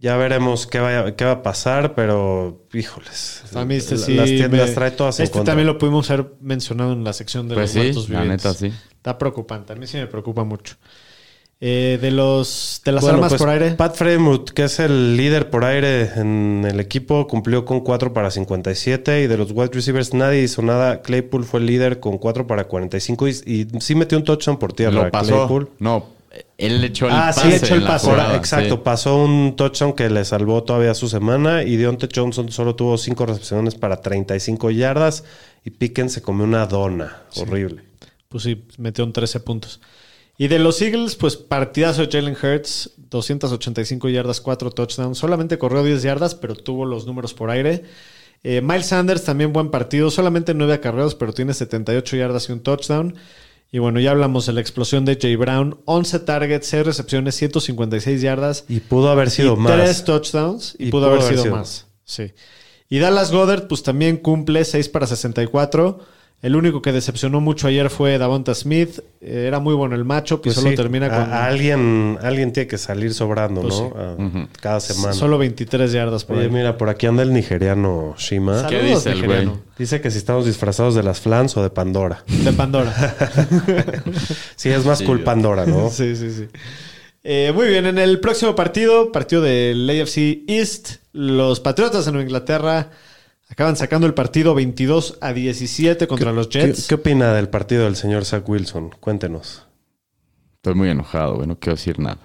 Ya 0.01 0.17
veremos 0.17 0.67
qué, 0.69 0.79
vaya- 0.79 1.17
qué 1.17 1.25
va 1.25 1.33
a 1.33 1.43
pasar, 1.43 1.95
pero 1.97 2.65
híjoles. 2.73 3.43
A 3.55 3.65
mí 3.65 3.75
este 3.75 3.97
la- 3.97 4.01
sí. 4.07 4.15
las, 4.15 4.29
tien- 4.29 4.49
me- 4.51 4.59
las 4.59 4.75
trae 4.75 4.93
todas 4.93 5.19
Este 5.19 5.41
también 5.43 5.67
lo 5.67 5.77
pudimos 5.77 6.09
haber 6.11 6.35
mencionado 6.41 6.93
en 6.93 7.03
la 7.03 7.13
sección 7.13 7.49
de 7.49 7.55
Pues 7.57 7.71
los 7.71 7.73
sí, 7.73 7.79
muertos 7.79 8.09
la 8.11 8.21
vivientes. 8.21 8.45
neta, 8.47 8.59
sí. 8.59 8.73
Está 8.97 9.19
preocupante. 9.19 9.73
A 9.73 9.77
mí 9.77 9.87
sí 9.89 9.97
me 9.97 10.07
preocupa 10.07 10.45
mucho. 10.45 10.77
Eh, 11.61 11.99
de 12.01 12.13
los 12.13 12.83
de 12.85 12.93
las 12.93 13.03
Bueno, 13.03 13.17
armas 13.17 13.31
pues, 13.33 13.41
por 13.41 13.49
aire. 13.49 13.73
Pat 13.73 13.97
Fremut, 13.97 14.51
que 14.51 14.63
es 14.65 14.79
el 14.79 15.17
líder 15.17 15.51
por 15.51 15.65
aire 15.65 16.03
en 16.15 16.65
el 16.65 16.79
equipo, 16.79 17.27
cumplió 17.27 17.65
con 17.65 17.81
4 17.81 18.13
para 18.13 18.31
57 18.31 19.23
y 19.23 19.27
de 19.27 19.37
los 19.37 19.51
wide 19.51 19.71
receivers 19.73 20.15
nadie 20.15 20.43
hizo 20.43 20.63
nada. 20.63 21.03
Claypool 21.03 21.45
fue 21.45 21.59
el 21.59 21.67
líder 21.67 21.99
con 21.99 22.19
4 22.19 22.47
para 22.47 22.69
45 22.69 23.27
y, 23.27 23.31
y 23.45 23.67
sí 23.81 23.97
metió 23.97 24.17
un 24.19 24.23
touchdown 24.25 24.57
por 24.59 24.73
tierra. 24.73 25.05
Lo 25.07 25.11
pasó. 25.11 25.35
Claypool. 25.35 25.71
No, 25.81 26.07
él 26.59 26.85
echó 26.85 27.07
el 27.09 27.13
Ah, 27.15 27.33
sí, 27.33 27.41
pase. 27.51 27.57
echó 27.57 27.75
en 27.75 27.81
el 27.81 27.85
la 27.85 27.91
pase. 27.91 28.07
jugada, 28.11 28.37
Exacto, 28.37 28.75
sí. 28.77 28.81
pasó 28.85 29.17
un 29.25 29.57
touchdown 29.57 29.95
que 29.95 30.09
le 30.11 30.25
salvó 30.25 30.63
todavía 30.63 30.95
su 30.95 31.09
semana 31.09 31.65
y 31.65 31.75
Deontay 31.77 32.09
Johnson 32.15 32.53
solo 32.53 32.77
tuvo 32.77 32.97
5 32.97 33.27
recepciones 33.27 33.75
para 33.75 34.01
35 34.01 34.71
yardas 34.71 35.25
y 35.65 35.71
Pickens 35.71 36.13
se 36.13 36.23
comió 36.23 36.45
una 36.45 36.67
dona. 36.67 37.23
Horrible. 37.37 37.83
Pues 38.29 38.45
sí, 38.45 38.63
metió 38.77 39.05
un 39.05 39.13
13 39.13 39.41
puntos. 39.41 39.81
Y 40.41 40.47
de 40.47 40.61
los 40.61 40.81
Eagles, 40.81 41.17
pues 41.17 41.37
partidazo 41.37 42.07
de 42.07 42.13
Jalen 42.13 42.37
Hurts, 42.41 42.93
285 42.97 44.09
yardas, 44.09 44.41
4 44.41 44.71
touchdowns. 44.71 45.19
Solamente 45.19 45.59
corrió 45.59 45.83
10 45.83 46.01
yardas, 46.03 46.37
pero 46.37 46.55
tuvo 46.55 46.85
los 46.87 47.07
números 47.07 47.35
por 47.35 47.51
aire. 47.51 47.83
Eh, 48.45 48.61
Miles 48.61 48.87
Sanders 48.87 49.25
también 49.25 49.53
buen 49.53 49.73
partido, 49.73 50.13
solamente 50.13 50.55
9 50.55 50.75
acarreos, 50.75 51.17
pero 51.17 51.33
tiene 51.33 51.55
78 51.55 52.17
yardas 52.17 52.49
y 52.49 52.53
un 52.53 52.61
touchdown. 52.61 53.17
Y 53.73 53.81
bueno, 53.81 53.99
ya 53.99 54.13
hablamos 54.13 54.47
de 54.47 54.53
la 54.53 54.61
explosión 54.61 55.05
de 55.05 55.19
Jay 55.21 55.35
Brown, 55.35 55.81
11 55.87 56.21
targets, 56.21 56.69
6 56.69 56.87
recepciones, 56.87 57.35
156 57.35 58.23
yardas. 58.23 58.65
Y 58.69 58.79
pudo 58.79 59.11
haber 59.11 59.31
sido 59.31 59.55
y 59.55 59.57
más. 59.57 59.73
Tres 59.73 60.05
touchdowns 60.05 60.77
y, 60.79 60.93
pudo, 60.93 61.07
haber, 61.07 61.23
sido, 61.23 61.47
más. 61.47 61.87
Sí. 62.05 62.33
Y 62.89 63.01
Dallas 63.01 63.33
Goddard, 63.33 63.67
pues 63.67 63.83
también 63.83 64.17
cumple 64.17 64.65
6 64.65 64.89
para 64.89 65.09
64. 65.09 65.99
El 66.41 66.55
único 66.55 66.81
que 66.83 66.93
decepcionó 66.93 67.41
mucho 67.41 67.67
ayer 67.67 67.91
fue 67.91 68.17
Davonta 68.17 68.55
Smith. 68.55 69.01
Eh, 69.21 69.47
Era 69.49 69.59
muy 69.59 69.75
bueno 69.75 69.97
el 69.97 70.05
matchup 70.05 70.39
y 70.39 70.43
Pues 70.45 70.55
solo 70.55 70.71
sí, 70.71 70.77
termina 70.77 71.09
con 71.09 71.19
a 71.33 71.47
alguien, 71.47 72.17
alguien 72.23 72.53
tiene 72.53 72.69
que 72.69 72.79
salir 72.79 73.13
sobrando, 73.13 73.61
Pues 73.63 73.75
¿no? 73.75 73.89
sí. 73.89 73.95
A- 73.99 74.49
Cada 74.61 74.79
semana. 74.79 75.15
solo 75.15 75.37
23 75.39 75.91
yardas 75.91 76.25
por 76.25 76.37
Oye, 76.37 76.47
ahí. 76.47 76.51
mira, 76.53 76.79
por 76.79 76.91
aquí 76.91 77.07
anda 77.07 77.25
el 77.25 77.33
nigeriano 77.33 78.15
Shima. 78.19 78.61
Saludos, 78.63 78.71
¿Qué 78.71 78.87
dice 78.89 79.09
el 79.11 79.15
nigeriano. 79.17 79.51
güey? 79.51 79.63
Dice 79.79 80.01
que 80.01 80.13
si 80.13 80.19
estamos 80.19 80.47
disfrazados 80.47 80.95
de 80.95 81.03
las 81.03 81.19
flans 81.21 81.57
o 81.57 81.63
de 81.65 81.71
Pandora. 81.71 82.23
De 82.29 82.53
Pandora. 82.53 82.95
Sí, 84.57 84.69
es 84.71 84.85
más 84.85 84.99
Sí, 84.99 85.05
cool 85.05 85.19
yo- 85.19 85.25
Pandora, 85.25 85.67
¿no? 85.67 85.91
sí, 85.91 86.15
sí, 86.15 86.31
sí. 86.31 86.47
Eh, 87.25 87.53
muy 87.53 87.67
bien, 87.69 87.85
en 87.87 87.99
el 87.99 88.21
próximo 88.21 88.55
partido, 88.55 89.11
partido 89.13 89.43
del 89.43 89.89
AFC 89.91 90.45
East, 90.47 90.97
los 91.13 91.59
Patriotas 91.61 92.07
de 92.07 92.13
Nueva 92.13 92.23
Inglaterra 92.25 92.91
acaban 93.49 93.77
sacando 93.77 94.07
el 94.07 94.15
partido 94.15 94.55
22 94.55 95.19
a 95.21 95.33
17 95.33 96.07
contra 96.07 96.33
los 96.33 96.49
¿Qué, 96.49 96.61
Jets. 96.61 96.87
qué 96.87 96.95
opina 96.97 97.33
del 97.33 97.49
partido 97.49 97.85
del 97.85 97.97
señor 97.97 98.25
Zach 98.25 98.49
Wilson? 98.49 98.91
Cuéntenos. 99.01 99.67
Estoy 100.57 100.75
muy 100.75 100.91
enojado, 100.91 101.37
güey. 101.37 101.47
No 101.47 101.59
quiero 101.59 101.77
decir 101.77 101.99
nada. 101.99 102.19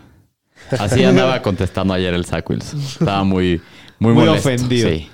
Así 0.80 1.03
andaba 1.03 1.41
contestando 1.41 1.93
ayer 1.93 2.13
el 2.13 2.26
Zach 2.26 2.49
Wilson. 2.49 2.80
Estaba 2.80 3.24
muy, 3.24 3.61
muy, 3.99 4.13
Muy 4.13 4.26
molesto. 4.26 4.49
ofendido. 4.49 4.89
Sí. 4.89 5.09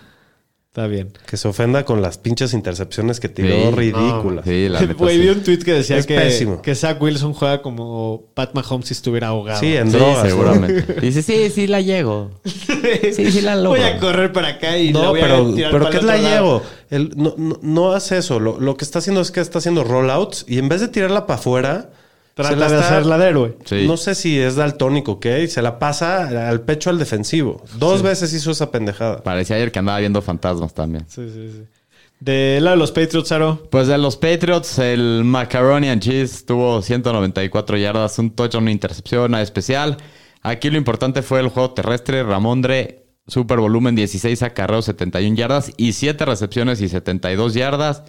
Está 0.71 0.85
bien. 0.85 1.11
Que 1.25 1.35
se 1.35 1.47
ofenda 1.47 1.83
con 1.83 1.99
las 2.03 2.19
pinches 2.19 2.53
intercepciones 2.53 3.19
que 3.19 3.27
tiró 3.27 3.47
Sí, 3.71 3.71
ridículas. 3.75 4.45
Sí, 4.45 4.69
la 4.69 4.81
neta, 4.81 4.93
Güey, 4.93 5.15
sí. 5.17 5.21
vi 5.23 5.29
un 5.29 5.41
tweet 5.43 5.57
que 5.59 5.73
decía 5.73 5.97
Es 5.97 6.05
que, 6.05 6.15
pésimo. 6.15 6.61
que 6.61 6.75
Zach 6.75 7.01
Wilson 7.01 7.33
juega 7.33 7.63
como 7.63 8.25
Pat 8.35 8.53
Mahomes 8.53 8.87
si 8.87 8.93
estuviera 8.93 9.29
ahogado. 9.29 9.59
Sí, 9.59 9.75
en 9.75 9.91
Sí, 9.91 9.97
seguramente. 10.21 10.93
Dice, 11.01 11.23
sí, 11.23 11.49
sí 11.49 11.65
la 11.65 11.81
llego. 11.81 12.29
Sí, 13.13 13.31
sí 13.31 13.41
la 13.41 13.55
logro. 13.55 13.71
Voy 13.71 13.81
a 13.81 13.97
correr 13.99 14.31
para 14.31 14.49
acá 14.49 14.77
y 14.77 14.93
la 14.93 15.01
No, 15.01 15.09
voy 15.09 15.19
a 15.21 15.23
pero, 15.23 15.53
tirar 15.55 15.71
pero 15.71 15.83
para 15.85 15.91
¿qué 15.91 15.97
el 15.97 16.03
es 16.03 16.07
la 16.07 16.13
otro 16.15 16.29
lado. 16.29 16.59
llego? 16.59 16.63
El- 16.91 17.13
no, 17.17 17.33
no, 17.37 17.59
no 17.63 17.91
hace 17.93 18.17
eso. 18.19 18.39
Lo, 18.39 18.59
lo 18.59 18.77
que 18.77 18.85
está 18.85 18.99
haciendo 18.99 19.21
es 19.21 19.31
que 19.31 19.39
está 19.41 19.57
haciendo 19.57 19.83
rollouts 19.83 20.45
y 20.47 20.59
en 20.59 20.69
vez 20.69 20.81
de 20.81 20.87
tirarla 20.87 21.25
para 21.25 21.39
afuera, 21.39 21.89
Trata 22.43 22.53
se 22.55 22.59
la 22.59 22.69
de 22.69 22.75
está- 22.75 22.87
hacerla 22.89 23.17
de 23.17 23.27
héroe. 23.29 23.57
Sí. 23.65 23.85
No 23.87 23.97
sé 23.97 24.15
si 24.15 24.39
es 24.39 24.55
daltónico, 24.55 25.13
¿ok? 25.13 25.25
Se 25.47 25.61
la 25.61 25.77
pasa 25.79 26.49
al 26.49 26.61
pecho 26.61 26.89
al 26.89 26.97
defensivo. 26.99 27.63
Dos 27.75 28.01
veces 28.01 28.33
hizo 28.33 28.51
esa 28.51 28.71
pendejada. 28.71 29.21
Parecía 29.23 29.55
ayer 29.57 29.71
que 29.71 29.79
andaba 29.79 29.99
viendo 29.99 30.21
fantasmas 30.21 30.73
también. 30.73 31.05
Sí, 31.07 31.27
sí, 31.33 31.49
sí. 31.51 31.63
Del 32.19 32.65
lado 32.65 32.75
de 32.75 32.79
los 32.79 32.91
Patriots, 32.91 33.31
Aro. 33.31 33.63
Pues 33.71 33.87
de 33.87 33.97
los 33.97 34.17
Patriots, 34.17 34.77
el 34.79 35.23
Macaroni 35.23 35.87
and 35.87 36.01
Cheese 36.01 36.45
tuvo 36.45 36.81
194 36.81 37.77
yardas, 37.77 38.19
un 38.19 38.31
touchdown, 38.31 38.63
una 38.63 38.71
intercepción, 38.71 39.31
nada 39.31 39.41
especial. 39.43 39.95
Aquí 40.41 40.69
lo 40.69 40.77
importante 40.77 41.21
fue 41.21 41.39
el 41.39 41.47
juego 41.47 41.71
terrestre. 41.71 42.23
Ramondre, 42.23 43.05
super 43.27 43.59
volumen, 43.59 43.95
16 43.95 44.43
acarreos, 44.43 44.85
71 44.85 45.35
yardas 45.37 45.71
y 45.77 45.93
7 45.93 46.25
recepciones 46.25 46.81
y 46.81 46.89
72 46.89 47.53
yardas. 47.53 48.03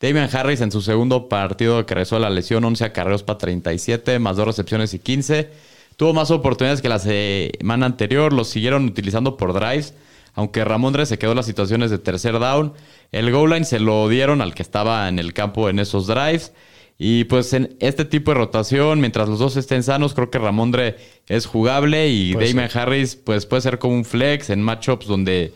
Damian 0.00 0.28
Harris 0.30 0.60
en 0.60 0.70
su 0.70 0.82
segundo 0.82 1.28
partido 1.28 1.86
que 1.86 1.94
regresó 1.94 2.16
a 2.16 2.20
la 2.20 2.30
lesión, 2.30 2.64
11 2.64 2.84
acarreos 2.84 3.22
para 3.22 3.38
37, 3.38 4.18
más 4.18 4.36
2 4.36 4.46
recepciones 4.46 4.92
y 4.92 4.98
15. 4.98 5.50
Tuvo 5.96 6.12
más 6.12 6.30
oportunidades 6.30 6.82
que 6.82 6.90
la 6.90 6.98
semana 6.98 7.86
anterior, 7.86 8.32
los 8.32 8.48
siguieron 8.48 8.84
utilizando 8.84 9.36
por 9.36 9.54
drives. 9.54 9.94
Aunque 10.34 10.66
Ramondre 10.66 11.06
se 11.06 11.18
quedó 11.18 11.30
en 11.30 11.38
las 11.38 11.46
situaciones 11.46 11.90
de 11.90 11.96
tercer 11.96 12.38
down, 12.38 12.74
el 13.10 13.32
goal 13.32 13.50
line 13.50 13.64
se 13.64 13.80
lo 13.80 14.06
dieron 14.10 14.42
al 14.42 14.54
que 14.54 14.62
estaba 14.62 15.08
en 15.08 15.18
el 15.18 15.32
campo 15.32 15.70
en 15.70 15.78
esos 15.78 16.06
drives. 16.06 16.52
Y 16.98 17.24
pues 17.24 17.54
en 17.54 17.76
este 17.80 18.04
tipo 18.04 18.30
de 18.30 18.38
rotación, 18.38 19.00
mientras 19.00 19.28
los 19.30 19.38
dos 19.38 19.56
estén 19.56 19.82
sanos, 19.82 20.12
creo 20.12 20.30
que 20.30 20.38
Ramondre 20.38 20.96
es 21.26 21.46
jugable 21.46 22.08
y 22.08 22.34
Damian 22.34 22.70
Harris 22.72 23.16
pues 23.16 23.46
puede 23.46 23.62
ser 23.62 23.78
como 23.78 23.94
un 23.94 24.04
flex 24.04 24.50
en 24.50 24.60
matchups 24.60 25.06
donde 25.06 25.54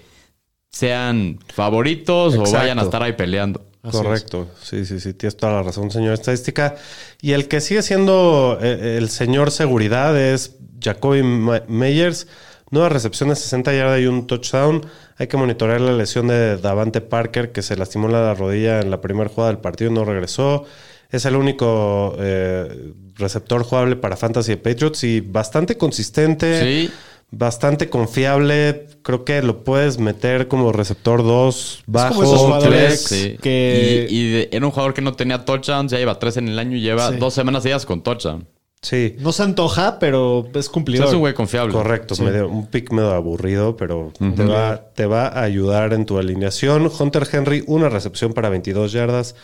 sean 0.70 1.38
favoritos 1.48 2.36
o 2.36 2.50
vayan 2.50 2.78
a 2.78 2.82
estar 2.82 3.02
ahí 3.02 3.12
peleando. 3.12 3.69
Así 3.82 3.96
Correcto, 3.96 4.46
sí, 4.62 4.84
sí, 4.84 5.00
sí, 5.00 5.14
tienes 5.14 5.38
toda 5.38 5.54
la 5.54 5.62
razón, 5.62 5.90
señor 5.90 6.12
estadística. 6.12 6.76
Y 7.22 7.32
el 7.32 7.48
que 7.48 7.62
sigue 7.62 7.82
siendo 7.82 8.58
eh, 8.60 8.98
el 8.98 9.08
señor 9.08 9.50
seguridad 9.50 10.18
es 10.20 10.56
Jacoby 10.82 11.22
Meyers. 11.22 12.26
Nueva 12.70 12.90
recepción 12.90 13.30
de 13.30 13.36
60 13.36 13.72
yardas 13.72 14.00
y 14.00 14.06
un 14.06 14.26
touchdown. 14.26 14.86
Hay 15.16 15.26
que 15.26 15.36
monitorear 15.36 15.80
la 15.80 15.92
lesión 15.92 16.28
de 16.28 16.56
Davante 16.58 17.00
Parker, 17.00 17.52
que 17.52 17.62
se 17.62 17.74
lastimó 17.76 18.06
la 18.08 18.34
rodilla 18.34 18.80
en 18.80 18.90
la 18.90 19.00
primera 19.00 19.28
jugada 19.28 19.52
del 19.52 19.60
partido 19.60 19.90
y 19.90 19.94
no 19.94 20.04
regresó. 20.04 20.66
Es 21.10 21.24
el 21.24 21.34
único 21.34 22.14
eh, 22.18 22.92
receptor 23.16 23.64
jugable 23.64 23.96
para 23.96 24.16
Fantasy 24.16 24.52
de 24.52 24.56
Patriots 24.58 25.02
y 25.04 25.20
bastante 25.20 25.76
consistente. 25.76 26.62
Sí. 26.62 26.90
Bastante 27.32 27.88
confiable. 27.88 28.86
Creo 29.02 29.24
que 29.24 29.40
lo 29.42 29.62
puedes 29.64 29.98
meter 29.98 30.48
como 30.48 30.72
receptor 30.72 31.22
2 31.22 31.84
bajo. 31.86 32.14
como 32.16 32.22
esos 32.24 32.38
jugadores 32.40 33.08
flex. 33.08 33.22
Sí. 33.22 33.36
que- 33.40 34.06
Y, 34.10 34.16
y 34.18 34.30
de- 34.32 34.48
era 34.52 34.66
un 34.66 34.72
jugador 34.72 34.94
que 34.94 35.00
no 35.00 35.14
tenía 35.14 35.44
touchdowns, 35.44 35.92
ya 35.92 35.98
lleva 35.98 36.18
tres 36.18 36.36
en 36.36 36.48
el 36.48 36.58
año 36.58 36.76
y 36.76 36.80
lleva 36.80 37.10
Sí. 37.10 37.16
dos 37.18 37.32
semanas 37.34 37.62
seguidas 37.62 37.86
con 37.86 38.02
touchdown. 38.02 38.46
Sí. 38.82 39.14
No 39.18 39.30
se 39.32 39.42
antoja, 39.42 39.98
pero 39.98 40.46
es 40.54 40.56
O 40.56 40.62
sea, 40.62 40.72
cumplidor. 40.72 41.06
es 41.08 41.12
un 41.12 41.20
güey 41.20 41.34
confiable. 41.34 41.72
Correcto, 41.72 42.14
Sí. 42.14 42.22
medio- 42.22 42.48
un 42.48 42.66
pick 42.66 42.90
medio 42.92 43.10
aburrido, 43.12 43.76
pero 43.76 44.10
te, 44.36 44.44
va, 44.44 44.80
te 44.94 45.04
va 45.06 45.26
a 45.28 45.42
ayudar 45.42 45.92
en 45.92 46.06
tu 46.06 46.18
alineación. 46.18 46.90
Hunter 46.98 47.28
Henry, 47.30 47.62
una 47.66 47.90
recepción 47.90 48.32
para 48.32 48.48
22 48.48 48.92
yardas. 48.92 49.34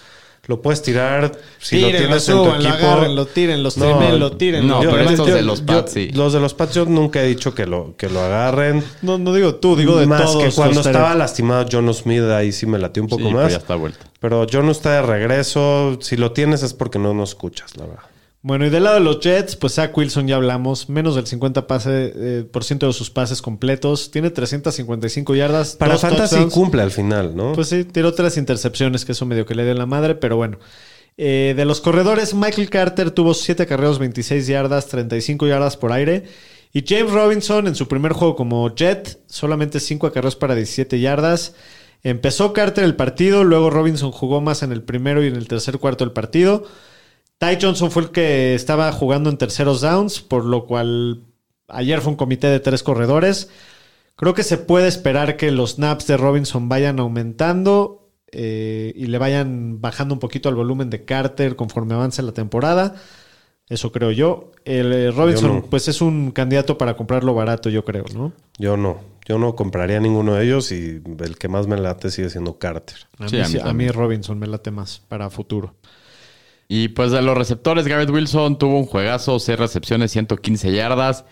Lo 0.48 0.62
puedes 0.62 0.80
tirar 0.82 1.32
si 1.58 1.80
lo 1.80 1.88
tienes 1.88 2.28
en 2.28 2.36
tu 2.36 2.50
equipo. 2.54 2.68
agárrenlo, 2.68 3.26
tírenlo, 3.26 3.70
streamenlo, 3.70 4.32
tírenlo. 4.36 4.76
No, 4.76 4.82
Yo- 4.84 4.90
pero 4.92 5.10
estos 5.10 5.28
yo- 5.28 5.34
de 5.34 5.42
los 5.42 5.60
Pats, 5.60 5.92
sí. 5.92 6.10
Los 6.12 6.32
de 6.32 6.40
los 6.40 6.54
Pats 6.54 6.74
yo 6.74 6.84
nunca 6.84 7.20
he 7.22 7.26
dicho 7.26 7.52
que 7.54 7.66
lo, 7.66 7.94
que 7.96 8.08
lo 8.08 8.20
agarren. 8.20 8.84
No, 9.02 9.18
no 9.18 9.34
digo 9.34 9.56
tú, 9.56 9.74
digo 9.76 9.98
de 9.98 10.06
Más 10.06 10.22
todos. 10.22 10.44
que 10.44 10.50
cuando 10.52 10.80
estaba 10.80 11.14
lastimado 11.16 11.66
John 11.70 11.92
Smith, 11.92 12.22
ahí 12.22 12.52
sí 12.52 12.66
me 12.66 12.78
latió 12.78 13.02
un 13.02 13.08
Sí, 13.08 13.16
poco 13.16 13.28
pero 13.28 13.42
más. 13.42 13.50
ya 13.52 13.58
está 13.58 13.74
vuelta. 13.74 14.06
Pero 14.20 14.46
John 14.50 14.68
está 14.70 14.92
de 14.94 15.02
regreso. 15.02 15.98
Si 16.00 16.16
lo 16.16 16.32
tienes 16.32 16.62
es 16.62 16.74
porque 16.74 16.98
no 16.98 17.12
nos 17.14 17.30
escuchas, 17.30 17.76
la 17.76 17.86
verdad. 17.86 18.02
Bueno, 18.46 18.64
y 18.64 18.70
del 18.70 18.84
lado 18.84 18.94
de 18.94 19.00
los 19.00 19.18
Jets, 19.18 19.56
pues 19.56 19.74
Zach 19.74 19.90
Wilson 19.98 20.28
ya 20.28 20.36
hablamos. 20.36 20.88
Menos 20.88 21.16
del 21.16 21.24
50% 21.24 21.66
pase, 21.66 22.12
eh, 22.14 22.44
por 22.44 22.62
ciento 22.62 22.86
de 22.86 22.92
sus 22.92 23.10
pases 23.10 23.42
completos. 23.42 24.12
Tiene 24.12 24.30
355 24.30 25.34
yardas. 25.34 25.74
Para 25.74 25.94
dos 25.94 26.02
Fantasy 26.02 26.36
touchdowns. 26.36 26.54
cumple 26.54 26.82
al 26.82 26.92
final, 26.92 27.34
¿no? 27.34 27.54
Pues 27.54 27.70
sí, 27.70 27.82
tiró 27.82 28.14
tres 28.14 28.36
intercepciones, 28.36 29.04
que 29.04 29.10
eso 29.10 29.26
medio 29.26 29.46
que 29.46 29.56
le 29.56 29.64
dio 29.64 29.72
en 29.72 29.78
la 29.78 29.86
madre, 29.86 30.14
pero 30.14 30.36
bueno. 30.36 30.60
Eh, 31.16 31.54
de 31.56 31.64
los 31.64 31.80
corredores, 31.80 32.34
Michael 32.34 32.70
Carter 32.70 33.10
tuvo 33.10 33.34
7 33.34 33.66
carreros, 33.66 33.98
26 33.98 34.46
yardas, 34.46 34.86
35 34.86 35.48
yardas 35.48 35.76
por 35.76 35.90
aire. 35.90 36.22
Y 36.72 36.84
James 36.86 37.10
Robinson 37.10 37.66
en 37.66 37.74
su 37.74 37.88
primer 37.88 38.12
juego 38.12 38.36
como 38.36 38.72
Jet, 38.76 39.18
solamente 39.26 39.80
5 39.80 40.06
acarreos 40.06 40.36
para 40.36 40.54
17 40.54 41.00
yardas. 41.00 41.56
Empezó 42.04 42.52
Carter 42.52 42.84
el 42.84 42.94
partido, 42.94 43.42
luego 43.42 43.70
Robinson 43.70 44.12
jugó 44.12 44.40
más 44.40 44.62
en 44.62 44.70
el 44.70 44.84
primero 44.84 45.24
y 45.24 45.26
en 45.26 45.34
el 45.34 45.48
tercer 45.48 45.78
cuarto 45.78 46.04
del 46.04 46.12
partido. 46.12 46.62
Ty 47.38 47.58
Johnson 47.60 47.90
fue 47.90 48.02
el 48.04 48.10
que 48.10 48.54
estaba 48.54 48.90
jugando 48.92 49.28
en 49.30 49.36
terceros 49.36 49.80
downs, 49.82 50.20
por 50.20 50.44
lo 50.44 50.66
cual 50.66 51.22
ayer 51.68 52.00
fue 52.00 52.12
un 52.12 52.16
comité 52.16 52.46
de 52.48 52.60
tres 52.60 52.82
corredores. 52.82 53.50
Creo 54.16 54.32
que 54.34 54.42
se 54.42 54.56
puede 54.56 54.88
esperar 54.88 55.36
que 55.36 55.50
los 55.50 55.72
snaps 55.74 56.06
de 56.06 56.16
Robinson 56.16 56.68
vayan 56.70 56.98
aumentando 56.98 58.08
eh, 58.32 58.92
y 58.96 59.06
le 59.06 59.18
vayan 59.18 59.80
bajando 59.82 60.14
un 60.14 60.20
poquito 60.20 60.48
al 60.48 60.54
volumen 60.54 60.88
de 60.88 61.04
Carter 61.04 61.54
conforme 61.56 61.92
avance 61.94 62.22
la 62.22 62.32
temporada. 62.32 62.94
Eso 63.68 63.92
creo 63.92 64.12
yo. 64.12 64.52
El 64.64 64.92
eh, 64.92 65.10
Robinson, 65.10 65.48
Yo 65.48 65.54
no. 65.56 65.62
pues 65.66 65.88
es 65.88 66.00
un 66.00 66.30
candidato 66.30 66.78
para 66.78 66.96
comprarlo 66.96 67.34
barato, 67.34 67.68
yo 67.68 67.84
creo, 67.84 68.04
¿no? 68.14 68.32
Yo 68.58 68.76
no. 68.78 69.00
Yo 69.28 69.38
no 69.38 69.56
compraría 69.56 69.98
ninguno 70.00 70.34
de 70.34 70.44
ellos 70.44 70.70
y 70.72 71.02
el 71.18 71.36
que 71.36 71.48
más 71.48 71.66
me 71.66 71.76
late 71.76 72.10
sigue 72.10 72.30
siendo 72.30 72.58
Carter. 72.58 72.96
A, 73.18 73.28
Sí, 73.28 73.36
mí, 73.36 73.42
a 73.42 73.44
mí 73.44 73.50
sí- 73.50 73.58
a 73.58 73.62
mí 73.62 73.68
también. 73.68 73.92
Robinson 73.92 74.38
me 74.38 74.46
late 74.46 74.70
más 74.70 75.00
para 75.08 75.28
futuro. 75.30 75.74
Y 76.68 76.88
pues 76.88 77.12
de 77.12 77.22
los 77.22 77.36
receptores, 77.36 77.86
Garrett 77.86 78.10
Wilson 78.10 78.58
tuvo 78.58 78.78
un 78.78 78.86
juegazo, 78.86 79.38
6 79.38 79.58
recepciones, 79.58 80.10
115 80.12 80.72
yardas. 80.72 81.24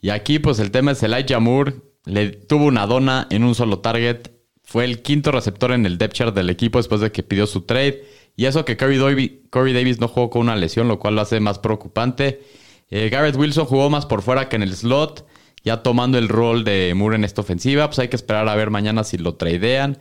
Y 0.00 0.10
aquí 0.10 0.38
pues 0.38 0.58
el 0.58 0.70
tema 0.70 0.92
es 0.92 1.02
Elijah 1.02 1.40
Moore. 1.40 1.76
Le 2.04 2.30
tuvo 2.30 2.66
una 2.66 2.86
dona 2.86 3.26
en 3.30 3.44
un 3.44 3.54
solo 3.54 3.78
target. 3.78 4.30
Fue 4.64 4.84
el 4.84 5.02
quinto 5.02 5.32
receptor 5.32 5.72
en 5.72 5.86
el 5.86 5.98
depth 5.98 6.14
chart 6.14 6.34
del 6.34 6.50
equipo 6.50 6.78
después 6.78 7.00
de 7.00 7.12
que 7.12 7.22
pidió 7.22 7.46
su 7.46 7.62
trade. 7.62 8.04
Y 8.36 8.46
eso 8.46 8.64
que 8.64 8.76
Corey, 8.76 9.72
Davis 9.72 10.00
no 10.00 10.08
jugó 10.08 10.30
con 10.30 10.42
una 10.42 10.56
lesión, 10.56 10.88
lo 10.88 10.98
cual 10.98 11.14
lo 11.14 11.20
hace 11.20 11.40
más 11.40 11.58
preocupante. 11.58 12.42
Eh, 12.90 13.08
Garrett 13.10 13.36
Wilson 13.36 13.66
jugó 13.66 13.90
más 13.90 14.06
por 14.06 14.22
fuera 14.22 14.48
que 14.48 14.56
en 14.56 14.62
el 14.62 14.74
slot, 14.74 15.26
ya 15.64 15.82
tomando 15.82 16.18
el 16.18 16.28
rol 16.28 16.64
de 16.64 16.92
Moore 16.94 17.16
en 17.16 17.24
esta 17.24 17.40
ofensiva. 17.40 17.86
Pues 17.86 17.98
hay 17.98 18.08
que 18.08 18.16
esperar 18.16 18.48
a 18.48 18.56
ver 18.56 18.70
mañana 18.70 19.04
si 19.04 19.18
lo 19.18 19.34
tradean. 19.36 19.98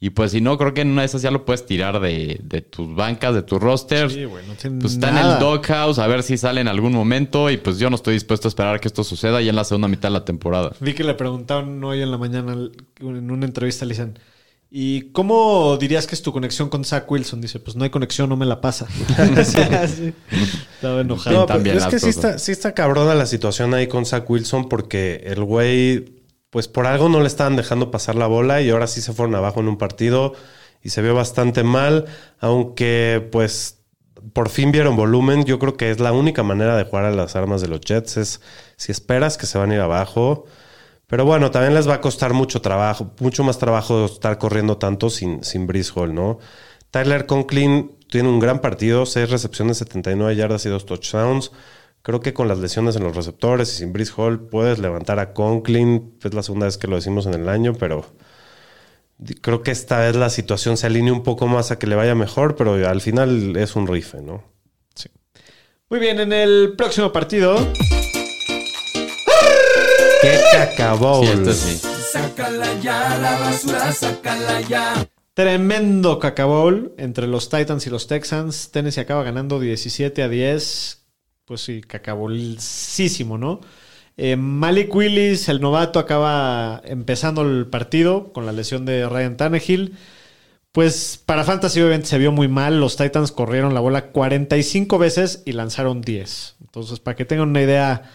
Y 0.00 0.10
pues 0.10 0.30
si 0.30 0.40
no, 0.40 0.56
creo 0.56 0.74
que 0.74 0.82
en 0.82 0.90
una 0.92 1.02
de 1.02 1.06
esas 1.06 1.22
ya 1.22 1.32
lo 1.32 1.44
puedes 1.44 1.66
tirar 1.66 1.98
de, 1.98 2.38
de 2.44 2.60
tus 2.60 2.94
bancas, 2.94 3.34
de 3.34 3.42
tus 3.42 3.60
rosters. 3.60 4.12
Sí, 4.12 4.24
güey, 4.24 4.46
no 4.46 4.54
tiene 4.54 4.80
pues 4.80 4.92
está 4.92 5.08
en 5.08 5.16
nada. 5.16 5.34
el 5.34 5.40
doghouse, 5.40 5.98
a 5.98 6.06
ver 6.06 6.22
si 6.22 6.38
sale 6.38 6.60
en 6.60 6.68
algún 6.68 6.92
momento. 6.92 7.50
Y 7.50 7.56
pues 7.56 7.80
yo 7.80 7.90
no 7.90 7.96
estoy 7.96 8.14
dispuesto 8.14 8.46
a 8.46 8.50
esperar 8.50 8.80
que 8.80 8.86
esto 8.86 9.02
suceda 9.02 9.40
ya 9.42 9.50
en 9.50 9.56
la 9.56 9.64
segunda 9.64 9.88
mitad 9.88 10.08
de 10.08 10.12
la 10.12 10.24
temporada. 10.24 10.70
Vi 10.78 10.94
que 10.94 11.02
le 11.02 11.14
preguntaron 11.14 11.82
hoy 11.82 12.00
en 12.00 12.12
la 12.12 12.16
mañana 12.18 12.56
en 13.00 13.30
una 13.30 13.44
entrevista, 13.44 13.84
le 13.86 13.94
dicen, 13.94 14.20
¿y 14.70 15.10
cómo 15.10 15.76
dirías 15.78 16.06
que 16.06 16.14
es 16.14 16.22
tu 16.22 16.32
conexión 16.32 16.68
con 16.68 16.84
Zach 16.84 17.10
Wilson? 17.10 17.40
Dice, 17.40 17.58
pues 17.58 17.74
no 17.74 17.82
hay 17.82 17.90
conexión, 17.90 18.28
no 18.28 18.36
me 18.36 18.46
la 18.46 18.60
pasa. 18.60 18.86
Sí, 19.44 19.58
sí. 19.96 20.14
Estaba 20.74 21.00
enojado. 21.00 21.40
No, 21.40 21.46
pero 21.46 21.76
es 21.76 21.86
que 21.86 21.98
sí 21.98 22.10
está, 22.10 22.38
sí 22.38 22.52
está 22.52 22.72
cabrona 22.72 23.16
la 23.16 23.26
situación 23.26 23.74
ahí 23.74 23.88
con 23.88 24.06
Zach 24.06 24.30
Wilson 24.30 24.68
porque 24.68 25.22
el 25.24 25.42
güey, 25.42 26.17
pues 26.50 26.68
por 26.68 26.86
algo 26.86 27.08
no 27.08 27.20
le 27.20 27.26
estaban 27.26 27.56
dejando 27.56 27.90
pasar 27.90 28.14
la 28.14 28.26
bola 28.26 28.60
y 28.62 28.70
ahora 28.70 28.86
sí 28.86 29.00
se 29.00 29.12
fueron 29.12 29.34
abajo 29.34 29.60
en 29.60 29.68
un 29.68 29.78
partido 29.78 30.34
y 30.82 30.90
se 30.90 31.02
vio 31.02 31.14
bastante 31.14 31.62
mal, 31.62 32.06
aunque 32.40 33.26
pues 33.32 33.78
por 34.32 34.48
fin 34.48 34.72
vieron 34.72 34.96
volumen. 34.96 35.44
Yo 35.44 35.58
creo 35.58 35.76
que 35.76 35.90
es 35.90 36.00
la 36.00 36.12
única 36.12 36.42
manera 36.42 36.76
de 36.76 36.84
jugar 36.84 37.04
a 37.04 37.10
las 37.10 37.36
armas 37.36 37.60
de 37.60 37.68
los 37.68 37.80
Jets 37.80 38.16
es 38.16 38.40
si 38.76 38.92
esperas 38.92 39.36
que 39.36 39.46
se 39.46 39.58
van 39.58 39.70
a 39.70 39.74
ir 39.74 39.80
abajo. 39.80 40.44
Pero 41.06 41.24
bueno, 41.24 41.50
también 41.50 41.74
les 41.74 41.88
va 41.88 41.94
a 41.94 42.00
costar 42.02 42.34
mucho 42.34 42.60
trabajo, 42.60 43.12
mucho 43.20 43.42
más 43.42 43.58
trabajo 43.58 44.04
estar 44.04 44.36
corriendo 44.38 44.76
tanto 44.76 45.08
sin, 45.08 45.42
sin 45.42 45.66
Hall, 45.94 46.14
¿no? 46.14 46.38
Tyler 46.90 47.26
Conklin 47.26 47.92
tiene 48.10 48.28
un 48.28 48.38
gran 48.38 48.60
partido, 48.60 49.06
seis 49.06 49.30
recepciones, 49.30 49.78
79 49.78 50.36
yardas 50.36 50.66
y 50.66 50.68
dos 50.68 50.84
touchdowns. 50.86 51.50
Creo 52.02 52.20
que 52.20 52.32
con 52.32 52.48
las 52.48 52.58
lesiones 52.58 52.96
en 52.96 53.04
los 53.04 53.16
receptores 53.16 53.72
y 53.72 53.76
sin 53.78 53.92
Breeze 53.92 54.12
Hall 54.16 54.48
puedes 54.48 54.78
levantar 54.78 55.18
a 55.18 55.32
Conklin. 55.34 56.14
Es 56.22 56.32
la 56.34 56.42
segunda 56.42 56.66
vez 56.66 56.78
que 56.78 56.86
lo 56.86 56.96
decimos 56.96 57.26
en 57.26 57.34
el 57.34 57.48
año, 57.48 57.74
pero 57.74 58.06
creo 59.42 59.62
que 59.62 59.70
esta 59.72 59.98
vez 59.98 60.16
la 60.16 60.30
situación 60.30 60.76
se 60.76 60.86
alinea 60.86 61.12
un 61.12 61.22
poco 61.22 61.46
más 61.46 61.70
a 61.70 61.78
que 61.78 61.86
le 61.86 61.96
vaya 61.96 62.14
mejor, 62.14 62.56
pero 62.56 62.74
al 62.88 63.00
final 63.00 63.56
es 63.56 63.76
un 63.76 63.86
rife, 63.86 64.20
¿no? 64.22 64.42
Muy 65.90 66.00
bien, 66.00 66.20
en 66.20 66.34
el 66.34 66.74
próximo 66.76 67.10
partido, 67.12 67.56
¡Qué 70.20 70.38
cacabol! 70.52 71.54
Sí, 71.54 71.78
sí. 71.78 71.88
Sácala 72.12 72.74
ya, 72.80 73.18
la 73.18 73.38
basura, 73.38 73.92
sácala 73.92 74.60
ya. 74.62 75.06
tremendo 75.34 76.18
cacabowl 76.18 76.92
entre 76.98 77.26
los 77.26 77.48
Titans 77.48 77.86
y 77.86 77.90
los 77.90 78.06
Texans. 78.06 78.70
Tennessee 78.70 79.00
acaba 79.00 79.22
ganando 79.22 79.60
17 79.60 80.22
a 80.22 80.28
10. 80.28 81.06
Pues 81.48 81.62
sí, 81.62 81.80
cacabolísimo, 81.80 83.38
¿no? 83.38 83.62
Eh, 84.18 84.36
Malik 84.36 84.94
Willis, 84.94 85.48
el 85.48 85.62
novato, 85.62 85.98
acaba 85.98 86.82
empezando 86.84 87.40
el 87.40 87.66
partido 87.68 88.34
con 88.34 88.44
la 88.44 88.52
lesión 88.52 88.84
de 88.84 89.08
Ryan 89.08 89.38
Tannehill. 89.38 89.96
Pues 90.72 91.22
para 91.24 91.44
Fantasy 91.44 91.80
obviamente 91.80 92.08
se 92.08 92.18
vio 92.18 92.32
muy 92.32 92.48
mal. 92.48 92.80
Los 92.80 92.98
Titans 92.98 93.32
corrieron 93.32 93.72
la 93.72 93.80
bola 93.80 94.08
45 94.10 94.98
veces 94.98 95.42
y 95.46 95.52
lanzaron 95.52 96.02
10. 96.02 96.56
Entonces, 96.60 97.00
para 97.00 97.16
que 97.16 97.24
tengan 97.24 97.48
una 97.48 97.62
idea, 97.62 98.10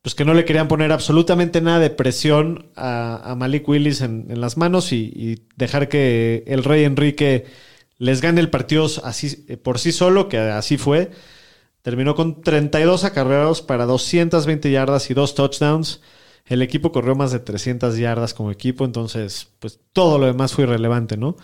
pues 0.00 0.14
que 0.14 0.24
no 0.24 0.32
le 0.32 0.46
querían 0.46 0.68
poner 0.68 0.92
absolutamente 0.92 1.60
nada 1.60 1.78
de 1.80 1.90
presión 1.90 2.70
a, 2.74 3.34
Malik 3.36 3.68
Willis 3.68 4.00
en, 4.00 4.40
las 4.40 4.56
manos 4.56 4.92
y, 4.92 5.12
y 5.14 5.42
dejar 5.56 5.90
que 5.90 6.42
el 6.46 6.64
Rey 6.64 6.84
Enrique 6.84 7.44
les 7.98 8.22
gane 8.22 8.40
el 8.40 8.48
partido 8.48 8.86
así, 9.04 9.36
por 9.62 9.78
sí 9.78 9.92
solo, 9.92 10.30
que 10.30 10.38
así 10.38 10.78
fue. 10.78 11.10
Terminó 11.86 12.16
con 12.16 12.42
32 12.42 13.04
acarreados 13.04 13.62
para 13.62 13.86
220 13.86 14.72
yardas 14.72 15.08
y 15.08 15.14
dos 15.14 15.36
touchdowns. 15.36 16.00
El 16.44 16.60
equipo 16.62 16.90
corrió 16.90 17.14
más 17.14 17.30
de 17.30 17.38
300 17.38 17.96
yardas 17.96 18.34
como 18.34 18.50
equipo, 18.50 18.84
entonces, 18.84 19.50
pues 19.60 19.78
todo 19.92 20.18
lo 20.18 20.26
demás 20.26 20.52
fue 20.52 20.64
irrelevante, 20.64 21.16
¿no? 21.16 21.36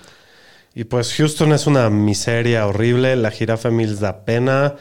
Y 0.75 0.85
pues 0.85 1.15
Houston 1.15 1.53
es 1.53 1.69
una 1.69 1.91
miseria 1.91 2.67
horrible, 2.67 3.15
la 3.15 3.31
jirafa 3.31 3.71
Mills 3.71 4.01
da 4.01 4.25
pena. 4.25 4.75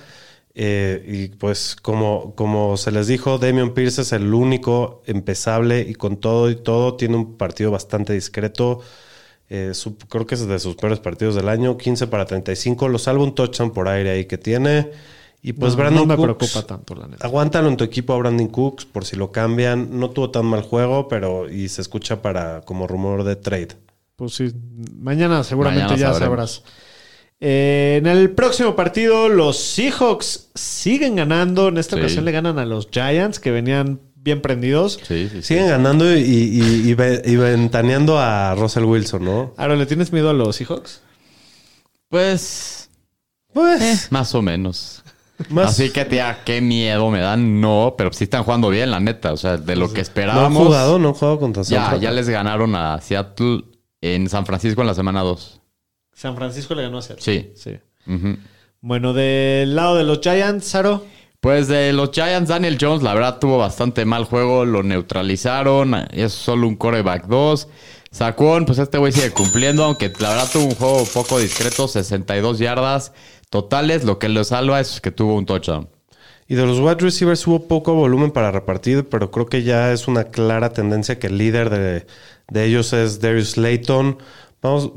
eh, 0.56 1.04
y 1.08 1.28
pues 1.38 1.76
como, 1.82 2.34
como 2.36 2.76
se 2.78 2.92
les 2.92 3.08
dijo, 3.08 3.38
Damian 3.38 3.74
Pierce 3.76 4.02
es 4.02 4.14
el 4.14 4.34
único 4.34 5.04
empezable 5.06 5.82
y 5.88 5.94
con 5.96 6.18
todo 6.20 6.50
y 6.50 6.56
todo 6.56 6.96
tiene 6.98 7.18
un 7.18 7.38
partido 7.38 7.72
bastante 7.72 8.14
discreto. 8.14 8.82
Eh, 9.50 9.74
creo 10.10 10.26
que 10.26 10.36
es 10.36 10.48
de 10.48 10.60
sus 10.60 10.76
peores 10.76 11.00
partidos 11.00 11.36
del 11.36 11.50
año. 11.50 11.78
15 11.78 12.08
para 12.08 12.26
35. 12.26 12.88
Lo 12.90 12.98
salva 13.00 13.24
un 13.24 13.36
touchdown 13.36 13.72
por 13.74 13.88
aire 13.90 14.12
ahí 14.12 14.26
que 14.26 14.38
tiene. 14.40 14.90
Y 15.44 15.54
pues 15.54 15.74
no, 15.74 15.78
Brandon 15.78 16.08
no 16.08 16.08
me 16.08 16.16
Cooks, 16.16 16.38
preocupa 16.52 16.68
tanto, 16.68 16.94
la 16.96 17.08
neta. 17.08 17.26
Aguántalo 17.26 17.68
en 17.68 17.78
tu 17.78 17.84
equipo 17.84 18.14
a 18.14 18.18
Brandon 18.18 18.48
Cooks 18.48 18.86
por 18.86 19.06
si 19.06 19.16
lo 19.16 19.32
cambian. 19.32 20.00
No 20.00 20.12
tuvo 20.12 20.30
tan 20.30 20.46
mal 20.46 20.62
juego, 20.62 21.08
pero 21.08 21.50
y 21.50 21.68
se 21.70 21.82
escucha 21.82 22.22
para 22.22 22.62
como 22.62 22.86
rumor 22.88 23.24
de 23.24 23.36
trade. 23.36 23.70
Pues 24.16 24.36
sí, 24.36 24.52
mañana 25.00 25.44
seguramente 25.44 25.86
Mañana 25.94 26.00
ya 26.00 26.14
sabremos. 26.14 26.52
sabrás. 26.62 26.64
Eh, 27.40 27.96
en 28.00 28.06
el 28.06 28.30
próximo 28.30 28.76
partido, 28.76 29.30
los 29.30 29.58
Seahawks 29.58 30.50
siguen 30.54 31.16
ganando. 31.16 31.70
En 31.70 31.80
esta 31.80 31.96
Sí. 31.96 32.02
ocasión 32.04 32.24
le 32.26 32.32
ganan 32.32 32.60
a 32.60 32.66
los 32.66 32.88
Giants, 32.92 33.40
que 33.40 33.50
venían 33.50 34.00
bien 34.16 34.42
prendidos. 34.42 35.00
Sí, 35.08 35.24
sí, 35.28 35.38
sí. 35.38 35.42
Siguen 35.42 35.70
ganando 35.70 36.16
y, 36.16 36.20
y- 36.22 36.88
y 36.88 36.94
ve- 36.94 37.24
y 37.26 37.36
ventaneando 37.38 38.20
a 38.20 38.54
Russell 38.54 38.84
Wilson, 38.84 39.26
¿no? 39.26 39.54
Ahora, 39.58 39.76
¿le 39.76 39.88
tienes 39.88 40.14
miedo 40.14 40.30
a 40.30 40.34
los 40.34 40.56
Seahawks? 40.58 41.02
Pues, 42.10 42.90
Pues, 43.54 44.12
más 44.12 44.34
o 44.36 44.42
menos. 44.44 45.01
Más. 45.50 45.70
Así 45.70 45.92
que, 45.92 46.06
tía, 46.06 46.40
qué 46.46 46.62
miedo 46.62 47.10
me 47.10 47.20
dan. 47.20 47.60
No, 47.62 47.96
pero 47.98 48.12
sí 48.14 48.26
están 48.26 48.44
jugando 48.44 48.70
bien, 48.70 48.92
la 48.92 49.00
neta. 49.00 49.34
O 49.34 49.38
sea, 49.38 49.58
de 49.58 49.76
lo 49.76 49.88
que 49.88 49.94
no 49.94 49.98
han 49.98 50.02
esperábamos. 50.02 50.68
jugado, 50.68 51.00
no 51.00 51.10
han 51.10 51.14
jugado 51.14 51.40
contra 51.40 51.64
San 51.64 51.92
Ya, 51.92 51.98
ya 51.98 52.12
les 52.12 52.30
ganaron 52.30 52.76
a 52.76 53.00
Seattle 53.02 53.64
en 54.02 54.30
San 54.30 54.46
Francisco 54.46 54.82
en 54.82 54.88
la 54.88 54.94
semana 54.94 55.22
2. 55.22 55.62
San 56.14 56.36
Francisco 56.36 56.76
le 56.76 56.84
ganó 56.84 57.00
a 57.00 57.02
Seattle. 57.02 57.24
Sí. 57.24 57.52
Sí. 57.56 57.80
Bueno, 58.82 59.14
del 59.14 59.76
lado 59.76 59.96
de 59.96 60.04
los 60.04 60.20
Giants, 60.22 60.66
Saro. 60.66 61.06
Pues 61.40 61.68
de 61.68 61.92
los 61.94 62.12
Giants, 62.12 62.50
Daniel 62.50 62.78
Jones, 62.80 63.02
la 63.02 63.14
verdad, 63.14 63.40
tuvo 63.40 63.58
bastante 63.58 64.06
mal 64.06 64.26
juego. 64.26 64.66
Lo 64.66 64.84
neutralizaron. 64.84 65.96
Es 66.12 66.34
solo 66.34 66.68
un 66.68 66.76
coreback 66.76 67.26
2. 67.28 67.68
Saquon, 68.12 68.66
pues 68.66 68.78
este 68.78 68.98
güey 68.98 69.14
sigue 69.14 69.32
cumpliendo, 69.32 69.86
aunque 69.86 70.12
la 70.20 70.32
verdad 70.32 70.50
tuvo 70.52 70.66
un 70.66 70.76
juego 70.76 71.06
poco 71.14 71.40
discreto, 71.40 71.88
62 71.88 72.60
yardas 72.60 73.14
totales. 73.52 74.04
Lo 74.04 74.18
que 74.18 74.30
lo 74.30 74.44
salva 74.44 74.80
es 74.80 75.00
que 75.00 75.12
tuvo 75.12 75.36
un 75.36 75.46
touchdown. 75.46 75.88
Y 76.48 76.56
de 76.56 76.66
los 76.66 76.80
wide 76.80 76.96
receivers 76.96 77.46
hubo 77.48 77.68
poco 77.68 77.94
volumen 77.94 78.32
para 78.32 78.52
repartir, 78.52 79.08
pero 79.08 79.30
creo 79.32 79.46
que 79.46 79.64
ya 79.64 79.94
es 79.94 80.08
una 80.08 80.26
clara 80.26 80.74
tendencia 80.74 81.20
que 81.20 81.28
el 81.28 81.38
líder 81.38 81.70
de, 81.70 82.08
de 82.50 82.66
ellos 82.66 82.92
es 82.94 83.22
Darius 83.22 83.56
Layton. 83.58 84.18
Vamos, 84.62 84.92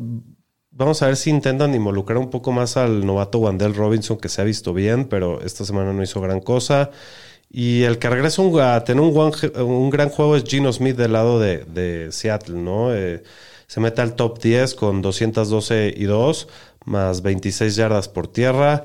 vamos 0.71 1.03
a 1.03 1.07
ver 1.07 1.17
si 1.17 1.31
intentan 1.31 1.75
involucrar 1.75 2.19
un 2.19 2.31
poco 2.31 2.51
más 2.51 2.77
al 2.77 3.07
novato 3.07 3.39
Wandell 3.39 3.75
Robinson, 3.75 4.17
que 4.19 4.29
se 4.29 4.41
ha 4.41 4.45
visto 4.45 4.73
bien, 4.73 5.05
pero 5.05 5.43
esta 5.43 5.65
semana 5.65 5.93
no 5.93 6.03
hizo 6.03 6.21
gran 6.21 6.41
cosa. 6.41 6.91
Y 7.51 7.83
el 7.85 7.99
que 7.99 8.11
regresa 8.11 8.43
a 8.75 8.83
tener 8.83 9.01
un 9.03 9.91
gran 9.91 10.09
juego 10.09 10.35
es 10.35 10.45
Gino 10.45 10.73
Smith 10.73 10.97
del 10.97 11.13
lado 11.13 11.39
de, 11.39 11.65
de 11.67 12.11
Seattle, 12.11 12.57
¿no? 12.57 12.93
Eh, 12.93 13.23
se 13.69 13.81
mete 13.81 14.03
al 14.03 14.15
top 14.15 14.41
10 14.41 14.75
con 14.75 15.03
212 15.03 15.95
y 15.97 16.05
2, 16.05 16.49
más 16.85 17.22
26 17.22 17.76
yardas 17.76 18.09
por 18.09 18.28
tierra. 18.28 18.85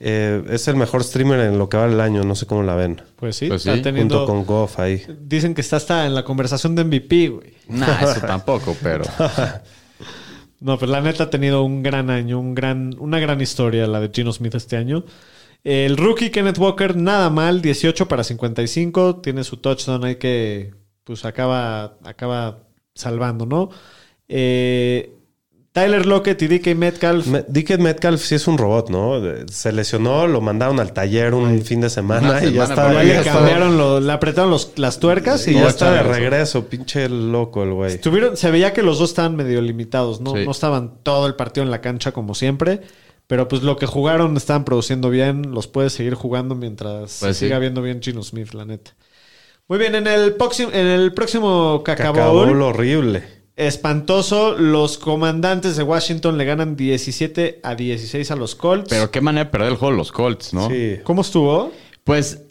Eh, 0.00 0.44
es 0.50 0.68
el 0.68 0.76
mejor 0.76 1.02
streamer 1.02 1.40
en 1.40 1.58
lo 1.58 1.68
que 1.68 1.76
va 1.76 1.86
el 1.86 2.00
año, 2.00 2.22
no 2.22 2.34
sé 2.36 2.46
cómo 2.46 2.62
la 2.62 2.76
ven. 2.76 3.02
Pues 3.16 3.36
sí, 3.36 3.48
Pues 3.48 3.62
está 3.66 3.76
sí, 3.76 3.82
teniendo. 3.82 4.18
Junto 4.18 4.32
con 4.32 4.46
Goff 4.46 4.78
ahí. 4.78 5.02
Dicen 5.20 5.54
que 5.54 5.60
está 5.60 5.76
hasta 5.76 6.06
en 6.06 6.14
la 6.14 6.24
conversación 6.24 6.74
de 6.76 6.84
MVP, 6.84 7.28
güey. 7.28 7.54
Nah, 7.68 8.02
eso 8.02 8.20
tampoco, 8.20 8.76
pero. 8.82 9.04
No, 10.60 10.76
pues 10.78 10.90
la 10.90 11.00
neta 11.00 11.24
ha 11.24 11.30
tenido 11.30 11.62
un 11.62 11.82
gran 11.82 12.10
año, 12.10 12.40
un 12.40 12.54
gran, 12.54 12.94
una 12.98 13.20
gran 13.20 13.40
historia 13.40 13.86
la 13.86 14.00
de 14.00 14.10
Gino 14.12 14.32
Smith 14.32 14.56
este 14.56 14.76
año. 14.76 15.04
El 15.62 15.96
rookie 15.96 16.30
Kenneth 16.30 16.58
Walker, 16.58 16.96
nada 16.96 17.30
mal, 17.30 17.62
18 17.62 18.08
para 18.08 18.24
55. 18.24 19.20
Tiene 19.20 19.44
su 19.44 19.58
touchdown 19.58 20.04
ahí 20.04 20.16
que 20.16 20.74
pues 21.04 21.24
acaba, 21.24 21.96
acaba 22.04 22.64
salvando, 22.94 23.46
¿no? 23.46 23.70
Eh, 24.28 25.14
Tyler 25.80 26.06
Lockett 26.06 26.42
y 26.42 26.48
DK 26.48 26.74
Metcalf. 26.74 27.26
Me- 27.26 27.44
DK 27.48 27.78
Metcalf 27.78 28.20
sí 28.22 28.34
es 28.34 28.46
un 28.48 28.58
robot, 28.58 28.90
¿no? 28.90 29.20
Se 29.50 29.72
lesionó, 29.72 30.26
lo 30.26 30.40
mandaron 30.40 30.80
al 30.80 30.92
taller 30.92 31.34
un 31.34 31.62
fin 31.62 31.80
de 31.80 31.90
semana 31.90 32.42
y 32.44 32.52
ya 32.52 32.64
está, 32.64 32.92
ya 32.92 33.02
ya 33.02 33.14
le 33.14 33.18
está- 33.18 33.32
cambiaron, 33.32 33.78
lo- 33.78 34.00
le 34.00 34.12
apretaron 34.12 34.50
los- 34.50 34.72
las 34.76 34.98
tuercas 35.00 35.46
y 35.48 35.52
y 35.52 35.54
ya 35.54 35.68
está 35.68 35.92
de 35.92 36.02
regreso, 36.02 36.66
pinche 36.68 37.08
loco 37.08 37.62
el 37.62 37.72
güey. 37.72 37.92
Estuvieron, 37.94 38.36
se 38.36 38.50
veía 38.50 38.72
que 38.72 38.82
los 38.82 38.98
dos 38.98 39.10
estaban 39.10 39.36
medio 39.36 39.60
limitados, 39.62 40.20
¿no? 40.20 40.34
Sí. 40.34 40.44
No 40.44 40.50
estaban 40.50 41.02
todo 41.02 41.26
el 41.26 41.34
partido 41.34 41.64
en 41.64 41.70
la 41.70 41.80
cancha 41.80 42.12
como 42.12 42.34
siempre. 42.34 42.80
Pero 43.26 43.46
pues 43.46 43.62
lo 43.62 43.76
que 43.76 43.84
jugaron 43.84 44.36
estaban 44.38 44.64
produciendo 44.64 45.10
bien. 45.10 45.52
Los 45.52 45.66
puedes 45.66 45.92
seguir 45.92 46.14
jugando 46.14 46.54
mientras 46.54 47.18
Pues 47.20 47.36
sí. 47.36 47.44
siga 47.44 47.58
viendo 47.58 47.82
bien 47.82 48.00
Gino 48.00 48.22
Smith, 48.22 48.54
la 48.54 48.64
neta. 48.64 48.92
Muy 49.68 49.78
bien, 49.78 49.94
en 49.94 50.06
el, 50.06 50.32
próximo, 50.34 50.70
en 50.72 50.86
el 50.86 51.12
próximo 51.12 51.82
horrible. 52.62 53.22
Espantoso, 53.58 54.56
los 54.56 54.98
comandantes 54.98 55.76
de 55.76 55.82
Washington 55.82 56.38
le 56.38 56.44
ganan 56.44 56.76
17 56.76 57.60
a 57.62 57.74
16 57.74 58.30
a 58.30 58.36
los 58.36 58.54
Colts. 58.54 58.88
Pero 58.88 59.10
qué 59.10 59.20
manera 59.20 59.44
de 59.44 59.50
perder 59.50 59.72
el 59.72 59.76
juego 59.76 59.94
los 59.94 60.12
Colts, 60.12 60.54
¿no? 60.54 60.68
Sí. 60.70 60.98
¿Cómo 61.02 61.22
estuvo? 61.22 61.72
Pues 62.04 62.44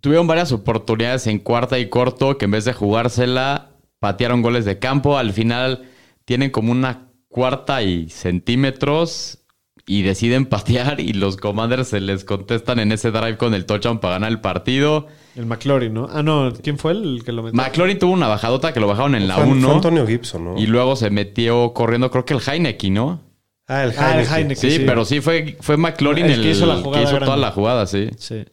tuvieron 0.00 0.26
varias 0.26 0.52
oportunidades 0.52 1.26
en 1.28 1.38
cuarta 1.38 1.78
y 1.78 1.88
corto 1.88 2.36
que 2.36 2.44
en 2.46 2.50
vez 2.50 2.64
de 2.64 2.72
jugársela, 2.72 3.70
patearon 4.00 4.42
goles 4.42 4.64
de 4.64 4.78
campo. 4.78 5.16
Al 5.16 5.32
final 5.32 5.88
tienen 6.24 6.50
como 6.50 6.72
una 6.72 7.08
cuarta 7.28 7.82
y 7.82 8.10
centímetros 8.10 9.38
y 9.86 10.02
deciden 10.02 10.46
patear 10.50 11.00
y 11.00 11.12
los 11.12 11.36
Commanders 11.36 11.88
se 11.88 12.00
les 12.00 12.24
contestan 12.24 12.80
en 12.80 12.92
ese 12.92 13.12
drive 13.12 13.38
con 13.38 13.54
el 13.54 13.66
touchdown 13.66 14.00
para 14.00 14.14
ganar 14.14 14.30
el 14.30 14.40
partido. 14.40 15.06
El 15.36 15.46
McLaurin, 15.46 15.92
¿no? 15.92 16.08
Ah, 16.12 16.22
no, 16.22 16.52
¿quién 16.62 16.78
fue 16.78 16.92
el 16.92 17.22
que 17.24 17.32
lo 17.32 17.42
metió? 17.42 17.56
McLaurin 17.60 17.98
tuvo 17.98 18.12
una 18.12 18.28
bajadota 18.28 18.72
que 18.72 18.80
lo 18.80 18.86
bajaron 18.86 19.14
en 19.16 19.26
la 19.26 19.34
Fue- 19.34 19.44
fue 19.44 19.52
1 19.54 19.72
Antonio 19.72 20.06
Gibson, 20.06 20.44
¿no? 20.44 20.58
y 20.58 20.66
luego 20.66 20.94
se 20.96 21.10
metió 21.10 21.72
corriendo, 21.72 22.10
creo 22.10 22.24
que 22.24 22.34
el 22.34 22.40
Heineken, 22.40 22.94
¿no? 22.94 23.20
Ah, 23.66 23.84
el 23.84 23.94
Ah, 23.98 24.20
el 24.20 24.26
Heineken. 24.26 24.56
Sí, 24.56 24.70
Sí. 24.78 24.82
pero 24.86 25.04
sí 25.04 25.20
fue, 25.20 25.56
fue 25.60 25.76
McLaurin 25.76 26.26
El 26.26 26.32
el, 26.32 26.42
que 26.42 26.50
hizo 26.50 26.66
la 26.66 26.76
jugada 26.76 27.02
que 27.04 27.10
hizo 27.10 27.18
toda 27.24 27.36
la 27.36 27.50
jugada, 27.50 27.86
sí. 27.86 28.08
Sí. 28.18 28.44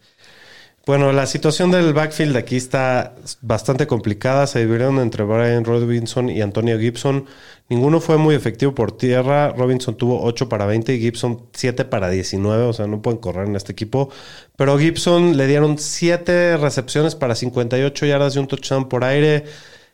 Bueno, 0.85 1.11
la 1.11 1.27
situación 1.27 1.69
del 1.69 1.93
backfield 1.93 2.35
aquí 2.35 2.55
está 2.55 3.13
bastante 3.41 3.85
complicada. 3.85 4.47
Se 4.47 4.59
dividieron 4.59 4.97
entre 4.99 5.23
Brian 5.23 5.63
Robinson 5.63 6.29
y 6.29 6.41
Antonio 6.41 6.79
Gibson. 6.79 7.25
Ninguno 7.69 8.01
fue 8.01 8.17
muy 8.17 8.33
efectivo 8.33 8.73
por 8.73 8.97
tierra. 8.97 9.49
Robinson 9.51 9.95
tuvo 9.95 10.23
8 10.23 10.49
para 10.49 10.65
20 10.65 10.95
y 10.95 10.99
Gibson 10.99 11.49
7 11.53 11.85
para 11.85 12.09
19. 12.09 12.63
O 12.63 12.73
sea, 12.73 12.87
no 12.87 13.01
pueden 13.01 13.19
correr 13.19 13.47
en 13.47 13.55
este 13.55 13.71
equipo. 13.73 14.09
Pero 14.55 14.77
Gibson 14.79 15.37
le 15.37 15.45
dieron 15.45 15.77
7 15.77 16.57
recepciones 16.57 17.13
para 17.15 17.35
58 17.35 18.05
yardas 18.07 18.35
y 18.35 18.39
un 18.39 18.47
touchdown 18.47 18.89
por 18.89 19.03
aire. 19.03 19.45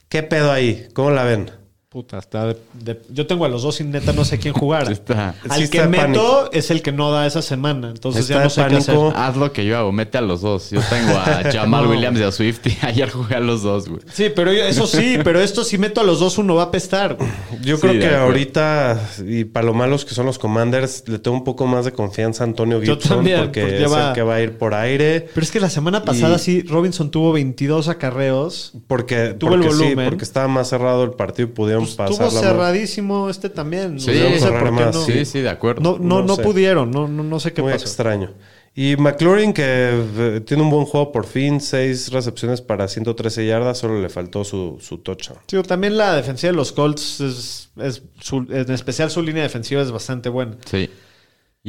¿Qué 0.07 0.23
pedo 0.23 0.53
ahí? 0.53 0.87
¿Cómo 0.93 1.11
la 1.11 1.25
ven? 1.25 1.51
Puta, 1.89 2.17
está 2.17 2.47
de- 2.47 2.57
de- 2.73 3.01
yo 3.09 3.25
tengo 3.27 3.45
a 3.45 3.47
los 3.49 3.61
dos 3.63 3.79
y 3.79 3.85
neta 3.85 4.11
no 4.11 4.25
sé 4.25 4.37
quién 4.39 4.53
jugar. 4.53 4.91
Está- 4.91 5.35
Al 5.49 5.61
Sí 5.61 5.69
que 5.69 5.87
meto 5.87 6.01
pánico. 6.03 6.49
es 6.51 6.69
el 6.69 6.81
que 6.81 6.91
no 6.91 7.11
da 7.11 7.25
esa 7.25 7.41
semana. 7.41 7.87
Entonces 7.91 8.23
Está 8.23 8.33
ya 8.39 8.43
no 8.43 8.49
sé 8.49 8.65
qué 8.67 8.75
hacer. 8.75 8.93
pánico. 8.95 9.13
Haz 9.17 9.37
lo 9.37 9.53
que 9.53 9.65
yo 9.65 9.77
hago, 9.77 9.93
mete 9.93 10.17
a 10.17 10.21
los 10.21 10.41
dos. 10.41 10.69
Yo 10.69 10.81
tengo 10.89 11.13
a 11.17 11.43
Jamal 11.53 11.85
No. 11.85 11.91
Williams 11.91 12.19
y 12.19 12.23
a 12.23 12.31
Swift 12.33 12.59
y 12.67 12.77
ayer 12.85 13.09
jugué 13.09 13.35
a 13.35 13.39
los 13.39 13.63
dos, 13.63 13.87
güey. 13.87 14.01
Sí, 14.11 14.25
pero 14.35 14.51
yo- 14.51 14.65
eso 14.65 14.85
sí, 14.85 15.17
pero 15.23 15.39
esto 15.39 15.63
si 15.63 15.77
meto 15.77 16.01
a 16.01 16.03
los 16.03 16.19
dos 16.19 16.37
uno 16.37 16.55
va 16.55 16.63
a 16.63 16.65
apestar. 16.65 17.15
güey. 17.15 17.29
Yo 17.63 17.77
Sí, 17.77 17.81
creo 17.87 17.99
que 18.01 18.13
ahorita, 18.15 18.99
y 19.25 19.45
para 19.45 19.65
lo 19.65 19.73
malos 19.73 20.03
que 20.03 20.13
son 20.13 20.25
los 20.25 20.37
Commanders, 20.39 21.05
le 21.07 21.19
tengo 21.19 21.37
un 21.37 21.45
poco 21.45 21.67
más 21.67 21.85
de 21.85 21.93
confianza 21.93 22.43
a 22.43 22.47
Antonio 22.47 22.83
Yo 22.83 22.95
Gibson 22.95 23.17
también, 23.19 23.39
porque 23.45 23.61
porque 23.61 23.83
es 23.85 23.93
va- 23.93 24.09
el 24.09 24.13
que 24.13 24.23
va 24.23 24.35
a 24.35 24.41
ir 24.41 24.57
por 24.57 24.73
aire. 24.73 25.29
Pero 25.33 25.41
es 25.45 25.51
que 25.51 25.61
la 25.61 25.69
semana 25.69 26.03
pasada 26.03 26.35
Y- 26.35 26.39
sí, 26.39 26.61
Robinson 26.63 27.11
tuvo 27.11 27.31
22 27.31 27.87
acarreos. 27.87 28.73
Porque, 28.87 29.29
Tuvo 29.39 29.53
el 29.55 29.61
porque 29.61 29.73
sí, 29.73 29.83
volumen. 29.83 30.09
porque 30.09 30.25
estaba 30.25 30.49
más 30.49 30.67
cerrado 30.67 31.05
el 31.05 31.11
partido 31.11 31.47
y 31.47 31.51
pudieron 31.53 31.76
Pues, 31.85 31.95
pasar 31.95 32.29
tuvo 32.29 32.39
cerradísimo 32.39 33.29
este 33.29 33.49
también. 33.49 33.99
Sí, 33.99 34.11
no 34.11 34.37
sé 34.39 34.51
por 34.51 34.71
más, 34.71 34.95
no. 34.95 35.01
Sí, 35.05 35.25
sí, 35.25 35.41
de 35.41 35.49
acuerdo. 35.49 35.81
No, 35.81 35.97
no, 35.97 36.19
No 36.21 36.25
no 36.27 36.35
sé. 36.35 36.43
pudieron, 36.43 36.91
no, 36.91 37.07
no, 37.07 37.23
no 37.23 37.39
sé 37.39 37.53
qué 37.53 37.61
Muy 37.61 37.73
pasó. 37.73 37.85
extraño. 37.85 38.33
Y 38.79 38.95
McLaurin, 38.95 39.53
que 39.53 39.63
eh, 39.65 40.41
tiene 40.45 40.61
un 40.61 40.69
buen 40.69 40.85
juego 40.85 41.11
por 41.11 41.25
fin, 41.25 41.59
seis 41.59 42.11
recepciones 42.11 42.61
para 42.61 42.87
113 42.87 43.47
yardas, 43.47 43.79
solo 43.79 43.99
le 43.99 44.07
faltó 44.07 44.43
su, 44.43 44.77
su 44.79 44.99
touchdown. 44.99 45.39
Sí, 45.47 45.57
también 45.63 45.97
la 45.97 46.15
defensiva 46.15 46.51
de 46.51 46.57
los 46.57 46.71
Colts 46.73 47.19
es, 47.21 47.69
es 47.77 48.03
su- 48.19 48.45
en 48.49 48.71
especial 48.71 49.09
su 49.09 49.23
línea 49.23 49.41
defensiva 49.41 49.81
es 49.81 49.89
bastante 49.91 50.29
buena. 50.29 50.57
Sí. 50.65 50.91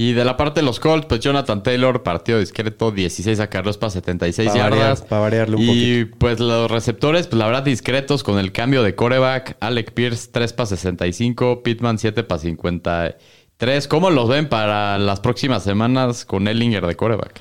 Y 0.00 0.12
de 0.12 0.24
la 0.24 0.36
parte 0.36 0.60
de 0.60 0.64
los 0.64 0.78
Colts, 0.78 1.06
pues 1.06 1.18
Jonathan 1.18 1.60
Taylor, 1.64 2.04
partido 2.04 2.38
discreto, 2.38 2.92
16 2.92 3.40
acarreos 3.40 3.78
para 3.78 3.90
76 3.90 4.48
Para 4.50 4.62
variar, 4.62 4.80
yardas. 4.80 5.02
para 5.02 5.20
variarle 5.22 5.56
un 5.56 5.62
y 5.64 6.04
pues 6.04 6.38
los 6.38 6.70
receptores, 6.70 7.26
pues 7.26 7.36
la 7.36 7.46
verdad, 7.46 7.64
discretos 7.64 8.22
con 8.22 8.38
el 8.38 8.52
cambio 8.52 8.84
de 8.84 8.94
coreback. 8.94 9.56
Alec 9.58 9.90
Pierce, 9.94 10.28
3 10.30 10.52
para 10.52 10.66
65. 10.68 11.64
Pittman, 11.64 11.98
7 11.98 12.22
para 12.22 12.40
53. 12.40 13.88
¿Cómo 13.88 14.10
los 14.10 14.28
ven 14.28 14.48
para 14.48 14.98
las 14.98 15.18
próximas 15.18 15.64
semanas 15.64 16.24
con 16.24 16.46
Ellinger 16.46 16.86
de 16.86 16.94
coreback? 16.94 17.40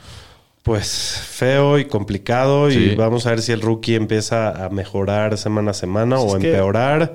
Pues 0.64 1.22
feo 1.30 1.78
y 1.78 1.86
complicado 1.86 2.72
Sí. 2.72 2.80
y 2.80 2.96
vamos 2.96 3.28
a 3.28 3.30
ver 3.30 3.42
si 3.44 3.52
el 3.52 3.62
rookie 3.62 3.94
empieza 3.94 4.66
a 4.66 4.70
mejorar 4.70 5.38
semana 5.38 5.72
a 5.72 5.74
semana 5.76 6.18
o 6.20 6.36
Es 6.36 6.42
que- 6.42 6.50
empeorar. 6.50 7.14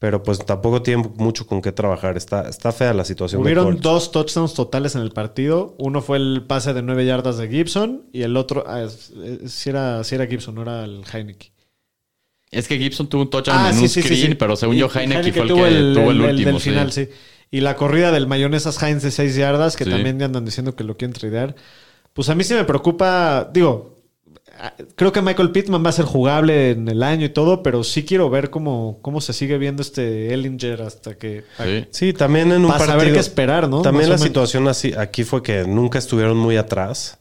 Pero 0.00 0.22
pues 0.22 0.38
tampoco 0.46 0.80
tiene 0.82 1.02
mucho 1.16 1.44
con 1.46 1.60
qué 1.60 1.72
trabajar. 1.72 2.16
Está, 2.16 2.48
está 2.48 2.70
fea 2.70 2.94
la 2.94 3.04
situación. 3.04 3.42
Hubieron 3.42 3.80
dos 3.80 4.12
touchdowns 4.12 4.54
totales 4.54 4.94
en 4.94 5.02
el 5.02 5.10
partido. 5.10 5.74
Uno 5.78 6.00
fue 6.02 6.18
el 6.18 6.44
pase 6.46 6.72
de 6.72 6.82
9 6.82 7.04
yardas 7.04 7.36
de 7.36 7.48
Gibson 7.48 8.04
y 8.12 8.22
el 8.22 8.36
otro, 8.36 8.62
ah, 8.68 8.86
sí, 8.88 9.70
era, 9.70 10.04
sí 10.04 10.14
era 10.14 10.26
Gibson, 10.28 10.54
no 10.54 10.62
era 10.62 10.84
el 10.84 11.02
Heineken. 11.12 11.50
Es 12.50 12.68
que 12.68 12.78
Gibson 12.78 13.08
tuvo 13.08 13.22
un 13.22 13.30
touchdown 13.30 13.58
Ah, 13.58 13.70
en 13.70 13.74
sí, 13.88 13.98
un 14.00 14.04
screen, 14.04 14.28
sí. 14.30 14.34
pero 14.36 14.54
según 14.56 14.76
Y- 14.76 14.78
yo, 14.78 14.86
y 14.94 14.98
Heineken 14.98 15.32
fue 15.34 15.42
el 15.42 15.48
tuvo 15.48 15.64
que 15.64 15.70
tuvo 16.00 16.10
el, 16.12 16.20
último. 16.20 16.52
del 16.52 16.60
final, 16.60 16.92
sí. 16.92 17.08
Y 17.50 17.60
la 17.60 17.74
corrida 17.74 18.12
del 18.12 18.26
Mayonesas 18.28 18.80
Heinz 18.82 19.02
de 19.02 19.10
6 19.10 19.34
yardas, 19.34 19.74
que 19.76 19.84
Sí. 19.84 19.90
también 19.90 20.18
ya 20.20 20.26
andan 20.26 20.44
diciendo 20.44 20.76
que 20.76 20.84
lo 20.84 20.96
quieren 20.96 21.12
tradear. 21.12 21.56
Pues 22.12 22.28
a 22.28 22.34
mí 22.36 22.44
sí 22.44 22.54
me 22.54 22.64
preocupa, 22.64 23.50
digo, 23.52 23.97
creo 24.96 25.12
que 25.12 25.22
Michael 25.22 25.50
Pittman 25.52 25.84
va 25.84 25.90
a 25.90 25.92
ser 25.92 26.04
jugable 26.04 26.70
en 26.70 26.88
el 26.88 27.02
año 27.02 27.26
y 27.26 27.28
todo, 27.28 27.62
pero 27.62 27.84
sí 27.84 28.04
quiero 28.04 28.28
ver 28.30 28.50
cómo, 28.50 28.98
cómo 29.02 29.20
se 29.20 29.32
sigue 29.32 29.58
viendo 29.58 29.82
este 29.82 30.32
Ellinger 30.34 30.82
hasta 30.82 31.16
que... 31.16 31.44
Sí. 31.62 31.86
Sí, 31.90 32.12
también 32.12 32.50
en 32.52 32.62
un 32.62 32.68
Para 32.68 32.78
partido. 32.78 32.98
saber 33.00 33.12
qué 33.14 33.20
esperar, 33.20 33.68
¿no? 33.68 33.82
También 33.82 34.08
Más 34.10 34.20
la 34.20 34.26
situación 34.26 34.66
así 34.68 34.92
aquí 34.96 35.24
fue 35.24 35.42
que 35.42 35.64
nunca 35.64 35.98
estuvieron 35.98 36.36
muy 36.36 36.56
atrás. 36.56 37.18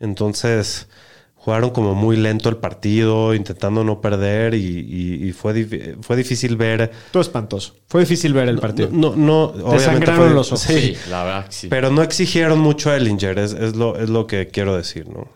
Entonces 0.00 0.88
jugaron 1.34 1.70
como 1.70 1.94
muy 1.94 2.16
lento 2.16 2.48
el 2.48 2.56
partido, 2.56 3.34
intentando 3.34 3.82
no 3.84 4.00
perder 4.00 4.54
y, 4.54 4.58
y- 4.80 5.28
y 5.28 5.32
fue, 5.32 5.96
fue 6.02 6.16
difícil 6.16 6.56
ver. 6.56 6.90
Todo 7.10 7.20
espantoso. 7.22 7.74
Fue 7.86 8.00
difícil 8.02 8.32
ver 8.34 8.48
el 8.48 8.58
partido. 8.58 8.88
No, 8.92 9.14
no, 9.16 9.44
obviamente 9.44 9.84
sangraron 9.84 10.26
fue- 10.26 10.34
los 10.34 10.48
ojos. 10.52 10.60
Sí, 10.62 10.80
Sí, 10.80 10.96
la 11.10 11.24
verdad 11.24 11.46
que 11.46 11.52
sí. 11.52 11.68
pero 11.68 11.90
no 11.90 12.02
exigieron 12.02 12.58
mucho 12.58 12.90
a 12.90 12.96
Ellinger, 12.96 13.38
es, 13.38 13.52
es 13.52 13.76
lo, 13.76 13.96
es 13.98 14.08
lo 14.10 14.26
que 14.26 14.48
quiero 14.48 14.76
decir, 14.76 15.08
¿no? 15.08 15.28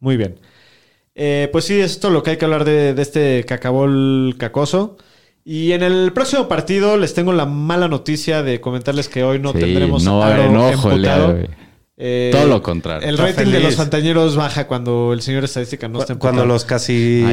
Muy 0.00 0.16
bien. 0.16 0.38
Eh, 1.20 1.48
pues 1.50 1.64
sí, 1.64 1.80
esto 1.80 2.06
es 2.08 2.12
lo 2.14 2.22
que 2.22 2.30
hay 2.30 2.36
que 2.36 2.44
hablar 2.44 2.64
de, 2.64 2.94
de 2.94 3.02
este 3.02 3.44
cacabol 3.44 4.36
cacoso. 4.38 4.96
Y 5.44 5.72
en 5.72 5.82
el 5.82 6.12
próximo 6.12 6.46
partido 6.46 6.96
les 6.96 7.12
tengo 7.14 7.32
la 7.32 7.44
mala 7.46 7.88
noticia 7.88 8.42
de 8.44 8.60
comentarles 8.60 9.08
que 9.08 9.24
hoy 9.24 9.38
no 9.40 9.52
Sí, 9.52 9.58
tendremos 9.58 10.04
no 10.04 10.22
a. 10.22 10.28
Eh, 12.00 12.28
Todo 12.32 12.46
lo 12.46 12.62
contrario. 12.62 13.08
El 13.08 13.14
Está 13.16 13.26
rating 13.26 13.50
de 13.50 13.58
los 13.60 13.74
fantañeros 13.74 14.36
baja 14.36 14.68
cuando 14.68 15.12
el 15.12 15.20
señor 15.20 15.42
estadística 15.42 15.88
no 15.88 15.98
está 15.98 16.12
emputado. 16.12 16.34
Cuando 16.36 16.52
los 16.54 16.64
casi 16.64 17.24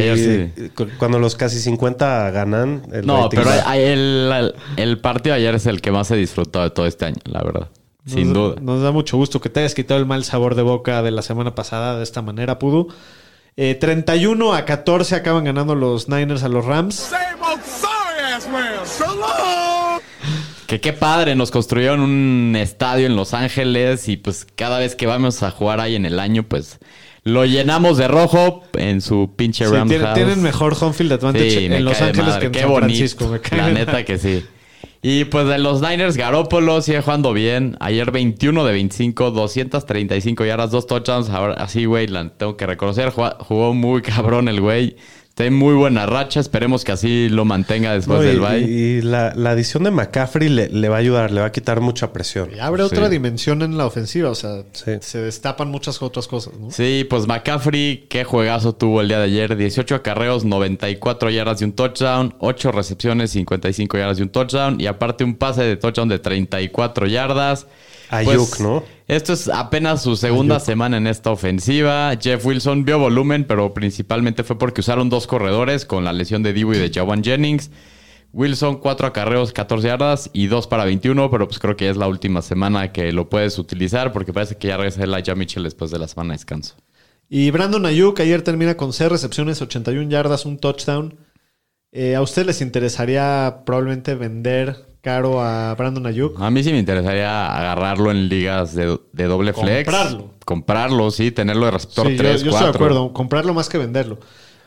cuando 0.97 1.19
los 1.19 1.35
casi 1.35 1.59
50 1.59 2.31
ganan 2.31 2.81
el 2.91 3.05
No, 3.05 3.29
pero 3.29 3.43
el, 3.75 4.31
el- 4.31 4.55
el 4.77 4.97
partido 4.99 5.35
de 5.35 5.41
ayer 5.41 5.53
es 5.55 5.67
el 5.67 5.81
que 5.81 5.91
más 5.91 6.09
he 6.09 6.15
disfrutado 6.15 6.65
de 6.65 6.71
todo 6.71 6.87
este 6.87 7.05
año, 7.05 7.17
la 7.25 7.43
verdad. 7.43 7.69
Sin 8.07 8.33
Nos- 8.33 8.55
duda. 8.55 8.61
Nos 8.61 8.81
da 8.81 8.91
mucho 8.91 9.17
gusto 9.17 9.39
que 9.39 9.49
te 9.49 9.59
hayas 9.59 9.75
quitado 9.75 9.99
el 9.99 10.07
mal 10.07 10.23
sabor 10.23 10.55
de 10.55 10.63
boca 10.63 11.03
de 11.03 11.11
la 11.11 11.21
semana 11.21 11.53
pasada 11.53 11.97
de 11.97 12.03
esta 12.03 12.23
manera, 12.23 12.57
Pudu. 12.57 12.87
Eh, 13.57 13.75
31 13.75 14.53
a 14.53 14.65
14 14.65 15.15
acaban 15.15 15.45
ganando 15.45 15.75
los 15.75 16.09
Niners 16.09 16.43
a 16.43 16.49
los 16.49 16.65
Rams. 16.65 17.09
Que 20.67 20.81
qué 20.81 20.93
padre, 20.93 21.35
nos 21.35 21.51
construyeron 21.51 22.01
un 22.01 22.55
estadio 22.57 23.05
en 23.05 23.15
Los 23.15 23.33
Ángeles 23.33 24.09
y 24.09 24.17
pues 24.17 24.47
cada 24.55 24.79
vez 24.79 24.95
que 24.95 25.05
vamos 25.05 25.43
a 25.43 25.51
jugar 25.51 25.79
ahí 25.79 25.95
en 25.95 26.05
el 26.05 26.19
año, 26.19 26.43
pues 26.43 26.79
lo 27.23 27.45
llenamos 27.45 27.97
de 27.97 28.07
rojo 28.07 28.63
en 28.73 28.99
su 29.01 29.31
pinche 29.35 29.65
Sí, 29.65 29.71
Rams 29.71 29.89
tienen, 29.89 30.07
house. 30.07 30.15
tienen 30.17 30.41
mejor 30.41 30.75
home 30.79 30.93
field 30.93 31.13
advantage 31.13 31.51
Sí, 31.51 31.65
en 31.65 31.85
Los 31.85 32.01
Ángeles 32.01 32.25
madre. 32.27 32.39
que 32.41 32.45
en 32.47 32.51
Qué 32.51 32.59
San 32.61 32.69
bonito. 32.69 32.87
Francisco. 32.87 33.27
me 33.27 33.39
cae 33.39 33.57
La 33.59 33.69
neta 33.69 34.03
que 34.03 34.17
sí. 34.17 34.45
Y 35.07 35.25
pues 35.25 35.47
de 35.47 35.59
los 35.59 35.83
Niners, 35.83 36.17
Garópolo 36.17 36.81
sigue 36.81 36.99
jugando 36.99 37.31
bien. 37.31 37.77
Ayer 37.79 38.09
21 38.09 38.65
de 38.65 38.73
25, 38.73 39.29
235 39.29 40.45
yardas, 40.45 40.71
dos 40.71 40.87
touchdowns. 40.87 41.29
Ahora 41.29 41.53
así, 41.53 41.85
güey, 41.85 42.07
tengo 42.37 42.57
que 42.57 42.65
reconocer. 42.65 43.11
Jugó 43.11 43.75
muy 43.75 44.01
cabrón 44.01 44.47
el 44.47 44.61
güey. 44.61 44.95
Está 45.35 45.43
en 45.47 45.53
muy 45.53 45.73
buena 45.73 46.05
racha. 46.05 46.39
Esperemos 46.39 46.85
que 46.85 46.93
así 46.93 47.27
lo 47.27 47.43
mantenga 47.43 47.91
después 47.91 48.19
No, 48.19 48.23
y, 48.23 48.27
del 48.27 48.39
bye. 48.39 48.59
y- 48.61 48.63
y 48.99 49.01
la, 49.01 49.33
la 49.35 49.49
adición 49.49 49.83
de 49.83 49.91
McCaffrey 49.91 50.47
le, 50.47 50.69
le 50.69 50.87
va 50.87 50.95
a 50.95 50.99
ayudar, 50.99 51.29
le 51.31 51.41
va 51.41 51.47
a 51.47 51.51
quitar 51.51 51.81
mucha 51.81 52.13
presión. 52.13 52.51
Y 52.55 52.59
abre 52.59 52.83
Sí. 52.83 52.95
otra 52.95 53.09
dimensión 53.09 53.61
en 53.61 53.77
la 53.77 53.85
ofensiva. 53.85 54.29
O 54.29 54.35
sea, 54.35 54.63
Sí. 54.71 54.91
se 55.01 55.21
destapan 55.21 55.69
muchas 55.69 56.01
otras 56.01 56.29
cosas, 56.29 56.53
¿no? 56.57 56.71
Sí, 56.71 57.05
pues 57.09 57.27
McCaffrey, 57.27 58.05
qué 58.07 58.23
juegazo 58.23 58.75
tuvo 58.75 59.01
el 59.01 59.09
día 59.09 59.17
de 59.19 59.25
ayer. 59.25 59.57
18 59.57 59.95
acarreos, 59.95 60.45
94 60.45 61.29
yardas 61.29 61.61
y 61.61 61.65
un 61.65 61.73
touchdown. 61.73 62.33
8 62.39 62.71
recepciones, 62.71 63.31
55 63.31 63.97
yardas 63.97 64.19
y 64.19 64.21
un 64.21 64.29
touchdown. 64.29 64.79
Y 64.79 64.87
aparte 64.87 65.25
un 65.25 65.35
pase 65.35 65.63
de 65.63 65.75
touchdown 65.75 66.07
de 66.07 66.19
34 66.19 67.07
yardas. 67.07 67.67
Pues, 68.09 68.27
Ayuk, 68.27 68.59
¿no? 68.59 68.83
Esto 69.07 69.33
es 69.33 69.47
apenas 69.47 70.01
su 70.01 70.15
segunda 70.15 70.59
semana 70.59 70.97
en 70.97 71.07
esta 71.07 71.31
ofensiva. 71.31 72.11
Jeff 72.19 72.45
Wilson 72.45 72.85
vio 72.85 72.99
volumen, 72.99 73.45
pero 73.45 73.73
principalmente 73.73 74.43
fue 74.43 74.57
porque 74.57 74.81
usaron 74.81 75.09
dos 75.09 75.27
corredores 75.27 75.85
con 75.85 76.03
la 76.03 76.13
lesión 76.13 76.43
de 76.43 76.53
Divo 76.53 76.73
y 76.73 76.77
de 76.77 76.91
Jawan 76.91 77.23
Jennings. 77.23 77.69
Wilson, 78.33 78.79
4 78.79 79.07
acarreos, 79.07 79.53
14 79.53 79.87
yardas 79.87 80.29
y 80.33 80.47
2 80.47 80.67
para 80.67 80.83
21, 80.83 81.31
pero 81.31 81.47
pues 81.47 81.57
creo 81.57 81.77
que 81.77 81.89
es 81.89 81.95
la 81.95 82.07
última 82.07 82.41
semana 82.41 82.91
que 82.91 83.13
lo 83.13 83.29
puedes 83.29 83.57
utilizar 83.57 84.11
porque 84.11 84.33
parece 84.33 84.57
que 84.57 84.67
ya 84.67 84.77
regresa 84.77 85.03
Elijah 85.03 85.35
Mitchell 85.35 85.63
después 85.63 85.89
de 85.89 85.99
la 85.99 86.07
semana 86.07 86.33
de 86.33 86.39
descanso. 86.39 86.75
Y 87.29 87.49
Brandon 87.51 87.85
Ayuk 87.85 88.19
ayer 88.19 88.41
termina 88.41 88.75
con 88.75 88.91
6 88.91 89.09
recepciones, 89.09 89.61
81 89.61 90.09
yardas, 90.09 90.45
un 90.45 90.57
touchdown. 90.57 91.17
Eh, 91.91 92.15
¿A 92.15 92.21
ustedes 92.21 92.45
les 92.45 92.61
interesaría 92.61 93.61
probablemente 93.65 94.15
vender 94.15 94.94
caro 95.05 95.39
a 95.41 95.73
Brandon 95.75 96.05
Ayuk? 96.07 96.41
A 96.41 96.49
mí 96.51 96.63
sí 96.63 96.71
me 96.73 96.79
interesaría 96.79 97.55
agarrarlo 97.55 98.09
en 98.11 98.27
ligas 98.27 98.73
de, 98.75 98.99
de 99.13 99.23
doble 99.25 99.53
flex. 99.53 99.85
Comprarlo. 99.85 100.31
Comprarlo, 100.43 101.11
sí, 101.11 101.31
tenerlo 101.31 101.65
de 101.65 101.71
receptor 101.71 102.07
Sí, 102.07 102.13
yo- 102.13 102.17
3, 102.17 102.43
yo, 102.43 102.51
4. 102.51 102.67
estoy 102.69 102.79
de 102.79 102.85
acuerdo. 102.85 103.13
Comprarlo 103.13 103.53
más 103.53 103.69
que 103.69 103.77
venderlo. 103.77 104.17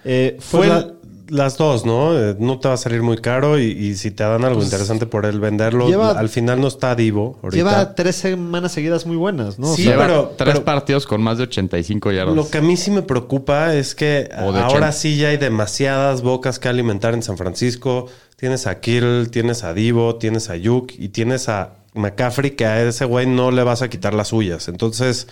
Eh, 0.04 0.34
Pues 0.36 0.44
fue 0.46 0.66
la- 0.68 0.78
el- 0.78 0.94
las 1.28 1.56
dos, 1.58 1.84
¿no? 1.86 2.18
Eh, 2.18 2.36
no 2.38 2.58
te 2.58 2.68
va 2.68 2.74
a 2.74 2.76
salir 2.78 3.02
muy 3.02 3.18
caro 3.18 3.58
y, 3.58 3.64
y 3.64 3.94
si 3.96 4.10
te 4.10 4.24
dan 4.24 4.44
algo 4.44 4.62
interesante 4.62 5.06
por 5.06 5.26
él 5.26 5.40
venderlo, 5.40 5.84
Pues 5.84 5.90
lleva- 5.96 6.10
al 6.18 6.28
final 6.28 6.60
no 6.60 6.68
está 6.68 6.94
Divo. 6.94 7.38
Ahorita. 7.42 7.56
lleva 7.56 7.94
tres 7.94 8.16
semanas 8.16 8.72
seguidas 8.72 9.06
muy 9.06 9.16
buenas, 9.16 9.58
¿no? 9.58 9.70
O 9.70 9.74
Sí, 9.76 9.82
sea, 9.84 9.92
Lleva 9.92 10.06
pero- 10.06 10.34
tres 10.36 10.54
pero- 10.54 10.64
partidos 10.64 11.06
con 11.06 11.22
más 11.22 11.38
de 11.38 11.44
85 11.44 12.12
yardas. 12.12 12.34
Lo 12.34 12.48
que 12.48 12.58
a 12.58 12.62
mí 12.62 12.76
sí 12.76 12.90
me 12.90 13.02
preocupa 13.02 13.74
es 13.74 13.94
que 13.94 14.28
O 14.38 14.46
ahora 14.50 14.66
80. 14.68 14.92
sí 14.92 15.16
ya 15.16 15.28
hay 15.28 15.36
demasiadas 15.36 16.22
bocas 16.22 16.58
que 16.58 16.68
alimentar 16.68 17.14
en 17.14 17.22
San 17.22 17.36
Francisco. 17.36 18.06
Tienes 18.36 18.66
a 18.66 18.80
Kittle, 18.80 19.26
tienes 19.26 19.64
a 19.64 19.74
Divo, 19.74 20.16
tienes 20.16 20.48
a 20.50 20.56
Yuk 20.56 20.92
y 20.98 21.08
tienes 21.08 21.48
a 21.48 21.74
McCaffrey 21.94 22.52
que 22.52 22.64
a 22.66 22.80
ese 22.82 23.04
güey 23.04 23.26
no 23.26 23.50
le 23.50 23.64
vas 23.64 23.82
a 23.82 23.88
quitar 23.90 24.14
las 24.14 24.28
suyas. 24.28 24.68
Entonces, 24.68 25.26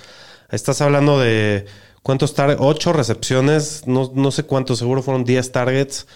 estás 0.51 0.81
hablando 0.81 1.19
de 1.21 1.67
cuántos 2.07 2.35
targets, 2.35 2.61
ocho 2.63 2.93
recepciones, 2.93 3.83
no, 3.85 4.13
no 4.15 4.31
sé 4.31 4.45
cuántos, 4.45 4.79
seguro 4.79 5.03
fueron 5.03 5.25
10 5.25 5.51
targets. 5.51 6.07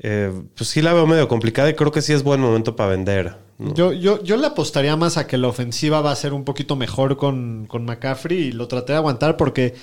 Eh, 0.00 0.32
pues 0.56 0.68
sí 0.68 0.82
la 0.82 0.92
veo 0.92 1.06
medio 1.06 1.28
complicada 1.28 1.70
y 1.70 1.74
creo 1.74 1.92
que 1.92 2.02
sí 2.02 2.12
es 2.12 2.24
buen 2.24 2.40
momento 2.40 2.74
para 2.74 2.90
vender. 2.90 3.36
¿no? 3.56 3.72
Yo, 3.72 3.92
yo, 3.92 4.20
yo 4.24 4.36
le 4.36 4.48
apostaría 4.48 4.96
más 4.96 5.18
a 5.18 5.28
que 5.28 5.38
la 5.38 5.46
ofensiva 5.46 6.00
va 6.00 6.10
a 6.10 6.16
ser 6.16 6.32
un 6.32 6.44
poquito 6.44 6.74
mejor 6.74 7.16
con, 7.16 7.66
con 7.68 7.84
McCaffrey 7.84 8.38
y 8.38 8.52
lo 8.52 8.66
traté 8.66 8.90
de 8.92 8.98
aguantar 8.98 9.36
porque, 9.36 9.76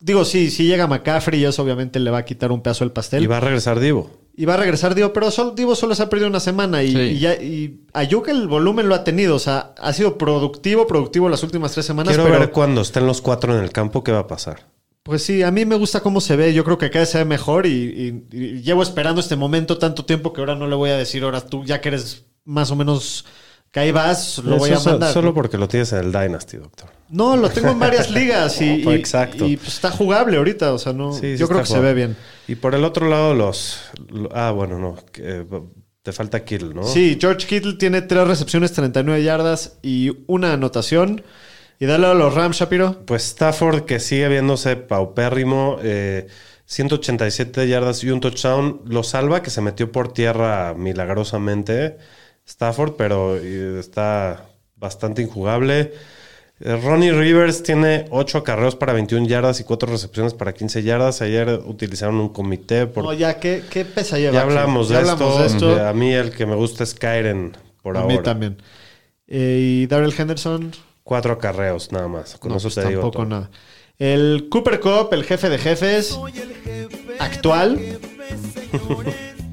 digo, 0.00 0.24
sí, 0.24 0.50
sí 0.50 0.66
llega 0.66 0.88
McCaffrey 0.88 1.40
y 1.40 1.44
eso 1.44 1.62
obviamente 1.62 2.00
le 2.00 2.10
va 2.10 2.18
a 2.18 2.24
quitar 2.24 2.50
un 2.50 2.60
pedazo 2.60 2.82
del 2.82 2.90
pastel. 2.90 3.22
Y 3.22 3.28
va 3.28 3.36
a 3.36 3.40
regresar 3.40 3.78
Divo. 3.78 4.10
Y 4.36 4.46
va 4.46 4.54
a 4.54 4.56
regresar 4.56 4.94
Divo, 4.94 5.12
pero 5.12 5.30
solo, 5.30 5.52
Divo 5.52 5.76
solo 5.76 5.94
se 5.94 6.02
ha 6.02 6.08
perdido 6.08 6.28
una 6.28 6.40
semana 6.40 6.82
y, 6.82 6.90
Sí. 6.92 6.98
y 6.98 7.18
ya, 7.20 7.34
y 7.34 7.80
el 8.32 8.48
volumen 8.48 8.88
lo 8.88 8.94
ha 8.96 9.04
tenido, 9.04 9.36
o 9.36 9.38
sea, 9.38 9.74
ha 9.78 9.92
sido 9.92 10.18
productivo, 10.18 10.86
productivo 10.86 11.28
las 11.28 11.42
últimas 11.44 11.72
tres 11.72 11.86
semanas, 11.86 12.14
Quiero 12.14 12.24
pero 12.24 12.40
ver 12.40 12.50
cuando 12.50 12.80
estén 12.80 13.06
los 13.06 13.20
cuatro 13.20 13.56
en 13.56 13.62
el 13.62 13.70
campo 13.70 14.02
qué 14.02 14.10
va 14.12 14.20
a 14.20 14.26
pasar. 14.26 14.66
pues 15.04 15.22
sí, 15.22 15.42
a 15.42 15.50
mí 15.50 15.64
me 15.66 15.76
gusta 15.76 16.00
cómo 16.00 16.20
se 16.20 16.34
ve, 16.34 16.52
yo 16.54 16.64
creo 16.64 16.78
que 16.78 16.88
cada 16.90 17.00
vez 17.02 17.10
se 17.10 17.18
ve 17.18 17.24
mejor 17.26 17.66
y, 17.66 17.70
y- 18.32 18.36
y 18.36 18.62
llevo 18.62 18.82
esperando 18.82 19.20
este 19.20 19.36
momento 19.36 19.76
tanto 19.78 20.04
tiempo 20.04 20.32
que 20.32 20.40
ahora 20.40 20.54
no 20.56 20.66
le 20.66 20.74
voy 20.76 20.90
a 20.90 20.96
decir, 20.96 21.22
ahora 21.24 21.40
tú 21.42 21.62
ya 21.64 21.80
que 21.80 21.90
eres 21.90 22.24
más 22.44 22.70
o 22.70 22.76
menos 22.76 23.24
que 23.74 23.80
ahí 23.80 23.90
vas, 23.90 24.38
lo 24.38 24.56
voy 24.56 24.70
a 24.70 24.78
mandar. 24.78 25.12
Solo 25.12 25.28
¿no? 25.30 25.34
porque 25.34 25.58
lo 25.58 25.66
tienes 25.66 25.92
en 25.92 25.98
el 25.98 26.12
Dynasty, 26.12 26.58
doctor. 26.58 26.88
No, 27.08 27.36
lo 27.36 27.50
tengo 27.50 27.70
en 27.70 27.78
varias 27.80 28.08
ligas 28.08 28.60
y, 28.60 28.76
Pues 28.84 28.96
y- 28.96 28.98
exacto. 29.00 29.46
y, 29.48 29.56
pues, 29.56 29.68
está 29.74 29.90
jugable 29.90 30.36
ahorita, 30.36 30.72
o 30.72 30.78
sea, 30.78 30.92
no, 30.92 31.12
Sí, 31.12 31.32
sí 31.32 31.36
yo 31.38 31.48
creo 31.48 31.60
que 31.60 31.66
se 31.66 31.80
ve 31.80 31.92
bien. 31.92 32.16
Y 32.46 32.54
por 32.54 32.76
el 32.76 32.84
otro 32.84 33.08
lado, 33.08 33.34
los. 33.34 33.80
lo- 34.10 34.28
ah, 34.32 34.52
bueno, 34.52 34.78
no. 34.78 34.96
eh, 35.18 35.44
te 36.04 36.12
falta 36.12 36.44
Kittle, 36.44 36.72
¿no? 36.72 36.84
Sí, 36.84 37.18
George 37.20 37.48
Kittle 37.48 37.72
tiene 37.74 38.00
tres 38.02 38.28
recepciones, 38.28 38.72
39 38.72 39.24
yardas 39.24 39.78
y 39.82 40.12
una 40.28 40.52
anotación. 40.52 41.24
Y 41.80 41.86
dale 41.86 42.06
a 42.06 42.14
los 42.14 42.32
Rams, 42.32 42.56
Shapiro. 42.58 43.04
Pues 43.04 43.24
Stafford, 43.24 43.86
que 43.86 43.98
sigue 43.98 44.28
viéndose 44.28 44.76
paupérrimo, 44.76 45.78
eh, 45.82 46.28
187 46.66 47.66
yardas 47.66 48.04
y 48.04 48.10
un 48.10 48.20
touchdown, 48.20 48.82
lo 48.86 49.02
salva, 49.02 49.42
que 49.42 49.50
se 49.50 49.60
metió 49.60 49.90
por 49.90 50.12
tierra 50.12 50.74
milagrosamente 50.76 51.96
Stafford, 52.46 52.94
pero 52.96 53.36
está 53.36 54.46
bastante 54.76 55.22
injugable. 55.22 55.92
Eh, 56.60 56.76
Ronnie 56.82 57.12
Rivers 57.12 57.62
tiene 57.62 58.06
8 58.10 58.38
acarreos 58.38 58.76
para 58.76 58.92
21 58.92 59.26
yardas 59.26 59.60
y 59.60 59.64
4 59.64 59.90
recepciones 59.90 60.34
para 60.34 60.52
15 60.52 60.82
yardas. 60.82 61.20
Ayer 61.20 61.60
utilizaron 61.66 62.16
un 62.16 62.28
comité 62.28 62.86
por... 62.86 63.04
No, 63.04 63.12
ya, 63.12 63.40
¿qué, 63.40 63.62
qué 63.70 63.84
pesa 63.84 64.18
lleva? 64.18 64.34
ya 64.34 64.42
hablamos, 64.42 64.88
Ya 64.88 65.02
de, 65.02 65.10
hablamos 65.10 65.40
esto. 65.40 65.66
de 65.68 65.72
esto. 65.74 65.86
A 65.88 65.92
mí 65.92 66.12
el 66.12 66.30
que 66.30 66.46
me 66.46 66.54
gusta 66.54 66.84
es 66.84 66.94
Kyren 66.94 67.56
por 67.82 67.96
a 67.96 68.00
ahora. 68.02 68.14
mí 68.16 68.22
también. 68.22 68.56
Eh, 69.26 69.58
y 69.82 69.86
Daryl 69.86 70.14
Henderson. 70.16 70.70
Cuatro 71.02 71.32
acarreos 71.32 71.92
nada 71.92 72.08
más. 72.08 72.36
Con 72.36 72.52
no, 72.52 72.58
eso 72.58 72.68
pues 72.68 72.74
te 72.76 72.88
digo 72.88 73.02
tampoco 73.02 73.24
nada. 73.24 73.50
El 73.98 74.48
Cooper 74.50 74.80
Cup, 74.80 75.08
el 75.12 75.24
jefe 75.24 75.48
de 75.48 75.58
jefes, 75.58 76.18
actual. 77.18 77.78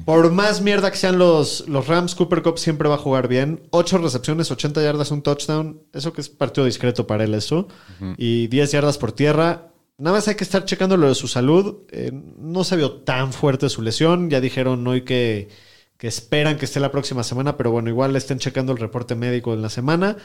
Por 0.04 0.32
más 0.32 0.60
mierda 0.60 0.90
que 0.90 0.96
sean 0.96 1.18
los, 1.18 1.68
los 1.68 1.86
Rams, 1.86 2.14
Cooper 2.14 2.42
Cup 2.42 2.58
siempre 2.58 2.88
va 2.88 2.96
a 2.96 2.98
jugar 2.98 3.28
bien. 3.28 3.68
Ocho 3.70 3.98
recepciones, 3.98 4.50
80 4.50 4.82
yardas, 4.82 5.10
un 5.10 5.22
touchdown. 5.22 5.82
Eso 5.92 6.12
que 6.12 6.20
es 6.20 6.28
partido 6.28 6.66
discreto 6.66 7.06
para 7.06 7.24
él, 7.24 7.34
eso. 7.34 7.68
Y 8.16 8.48
10 8.48 8.72
yardas 8.72 8.98
por 8.98 9.12
tierra. 9.12 9.72
Nada 9.98 10.16
más 10.16 10.26
hay 10.26 10.34
que 10.34 10.44
estar 10.44 10.64
checando 10.64 10.96
lo 10.96 11.08
de 11.08 11.14
su 11.14 11.28
salud. 11.28 11.82
Eh, 11.90 12.10
no 12.12 12.64
se 12.64 12.76
vio 12.76 12.92
tan 13.02 13.32
fuerte 13.32 13.68
su 13.68 13.82
lesión. 13.82 14.28
Ya 14.28 14.40
dijeron 14.40 14.84
hoy 14.86 15.02
que, 15.02 15.48
que 15.98 16.08
esperan 16.08 16.58
que 16.58 16.64
esté 16.64 16.80
la 16.80 16.90
próxima 16.90 17.22
semana, 17.22 17.56
pero 17.56 17.70
bueno, 17.70 17.88
igual 17.88 18.16
estén 18.16 18.40
checando 18.40 18.72
el 18.72 18.78
reporte 18.78 19.14
médico 19.14 19.54
en 19.54 19.62
la 19.62 19.68
semana. 19.68 20.16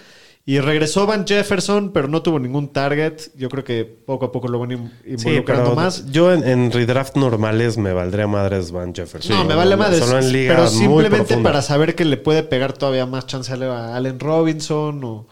Y 0.46 0.60
regresó 0.62 1.06
Van 1.06 1.28
Jefferson, 1.28 1.92
pero 1.92 2.08
no 2.08 2.22
tuvo 2.22 2.40
ningún 2.40 2.72
target. 2.72 3.20
Yo 3.36 3.50
creo 3.50 3.66
que 3.66 3.84
poco 3.84 4.28
a 4.28 4.32
poco 4.32 4.48
lo 4.48 4.60
van 4.60 4.72
in- 4.72 4.92
Sí, 5.04 5.10
involucrando 5.30 5.64
pero 5.72 5.76
más. 5.76 6.10
yo 6.10 6.32
en, 6.34 6.48
en 6.48 6.72
redraft 6.72 7.18
normales 7.18 7.78
me 7.78 7.92
valdría 7.92 8.28
madres 8.28 8.72
Van 8.72 8.96
Jefferson. 8.96 9.36
no, 9.38 9.44
me 9.44 9.56
vale 9.56 9.76
madres. 9.76 10.00
Solo 10.06 10.20
en 10.20 10.32
pero 10.48 10.68
simplemente 10.68 11.38
para 11.40 11.62
saber 11.62 11.96
que 11.96 12.06
le 12.06 12.16
puede 12.16 12.44
pegar 12.44 12.72
todavía 12.74 13.06
más 13.06 13.28
chance 13.28 13.52
a 13.54 13.96
Allen 13.98 14.22
Robinson 14.22 15.04
o 15.04 15.28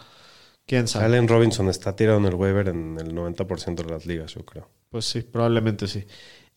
quién 0.66 0.88
sabe. 0.90 1.06
Allen 1.06 1.30
Robinson 1.30 1.70
está 1.70 1.96
tirado 1.96 2.18
en 2.18 2.26
el 2.26 2.36
waiver 2.36 2.68
en 2.68 2.98
el 3.00 3.16
90% 3.16 3.76
de 3.86 3.90
las 3.90 4.06
ligas, 4.06 4.34
yo 4.34 4.44
creo. 4.44 4.68
Pues 4.90 5.06
sí, 5.06 5.22
probablemente 5.22 5.88
sí. 5.88 6.04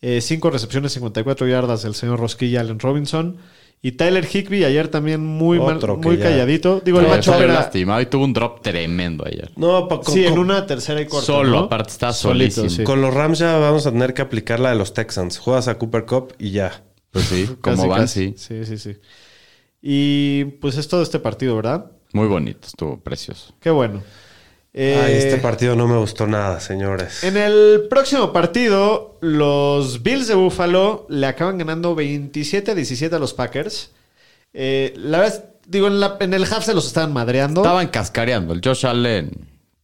Eh, 0.01 0.20
cinco 0.20 0.51
recepciones, 0.51 0.93
54 0.93 1.47
yardas 1.47 1.83
del 1.83 1.95
señor 1.95 2.19
Rosquilla, 2.20 2.61
Allen 2.61 2.79
Robinson. 2.81 3.37
Y 3.80 3.92
Tyler 3.92 4.26
Higby 4.26 4.64
ayer 4.64 4.88
también 4.88 5.24
muy, 5.24 5.59
mal- 5.60 5.78
muy 5.98 6.16
ya- 6.16 6.24
calladito. 6.24 6.80
Digo, 6.84 6.98
el 7.00 7.06
macho 7.06 7.32
era... 7.34 7.55
lastimado 7.55 8.00
y 8.00 8.06
tuvo 8.06 8.24
un 8.24 8.32
drop 8.32 8.60
tremendo 8.60 9.24
ayer. 9.24 9.52
No, 9.56 9.86
con, 9.88 10.05
Sí, 10.05 10.26
en 10.26 10.36
una 10.38 10.66
tercera 10.66 11.00
y 11.00 11.06
corta. 11.06 11.26
Solo, 11.26 11.50
¿no? 11.50 11.59
aparte 11.66 11.90
está 11.92 12.12
Solito, 12.12 12.68
sí. 12.68 12.82
con 12.82 13.00
los 13.00 13.14
Rams 13.14 13.38
ya 13.38 13.56
vamos 13.59 13.86
a 13.86 13.92
tener 13.92 14.14
que 14.14 14.22
aplicar 14.22 14.59
la 14.59 14.70
de 14.70 14.76
los 14.76 14.94
Texans. 14.94 15.38
Juegas 15.38 15.68
a 15.68 15.78
Cooper 15.78 16.05
Cup 16.06 16.34
y 16.38 16.50
ya. 16.50 16.82
Pues 17.12 17.26
sí, 17.26 17.48
como 17.60 17.86
van, 17.86 18.00
casi. 18.00 18.34
sí. 18.36 18.64
Sí, 18.64 18.64
sí, 18.64 18.78
sí. 18.78 18.96
Y 19.80 20.44
pues 20.60 20.76
es 20.76 20.88
todo 20.88 21.02
este 21.02 21.20
partido, 21.20 21.55
¿verdad? 21.56 21.92
Muy 22.12 22.26
bonito, 22.26 22.66
estuvo 22.66 22.98
precioso. 23.00 23.55
Qué 23.60 23.70
bueno. 23.70 24.02
Eh, 24.80 25.00
Ay, 25.05 25.14
este 25.14 25.38
partido 25.38 25.74
no 25.74 25.88
me 25.88 25.96
gustó 25.98 26.28
nada, 26.28 26.60
señores. 26.60 27.24
En 27.24 27.36
el 27.36 27.88
próximo 27.90 28.32
partido, 28.32 29.16
los 29.20 30.05
Bills 30.05 30.28
de 30.28 30.34
Buffalo 30.36 31.05
le 31.09 31.26
acaban 31.26 31.59
ganando 31.59 31.96
27 31.96 32.70
a 32.70 32.74
17 32.76 33.16
a 33.16 33.18
los 33.18 33.34
Packers. 33.34 33.90
Eh, 34.55 34.94
la 34.96 35.18
verdad, 35.18 35.46
digo, 35.66 35.88
en, 35.88 35.98
la- 35.98 36.16
en 36.20 36.32
el 36.32 36.44
half 36.44 36.64
se 36.64 36.74
los 36.74 36.86
estaban 36.86 37.12
madreando. 37.12 37.62
Estaban 37.62 37.88
cascareando. 37.88 38.55
El 38.55 38.60
Josh 38.64 38.86
Allen 38.86 39.30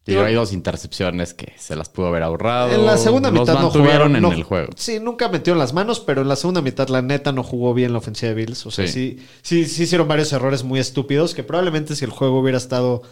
tiró 0.04 0.20
Digo- 0.20 0.28
ahí 0.28 0.34
dos 0.34 0.52
intercepciones 0.52 1.34
que 1.34 1.54
se 1.58 1.74
las 1.74 1.88
pudo 1.88 2.06
haber 2.06 2.22
ahorrado. 2.22 2.72
En 2.72 2.86
la 2.86 2.96
segunda 2.96 3.32
Los 3.32 3.40
mitad 3.48 3.60
no 3.60 3.70
jugaron. 3.70 4.14
en 4.14 4.22
no- 4.22 4.30
el 4.32 4.44
juego. 4.44 4.70
Sí, 4.76 5.00
nunca 5.00 5.28
metió 5.28 5.54
en 5.54 5.58
las 5.58 5.72
manos, 5.72 5.98
pero 5.98 6.22
en 6.22 6.28
la 6.28 6.36
segunda 6.36 6.60
mitad 6.62 6.86
la 6.88 7.02
neta 7.02 7.32
no 7.32 7.42
jugó 7.42 7.74
bien 7.74 7.92
la 7.92 7.98
ofensiva 7.98 8.28
de 8.28 8.36
Bills. 8.36 8.64
O 8.64 8.70
sea, 8.70 8.86
sí, 8.86 9.18
Sí. 9.42 9.64
sí, 9.64 9.64
sí 9.66 9.82
hicieron 9.82 10.06
varios 10.06 10.32
errores 10.32 10.62
muy 10.62 10.78
estúpidos 10.78 11.34
que 11.34 11.42
probablemente 11.42 11.96
si 11.96 12.04
el 12.04 12.12
juego 12.12 12.38
hubiera 12.38 12.58
estado 12.58 13.02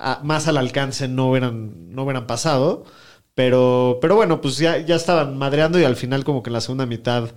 a- 0.00 0.20
más 0.24 0.48
al 0.48 0.56
alcance 0.56 1.06
no 1.08 1.30
hubieran, 1.30 1.94
no 1.94 2.02
hubieran 2.04 2.26
pasado. 2.26 2.84
Pero, 3.34 3.98
pero 4.00 4.16
bueno, 4.16 4.40
pues 4.40 4.58
ya, 4.58 4.78
ya 4.78 4.96
estaban 4.96 5.38
madreando 5.38 5.78
y 5.78 5.84
al 5.84 5.96
final 5.96 6.24
como 6.24 6.42
que 6.42 6.50
en 6.50 6.54
la 6.54 6.60
segunda 6.60 6.84
mitad 6.86 7.30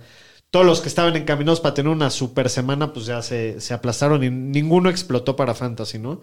todos 0.50 0.66
los 0.66 0.80
que 0.80 0.88
estaban 0.88 1.16
encaminados 1.16 1.60
para 1.60 1.74
tener 1.74 1.90
una 1.90 2.10
super 2.10 2.48
semana 2.48 2.92
pues 2.92 3.06
ya 3.06 3.22
se, 3.22 3.60
se 3.60 3.74
aplastaron 3.74 4.22
y 4.22 4.30
ninguno 4.30 4.88
explotó 4.90 5.34
para 5.34 5.54
Fantasy, 5.54 5.98
¿no? 5.98 6.20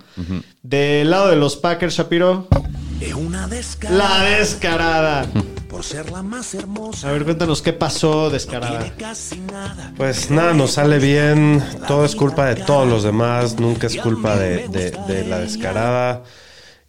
Del 0.62 1.10
lado 1.10 1.30
de 1.30 1.36
los 1.36 1.58
Packers, 1.58 1.96
Shapiro, 1.96 2.48
Es 3.02 3.14
una 3.14 3.48
descarada. 3.48 3.98
la 4.20 4.24
descarada. 4.38 5.26
Por 5.70 5.84
ser 5.84 6.12
la 6.12 6.22
más 6.22 6.54
hermosa. 6.54 7.10
A 7.10 7.12
ver, 7.14 7.24
cuéntanos 7.24 7.62
qué 7.62 7.74
pasó 7.74 8.30
descarada. 8.30 8.94
casi 8.98 9.40
nada. 9.40 9.94
Pues 9.98 10.30
nada, 10.30 10.54
nos 10.54 10.72
sale 10.74 11.00
bien. 11.00 11.64
Todo 11.88 12.06
es 12.06 12.16
culpa 12.16 12.46
de 12.48 12.56
todos 12.64 12.88
los 12.88 13.04
demás. 13.04 13.58
Nunca 13.60 13.88
es 13.88 13.98
culpa 13.98 14.36
de, 14.36 14.68
de- 14.68 14.92
de 14.92 15.26
la 15.26 15.40
descarada. 15.40 16.24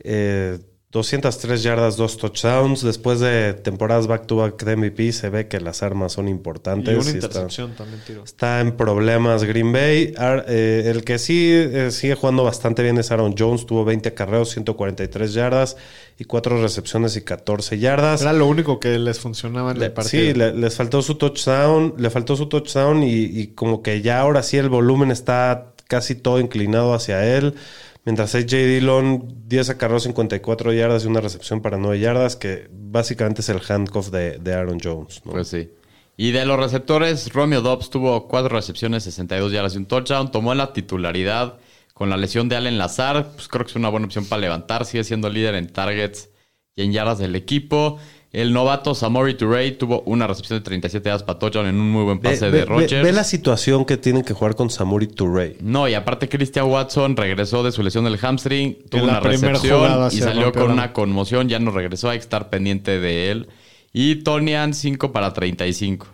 Eh, 0.01 0.59
203 0.93 1.62
yardas, 1.62 1.97
dos 1.97 2.19
touchdowns. 2.19 2.82
Después 2.82 3.19
de 3.19 3.55
temporadas 3.55 4.06
back-to-back 4.06 4.62
de 4.62 4.77
MVP, 4.77 5.12
se 5.12 5.31
ve 5.31 5.48
que 5.48 5.59
las 5.59 5.82
armas 5.82 6.12
son 6.12 6.28
Y 6.28 6.31
importantes. 6.31 6.94
una 6.94 6.97
y 7.06 7.14
está- 7.14 7.27
intercepción 7.28 7.73
también 7.74 8.02
tiró. 8.06 8.23
Está 8.24 8.60
en 8.60 8.77
problemas 8.77 9.43
Green 9.44 9.73
Bay. 9.73 10.12
Ar- 10.19 10.44
eh, 10.48 10.82
el 10.94 11.02
que 11.02 11.19
sí 11.19 11.51
eh, 11.51 11.90
sigue 11.90 12.14
jugando 12.14 12.44
bastante 12.44 12.82
bien 12.82 12.98
es 12.98 13.10
Aaron 13.10 13.35
Jones. 13.39 13.64
Tuvo 13.64 13.86
20 13.86 14.10
acarreos, 14.10 14.51
143 14.51 15.32
yardas 15.32 15.78
y 16.19 16.24
4 16.24 16.60
recepciones 16.60 17.16
y 17.16 17.23
14 17.23 17.78
yardas. 17.78 18.20
Era 18.20 18.35
lo 18.35 18.47
único 18.47 18.78
que 18.78 18.98
les 18.98 19.19
funcionaba 19.19 19.70
en 19.73 19.78
Le- 19.78 19.86
el 19.86 19.93
partido. 19.93 20.23
sí, 20.24 20.35
le- 20.35 20.52
les 20.55 20.77
faltó 20.77 21.01
su 21.01 21.14
touchdown. 21.14 21.94
Le 21.97 22.10
faltó 22.10 22.36
su 22.36 22.47
touchdown 22.51 23.02
y, 23.02 23.14
y 23.24 23.47
como 23.55 23.82
que 23.82 24.02
ya 24.02 24.20
ahora 24.20 24.43
sí 24.43 24.59
el 24.59 24.69
volumen 24.69 25.10
está 25.10 25.73
casi 25.89 26.14
todo 26.14 26.39
inclinado 26.39 26.93
hacia 26.93 27.35
él. 27.36 27.55
Mientras 28.05 28.35
AJ 28.35 28.51
Dillon, 28.51 29.43
10 29.47 29.70
acarreos, 29.70 30.03
54 30.03 30.73
yardas 30.73 31.05
y 31.05 31.07
una 31.07 31.20
recepción 31.20 31.61
para 31.61 31.79
9 31.79 32.01
yardas, 32.01 32.37
que 32.37 32.69
básicamente 32.70 33.43
es 33.43 33.49
el 33.49 33.61
handcuff 33.66 34.11
de, 34.11 34.39
de 34.39 34.55
Aaron 34.55 34.79
Jones. 34.83 35.23
¿no? 35.24 35.33
Pues 35.33 35.49
sí. 35.49 35.70
Y 36.16 36.33
de 36.33 36.45
los 36.45 36.59
receptores, 36.59 37.33
Romeo 37.33 37.62
Dobbs 37.62 37.91
tuvo 37.91 38.29
cuatro 38.29 38.55
recepciones, 38.55 39.05
62 39.05 39.53
yardas 39.53 39.74
y 39.74 39.79
un 39.79 39.87
touchdown. 39.87 40.31
Tomó 40.31 40.55
la 40.55 40.73
titularidad 40.73 41.59
con 41.95 42.11
la 42.11 42.16
lesión 42.16 42.49
de 42.49 42.57
Allen 42.57 42.79
Lazar. 42.79 43.33
Pues 43.35 43.49
creo 43.49 43.65
que 43.65 43.70
es 43.70 43.77
una 43.77 43.89
buena 43.89 44.07
opción 44.07 44.27
para 44.27 44.41
levantar. 44.41 44.85
Sigue 44.85 45.05
siendo 45.05 45.31
líder 45.31 45.55
en 45.55 45.69
targets 45.69 46.29
y 46.77 46.83
en 46.83 46.93
yardas 46.93 47.19
del 47.19 47.35
equipo. 47.35 47.99
El 48.32 48.54
novato 48.54 48.94
Samori 48.94 49.34
Touré 49.34 49.70
tuvo 49.72 50.00
una 50.06 50.26
recepción 50.26 50.59
de 50.59 50.64
37 50.64 51.06
yardas 51.06 51.22
para 51.22 51.38
touchdown 51.38 51.66
en 51.66 51.74
un 51.78 51.90
muy 51.90 52.02
buen 52.04 52.18
pase 52.18 52.46
ve- 52.46 52.50
de 52.50 52.59
ve- 52.60 52.64
Rodgers. 52.64 53.04
ve 53.04 53.12
la 53.12 53.24
situación 53.24 53.84
que 53.84 53.98
tienen 53.98 54.22
que 54.24 54.32
jugar 54.32 54.54
con 54.56 54.70
Samuri 54.70 55.06
Touré. 55.06 55.59
No, 55.60 55.86
y 55.86 55.92
aparte 55.92 56.30
Christian 56.30 56.64
Watson 56.70 57.14
regresó 57.14 57.62
de 57.62 57.72
su 57.72 57.82
lesión 57.82 58.04
del 58.04 58.16
hamstring, 58.16 58.78
tuvo 58.88 59.04
una 59.04 59.20
recepción 59.20 60.09
y 60.10 60.18
salió 60.20 60.50
con 60.52 60.70
una 60.70 60.92
conmoción, 60.94 61.48
ya 61.50 61.59
no 61.59 61.72
regresó, 61.72 62.09
hay 62.09 62.18
que 62.18 62.22
estar 62.22 62.48
pendiente 62.48 62.98
de 63.00 63.30
él. 63.30 63.48
Y 63.92 64.16
Tonian 64.22 64.72
5 64.72 65.12
para 65.12 65.34
35. 65.34 66.06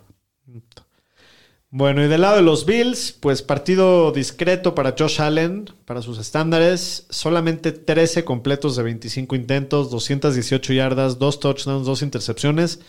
Bueno, 1.70 2.02
y 2.02 2.08
del 2.08 2.22
lado 2.22 2.36
de 2.36 2.42
los 2.42 2.64
Bills, 2.64 3.12
pues 3.12 3.42
partido 3.42 4.10
discreto 4.10 4.74
para 4.74 4.94
Josh 4.98 5.20
Allen, 5.20 5.66
para 5.84 6.00
sus 6.00 6.18
estándares. 6.18 7.06
Solamente 7.10 7.72
13 7.72 8.24
completos 8.24 8.74
de 8.76 8.84
25 8.84 9.36
intentos, 9.36 9.90
218 9.90 10.72
yardas, 10.72 11.18
2 11.18 11.40
touchdowns, 11.40 11.86
2 11.86 12.02
intercepciones. 12.02 12.80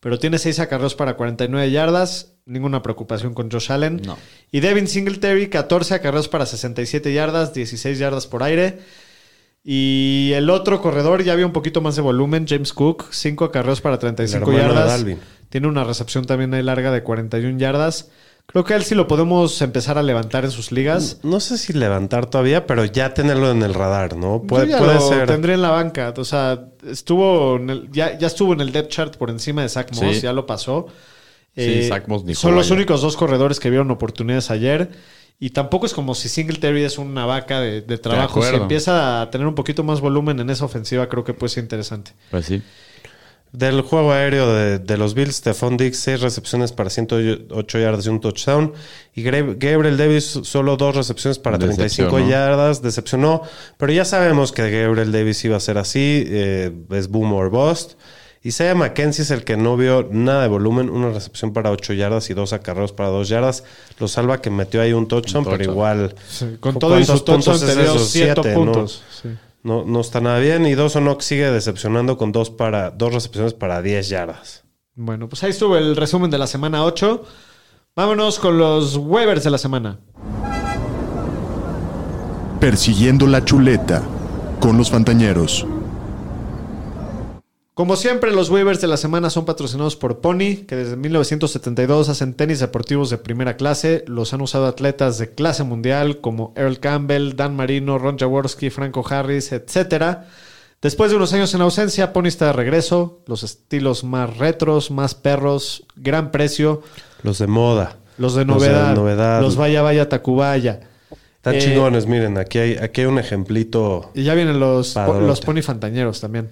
Pero 0.00 0.18
tiene 0.18 0.38
6 0.38 0.60
acarreos 0.60 0.94
para 0.94 1.16
49 1.16 1.70
yardas. 1.70 2.34
Ninguna 2.44 2.82
preocupación 2.82 3.32
con 3.32 3.50
Josh 3.50 3.72
Allen. 3.72 4.02
No. 4.04 4.18
Y 4.52 4.60
Devin 4.60 4.86
Singletary, 4.86 5.48
14 5.48 5.94
acarreos 5.94 6.28
para 6.28 6.44
67 6.44 7.14
yardas, 7.14 7.54
16 7.54 7.98
yardas 7.98 8.26
por 8.26 8.42
aire. 8.42 8.80
Y 9.64 10.32
el 10.34 10.50
otro 10.50 10.82
corredor 10.82 11.24
ya 11.24 11.32
había 11.32 11.46
un 11.46 11.52
poquito 11.52 11.80
más 11.80 11.96
de 11.96 12.02
volumen, 12.02 12.46
James 12.46 12.74
Cook, 12.74 13.06
5 13.10 13.46
acarreos 13.46 13.80
para 13.80 13.98
35 13.98 14.50
El 14.50 14.58
hermano 14.58 14.74
de 14.74 14.88
yardas. 14.90 15.24
Tiene 15.48 15.68
una 15.68 15.84
recepción 15.84 16.26
también 16.26 16.52
ahí 16.52 16.62
larga 16.62 16.92
de 16.92 17.02
41 17.02 17.58
yardas. 17.58 18.10
Creo 18.46 18.64
que 18.64 18.72
a 18.74 18.76
él 18.76 18.84
sí 18.84 18.94
lo 18.94 19.06
podemos 19.06 19.60
empezar 19.60 19.98
a 19.98 20.02
levantar 20.02 20.44
en 20.44 20.50
sus 20.50 20.72
ligas. 20.72 21.18
No 21.22 21.40
sé 21.40 21.58
si 21.58 21.72
levantar 21.72 22.26
todavía, 22.26 22.64
pero 22.66 22.84
ya 22.84 23.12
tenerlo 23.12 23.50
en 23.50 23.62
el 23.62 23.74
radar, 23.74 24.16
¿no? 24.16 24.40
Yo 24.40 24.46
Puede, 24.46 24.68
ya 24.68 24.78
puede 24.78 24.94
lo 24.94 25.08
ser. 25.08 25.26
tendré 25.26 25.54
en 25.54 25.62
la 25.62 25.70
banca. 25.70 26.14
O 26.16 26.24
sea, 26.24 26.64
estuvo 26.88 27.56
en 27.56 27.70
el- 27.70 27.90
ya, 27.92 28.16
ya 28.18 28.26
estuvo 28.28 28.52
en 28.54 28.60
el 28.60 28.72
depth 28.72 28.88
chart 28.90 29.16
por 29.16 29.30
encima 29.30 29.62
de 29.62 29.68
Zach 29.68 29.90
Moss, 29.92 30.16
Sí. 30.16 30.20
ya 30.22 30.32
lo 30.32 30.46
pasó. 30.46 30.86
Eh, 31.56 31.80
Sí, 31.82 31.88
Zach 31.88 32.06
Moss 32.06 32.24
ni 32.24 32.34
son 32.34 32.54
los 32.54 32.70
únicos 32.70 33.02
dos 33.02 33.16
corredores 33.16 33.60
que 33.60 33.68
vieron 33.68 33.90
oportunidades 33.90 34.50
ayer. 34.50 34.90
Y 35.38 35.50
tampoco 35.50 35.84
es 35.84 35.92
como 35.92 36.14
si 36.14 36.30
Singletary 36.30 36.84
es 36.84 36.96
una 36.96 37.26
vaca 37.26 37.60
de, 37.60 37.82
de 37.82 37.98
trabajo. 37.98 38.40
Si 38.40 38.46
acuerdo. 38.46 38.62
empieza 38.62 39.20
a 39.20 39.30
tener 39.30 39.46
un 39.46 39.54
poquito 39.54 39.84
más 39.84 40.00
volumen 40.00 40.40
en 40.40 40.48
esa 40.48 40.64
ofensiva, 40.64 41.08
creo 41.10 41.24
que 41.24 41.34
puede 41.34 41.50
ser 41.50 41.62
interesante. 41.64 42.12
Pues 42.30 42.46
sí. 42.46 42.62
Del 43.56 43.80
juego 43.80 44.12
aéreo 44.12 44.52
de, 44.52 44.78
de 44.78 44.96
los 44.98 45.14
Bills, 45.14 45.36
Stephon 45.36 45.78
Diggs, 45.78 45.98
6 46.00 46.20
recepciones 46.20 46.72
para 46.72 46.90
108 46.90 47.78
yardas 47.78 48.04
y 48.04 48.10
un 48.10 48.20
touchdown. 48.20 48.74
Y 49.14 49.22
Gabriel 49.22 49.96
Davis, 49.96 50.40
solo 50.42 50.76
dos 50.76 50.94
recepciones 50.94 51.38
para 51.38 51.58
35 51.58 51.82
Decepcionó. 52.16 52.28
yardas. 52.30 52.82
Decepcionó. 52.82 53.42
Pero 53.78 53.92
ya 53.94 54.04
sabemos 54.04 54.52
que 54.52 54.70
Gabriel 54.70 55.10
Davis 55.10 55.42
iba 55.46 55.56
a 55.56 55.60
ser 55.60 55.78
así. 55.78 56.24
eh, 56.26 56.70
es 56.90 57.08
boom 57.08 57.32
or 57.32 57.48
bust. 57.48 57.92
Isaiah 58.44 58.74
McKenzie 58.74 59.22
es 59.24 59.30
el 59.30 59.42
que 59.42 59.56
no 59.56 59.76
vio 59.78 60.06
nada 60.10 60.42
de 60.42 60.48
volumen. 60.48 60.90
Una 60.90 61.10
recepción 61.10 61.52
para 61.54 61.70
8 61.70 61.94
yardas 61.94 62.28
y 62.28 62.34
dos 62.34 62.52
acarreos 62.52 62.92
para 62.92 63.08
2 63.08 63.28
yardas. 63.30 63.64
Lo 63.98 64.06
salva 64.06 64.42
que 64.42 64.50
metió 64.50 64.82
ahí 64.82 64.92
un 64.92 65.08
touchdown, 65.08 65.44
Un 65.46 65.50
pero 65.56 65.64
igual. 65.72 66.14
Con 66.60 66.78
todo 66.78 67.00
y 67.00 67.04
¿Cuántos 67.06 67.18
su 67.20 67.24
touchdown 67.24 67.56
puntos 67.56 67.60
te 67.62 67.72
es 67.72 67.76
dio 67.78 67.94
eso? 67.96 67.98
7 68.04 68.32
Siete, 68.34 68.48
¿no? 68.50 68.54
puntos. 68.54 69.02
Sí. 69.22 69.28
No, 69.66 69.84
no 69.84 70.00
está 70.00 70.20
nada 70.20 70.38
bien. 70.38 70.64
Y 70.64 70.76
Dawson 70.76 71.16
sigue 71.18 71.50
decepcionando 71.50 72.16
con 72.16 72.30
dos, 72.30 72.50
para, 72.50 72.92
dos 72.92 73.12
recepciones 73.12 73.52
para 73.52 73.82
10 73.82 74.08
yardas. 74.08 74.64
Bueno, 74.94 75.28
pues 75.28 75.42
ahí 75.42 75.50
estuvo 75.50 75.76
el 75.76 75.96
resumen 75.96 76.30
de 76.30 76.38
la 76.38 76.46
semana 76.46 76.84
8. 76.84 77.24
Vámonos 77.96 78.38
con 78.38 78.58
los 78.58 78.96
waivers 78.96 79.42
de 79.42 79.50
la 79.50 79.58
semana. 79.58 79.98
Persiguiendo 82.60 83.26
la 83.26 83.44
chuleta 83.44 84.04
con 84.60 84.78
los 84.78 84.88
Fantañeros. 84.88 85.66
Como 87.76 87.96
siempre, 87.96 88.32
los 88.32 88.48
waivers 88.48 88.80
de 88.80 88.86
la 88.86 88.96
semana 88.96 89.28
son 89.28 89.44
patrocinados 89.44 89.96
por 89.96 90.20
Pony, 90.22 90.64
que 90.66 90.76
desde 90.76 90.96
1972 90.96 92.08
hacen 92.08 92.32
tenis 92.32 92.60
deportivos 92.60 93.10
de 93.10 93.18
primera 93.18 93.58
clase. 93.58 94.02
Los 94.06 94.32
han 94.32 94.40
usado 94.40 94.64
atletas 94.64 95.18
de 95.18 95.34
clase 95.34 95.62
mundial 95.62 96.22
como 96.22 96.54
Earl 96.56 96.80
Campbell, 96.80 97.34
Dan 97.36 97.54
Marino, 97.54 97.98
Ron 97.98 98.16
Jaworski, 98.16 98.70
Franco 98.70 99.04
Harris, 99.06 99.52
etc. 99.52 100.20
Después 100.80 101.10
de 101.10 101.18
unos 101.18 101.34
años 101.34 101.52
en 101.52 101.60
ausencia, 101.60 102.14
Pony 102.14 102.28
está 102.28 102.46
de 102.46 102.52
regreso. 102.54 103.20
Los 103.26 103.42
estilos 103.42 104.04
más 104.04 104.38
retros, 104.38 104.90
más 104.90 105.14
perros, 105.14 105.84
gran 105.96 106.30
precio. 106.30 106.80
Los 107.22 107.38
de 107.40 107.46
moda. 107.46 107.96
Los 108.16 108.34
de 108.36 108.46
Los 108.46 108.62
de 108.62 108.70
novedad. 108.70 108.94
novedad. 108.94 109.42
Los 109.42 109.56
vaya, 109.56 109.82
vaya, 109.82 110.08
Tacubaya. 110.08 110.80
Están 111.36 111.56
Eh, 111.56 111.58
chingones, 111.58 112.06
miren, 112.06 112.38
aquí 112.38 112.56
hay, 112.56 112.76
aquí 112.78 113.02
hay 113.02 113.06
un 113.06 113.18
ejemplito. 113.18 114.12
Y 114.14 114.22
ya 114.22 114.32
vienen 114.32 114.58
los, 114.60 114.94
Padrote. 114.94 115.26
los 115.26 115.42
Pony 115.42 115.60
Fantañeros 115.60 116.22
también. 116.22 116.48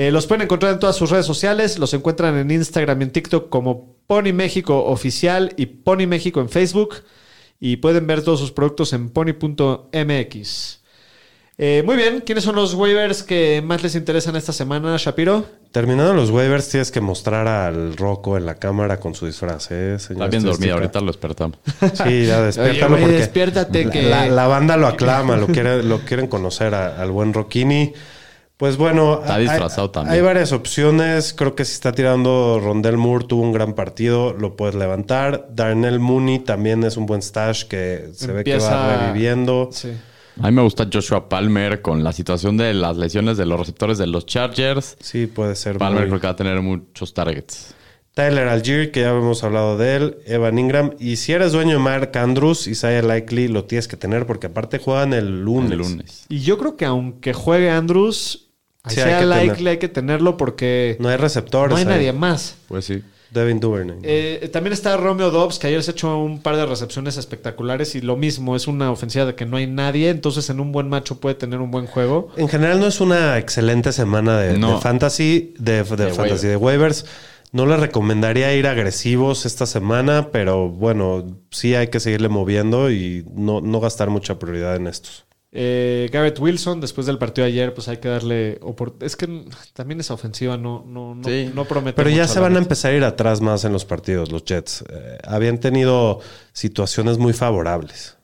Eh, 0.00 0.12
los 0.12 0.26
pueden 0.28 0.42
encontrar 0.42 0.72
en 0.74 0.78
todas 0.78 0.94
sus 0.94 1.10
redes 1.10 1.26
sociales. 1.26 1.78
Los 1.80 1.92
encuentran 1.92 2.36
en 2.36 2.50
Instagram 2.52 3.00
y 3.00 3.04
en 3.04 3.10
TikTok 3.10 3.48
como 3.48 3.96
Pony 4.06 4.32
México 4.32 4.84
Oficial 4.84 5.52
y 5.56 5.66
Pony 5.66 6.06
México 6.06 6.40
en 6.40 6.48
Facebook. 6.48 6.94
Y 7.58 7.78
pueden 7.78 8.06
ver 8.06 8.22
todos 8.22 8.38
sus 8.38 8.52
productos 8.52 8.92
en 8.92 9.08
pony.mx. 9.10 10.78
Eh, 11.60 11.82
muy 11.84 11.96
bien, 11.96 12.22
¿quiénes 12.24 12.44
son 12.44 12.54
los 12.54 12.74
waivers 12.74 13.24
que 13.24 13.60
más 13.66 13.82
les 13.82 13.96
interesan 13.96 14.36
esta 14.36 14.52
semana, 14.52 14.96
Shapiro? 14.96 15.44
Terminando 15.72 16.14
los 16.14 16.30
waivers, 16.30 16.68
tienes 16.68 16.92
que 16.92 17.00
mostrar 17.00 17.48
al 17.48 17.96
Rocco 17.96 18.36
en 18.36 18.46
la 18.46 18.54
cámara 18.54 19.00
con 19.00 19.16
su 19.16 19.26
disfraz, 19.26 19.72
¿eh, 19.72 19.98
señor 19.98 20.26
Está 20.26 20.38
bien 20.38 20.44
dormido, 20.44 20.74
ahorita 20.76 21.00
lo 21.00 21.06
despertamos. 21.08 21.58
Sí, 21.94 22.26
ya 22.26 22.42
despiértalo 22.42 22.96
porque 22.98 23.12
despiértate 23.16 23.84
la, 23.86 23.90
que- 23.90 24.02
la- 24.04 24.28
la 24.28 24.46
banda 24.46 24.76
lo 24.76 24.86
aclama, 24.86 25.36
lo, 25.36 25.48
quiere, 25.48 25.82
lo 25.82 25.98
quieren 26.02 26.28
conocer 26.28 26.72
a- 26.76 27.02
al 27.02 27.10
buen 27.10 27.32
Rocchini. 27.34 27.92
Pues 28.58 28.76
bueno, 28.76 29.20
Está 29.22 29.36
hay- 29.36 29.44
disfrazado 29.44 29.90
también. 29.90 30.14
Hay 30.16 30.20
varias 30.20 30.50
opciones. 30.52 31.32
Creo 31.32 31.54
que 31.54 31.64
si 31.64 31.72
está 31.74 31.92
tirando 31.92 32.60
Rondell 32.62 32.96
Moore, 32.96 33.24
tuvo 33.26 33.42
un 33.42 33.52
gran 33.52 33.72
partido, 33.74 34.32
lo 34.34 34.56
puedes 34.56 34.74
levantar. 34.74 35.46
Darnell 35.50 36.00
Mooney 36.00 36.40
también 36.40 36.82
es 36.84 36.96
un 36.96 37.06
buen 37.06 37.22
stash 37.22 37.64
que 37.64 38.08
se 38.14 38.32
ve 38.32 38.42
que 38.44 38.58
va 38.58 39.06
reviviendo. 39.06 39.68
Sí. 39.72 39.92
A 40.40 40.46
mí 40.50 40.52
me 40.52 40.62
gusta 40.62 40.88
Joshua 40.92 41.28
Palmer 41.28 41.82
con 41.82 42.02
la 42.02 42.12
situación 42.12 42.56
de 42.56 42.74
las 42.74 42.96
lesiones 42.96 43.36
de 43.36 43.46
los 43.46 43.58
receptores 43.60 43.96
de 43.96 44.08
los 44.08 44.26
Chargers. 44.26 44.96
Sí, 45.00 45.26
puede 45.28 45.54
ser. 45.54 45.78
Palmer 45.78 46.02
muy- 46.02 46.08
creo 46.10 46.20
que 46.20 46.26
va 46.26 46.32
a 46.32 46.36
tener 46.36 46.60
muchos 46.60 47.14
targets. 47.14 47.74
Tyler 48.14 48.48
Algier, 48.48 48.90
que 48.90 49.02
ya 49.02 49.10
hemos 49.10 49.44
hablado 49.44 49.78
de 49.78 49.94
él, 49.94 50.18
Evan 50.26 50.58
Ingram. 50.58 50.90
Y 50.98 51.14
si 51.16 51.32
eres 51.32 51.52
dueño 51.52 51.74
de 51.74 51.78
Mark 51.78 52.10
Andrews, 52.18 52.66
Isaiah 52.66 53.02
Likely 53.02 53.46
lo 53.46 53.64
tienes 53.66 53.86
que 53.86 53.96
tener 53.96 54.26
porque 54.26 54.48
aparte 54.48 54.78
juegan 54.78 55.12
el 55.12 55.44
lunes. 55.44 55.70
El 55.70 55.78
lunes. 55.78 56.26
Y 56.28 56.40
yo 56.40 56.58
creo 56.58 56.76
que 56.76 56.84
aunque 56.84 57.32
juegue 57.32 57.70
Andrews, 57.70 58.47
Sí, 58.86 58.94
sea 58.96 59.18
hay 59.18 59.48
tener- 59.50 59.68
hay 59.68 59.78
que 59.78 59.88
tenerlo 59.88 60.36
porque 60.36 60.96
No 61.00 61.08
hay 61.08 61.16
receptores. 61.16 61.70
no 61.70 61.76
hay 61.76 61.82
ahí. 61.82 61.88
nadie 61.88 62.12
más. 62.12 62.56
Pues 62.68 62.84
sí. 62.84 63.02
Devin 63.30 63.60
Duvernay. 63.60 63.98
Eh, 64.04 64.48
también 64.50 64.72
está 64.72 64.96
Romeo 64.96 65.30
Dobbs, 65.30 65.58
que 65.58 65.66
ayer 65.66 65.82
se 65.82 65.90
echó 65.90 66.16
un 66.16 66.40
par 66.40 66.56
de 66.56 66.64
recepciones 66.64 67.18
espectaculares 67.18 67.94
y 67.94 68.00
lo 68.00 68.16
mismo, 68.16 68.56
es 68.56 68.66
una 68.66 68.90
ofensiva 68.90 69.26
de 69.26 69.34
que 69.34 69.44
no 69.44 69.58
hay 69.58 69.66
nadie, 69.66 70.08
entonces 70.08 70.48
en 70.48 70.60
un 70.60 70.72
buen 70.72 70.88
macho 70.88 71.20
puede 71.20 71.34
tener 71.34 71.60
un 71.60 71.70
buen 71.70 71.86
juego. 71.86 72.28
En 72.38 72.48
general 72.48 72.80
no 72.80 72.86
es 72.86 73.02
una 73.02 73.36
excelente 73.36 73.92
semana 73.92 74.38
de, 74.40 74.56
No. 74.56 74.76
de 74.76 74.80
fantasy, 74.80 75.52
de, 75.58 75.72
de 75.74 75.84
fantasy, 75.84 76.16
waiver. 76.18 76.40
de 76.40 76.56
waivers. 76.56 77.04
No 77.52 77.66
les 77.66 77.80
recomendaría 77.80 78.54
ir 78.54 78.66
agresivos 78.66 79.44
esta 79.44 79.66
semana, 79.66 80.28
pero 80.32 80.68
bueno, 80.70 81.26
sí 81.50 81.74
hay 81.74 81.88
que 81.88 82.00
seguirle 82.00 82.28
moviendo 82.30 82.90
y 82.90 83.26
no, 83.34 83.60
no 83.60 83.80
gastar 83.80 84.08
mucha 84.08 84.38
prioridad 84.38 84.76
en 84.76 84.86
estos. 84.86 85.26
Eh, 85.50 86.10
Garrett 86.12 86.38
Wilson, 86.38 86.80
después 86.80 87.06
del 87.06 87.16
partido 87.16 87.46
de 87.46 87.52
ayer, 87.52 87.72
pues 87.72 87.88
hay 87.88 87.96
que 87.96 88.08
darle 88.08 88.60
Es 89.00 89.16
que 89.16 89.46
también 89.72 89.98
esa 90.00 90.12
ofensiva 90.12 90.58
no, 90.58 90.84
no, 90.86 91.14
no, 91.14 91.24
Sí. 91.24 91.50
no 91.54 91.64
promete. 91.64 91.96
Pero 91.96 92.10
ya 92.10 92.22
mucho, 92.22 92.34
se 92.34 92.40
van 92.40 92.56
a 92.56 92.58
empezar 92.58 92.92
a 92.92 92.96
ir 92.96 93.04
atrás 93.04 93.40
más 93.40 93.64
en 93.64 93.72
los 93.72 93.86
partidos, 93.86 94.30
los 94.30 94.44
Jets. 94.44 94.84
Eh, 94.90 95.18
habían 95.24 95.58
tenido 95.58 96.20
situaciones 96.52 97.16
muy 97.16 97.32
favorables. 97.32 98.16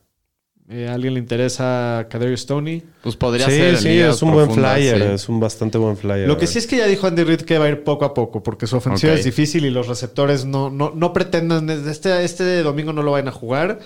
Eh, 0.68 0.88
¿A 0.88 0.94
alguien 0.94 1.14
le 1.14 1.20
interesa 1.20 2.06
Kadarius 2.10 2.40
Stoney? 2.40 2.82
Pues 3.02 3.16
podría 3.16 3.46
sí, 3.46 3.52
ser. 3.52 3.76
sí, 3.78 4.00
es 4.00 4.22
un 4.22 4.32
buen 4.32 4.50
flyer, 4.50 4.96
sí. 4.96 5.02
es 5.14 5.28
un 5.28 5.40
bastante 5.40 5.76
buen 5.78 5.96
flyer. 5.96 6.26
Lo 6.26 6.38
que 6.38 6.46
sí 6.46 6.58
es 6.58 6.66
que 6.66 6.78
ya 6.78 6.86
dijo 6.86 7.06
Andy 7.06 7.22
Reid 7.24 7.42
que 7.42 7.58
va 7.58 7.66
a 7.66 7.68
ir 7.68 7.84
poco 7.84 8.04
a 8.06 8.14
poco, 8.14 8.42
porque 8.42 8.66
su 8.66 8.76
ofensiva 8.76 9.12
es 9.12 9.24
difícil 9.24 9.64
y 9.66 9.70
los 9.70 9.88
receptores 9.88 10.44
no, 10.46 10.70
no, 10.70 10.92
no 10.94 11.12
pretendan, 11.12 11.68
este, 11.68 12.24
este 12.24 12.62
domingo 12.62 12.92
no 12.94 13.02
lo 13.02 13.12
vayan 13.12 13.28
a 13.28 13.32
jugar 13.32 13.78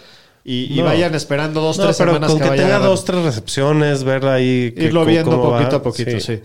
y, 0.44 0.81
vayan 0.81 1.15
esperando 1.15 1.60
dos, 1.60 1.78
No, 1.78 1.85
tres 1.85 1.97
pero 1.98 2.10
semanas 2.12 2.31
con 2.31 2.39
que, 2.39 2.44
que, 2.44 2.51
vaya 2.51 2.62
tenga 2.62 2.78
dos, 2.78 3.05
tres 3.05 3.23
recepciones, 3.23 4.05
ver 4.05 4.24
ahí 4.27 4.73
que- 4.73 4.85
Irlo 4.85 5.05
viendo 5.05 5.39
va. 5.51 5.59
poquito 5.59 5.77
a 5.77 5.82
poquito, 5.82 6.19
sí. 6.20 6.40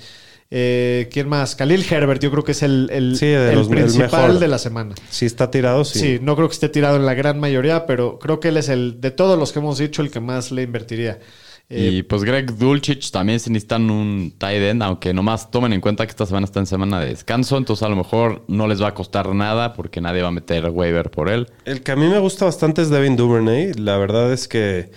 Eh, 0.56 1.10
¿Quién 1.12 1.28
más? 1.30 1.56
Khalil 1.56 1.84
Herbert, 1.90 2.22
yo 2.22 2.30
creo 2.30 2.44
que 2.44 2.52
es 2.52 2.62
el, 2.62 2.90
el, 2.94 3.18
Sí, 3.18 3.26
de 3.26 3.50
el 3.50 3.56
los- 3.56 3.68
el 3.70 3.74
principal 3.76 4.22
mejor. 4.28 4.40
de 4.40 4.48
la 4.48 4.58
semana. 4.60 4.94
Si 5.10 5.26
está 5.26 5.50
tirado, 5.50 5.84
sí. 5.84 6.00
Sí. 6.00 6.20
no 6.22 6.36
creo 6.36 6.48
que 6.48 6.54
esté 6.54 6.70
tirado 6.70 6.96
en 6.98 7.06
la 7.08 7.16
gran 7.16 7.40
mayoría, 7.40 7.86
pero 7.88 8.20
creo 8.20 8.40
que 8.40 8.50
él 8.50 8.58
es 8.58 8.70
el, 8.70 9.02
de 9.02 9.10
todos 9.12 9.40
los 9.40 9.52
que 9.52 9.60
hemos 9.60 9.80
dicho, 9.80 10.02
el 10.04 10.12
que 10.12 10.20
más 10.20 10.52
le 10.52 10.62
invertiría. 10.62 11.20
Eh, 11.70 11.90
Y 11.92 12.04
pues 12.04 12.24
Greg 12.24 12.56
Dulcich 12.58 13.10
también 13.12 13.40
se 13.40 13.50
necesitan 13.50 13.90
un 13.90 14.34
tight 14.38 14.62
end, 14.62 14.84
aunque 14.84 15.14
nomás 15.14 15.50
tomen 15.50 15.74
en 15.74 15.82
cuenta 15.82 16.06
que 16.06 16.12
esta 16.12 16.26
semana 16.26 16.46
está 16.46 16.60
en 16.60 16.66
semana 16.68 17.00
de 17.00 17.08
descanso, 17.08 17.58
entonces 17.58 17.84
a 17.84 17.90
lo 17.90 17.96
mejor 17.96 18.44
no 18.48 18.68
les 18.68 18.82
va 18.82 18.90
a 18.90 18.94
costar 18.94 19.34
nada 19.34 19.74
porque 19.74 20.02
nadie 20.02 20.22
va 20.22 20.28
a 20.28 20.32
meter 20.32 20.70
waiver 20.70 21.10
por 21.10 21.30
él. 21.30 21.48
El 21.66 21.82
que 21.82 21.92
a 21.92 21.96
mí 21.96 22.08
me 22.08 22.20
gusta 22.20 22.46
bastante 22.46 22.82
es 22.82 22.90
Devin 22.90 23.16
Duvernay. 23.16 23.74
La 23.74 23.98
verdad 23.98 24.32
es 24.34 24.48
que 24.48 24.92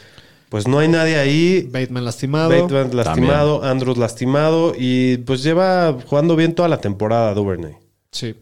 pues 0.48 0.68
no 0.68 0.78
hay 0.78 0.88
nadie 0.88 1.16
ahí. 1.16 1.68
Bateman 1.72 2.04
lastimado. 2.04 2.50
Bateman 2.50 2.96
lastimado, 2.96 3.64
Andrews 3.64 3.96
lastimado 3.98 4.74
y 4.76 5.18
pues 5.18 5.42
lleva 5.42 5.96
jugando 6.06 6.36
bien 6.36 6.54
toda 6.54 6.68
la 6.68 6.80
temporada 6.80 7.32
Duvernay. 7.34 7.76
Sí. 8.10 8.34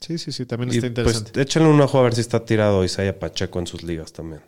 Sí, 0.00 0.16
sí, 0.16 0.30
sí, 0.30 0.46
también 0.46 0.72
Y 0.72 0.76
está 0.76 0.86
pues 1.02 1.16
interesante. 1.16 1.42
échenle 1.42 1.68
un 1.70 1.80
ojo 1.80 1.98
a 1.98 2.02
ver 2.02 2.14
si 2.14 2.20
está 2.20 2.44
tirado 2.44 2.84
Isaiah 2.84 3.18
Pacheco 3.18 3.58
en 3.58 3.66
sus 3.66 3.82
ligas 3.82 4.12
también. 4.12 4.42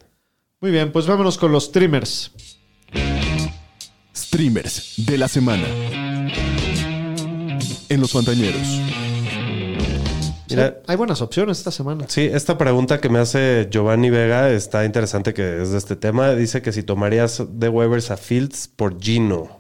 Muy 0.61 0.71
bien, 0.71 0.93
pues 0.93 1.07
vámonos 1.07 1.39
con 1.39 1.51
los 1.51 1.65
streamers. 1.65 2.31
Streamers 4.15 4.95
de 4.97 5.19
la 5.19 5.29
semana. 5.29 5.67
En 7.89 8.01
los 8.01 8.13
Fantañeros. 8.13 8.81
Mira, 10.49 10.81
Hay 10.87 10.97
buenas 10.97 11.23
opciones 11.23 11.59
esta 11.59 11.71
semana. 11.71 12.07
Sí, 12.09 12.23
esta 12.23 12.59
pregunta 12.59 13.01
que 13.01 13.09
me 13.09 13.19
hace 13.21 13.69
Giovanni 13.71 14.11
Vega 14.11 14.51
está 14.51 14.85
interesante 14.85 15.33
que 15.33 15.63
es 15.63 15.71
de 15.71 15.79
este 15.79 15.97
tema. 15.97 16.35
Dice 16.35 16.61
que 16.63 16.73
si 16.73 16.83
tomarías 16.83 17.43
de 17.49 17.69
waivers 17.69 18.11
a 18.11 18.17
Fields 18.17 18.69
por 18.69 19.01
Gino. 19.01 19.57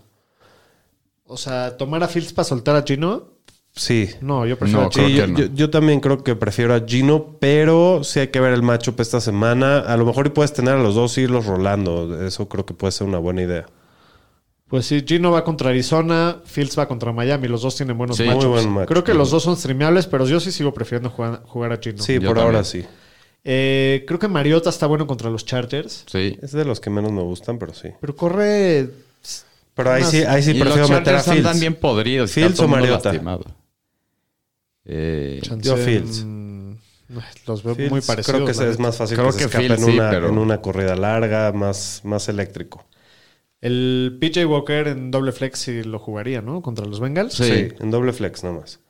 O 1.24 1.36
sea, 1.36 1.77
tomar 1.77 2.02
a 2.02 2.09
Fields 2.09 2.32
para 2.32 2.44
soltar 2.44 2.74
a 2.74 2.82
Gino. 2.82 3.35
Sí. 3.72 4.10
No, 4.20 4.44
yo 4.47 4.59
prefiero 4.59 4.82
No, 4.82 4.88
a 4.88 4.90
Gino. 4.90 5.06
Sí, 5.09 5.14
yo, 5.14 5.24
que 5.26 5.32
no. 5.32 5.38
yo- 5.38 5.47
yo 5.55 5.70
también 5.70 6.01
creo 6.01 6.22
que 6.24 6.34
prefiero 6.36 6.74
a 6.74 6.80
Gino, 6.86 7.36
pero 7.38 8.02
sí 8.05 8.20
hay 8.20 8.28
que 8.28 8.40
ver 8.40 8.52
el 8.52 8.62
matchup 8.62 9.01
esta 9.01 9.20
semana. 9.20 9.78
A 9.80 9.97
lo 9.97 10.05
mejor 10.05 10.26
y 10.26 10.30
puedes 10.30 10.52
tener 10.52 10.74
a 10.74 10.82
los 10.82 10.94
dos 10.94 11.16
y 11.18 11.22
irlos 11.22 11.47
rolando. 11.47 12.24
Eso 12.26 12.48
creo 12.48 12.66
que 12.66 12.74
puede 12.74 12.90
ser 12.92 13.06
una 13.06 13.18
buena 13.18 13.42
idea. 13.42 13.66
Pues 14.68 14.86
sí, 14.86 15.02
Gino 15.06 15.32
va 15.32 15.42
contra 15.44 15.70
Arizona, 15.70 16.36
Fields 16.44 16.78
va 16.78 16.86
contra 16.86 17.12
Miami. 17.12 17.48
Los 17.48 17.62
dos 17.62 17.74
tienen 17.76 17.97
buenos 17.98 18.16
Sí. 18.16 18.24
matchups. 18.24 18.44
Muy 18.66 18.72
buen. 18.74 18.86
Creo 18.86 19.02
que 19.02 19.14
los 19.14 19.30
dos 19.30 19.42
son 19.42 19.56
streameables, 19.56 20.06
pero 20.06 20.26
yo 20.26 20.38
sí 20.40 20.52
sigo 20.52 20.72
prefiriendo 20.74 21.10
jugar, 21.10 21.42
jugar 21.47 21.72
a 21.72 21.78
Gino. 21.78 21.98
Sí, 22.02 22.14
Yo 22.14 22.20
por 22.20 22.36
también. 22.36 22.47
ahora 22.47 22.64
sí. 22.64 22.84
Eh, 23.42 24.05
creo 24.06 24.18
que 24.18 24.28
Mariota 24.28 24.68
está 24.68 24.86
bueno 24.86 25.06
contra 25.06 25.30
los 25.30 25.44
Chargers. 25.47 26.05
Sí. 26.06 26.38
Es 26.42 26.52
de 26.52 26.64
los 26.64 26.78
que 26.78 26.90
menos 26.90 27.10
me 27.10 27.22
gustan, 27.22 27.59
pero 27.59 27.72
sí. 27.72 27.88
Pero 28.01 28.14
corre. 28.14 28.90
Pero 29.74 29.92
ahí 29.92 30.05
sí, 30.05 30.18
ahí 30.24 30.42
sí 30.42 30.51
y 30.51 30.55
los 30.59 30.64
prefiero 30.74 30.88
meter 30.88 31.14
a 31.14 31.20
Fields. 31.20 31.59
bien 31.60 31.74
podridos. 31.74 32.32
Fields 32.32 32.60
o 32.60 32.68
Mariota. 32.68 33.10
lastimado. 33.12 33.44
Eh, 34.85 35.40
Fields. 35.43 36.27
Los 37.47 37.62
veo 37.65 37.74
Fields 37.74 37.90
muy 37.90 38.01
parecidos. 38.01 38.27
creo 38.36 38.47
que 38.66 38.70
es 38.70 38.78
más 38.78 38.97
fácil 38.97 39.16
Creo 39.16 39.28
que 39.32 39.39
se 39.39 39.44
escape 39.47 39.65
Fields 39.66 39.81
en, 39.82 39.86
sí, 39.90 39.93
una, 39.98 40.11
pero- 40.11 40.28
en 40.28 40.39
una 40.39 40.61
corrida 40.61 40.94
larga, 40.97 41.52
más, 41.52 42.01
más 42.05 42.28
eléctrico. 42.28 42.86
El 43.61 44.16
PJ 44.20 44.47
Walker 44.47 44.89
en 44.89 45.11
doble 45.11 45.32
flex 45.32 45.59
sí 45.59 45.82
lo 45.82 45.98
jugaría, 45.98 46.40
¿no? 46.40 46.62
Contra 46.62 46.86
los 46.86 46.98
Bengals. 47.01 47.35
Sí. 47.35 47.44
Sí, 47.44 47.69
en 47.78 47.90
doble 47.90 48.12
flex 48.12 48.43
nomás. 48.43 48.81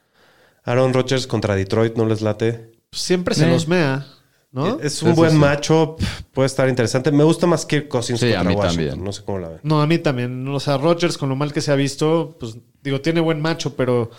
Aaron 0.64 0.92
Rodgers 0.92 1.26
contra 1.26 1.56
Detroit, 1.56 1.96
¿no 1.96 2.06
les 2.06 2.20
late? 2.20 2.70
Siempre 2.92 3.34
se 3.34 3.46
Eh. 3.48 3.50
los 3.50 3.66
mea, 3.66 4.06
¿no? 4.52 4.78
Es 4.80 5.02
un 5.02 5.14
buen 5.16 5.32
sí. 5.32 5.36
matchup, 5.38 6.00
puede 6.32 6.46
estar 6.46 6.68
interesante. 6.68 7.10
Me 7.10 7.24
gusta 7.24 7.46
más 7.48 7.64
Kirk 7.66 7.88
Cousins 7.88 8.20
Sí, 8.20 8.32
a 8.32 8.36
contra 8.38 8.50
mí 8.50 8.54
Washington. 8.56 8.86
también. 8.86 9.04
No 9.04 9.12
sé 9.12 9.24
cómo 9.24 9.38
la 9.38 9.48
ven. 9.48 9.60
No, 9.64 9.80
a 9.82 9.86
mí 9.86 9.98
también. 9.98 10.46
O 10.46 10.60
sea, 10.60 10.76
Rodgers, 10.76 11.16
con 11.18 11.30
lo 11.30 11.36
mal 11.36 11.52
que 11.52 11.62
se 11.62 11.72
ha 11.72 11.76
visto, 11.76 12.36
pues 12.38 12.56
digo, 12.82 13.00
tiene 13.00 13.20
buen 13.20 13.40
macho, 13.40 13.74
pero. 13.74 14.10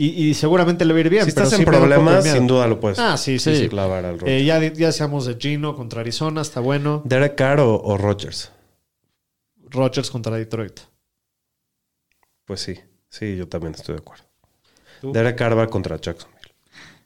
Y, 0.00 0.28
y 0.28 0.34
seguramente 0.34 0.84
le 0.84 0.92
va 0.92 0.98
a 0.98 1.00
ir 1.00 1.08
bien. 1.10 1.24
Si 1.24 1.30
estás 1.30 1.52
en 1.54 1.64
problemas, 1.64 2.24
sin 2.24 2.46
duda 2.46 2.68
lo 2.68 2.78
puedes 2.78 3.00
Ah, 3.00 3.16
sí, 3.16 3.40
sí, 3.40 3.56
sí. 3.56 3.68
clavar 3.68 4.04
al 4.04 4.20
Rodgers. 4.20 4.42
Eh, 4.42 4.44
ya, 4.44 4.60
ya 4.60 4.86
decíamos 4.86 5.26
de 5.26 5.34
Gino 5.34 5.74
contra 5.74 6.02
Arizona, 6.02 6.40
está 6.40 6.60
bueno. 6.60 7.02
¿Derek 7.04 7.34
Carr 7.34 7.58
o, 7.58 7.74
o 7.82 7.98
Rodgers? 7.98 8.52
Rodgers 9.70 10.08
contra 10.10 10.36
Detroit. 10.36 10.78
Pues 12.44 12.60
sí, 12.60 12.78
sí, 13.10 13.36
yo 13.36 13.48
también 13.48 13.74
estoy 13.74 13.96
de 13.96 14.00
acuerdo. 14.00 14.24
¿Tú? 15.00 15.12
Derek 15.12 15.36
Carr 15.36 15.58
va 15.58 15.66
contra 15.66 15.96
Jacksonville. 16.00 16.54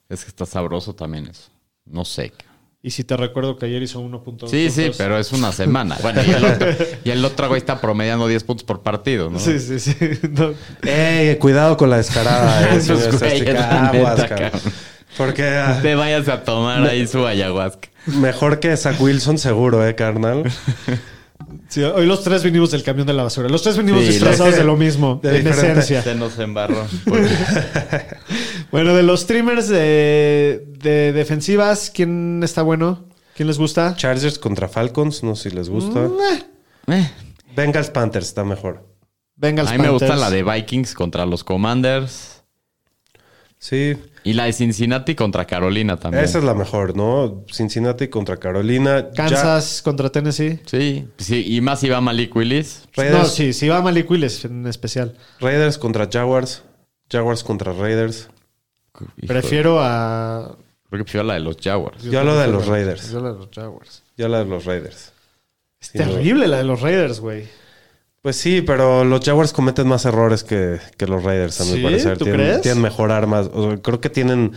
es 0.07 0.23
que 0.23 0.29
está 0.29 0.45
sabroso 0.45 0.93
también 0.93 1.25
eso. 1.27 1.49
No 1.85 2.05
sé. 2.05 2.31
Y 2.85 2.91
si 2.91 3.05
te 3.05 3.15
recuerdo 3.15 3.57
que 3.57 3.65
ayer 3.65 3.81
hizo 3.81 4.01
1.2. 4.01 4.49
Sí, 4.49 4.69
sí, 4.69 4.91
pero 4.97 5.17
es 5.17 5.31
una 5.31 5.51
semana. 5.53 5.97
Bueno, 6.01 6.21
y 6.21 6.31
el 6.31 6.43
otro, 6.43 6.67
y 7.05 7.09
el 7.11 7.23
otro 7.23 7.47
güey 7.47 7.57
está 7.59 7.79
promediando 7.79 8.27
10 8.27 8.43
puntos 8.43 8.65
por 8.65 8.81
partido, 8.83 9.29
¿no? 9.29 9.39
Sí, 9.39 9.57
sí, 9.59 9.79
sí. 9.79 9.95
No. 10.29 10.53
¡Ey! 10.81 11.37
Cuidado 11.37 11.77
con 11.77 11.89
la 11.89 11.95
descarada, 11.97 12.75
Esos 12.75 13.17
güeyes. 13.19 13.45
Porque 15.15 15.63
Te 15.81 15.95
vayas 15.95 16.27
a 16.27 16.43
tomar 16.43 16.83
ahí 16.85 17.07
su 17.07 17.25
ayahuasca. 17.25 17.87
mejor 18.07 18.59
que 18.59 18.75
Zach 18.75 18.99
Wilson 18.99 19.37
seguro, 19.37 19.87
¿eh, 19.87 19.95
carnal? 19.95 20.43
Sí, 21.69 21.81
hoy 21.83 22.05
los 22.05 22.23
tres 22.23 22.43
vinimos 22.43 22.71
del 22.71 22.83
camión 22.83 23.07
de 23.07 23.13
la 23.13 23.23
basura. 23.23 23.47
Los 23.47 23.63
tres 23.63 23.77
venimos 23.77 24.01
Sí, 24.01 24.07
disfrazados 24.09 24.55
de 24.57 24.63
lo 24.63 24.75
mismo, 24.75 25.19
de 25.23 25.37
en 25.37 25.45
diferente- 25.45 25.71
esencia. 25.79 26.01
Se 26.01 26.15
nos 26.15 26.37
embarró. 26.37 26.85
Bueno, 28.73 28.95
de 28.95 29.03
los 29.03 29.21
streamers 29.21 29.67
de, 29.69 30.65
de 30.79 31.13
defensivas, 31.13 31.91
¿quién 31.93 32.41
está 32.43 32.63
bueno? 32.63 33.05
¿Quién 33.35 33.47
les 33.47 33.59
gusta? 33.59 33.95
Chargers 33.95 34.39
contra 34.39 34.67
Falcons, 34.67 35.21
no 35.23 35.35
sé 35.35 35.51
si 35.51 35.55
les 35.55 35.69
gusta. 35.69 35.99
Mm, 36.01 36.19
eh. 36.91 36.97
Eh, 36.97 37.11
Bengals 37.55 37.91
Panthers 37.91 38.25
está 38.29 38.43
mejor. 38.43 38.83
Bengals 39.35 39.69
a 39.69 39.73
mí 39.73 39.77
me 39.77 39.89
gusta 39.89 40.15
la 40.15 40.31
de 40.31 40.41
Vikings 40.41 40.95
contra 40.95 41.27
los 41.27 41.43
Commanders. 41.43 42.43
Sí, 43.59 43.95
Y 44.23 44.33
la 44.33 44.45
de 44.45 44.53
Cincinnati 44.53 45.13
contra 45.13 45.45
Carolina 45.45 45.97
también. 45.97 46.23
esa 46.23 46.39
es 46.39 46.43
la 46.43 46.55
mejor, 46.55 46.97
¿no? 46.97 47.45
Cincinnati 47.51 48.07
contra 48.07 48.37
Carolina. 48.37 49.01
Ya- 49.13 49.27
Kansas 49.27 49.83
contra 49.83 50.11
Tennessee. 50.11 50.59
Sí, 50.65 51.07
sí, 51.17 51.45
y 51.47 51.61
más 51.61 51.79
si 51.79 51.89
va 51.89 52.01
Malik 52.01 52.35
Willis. 52.35 52.85
Raiders, 52.95 53.17
No, 53.19 53.25
sí, 53.25 53.53
sí 53.53 53.69
va 53.69 53.81
Malik 53.83 54.09
Willis 54.09 54.43
en 54.45 54.65
especial. 54.65 55.15
Raiders 55.39 55.77
contra 55.77 56.09
Jaguars. 56.11 56.63
Jaguars 57.09 57.43
contra 57.43 57.71
Raiders. 57.71 58.29
Hijo, 59.17 59.27
Prefiero 59.27 59.79
a... 59.81 60.55
Creo 60.89 60.99
que 60.99 61.03
prefiero 61.05 61.25
la 61.25 61.33
de 61.35 61.39
los 61.39 61.57
Jaguars. 61.57 62.03
Yo 62.03 62.23
lo 62.23 62.37
de 62.37 62.47
los 62.47 62.67
Raiders. 62.67 63.11
Yo 63.11 63.19
la 63.19 63.33
de 63.33 63.39
los 63.39 63.49
Jaguars. 63.53 64.03
Ya 64.15 64.27
la 64.27 64.39
de 64.39 64.45
los 64.45 64.65
Raiders. 64.65 65.11
Es 65.81 65.87
Sí, 65.89 65.97
no. 65.97 66.05
terrible 66.05 66.47
la 66.47 66.57
de 66.57 66.63
los 66.63 66.81
Raiders, 66.81 67.19
güey. 67.19 67.47
Pues 68.21 68.35
sí, 68.37 68.61
pero 68.61 69.03
los 69.03 69.19
Jaguars 69.25 69.51
cometen 69.51 69.87
más 69.87 70.05
errores 70.05 70.43
que, 70.43 70.79
que 70.97 71.07
los 71.07 71.23
Raiders, 71.23 71.59
a 71.59 71.65
mi 71.65 71.73
¿Sí? 71.73 71.83
parecer. 71.83 72.17
¿Tú 72.17 72.25
tienen, 72.25 72.45
crees? 72.45 72.61
tienen 72.61 72.81
mejor 72.81 73.11
armas. 73.11 73.49
O 73.53 73.69
sea, 73.69 73.81
creo 73.81 73.99
que 73.99 74.09
tienen 74.09 74.53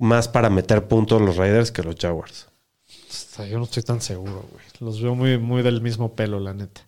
más 0.00 0.28
para 0.28 0.50
meter 0.50 0.86
puntos 0.88 1.22
los 1.22 1.36
Raiders 1.36 1.70
que 1.72 1.82
los 1.82 1.94
Jaguars. 1.98 2.48
O 2.88 3.12
sea, 3.36 3.46
yo 3.46 3.56
no 3.58 3.64
estoy 3.64 3.82
tan 3.84 4.00
seguro, 4.02 4.44
güey. 4.50 4.64
Los 4.80 5.00
veo 5.00 5.14
muy, 5.14 5.38
muy 5.38 5.62
del 5.62 5.80
mismo 5.80 6.14
pelo, 6.14 6.40
la 6.40 6.52
neta. 6.52 6.82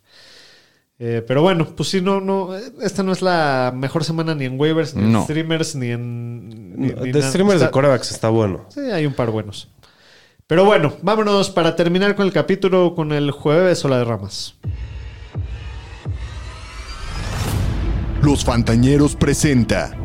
Eh, 1.01 1.23
pero 1.27 1.43
bueno, 1.43 1.65
pues 1.77 1.89
sí, 1.91 2.01
no, 2.01 2.21
no. 2.21 2.57
Esta 2.83 3.03
no 3.05 3.13
es 3.13 3.23
la 3.23 3.73
mejor 3.75 4.03
semana 4.05 4.35
ni 4.35 4.47
en 4.47 4.59
waivers, 4.59 4.95
ni 4.97 5.03
No. 5.11 5.19
en 5.21 5.25
streamers, 5.25 5.77
ni 5.77 5.91
en. 5.93 6.49
ni- 6.77 6.89
ni 6.89 7.13
de 7.13 7.21
nada. 7.21 7.29
streamers 7.31 7.61
de 7.61 7.71
corebacks 7.71 8.11
está 8.11 8.29
bueno. 8.31 8.67
Sí, 8.69 8.81
hay 8.81 9.07
un 9.07 9.15
par 9.15 9.31
buenos. 9.31 9.69
Pero 10.49 10.65
bueno, 10.65 10.95
vámonos 11.03 11.51
para 11.51 11.77
terminar 11.77 12.17
con 12.17 12.27
el 12.27 12.33
capítulo 12.33 12.95
con 12.97 13.13
el 13.13 13.31
jueves 13.31 13.85
o 13.85 13.89
la 13.89 13.99
de 13.99 14.05
ramas. 14.05 14.55
Los 18.23 18.45
Fantañeros 18.45 19.15
presenta 19.15 19.97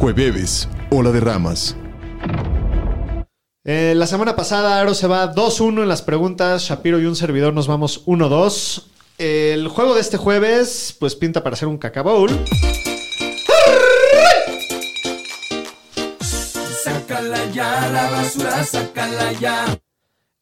Jueves, 0.00 0.68
Ola 0.90 1.10
de 1.12 1.20
Ramas. 1.20 1.76
Eh, 3.64 3.94
la 3.96 4.06
semana 4.06 4.34
pasada 4.36 4.80
Aro 4.80 4.94
se 4.94 5.06
va 5.06 5.32
2-1 5.32 5.82
en 5.82 5.88
las 5.88 6.02
preguntas. 6.02 6.62
Shapiro 6.62 6.98
y 7.00 7.04
un 7.06 7.16
servidor 7.16 7.52
nos 7.54 7.66
vamos 7.68 8.02
1-2. 8.06 8.86
El 9.18 9.68
juego 9.68 9.94
de 9.94 10.00
este 10.02 10.16
jueves, 10.18 10.94
pues 10.98 11.14
pinta 11.14 11.42
para 11.42 11.56
ser 11.56 11.68
un 11.68 11.78
cacabowl. 11.78 12.30
Sácala 16.84 17.50
ya, 17.52 17.88
la 17.90 18.10
basura, 18.10 18.64
sácala 18.64 19.32
ya. 19.32 19.78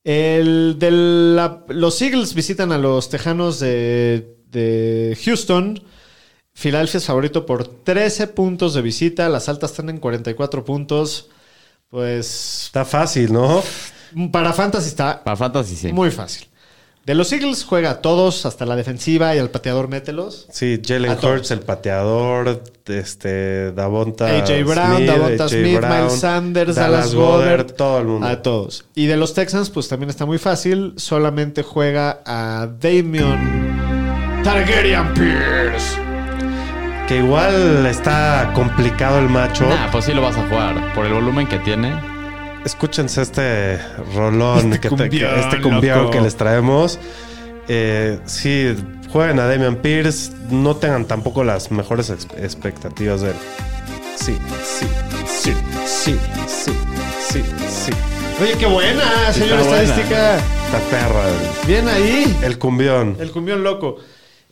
El 0.03 0.77
de 0.79 0.91
la- 0.91 1.65
los 1.69 2.01
Eagles 2.03 2.35
visitan 2.35 2.73
a 2.73 2.79
los 2.79 3.09
Tejanos 3.09 3.61
de, 3.61 4.37
de 4.51 5.17
Houston. 5.25 5.83
Filadelfia 6.53 6.99
es 6.99 7.07
favorito 7.07 7.47
por 7.47 7.67
13 7.67 8.27
puntos 8.29 8.75
de 8.75 8.83
visita. 8.83 9.29
Las 9.29 9.49
altas 9.49 9.71
están 9.71 9.89
en 9.89 9.99
44 9.99 10.65
puntos. 10.65 11.29
Pues 11.89 12.65
Está 12.67 12.85
fácil, 12.85 13.33
¿no? 13.33 13.63
para 14.33 14.53
Fantasy 14.53 14.89
está 14.89 15.25
Para 15.25 15.37
Fantasy 15.37 15.75
sí. 15.77 15.93
muy 15.93 16.11
fácil. 16.11 16.47
De 17.05 17.15
los 17.15 17.31
Eagles 17.33 17.65
juega 17.65 17.91
a 17.91 18.01
todos, 18.01 18.47
hasta 18.47 18.65
la 18.65 18.77
defensiva 18.77 19.37
y 19.37 19.39
al 19.39 19.51
pateador 19.51 19.89
mételos. 19.89 20.47
Sí, 20.51 20.81
Jalen 20.83 21.11
A 21.11 21.17
todos. 21.17 21.35
Hurts, 21.35 21.51
el 21.51 21.61
pateador, 21.61 22.63
este, 22.87 23.73
Davonta 23.73 24.27
AJ 24.27 24.65
Brown, 24.65 24.97
Smith, 24.97 25.09
Davonta 25.11 25.49
Smith, 25.51 25.77
Brown, 25.81 25.95
Miles 25.97 26.21
Sanders, 26.21 26.75
Dallas 26.77 26.91
Dallas 26.91 27.15
Goddard, 27.15 27.73
todo 27.73 27.99
el 27.99 28.07
mundo. 28.07 28.27
A 28.27 28.41
todos. 28.41 28.87
Y 28.95 29.05
de 29.05 29.19
los 29.19 29.35
Texans, 29.35 29.69
pues 29.69 29.87
también 29.89 30.09
está 30.09 30.25
muy 30.25 30.39
fácil. 30.39 30.95
Solamente 30.97 31.63
juega 31.63 32.23
a 32.25 32.69
Damian 32.81 34.43
Targaryen 34.43 35.13
Pierce. 35.13 35.99
Que 37.07 37.19
igual 37.19 37.85
está 37.85 38.51
complicado 38.55 39.19
el 39.19 39.29
macho. 39.29 39.69
Nah, 39.69 39.91
pues 39.91 40.07
sí 40.07 40.15
lo 40.15 40.23
vas 40.23 40.39
a 40.39 40.49
jugar. 40.49 40.95
Por 40.95 41.05
el 41.05 41.13
volumen 41.13 41.47
que 41.47 41.59
tiene. 41.59 42.14
Escúchense 42.65 43.21
este 43.23 43.79
rolón, 44.15 44.73
Este 44.73 44.81
que 44.81 44.89
te- 44.89 44.97
cumbión, 44.97 45.39
este 45.39 45.61
cumbión 45.61 45.99
loco. 45.99 46.11
que 46.13 46.21
les 46.21 46.37
traemos. 46.37 46.99
Eh, 47.69 48.19
sí, 48.27 48.75
jueguen 49.11 49.39
a 49.41 49.47
Damian 49.47 49.77
Pierce. 49.77 50.33
No 50.51 50.77
tengan 50.77 51.05
tampoco 51.07 51.45
las 51.45 51.71
mejores 51.71 52.11
ex- 52.11 52.27
expectativas 52.39 53.21
de 53.21 53.31
él. 53.31 53.37
Sí, 54.17 54.37
sí, 54.65 54.87
sí, 55.27 55.53
sí, 55.87 56.17
sí, 56.47 56.73
sí, 57.29 57.43
sí. 57.69 57.93
Oye, 58.43 58.55
qué 58.59 58.67
buena, 58.67 59.33
señor 59.33 59.59
Está 59.59 59.69
buena. 59.69 59.83
estadística. 59.83 60.37
Esta 60.37 60.79
perra. 60.91 61.25
Bien 61.67 61.87
ahí. 61.89 62.37
El 62.43 62.59
cumbión. 62.59 63.17
El 63.21 63.31
cumbión 63.31 63.63
loco. 63.63 63.97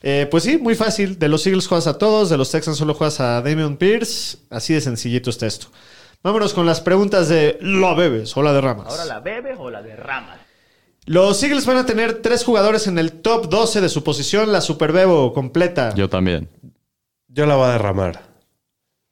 Eh, 0.03 0.27
pues 0.31 0.45
sí, 0.45 0.59
muy 0.59 0.75
fácil. 0.75 1.19
De 1.19 1.29
los 1.29 1.47
Eagles 1.47 1.67
juegas 1.67 1.87
a 1.87 1.97
todos, 1.97 2.29
de 2.29 2.37
los 2.37 2.51
Texans 2.51 2.77
solo 2.77 2.93
juegas 2.95 3.21
a 3.21 3.41
Damian 3.41 3.77
Pierce. 3.77 4.37
Así 4.51 4.75
de 4.75 4.81
sencillito 4.81 5.31
está 5.31 5.47
esto. 5.47 5.69
Vámonos 6.23 6.55
con 6.55 6.67
las 6.67 6.81
preguntas 6.81 7.29
de 7.29 7.59
¿La 7.61 7.95
bebes 7.95 8.37
o 8.37 8.43
la 8.43 8.53
derramas? 8.53 8.87
Ahora 8.87 9.05
la 9.05 9.21
bebes 9.21 9.57
o 9.59 9.71
la 9.71 9.83
derramas. 9.83 10.39
Los 11.05 11.43
Eagles 11.43 11.67
van 11.67 11.79
a 11.79 11.87
tener 11.87 12.23
tres 12.23 12.45
jugadores 12.45 12.87
en 12.87 12.97
el 12.99 13.13
top 13.13 13.49
12 13.49 13.81
de 13.81 13.89
su 13.89 14.05
posición, 14.05 14.53
la 14.53 14.61
Super 14.61 14.93
Bebo 14.93 15.33
completa. 15.33 15.93
Yo 15.95 16.09
también. 16.09 16.49
Yo 17.27 17.47
la 17.47 17.57
voy 17.57 17.67
a 17.67 17.73
derramar. 17.73 18.23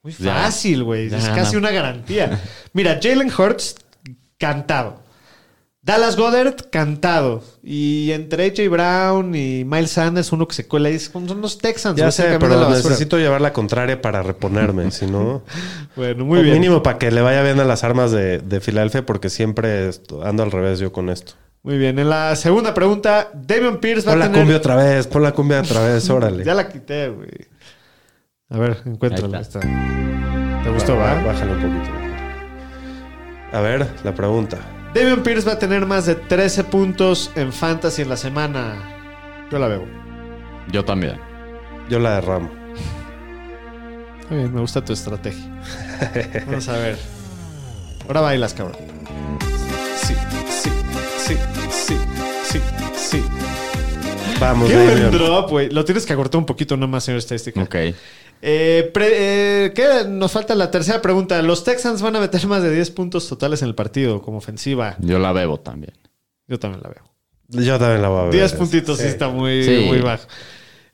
Muy 0.02 0.12
fácil, 0.12 0.84
güey. 0.84 1.12
Es 1.12 1.28
casi 1.30 1.54
no. 1.54 1.58
una 1.58 1.72
garantía. 1.72 2.40
Mira, 2.72 3.00
Jalen 3.02 3.30
Hurts, 3.36 3.76
cantado. 4.38 5.02
Dallas 5.82 6.16
Goddard, 6.16 6.54
cantado. 6.70 7.42
Y 7.62 8.12
entre 8.12 8.46
AJ 8.46 8.68
Brown 8.70 9.34
y 9.34 9.64
Miles 9.64 9.92
Sanders, 9.92 10.30
uno 10.30 10.46
que 10.46 10.54
se 10.54 10.68
cuela 10.68 10.88
ahí, 10.88 10.98
son 10.98 11.26
son 11.26 11.40
los 11.40 11.56
Texans. 11.58 11.98
Ya 11.98 12.10
sé, 12.10 12.36
pero 12.38 12.60
la 12.60 12.68
necesito 12.68 13.18
llevar 13.18 13.40
la 13.40 13.52
contraria 13.54 14.00
para 14.02 14.22
reponerme, 14.22 14.90
si 14.90 15.06
no... 15.06 15.42
Bueno, 15.96 16.24
muy 16.24 16.38
o 16.38 16.42
bien. 16.42 16.54
mínimo 16.54 16.82
para 16.82 16.98
que 16.98 17.10
le 17.10 17.20
vaya 17.20 17.42
bien 17.42 17.58
a 17.60 17.64
las 17.64 17.82
armas 17.82 18.12
de, 18.12 18.38
de 18.38 18.60
Filadelfia, 18.60 19.04
porque 19.04 19.28
siempre 19.28 19.90
ando 20.22 20.42
al 20.42 20.50
revés 20.52 20.78
yo 20.78 20.92
con 20.92 21.08
esto. 21.08 21.32
Muy 21.62 21.78
bien. 21.78 21.98
En 21.98 22.08
la 22.08 22.36
segunda 22.36 22.72
pregunta, 22.74 23.30
Damian 23.34 23.78
Pierce 23.80 24.06
va 24.06 24.12
Pon 24.12 24.22
a 24.22 24.24
la 24.26 24.30
tener... 24.30 24.40
cumbia 24.42 24.56
otra 24.58 24.76
vez, 24.76 25.06
pon 25.06 25.22
la 25.22 25.32
cumbia 25.32 25.60
otra 25.60 25.82
vez, 25.82 26.08
órale. 26.10 26.44
Ya 26.44 26.54
la 26.54 26.68
quité, 26.68 27.08
güey. 27.08 27.28
A 28.50 28.58
ver, 28.58 28.78
encuéntrala. 28.86 29.38
Ahí 29.38 29.42
Está. 29.42 29.60
¿Te 29.60 30.70
gustó, 30.70 30.96
va? 30.96 31.14
Bájale 31.22 31.52
un 31.52 31.60
poquito. 31.60 31.92
A 33.52 33.60
ver, 33.60 33.86
la 34.04 34.14
pregunta. 34.14 34.58
Damian 34.94 35.22
Pierce 35.22 35.46
va 35.46 35.52
a 35.52 35.58
tener 35.58 35.86
más 35.86 36.06
de 36.06 36.16
13 36.16 36.64
puntos 36.64 37.30
en 37.36 37.52
Fantasy 37.52 38.02
en 38.02 38.08
la 38.08 38.16
semana. 38.16 39.46
Yo 39.50 39.58
la 39.58 39.68
veo. 39.68 39.86
Yo 40.72 40.84
también. 40.84 41.16
Yo 41.88 41.98
la 41.98 42.14
derramo. 42.16 42.50
Bien, 44.28 44.52
me 44.52 44.60
gusta 44.60 44.84
tu 44.84 44.92
estrategia. 44.92 45.44
Vamos 46.46 46.68
a 46.68 46.76
ver. 46.76 46.98
Ahora 48.06 48.20
bailas, 48.20 48.54
cabrón. 48.54 48.76
Sí, 49.96 50.14
sí, 50.48 50.70
sí, 51.18 51.36
sí, 51.68 51.96
sí, 52.44 52.60
sí. 52.96 53.24
Vamos, 54.40 54.68
Qué 54.68 54.76
buen 54.76 55.10
drop, 55.10 55.50
güey. 55.50 55.70
Lo 55.70 55.84
tienes 55.84 56.06
que 56.06 56.12
acortar 56.12 56.38
un 56.38 56.46
poquito 56.46 56.76
nomás, 56.76 57.04
señor 57.04 57.18
estadística. 57.18 57.62
Ok. 57.62 57.76
Eh, 58.42 58.90
pre- 58.94 59.66
eh, 59.66 59.72
¿qué? 59.74 60.08
Nos 60.08 60.32
falta 60.32 60.54
la 60.54 60.70
tercera 60.70 61.02
pregunta. 61.02 61.40
Los 61.42 61.62
Texans 61.64 62.00
van 62.02 62.16
a 62.16 62.20
meter 62.20 62.46
más 62.46 62.62
de 62.62 62.74
10 62.74 62.90
puntos 62.92 63.28
totales 63.28 63.60
en 63.62 63.68
el 63.68 63.74
partido 63.74 64.22
como 64.22 64.38
ofensiva. 64.38 64.96
Yo 65.00 65.18
la 65.18 65.32
bebo 65.32 65.60
también. 65.60 65.92
Yo 66.48 66.58
también 66.58 66.82
la 66.82 66.88
veo. 66.90 67.04
Yo 67.64 67.78
también 67.78 68.00
la 68.02 68.08
voy 68.08 68.20
a 68.20 68.22
ver. 68.24 68.32
10 68.32 68.52
puntitos 68.54 68.96
sí, 68.98 69.04
Sí. 69.04 69.08
está 69.10 69.28
muy, 69.28 69.62
Sí. 69.64 69.84
muy 69.86 69.98
bajo. 70.00 70.26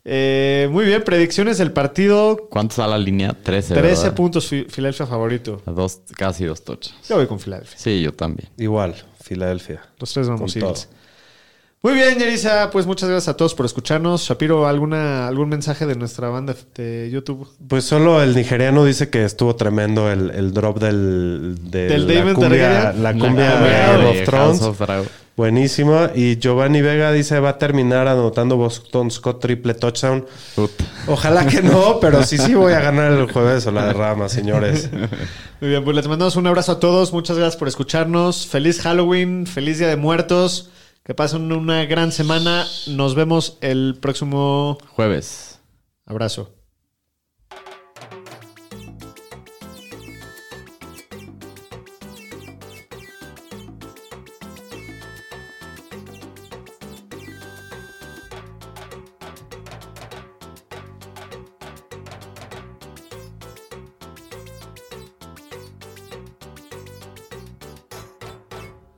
Eh, 0.09 0.69
muy 0.71 0.85
bien, 0.85 1.03
predicciones 1.03 1.57
del 1.57 1.71
partido. 1.73 2.47
¿Cuánto 2.49 2.71
está 2.73 2.87
la 2.87 2.97
línea? 2.97 3.33
13. 3.43 3.73
13 3.73 4.03
¿verdad? 4.03 4.15
puntos 4.15 4.47
Fi- 4.47 4.65
Filadelfia 4.69 5.05
favorito. 5.05 5.61
A 5.65 5.71
Dos, 5.71 5.99
casi 6.15 6.45
dos 6.45 6.63
tochas. 6.63 6.95
Yo 7.09 7.17
voy 7.17 7.27
con 7.27 7.39
Filadelfia. 7.39 7.77
Sí, 7.77 8.01
yo 8.01 8.13
también. 8.13 8.49
Igual, 8.57 8.95
Filadelfia. 9.21 9.81
Los 9.99 10.13
tres 10.13 10.27
vamos 10.29 10.53
Con 10.53 10.63
Eagles. 10.63 10.87
Muy 11.83 11.93
bien, 11.93 12.17
Yerisa. 12.17 12.71
Pues 12.71 12.87
muchas 12.87 13.07
gracias 13.07 13.29
a 13.29 13.37
todos 13.37 13.53
por 13.53 13.65
escucharnos. 13.65 14.21
Shapiro, 14.23 14.67
¿alguna, 14.67 15.27
¿algún 15.27 15.49
mensaje 15.49 15.85
de 15.85 15.95
nuestra 15.95 16.27
banda 16.29 16.55
de 16.75 17.09
YouTube? 17.11 17.47
Pues 17.67 17.83
solo 17.83 18.21
el 18.23 18.35
nigeriano 18.35 18.83
dice 18.83 19.09
que 19.09 19.23
estuvo 19.23 19.55
tremendo 19.55 20.11
el, 20.11 20.31
el 20.31 20.53
drop 20.53 20.79
del, 20.79 21.57
de 21.69 21.87
¿Del 21.87 22.07
la 22.07 22.13
David 22.15 22.33
cumbia, 22.33 22.93
la 22.93 23.13
cumbia 23.13 23.59
de 23.59 23.69
Game 23.69 24.09
of 24.09 24.15
de 24.15 24.21
Thrones. 24.23 24.59
House 24.59 24.81
of. 24.81 25.07
Buenísima. 25.37 26.09
Y 26.15 26.39
Giovanni 26.39 26.81
Vega 26.81 27.11
dice 27.11 27.39
va 27.39 27.49
a 27.49 27.57
terminar 27.59 28.07
anotando 28.07 28.57
Boston 28.57 29.11
Scott 29.11 29.39
triple 29.39 29.75
touchdown. 29.75 30.25
Ojalá 31.05 31.45
que 31.45 31.61
no, 31.61 31.99
pero 32.01 32.23
sí, 32.23 32.39
sí 32.39 32.55
voy 32.55 32.73
a 32.73 32.79
ganar 32.79 33.11
el 33.11 33.31
jueves 33.31 33.67
o 33.67 33.71
la 33.71 33.85
derrama, 33.85 34.29
señores. 34.29 34.89
Muy 35.61 35.69
bien, 35.69 35.83
pues 35.83 35.95
les 35.95 36.07
mandamos 36.07 36.35
un 36.37 36.47
abrazo 36.47 36.71
a 36.71 36.79
todos. 36.79 37.13
Muchas 37.13 37.37
gracias 37.37 37.55
por 37.55 37.67
escucharnos. 37.67 38.47
Feliz 38.47 38.81
Halloween, 38.81 39.45
feliz 39.45 39.77
Día 39.77 39.89
de 39.89 39.95
Muertos. 39.95 40.71
Que 41.07 41.15
pasen 41.15 41.53
una 41.53 41.85
gran 41.85 42.11
semana. 42.11 42.67
Nos 42.87 43.15
vemos 43.15 43.57
el 43.61 43.95
próximo 44.01 44.77
Jueves. 44.89 45.61
abrazo. 46.05 46.56